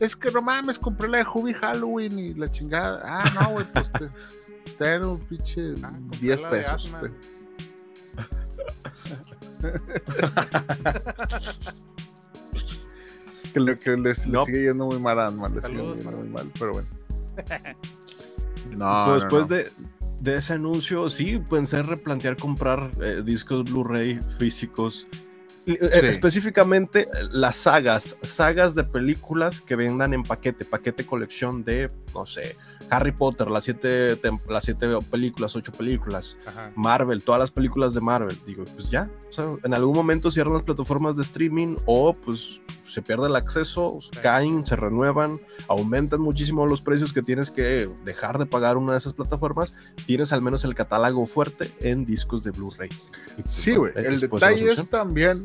es 0.00 0.16
que 0.16 0.30
no 0.32 0.42
mames, 0.42 0.78
compré 0.78 1.08
la 1.08 1.18
de 1.18 1.24
Hubby 1.32 1.52
Halloween 1.54 2.18
y 2.18 2.34
la 2.34 2.48
chingada. 2.48 3.00
Ah, 3.04 3.24
no, 3.40 3.50
güey, 3.52 3.66
pues 3.72 3.90
te, 3.92 4.08
te 4.76 4.84
dan 4.84 5.04
un 5.04 5.18
pinche 5.20 5.74
Ah, 5.82 5.92
compré 5.92 6.18
10 6.20 6.40
la 6.42 6.48
de 6.50 6.62
pesos. 6.62 6.92
Que 13.52 13.60
le, 13.60 13.78
que 13.78 13.96
les, 13.96 14.18
sigue 14.18 14.64
yendo 14.64 14.86
muy 14.86 14.98
mal 14.98 15.18
a 15.18 15.28
Ant-Man, 15.28 15.54
le 15.54 15.62
sigue 15.62 15.78
Saludos, 15.78 16.04
muy 16.04 16.28
mal, 16.28 16.50
pero 16.58 16.72
bueno. 16.72 16.88
No, 18.76 19.04
Pues 19.06 19.24
no, 19.24 19.38
después 19.38 19.50
no. 19.50 19.56
De, 19.56 19.72
de 20.20 20.36
ese 20.36 20.52
anuncio, 20.54 21.08
sí, 21.10 21.38
pensé 21.38 21.82
replantear 21.82 22.36
comprar 22.36 22.90
eh, 23.02 23.22
discos 23.24 23.64
Blu-ray 23.70 24.20
físicos. 24.38 25.06
Sí. 25.66 25.76
Específicamente 25.80 27.02
eh, 27.02 27.08
las 27.32 27.56
sagas, 27.56 28.16
sagas 28.22 28.74
de 28.74 28.84
películas 28.84 29.60
que 29.60 29.74
vendan 29.74 30.14
en 30.14 30.22
paquete, 30.22 30.64
paquete 30.64 31.04
colección 31.04 31.64
de, 31.64 31.90
no 32.14 32.24
sé, 32.24 32.56
Harry 32.88 33.10
Potter, 33.12 33.50
las 33.50 33.64
siete, 33.64 34.18
las 34.48 34.64
siete 34.64 34.86
películas, 35.10 35.56
ocho 35.56 35.72
películas, 35.72 36.36
Ajá. 36.46 36.70
Marvel, 36.76 37.22
todas 37.24 37.40
las 37.40 37.50
películas 37.50 37.94
de 37.94 38.00
Marvel. 38.00 38.36
Digo, 38.46 38.64
pues 38.76 38.90
ya, 38.90 39.10
o 39.28 39.32
sea, 39.32 39.46
en 39.64 39.74
algún 39.74 39.94
momento 39.96 40.30
cierran 40.30 40.54
las 40.54 40.62
plataformas 40.62 41.16
de 41.16 41.22
streaming 41.24 41.76
o 41.84 42.12
pues 42.14 42.60
se 42.84 43.02
pierde 43.02 43.26
el 43.26 43.34
acceso, 43.34 43.98
Sí. 44.00 44.10
caen, 44.22 44.64
se 44.64 44.76
renuevan, 44.76 45.40
aumentan 45.66 46.20
muchísimo 46.20 46.66
los 46.66 46.80
precios 46.80 47.12
que 47.12 47.22
tienes 47.22 47.50
que 47.50 47.90
dejar 48.04 48.38
de 48.38 48.46
pagar 48.46 48.76
una 48.76 48.92
de 48.92 48.98
esas 48.98 49.12
plataformas. 49.14 49.74
Tienes 50.06 50.32
al 50.32 50.40
menos 50.42 50.64
el 50.64 50.76
catálogo 50.76 51.26
fuerte 51.26 51.72
en 51.80 52.06
discos 52.06 52.44
de 52.44 52.52
Blu-ray. 52.52 52.88
Pues, 52.88 53.52
Sí, 53.52 53.74
güey. 53.74 53.92
El 53.96 54.04
pues, 54.28 54.40
detalle 54.40 54.70
es 54.70 54.88
también, 54.88 55.44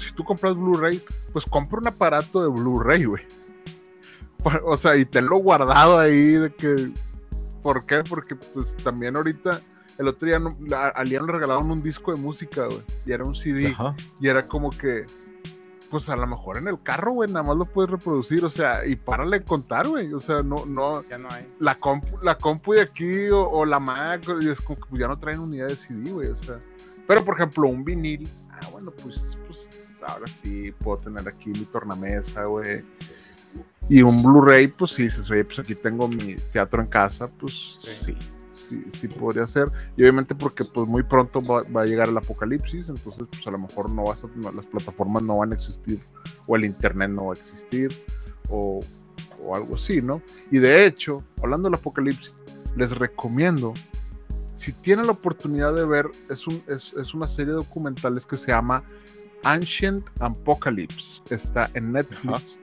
si 0.00 0.12
tú 0.12 0.24
compras 0.24 0.54
Blu-ray, 0.54 1.02
pues 1.32 1.44
compra 1.44 1.78
un 1.78 1.88
aparato 1.88 2.42
de 2.42 2.48
Blu-ray, 2.48 3.04
güey. 3.04 3.22
O 4.64 4.76
sea, 4.76 4.96
y 4.96 5.04
tenlo 5.04 5.36
guardado 5.36 5.98
ahí 5.98 6.32
de 6.32 6.52
que... 6.54 6.90
¿Por 7.62 7.84
qué? 7.84 8.02
Porque 8.08 8.36
pues 8.36 8.74
también 8.76 9.16
ahorita 9.16 9.60
el 10.00 10.08
otro 10.08 10.26
día 10.26 10.38
no, 10.38 10.56
a 10.74 10.88
Alian 10.88 11.26
le 11.26 11.32
regalaron 11.32 11.70
un 11.70 11.82
disco 11.82 12.10
de 12.10 12.18
música, 12.18 12.64
güey. 12.64 12.82
Y 13.04 13.12
era 13.12 13.22
un 13.22 13.34
CD. 13.34 13.66
Ajá. 13.66 13.94
Y 14.18 14.28
era 14.28 14.48
como 14.48 14.70
que, 14.70 15.04
pues 15.90 16.08
a 16.08 16.16
lo 16.16 16.26
mejor 16.26 16.56
en 16.56 16.68
el 16.68 16.82
carro, 16.82 17.12
güey, 17.12 17.30
nada 17.30 17.42
más 17.42 17.56
lo 17.58 17.66
puedes 17.66 17.90
reproducir. 17.90 18.42
O 18.46 18.48
sea, 18.48 18.86
y 18.86 18.96
párale 18.96 19.40
de 19.40 19.44
contar, 19.44 19.86
güey. 19.86 20.10
O 20.14 20.18
sea, 20.18 20.42
no, 20.42 20.64
no. 20.64 21.06
Ya 21.06 21.18
no 21.18 21.28
hay. 21.30 21.46
La 21.58 21.78
compu, 21.78 22.16
la 22.22 22.38
compu 22.38 22.72
de 22.72 22.80
aquí 22.80 23.28
o, 23.28 23.46
o 23.46 23.66
la 23.66 23.78
Mac, 23.78 24.22
y 24.40 24.48
es 24.48 24.62
como 24.62 24.76
que 24.76 24.88
pues, 24.88 25.00
ya 25.02 25.06
no 25.06 25.18
traen 25.18 25.40
unidad 25.40 25.68
de 25.68 25.76
CD, 25.76 26.10
güey. 26.10 26.28
O 26.28 26.36
sea. 26.36 26.58
Pero 27.06 27.22
por 27.22 27.34
ejemplo, 27.34 27.68
un 27.68 27.84
vinil. 27.84 28.26
Ah, 28.50 28.68
bueno, 28.72 28.92
pues, 29.02 29.20
pues 29.46 29.68
ahora 30.06 30.26
sí 30.26 30.72
puedo 30.72 30.98
tener 30.98 31.28
aquí 31.28 31.50
mi 31.50 31.64
tornamesa, 31.66 32.44
güey. 32.44 32.80
Y 33.88 34.02
un 34.02 34.22
Blu-ray, 34.22 34.68
pues 34.68 34.92
sí, 34.92 35.04
dices, 35.04 35.30
oye, 35.30 35.44
pues 35.44 35.58
aquí 35.58 35.74
tengo 35.74 36.06
mi 36.06 36.36
teatro 36.52 36.80
en 36.80 36.88
casa, 36.88 37.26
pues 37.26 37.78
sí. 37.80 38.14
Sí. 38.14 38.16
Sí, 38.70 38.84
sí, 38.92 39.08
podría 39.08 39.48
ser. 39.48 39.66
Y 39.96 40.02
obviamente 40.02 40.32
porque 40.36 40.64
pues 40.64 40.86
muy 40.86 41.02
pronto 41.02 41.42
va, 41.42 41.64
va 41.64 41.82
a 41.82 41.86
llegar 41.86 42.08
el 42.08 42.16
apocalipsis, 42.16 42.88
entonces 42.88 43.26
pues 43.28 43.44
a 43.44 43.50
lo 43.50 43.58
mejor 43.58 43.90
no 43.90 44.04
vas 44.04 44.22
a, 44.22 44.28
no, 44.36 44.52
las 44.52 44.64
plataformas 44.64 45.24
no 45.24 45.38
van 45.38 45.50
a 45.50 45.56
existir, 45.56 46.00
o 46.46 46.54
el 46.54 46.64
internet 46.64 47.10
no 47.10 47.26
va 47.26 47.34
a 47.34 47.36
existir, 47.36 47.88
o, 48.48 48.78
o 49.42 49.56
algo 49.56 49.74
así, 49.74 50.00
¿no? 50.00 50.22
Y 50.52 50.58
de 50.58 50.86
hecho, 50.86 51.18
hablando 51.42 51.68
del 51.68 51.80
apocalipsis, 51.80 52.44
les 52.76 52.92
recomiendo, 52.92 53.74
si 54.54 54.72
tienen 54.72 55.06
la 55.06 55.12
oportunidad 55.12 55.74
de 55.74 55.84
ver, 55.84 56.08
es, 56.28 56.46
un, 56.46 56.62
es, 56.68 56.92
es 56.92 57.12
una 57.12 57.26
serie 57.26 57.52
de 57.52 57.58
documentales 57.58 58.24
que 58.24 58.36
se 58.36 58.52
llama 58.52 58.84
Ancient 59.44 60.04
Apocalypse, 60.20 61.22
está 61.30 61.70
en 61.74 61.92
Netflix. 61.92 62.60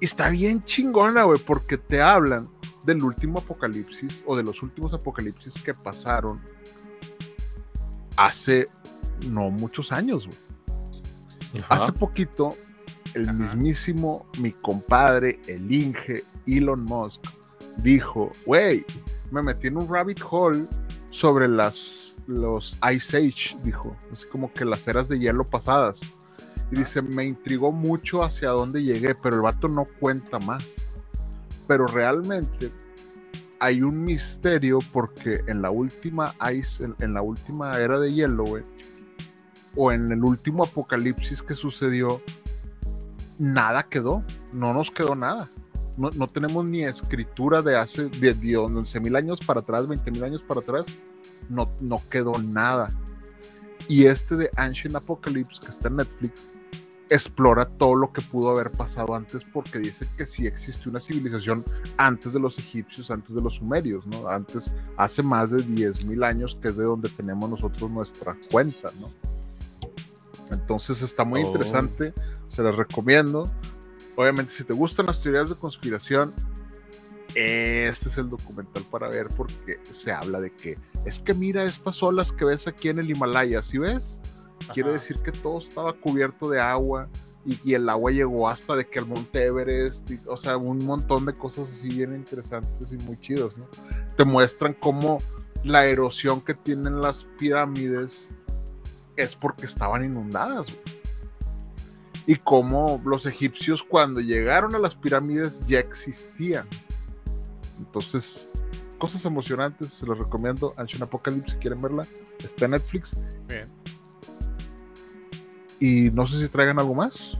Y 0.00 0.04
está 0.04 0.28
bien 0.30 0.62
chingona, 0.62 1.24
güey, 1.24 1.38
porque 1.40 1.76
te 1.76 2.00
hablan 2.00 2.48
del 2.84 3.02
último 3.02 3.40
apocalipsis 3.40 4.22
o 4.26 4.36
de 4.36 4.42
los 4.42 4.62
últimos 4.62 4.94
apocalipsis 4.94 5.60
que 5.60 5.74
pasaron 5.74 6.40
hace 8.16 8.66
no 9.26 9.50
muchos 9.50 9.92
años, 9.92 10.26
güey. 10.26 10.38
Hace 11.68 11.92
poquito, 11.92 12.56
el 13.14 13.28
Ajá. 13.28 13.32
mismísimo, 13.32 14.26
mi 14.38 14.52
compadre, 14.52 15.40
el 15.46 15.70
Inge, 15.70 16.24
Elon 16.46 16.84
Musk, 16.84 17.20
dijo, 17.78 18.30
güey, 18.46 18.84
me 19.30 19.42
metí 19.42 19.66
en 19.68 19.76
un 19.76 19.88
rabbit 19.88 20.20
hole 20.30 20.66
sobre 21.10 21.48
las, 21.48 22.07
los 22.28 22.78
Ice 22.94 23.16
Age, 23.16 23.56
dijo, 23.64 23.96
así 24.12 24.26
como 24.26 24.52
que 24.52 24.64
las 24.64 24.86
eras 24.86 25.08
de 25.08 25.18
hielo 25.18 25.44
pasadas. 25.44 26.00
Y 26.70 26.76
dice, 26.76 27.00
me 27.00 27.24
intrigó 27.24 27.72
mucho 27.72 28.22
hacia 28.22 28.50
dónde 28.50 28.82
llegué, 28.82 29.14
pero 29.22 29.36
el 29.36 29.42
vato 29.42 29.66
no 29.68 29.86
cuenta 29.98 30.38
más. 30.38 30.90
Pero 31.66 31.86
realmente 31.86 32.70
hay 33.58 33.82
un 33.82 34.04
misterio 34.04 34.78
porque 34.92 35.40
en 35.46 35.62
la 35.62 35.70
última 35.70 36.34
Ice, 36.54 36.86
en, 37.00 37.14
la 37.14 37.22
última 37.22 37.72
era 37.78 37.98
de 37.98 38.12
hielo, 38.12 38.44
o 39.74 39.92
en 39.92 40.12
el 40.12 40.22
último 40.22 40.64
apocalipsis 40.64 41.42
que 41.42 41.54
sucedió, 41.54 42.20
nada 43.38 43.84
quedó, 43.84 44.22
no 44.52 44.74
nos 44.74 44.90
quedó 44.90 45.14
nada. 45.14 45.48
No, 45.96 46.10
no 46.10 46.28
tenemos 46.28 46.64
ni 46.64 46.84
escritura 46.84 47.62
de 47.62 47.76
hace 47.76 48.08
de, 48.08 48.34
de 48.34 48.56
11 48.56 49.00
mil 49.00 49.16
años 49.16 49.40
para 49.40 49.60
atrás, 49.60 49.88
20 49.88 50.10
mil 50.10 50.22
años 50.22 50.42
para 50.42 50.60
atrás, 50.60 50.86
no, 51.48 51.68
no 51.80 52.00
quedó 52.10 52.32
nada. 52.38 52.88
Y 53.88 54.04
este 54.06 54.36
de 54.36 54.50
Ancient 54.56 54.94
Apocalypse, 54.96 55.60
que 55.62 55.70
está 55.70 55.88
en 55.88 55.96
Netflix, 55.96 56.50
explora 57.10 57.64
todo 57.64 57.94
lo 57.94 58.12
que 58.12 58.20
pudo 58.20 58.50
haber 58.50 58.70
pasado 58.70 59.14
antes 59.14 59.42
porque 59.50 59.78
dice 59.78 60.06
que 60.18 60.26
sí 60.26 60.46
existe 60.46 60.90
una 60.90 61.00
civilización 61.00 61.64
antes 61.96 62.34
de 62.34 62.40
los 62.40 62.58
egipcios, 62.58 63.10
antes 63.10 63.34
de 63.34 63.40
los 63.40 63.54
sumerios, 63.54 64.06
¿no? 64.06 64.28
Antes, 64.28 64.74
hace 64.98 65.22
más 65.22 65.50
de 65.50 65.62
10 65.62 66.04
mil 66.04 66.22
años, 66.22 66.58
que 66.60 66.68
es 66.68 66.76
de 66.76 66.84
donde 66.84 67.08
tenemos 67.08 67.48
nosotros 67.48 67.90
nuestra 67.90 68.34
cuenta, 68.50 68.90
¿no? 69.00 69.10
Entonces 70.50 71.02
está 71.02 71.24
muy 71.24 71.42
Oh. 71.42 71.46
interesante, 71.46 72.12
se 72.48 72.62
las 72.62 72.74
recomiendo. 72.74 73.50
Obviamente, 74.16 74.52
si 74.52 74.64
te 74.64 74.72
gustan 74.72 75.06
las 75.06 75.22
teorías 75.22 75.48
de 75.48 75.54
conspiración, 75.54 76.34
este 77.40 78.08
es 78.08 78.18
el 78.18 78.30
documental 78.30 78.82
para 78.90 79.08
ver 79.08 79.28
porque 79.36 79.78
se 79.90 80.10
habla 80.12 80.40
de 80.40 80.50
que 80.54 80.76
es 81.06 81.20
que 81.20 81.34
mira 81.34 81.62
estas 81.64 82.02
olas 82.02 82.32
que 82.32 82.44
ves 82.44 82.66
aquí 82.66 82.88
en 82.88 82.98
el 82.98 83.10
Himalaya, 83.10 83.62
¿sí 83.62 83.78
ves? 83.78 84.20
Quiere 84.72 84.90
Ajá. 84.90 84.98
decir 84.98 85.18
que 85.22 85.32
todo 85.32 85.58
estaba 85.58 85.92
cubierto 85.92 86.50
de 86.50 86.60
agua 86.60 87.08
y, 87.46 87.58
y 87.64 87.74
el 87.74 87.88
agua 87.88 88.10
llegó 88.10 88.48
hasta 88.48 88.74
de 88.76 88.86
que 88.88 88.98
el 88.98 89.06
Monte 89.06 89.44
Everest, 89.44 90.10
y- 90.10 90.20
o 90.26 90.36
sea, 90.36 90.56
un 90.56 90.84
montón 90.84 91.24
de 91.26 91.32
cosas 91.32 91.70
así 91.70 91.88
bien 91.88 92.14
interesantes 92.14 92.92
y 92.92 92.96
muy 92.98 93.16
chidas, 93.16 93.56
¿no? 93.56 93.66
Te 94.16 94.24
muestran 94.24 94.74
cómo 94.74 95.18
la 95.64 95.86
erosión 95.86 96.40
que 96.40 96.54
tienen 96.54 97.00
las 97.00 97.24
pirámides 97.38 98.28
es 99.16 99.34
porque 99.36 99.66
estaban 99.66 100.04
inundadas. 100.04 100.66
güey. 100.72 100.98
Y 102.26 102.36
cómo 102.36 103.00
los 103.06 103.24
egipcios 103.24 103.82
cuando 103.82 104.20
llegaron 104.20 104.74
a 104.74 104.78
las 104.78 104.94
pirámides 104.94 105.58
ya 105.66 105.78
existían. 105.78 106.66
Entonces, 107.78 108.50
cosas 108.98 109.24
emocionantes, 109.24 109.92
se 109.92 110.06
los 110.06 110.18
recomiendo. 110.18 110.72
Ancient 110.76 111.02
Apocalypse, 111.02 111.54
si 111.54 111.58
quieren 111.58 111.80
verla, 111.80 112.06
está 112.42 112.66
en 112.66 112.72
Netflix. 112.72 113.38
Bien. 113.46 113.66
Y 115.80 116.10
no 116.10 116.26
sé 116.26 116.40
si 116.40 116.48
traigan 116.48 116.78
algo 116.78 116.94
más. 116.94 117.32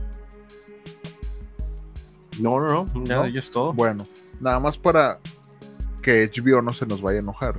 No, 2.39 2.59
no, 2.59 2.85
no, 2.85 3.03
ya, 3.03 3.15
¿No? 3.15 3.27
ya 3.27 3.39
es 3.39 3.51
todo. 3.51 3.73
Bueno, 3.73 4.07
nada 4.39 4.59
más 4.59 4.77
para 4.77 5.19
que 6.01 6.31
HBO 6.33 6.61
no 6.61 6.71
se 6.71 6.85
nos 6.85 7.01
vaya 7.01 7.19
a 7.19 7.21
enojar. 7.21 7.55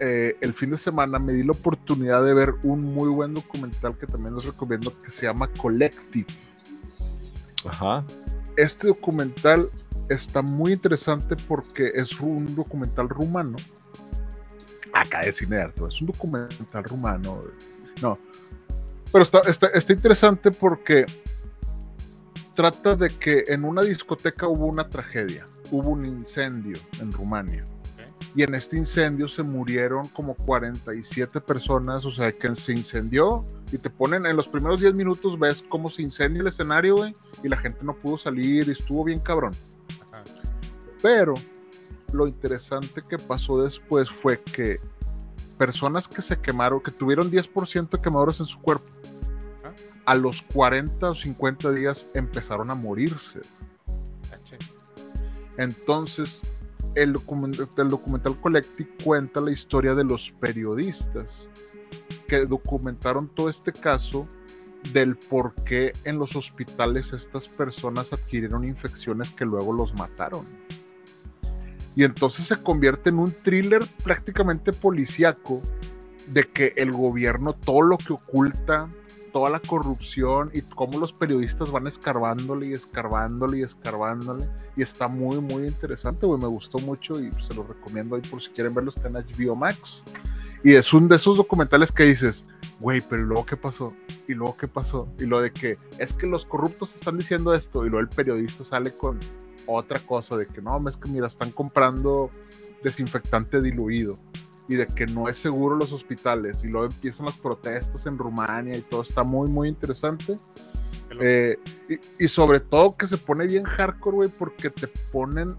Eh, 0.00 0.36
el 0.40 0.52
fin 0.52 0.70
de 0.70 0.78
semana 0.78 1.18
me 1.18 1.32
di 1.32 1.42
la 1.42 1.50
oportunidad 1.50 2.24
de 2.24 2.32
ver 2.32 2.54
un 2.62 2.94
muy 2.94 3.08
buen 3.08 3.34
documental 3.34 3.98
que 3.98 4.06
también 4.06 4.36
les 4.36 4.44
recomiendo 4.44 4.96
que 4.96 5.10
se 5.10 5.26
llama 5.26 5.50
Collective. 5.60 6.26
Ajá. 7.66 8.04
Este 8.56 8.86
documental 8.86 9.68
está 10.08 10.42
muy 10.42 10.72
interesante 10.72 11.36
porque 11.46 11.92
es 11.94 12.20
un 12.20 12.54
documental 12.54 13.08
rumano. 13.08 13.56
Acá 14.92 15.20
de 15.20 15.60
arte, 15.60 15.82
es 15.86 16.00
un 16.00 16.06
documental 16.08 16.84
rumano. 16.84 17.40
No. 18.02 18.18
Pero 19.12 19.24
está, 19.24 19.40
está, 19.40 19.68
está 19.68 19.92
interesante 19.92 20.50
porque 20.50 21.06
trata 22.54 22.96
de 22.96 23.10
que 23.10 23.44
en 23.48 23.64
una 23.64 23.82
discoteca 23.82 24.48
hubo 24.48 24.66
una 24.66 24.88
tragedia. 24.88 25.44
Hubo 25.70 25.90
un 25.90 26.04
incendio 26.04 26.76
en 27.00 27.12
Rumania. 27.12 27.64
Y 28.34 28.42
en 28.42 28.54
este 28.54 28.76
incendio 28.76 29.28
se 29.28 29.42
murieron 29.42 30.08
como 30.08 30.34
47 30.34 31.40
personas, 31.40 32.04
o 32.04 32.10
sea, 32.10 32.32
que 32.32 32.54
se 32.56 32.72
incendió 32.72 33.44
y 33.72 33.78
te 33.78 33.90
ponen 33.90 34.26
en 34.26 34.36
los 34.36 34.48
primeros 34.48 34.80
10 34.80 34.94
minutos, 34.94 35.38
ves 35.38 35.64
cómo 35.68 35.88
se 35.88 36.02
incendia 36.02 36.40
el 36.40 36.48
escenario, 36.48 36.96
güey, 36.96 37.14
y 37.42 37.48
la 37.48 37.56
gente 37.56 37.78
no 37.82 37.94
pudo 37.94 38.18
salir 38.18 38.68
y 38.68 38.72
estuvo 38.72 39.04
bien 39.04 39.20
cabrón. 39.20 39.52
Pero 41.02 41.34
lo 42.12 42.26
interesante 42.26 43.02
que 43.08 43.18
pasó 43.18 43.62
después 43.62 44.10
fue 44.10 44.40
que 44.42 44.80
personas 45.56 46.08
que 46.08 46.22
se 46.22 46.38
quemaron, 46.40 46.80
que 46.80 46.90
tuvieron 46.90 47.30
10% 47.30 47.90
de 47.90 48.00
quemaduras 48.02 48.40
en 48.40 48.46
su 48.46 48.58
cuerpo, 48.60 48.88
a 50.06 50.14
los 50.14 50.42
40 50.54 51.10
o 51.10 51.14
50 51.14 51.70
días 51.72 52.06
empezaron 52.14 52.70
a 52.70 52.74
morirse. 52.74 53.40
Entonces, 55.58 56.40
el, 56.94 57.12
document- 57.14 57.68
el 57.78 57.88
documental 57.88 58.40
Collective 58.40 58.88
cuenta 59.04 59.40
la 59.40 59.50
historia 59.50 59.94
de 59.94 60.04
los 60.04 60.32
periodistas 60.40 61.48
que 62.26 62.46
documentaron 62.46 63.28
todo 63.28 63.48
este 63.48 63.72
caso 63.72 64.26
del 64.92 65.16
por 65.16 65.54
qué 65.64 65.92
en 66.04 66.18
los 66.18 66.36
hospitales 66.36 67.12
estas 67.12 67.48
personas 67.48 68.12
adquirieron 68.12 68.64
infecciones 68.64 69.30
que 69.30 69.44
luego 69.44 69.72
los 69.72 69.92
mataron. 69.94 70.46
Y 71.96 72.04
entonces 72.04 72.46
se 72.46 72.62
convierte 72.62 73.10
en 73.10 73.18
un 73.18 73.32
thriller 73.32 73.84
prácticamente 74.02 74.72
policíaco 74.72 75.62
de 76.26 76.44
que 76.44 76.72
el 76.76 76.92
gobierno 76.92 77.54
todo 77.54 77.82
lo 77.82 77.98
que 77.98 78.12
oculta, 78.12 78.88
toda 79.32 79.50
la 79.50 79.60
corrupción 79.60 80.50
y 80.52 80.62
cómo 80.62 80.98
los 80.98 81.12
periodistas 81.12 81.70
van 81.70 81.86
escarbándole 81.86 82.68
y 82.68 82.72
escarbándole 82.72 83.58
y 83.58 83.62
escarbándole. 83.62 84.48
Y 84.76 84.82
está 84.82 85.08
muy, 85.08 85.40
muy 85.40 85.66
interesante, 85.66 86.26
güey. 86.26 86.40
Me 86.40 86.46
gustó 86.46 86.78
mucho 86.78 87.20
y 87.20 87.30
se 87.42 87.54
lo 87.54 87.62
recomiendo 87.62 88.16
ahí 88.16 88.22
por 88.22 88.42
si 88.42 88.50
quieren 88.50 88.74
verlo. 88.74 88.90
Está 88.94 89.08
en 89.08 89.14
HBO 89.14 89.56
Max. 89.56 90.04
Y 90.64 90.74
es 90.74 90.92
un 90.92 91.08
de 91.08 91.16
esos 91.16 91.36
documentales 91.36 91.92
que 91.92 92.04
dices, 92.04 92.44
güey, 92.80 93.00
pero 93.00 93.22
¿y 93.22 93.26
luego 93.26 93.46
qué 93.46 93.56
pasó? 93.56 93.92
¿Y 94.26 94.34
luego 94.34 94.56
qué 94.56 94.66
pasó? 94.66 95.08
Y 95.18 95.26
lo 95.26 95.40
de 95.40 95.52
que 95.52 95.76
es 95.98 96.12
que 96.12 96.26
los 96.26 96.44
corruptos 96.44 96.94
están 96.94 97.16
diciendo 97.16 97.54
esto. 97.54 97.86
Y 97.86 97.90
luego 97.90 98.00
el 98.00 98.08
periodista 98.08 98.64
sale 98.64 98.92
con 98.92 99.18
otra 99.68 100.00
cosa 100.00 100.36
de 100.36 100.46
que 100.46 100.62
no, 100.62 100.88
es 100.88 100.96
que 100.96 101.08
mira, 101.08 101.26
están 101.26 101.50
comprando 101.52 102.30
desinfectante 102.82 103.60
diluido. 103.60 104.14
y 104.68 104.76
de 104.76 104.86
que 104.86 105.06
no 105.06 105.28
es 105.28 105.38
seguro 105.38 105.76
los 105.76 105.92
hospitales 105.92 106.62
y 106.62 106.68
luego 106.68 106.86
empiezan 106.86 107.26
las 107.26 107.38
protestas 107.38 108.04
en 108.06 108.18
Rumania 108.18 108.76
y 108.76 108.82
todo 108.82 109.00
está 109.02 109.22
muy 109.22 109.50
muy 109.50 109.68
interesante 109.68 110.36
eh, 111.20 111.58
y, 111.88 112.24
y, 112.24 112.28
sobre 112.28 112.60
todo 112.60 112.92
que 112.92 113.06
se 113.06 113.16
pone 113.16 113.46
bien 113.46 113.64
hardcore 113.64 114.16
güey 114.16 114.28
porque 114.28 114.68
te 114.68 114.86
ponen 115.10 115.56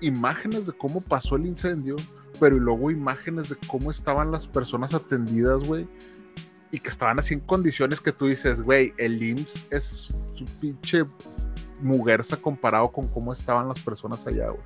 imágenes 0.00 0.66
de 0.66 0.72
cómo 0.72 1.02
pasó 1.02 1.36
el 1.36 1.44
incendio 1.44 1.96
pero 2.40 2.56
y 2.56 2.60
luego 2.60 2.90
imágenes 2.90 3.50
de 3.50 3.56
cómo 3.66 3.90
estaban 3.90 4.32
las 4.32 4.46
personas 4.46 4.94
atendidas 4.94 5.62
güey 5.64 5.86
y 6.70 6.80
que 6.80 6.88
estaban 6.88 7.18
así 7.18 7.34
en 7.34 7.40
condiciones 7.40 8.00
que 8.00 8.12
tú 8.12 8.26
dices 8.26 8.62
güey 8.62 8.94
el 8.96 9.22
IMSS 9.22 9.66
es 9.70 9.84
su 10.34 10.44
pinche 10.58 11.02
mugerza 11.80 12.36
comparado 12.36 12.90
con 12.90 13.06
cómo 13.08 13.32
estaban 13.32 13.68
las 13.68 13.80
personas 13.80 14.26
allá 14.26 14.48
güey 14.48 14.62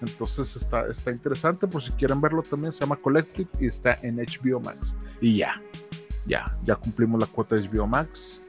entonces 0.00 0.56
está, 0.56 0.86
está 0.88 1.10
interesante, 1.10 1.66
por 1.66 1.82
si 1.82 1.92
quieren 1.92 2.20
verlo 2.20 2.42
también, 2.42 2.72
se 2.72 2.80
llama 2.80 2.96
Collective 2.96 3.48
y 3.60 3.66
está 3.66 3.98
en 4.02 4.16
HBO 4.16 4.60
Max. 4.60 4.94
Y 5.20 5.38
ya, 5.38 5.60
ya, 6.26 6.44
ya 6.64 6.76
cumplimos 6.76 7.20
la 7.20 7.26
cuota 7.26 7.56
de 7.56 7.68
HBO 7.68 7.86
Max. 7.86 8.40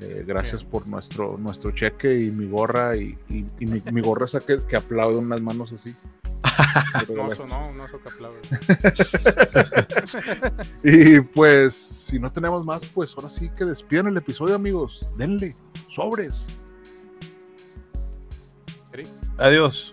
Eh, 0.00 0.24
gracias 0.26 0.64
por 0.64 0.86
nuestro, 0.86 1.38
nuestro 1.38 1.70
cheque 1.70 2.20
y 2.20 2.30
mi 2.30 2.48
gorra 2.48 2.96
y, 2.96 3.16
mi, 3.60 4.00
gorra 4.00 4.26
esa 4.26 4.40
que, 4.40 4.58
que 4.66 4.76
aplaude 4.76 5.18
unas 5.18 5.40
manos 5.40 5.72
así. 5.72 5.94
no, 7.14 7.32
eso 7.32 7.46
no, 7.46 7.74
no 7.74 7.86
eso 7.86 8.00
que 8.00 8.08
aplaude. 8.08 8.40
y 10.82 11.20
pues, 11.20 11.74
si 11.74 12.18
no 12.18 12.32
tenemos 12.32 12.66
más, 12.66 12.84
pues 12.86 13.14
ahora 13.16 13.30
sí 13.30 13.48
que 13.56 13.64
despidan 13.64 14.08
el 14.08 14.16
episodio, 14.16 14.56
amigos. 14.56 15.08
Denle, 15.16 15.54
sobres. 15.88 16.58
Adiós. 19.42 19.92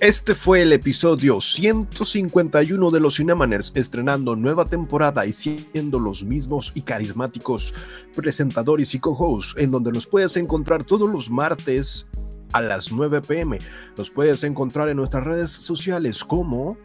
Este 0.00 0.34
fue 0.34 0.60
el 0.60 0.74
episodio 0.74 1.40
151 1.40 2.90
de 2.90 3.00
los 3.00 3.16
Cinemaners, 3.16 3.72
estrenando 3.74 4.36
nueva 4.36 4.66
temporada 4.66 5.24
y 5.24 5.32
siendo 5.32 5.98
los 5.98 6.22
mismos 6.22 6.70
y 6.74 6.82
carismáticos 6.82 7.72
presentadores 8.14 8.94
y 8.94 9.00
co-hosts, 9.00 9.54
en 9.56 9.70
donde 9.70 9.90
nos 9.90 10.06
puedes 10.06 10.36
encontrar 10.36 10.84
todos 10.84 11.08
los 11.08 11.30
martes 11.30 12.08
a 12.52 12.60
las 12.60 12.92
9 12.92 13.22
pm. 13.22 13.58
Nos 13.96 14.10
puedes 14.10 14.44
encontrar 14.44 14.90
en 14.90 14.98
nuestras 14.98 15.24
redes 15.24 15.48
sociales 15.50 16.22
como 16.22 16.76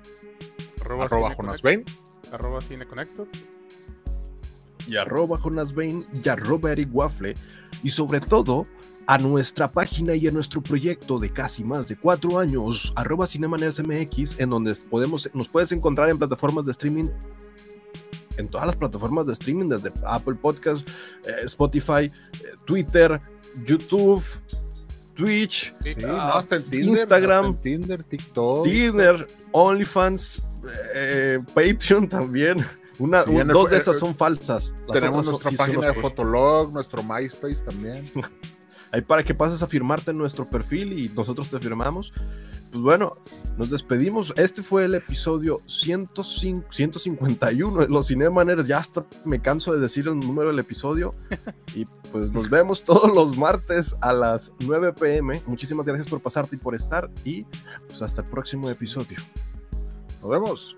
arroba, 0.80 1.36
arroba 2.32 2.62
cineconector 2.62 3.28
y 4.88 4.96
arroba 4.96 5.38
jonasbain 5.38 6.06
y 6.24 6.30
arroba 6.30 6.72
Eric 6.72 6.90
Waffle 6.94 7.36
y 7.84 7.90
sobre 7.90 8.22
todo 8.22 8.66
a 9.07 9.18
nuestra 9.18 9.72
página 9.72 10.15
y 10.15 10.27
a 10.27 10.32
nuestro 10.32 10.61
proyecto 10.61 11.19
de 11.19 11.32
casi 11.32 11.64
más 11.64 11.88
de 11.88 11.95
cuatro 11.95 12.40
años, 12.40 12.94
arroba 12.95 13.26
MX, 13.26 14.40
en 14.40 14.49
donde 14.49 14.76
podemos, 14.90 15.30
nos 15.34 15.48
puedes 15.48 15.72
encontrar 15.72 16.10
en 16.10 16.18
plataformas 16.18 16.65
de 16.65 16.72
streaming, 16.72 17.10
en 18.38 18.48
todas 18.48 18.68
las 18.68 18.76
plataformas 18.76 19.27
de 19.27 19.34
streaming, 19.34 19.69
desde 19.69 19.91
Apple 20.06 20.36
Podcast, 20.36 20.88
eh, 21.26 21.44
Spotify, 21.44 22.06
eh, 22.06 22.11
Twitter, 22.65 23.22
YouTube, 23.65 24.23
Twitch, 25.14 25.73
ah, 26.07 26.44
Instagram, 26.72 27.56
Tinder, 27.61 28.03
TikTok, 28.03 28.65
Tinder, 28.65 29.27
OnlyFans, 29.52 30.38
eh, 30.95 31.40
Patreon 31.53 32.10
también. 32.10 32.57
Una, 32.98 33.23
dos 33.23 33.69
de 33.69 33.77
esas 33.77 33.99
son 33.99 34.15
falsas. 34.15 34.73
tenemos 34.91 35.27
nuestra 35.27 35.52
página 35.52 35.88
de 35.88 36.02
Fotolog, 36.02 36.72
nuestro 36.72 37.03
MySpace 37.03 37.61
también. 37.64 38.10
ahí 38.95 39.01
para 39.01 39.23
que 39.23 39.34
pases 39.34 39.61
a 39.61 39.67
firmarte 39.67 40.11
en 40.11 40.17
nuestro 40.17 40.49
perfil 40.49 40.97
y 40.97 41.09
nosotros 41.09 41.49
te 41.49 41.59
firmamos. 41.59 42.13
Pues 42.72 42.81
bueno, 42.81 43.13
nos 43.57 43.69
despedimos. 43.69 44.34
Este 44.38 44.63
fue 44.63 44.85
el 44.85 44.95
episodio 44.95 45.61
105, 45.65 46.67
151 46.72 47.81
de 47.81 47.88
los 47.89 48.07
Cinemaners. 48.07 48.67
Ya 48.67 48.77
hasta 48.77 49.05
me 49.26 49.41
canso 49.41 49.73
de 49.73 49.81
decir 49.81 50.07
el 50.07 50.19
número 50.19 50.49
del 50.49 50.59
episodio. 50.59 51.13
Y 51.76 51.84
pues 52.09 52.31
nos 52.31 52.49
vemos 52.49 52.85
todos 52.85 53.13
los 53.13 53.38
martes 53.38 53.97
a 53.99 54.13
las 54.13 54.53
9 54.65 54.93
pm. 54.93 55.41
Muchísimas 55.45 55.85
gracias 55.85 56.07
por 56.07 56.22
pasarte 56.22 56.55
y 56.55 56.59
por 56.59 56.73
estar. 56.73 57.09
Y 57.26 57.43
pues 57.89 58.01
hasta 58.01 58.22
el 58.22 58.30
próximo 58.30 58.69
episodio. 58.69 59.17
Nos 60.22 60.31
vemos. 60.31 60.77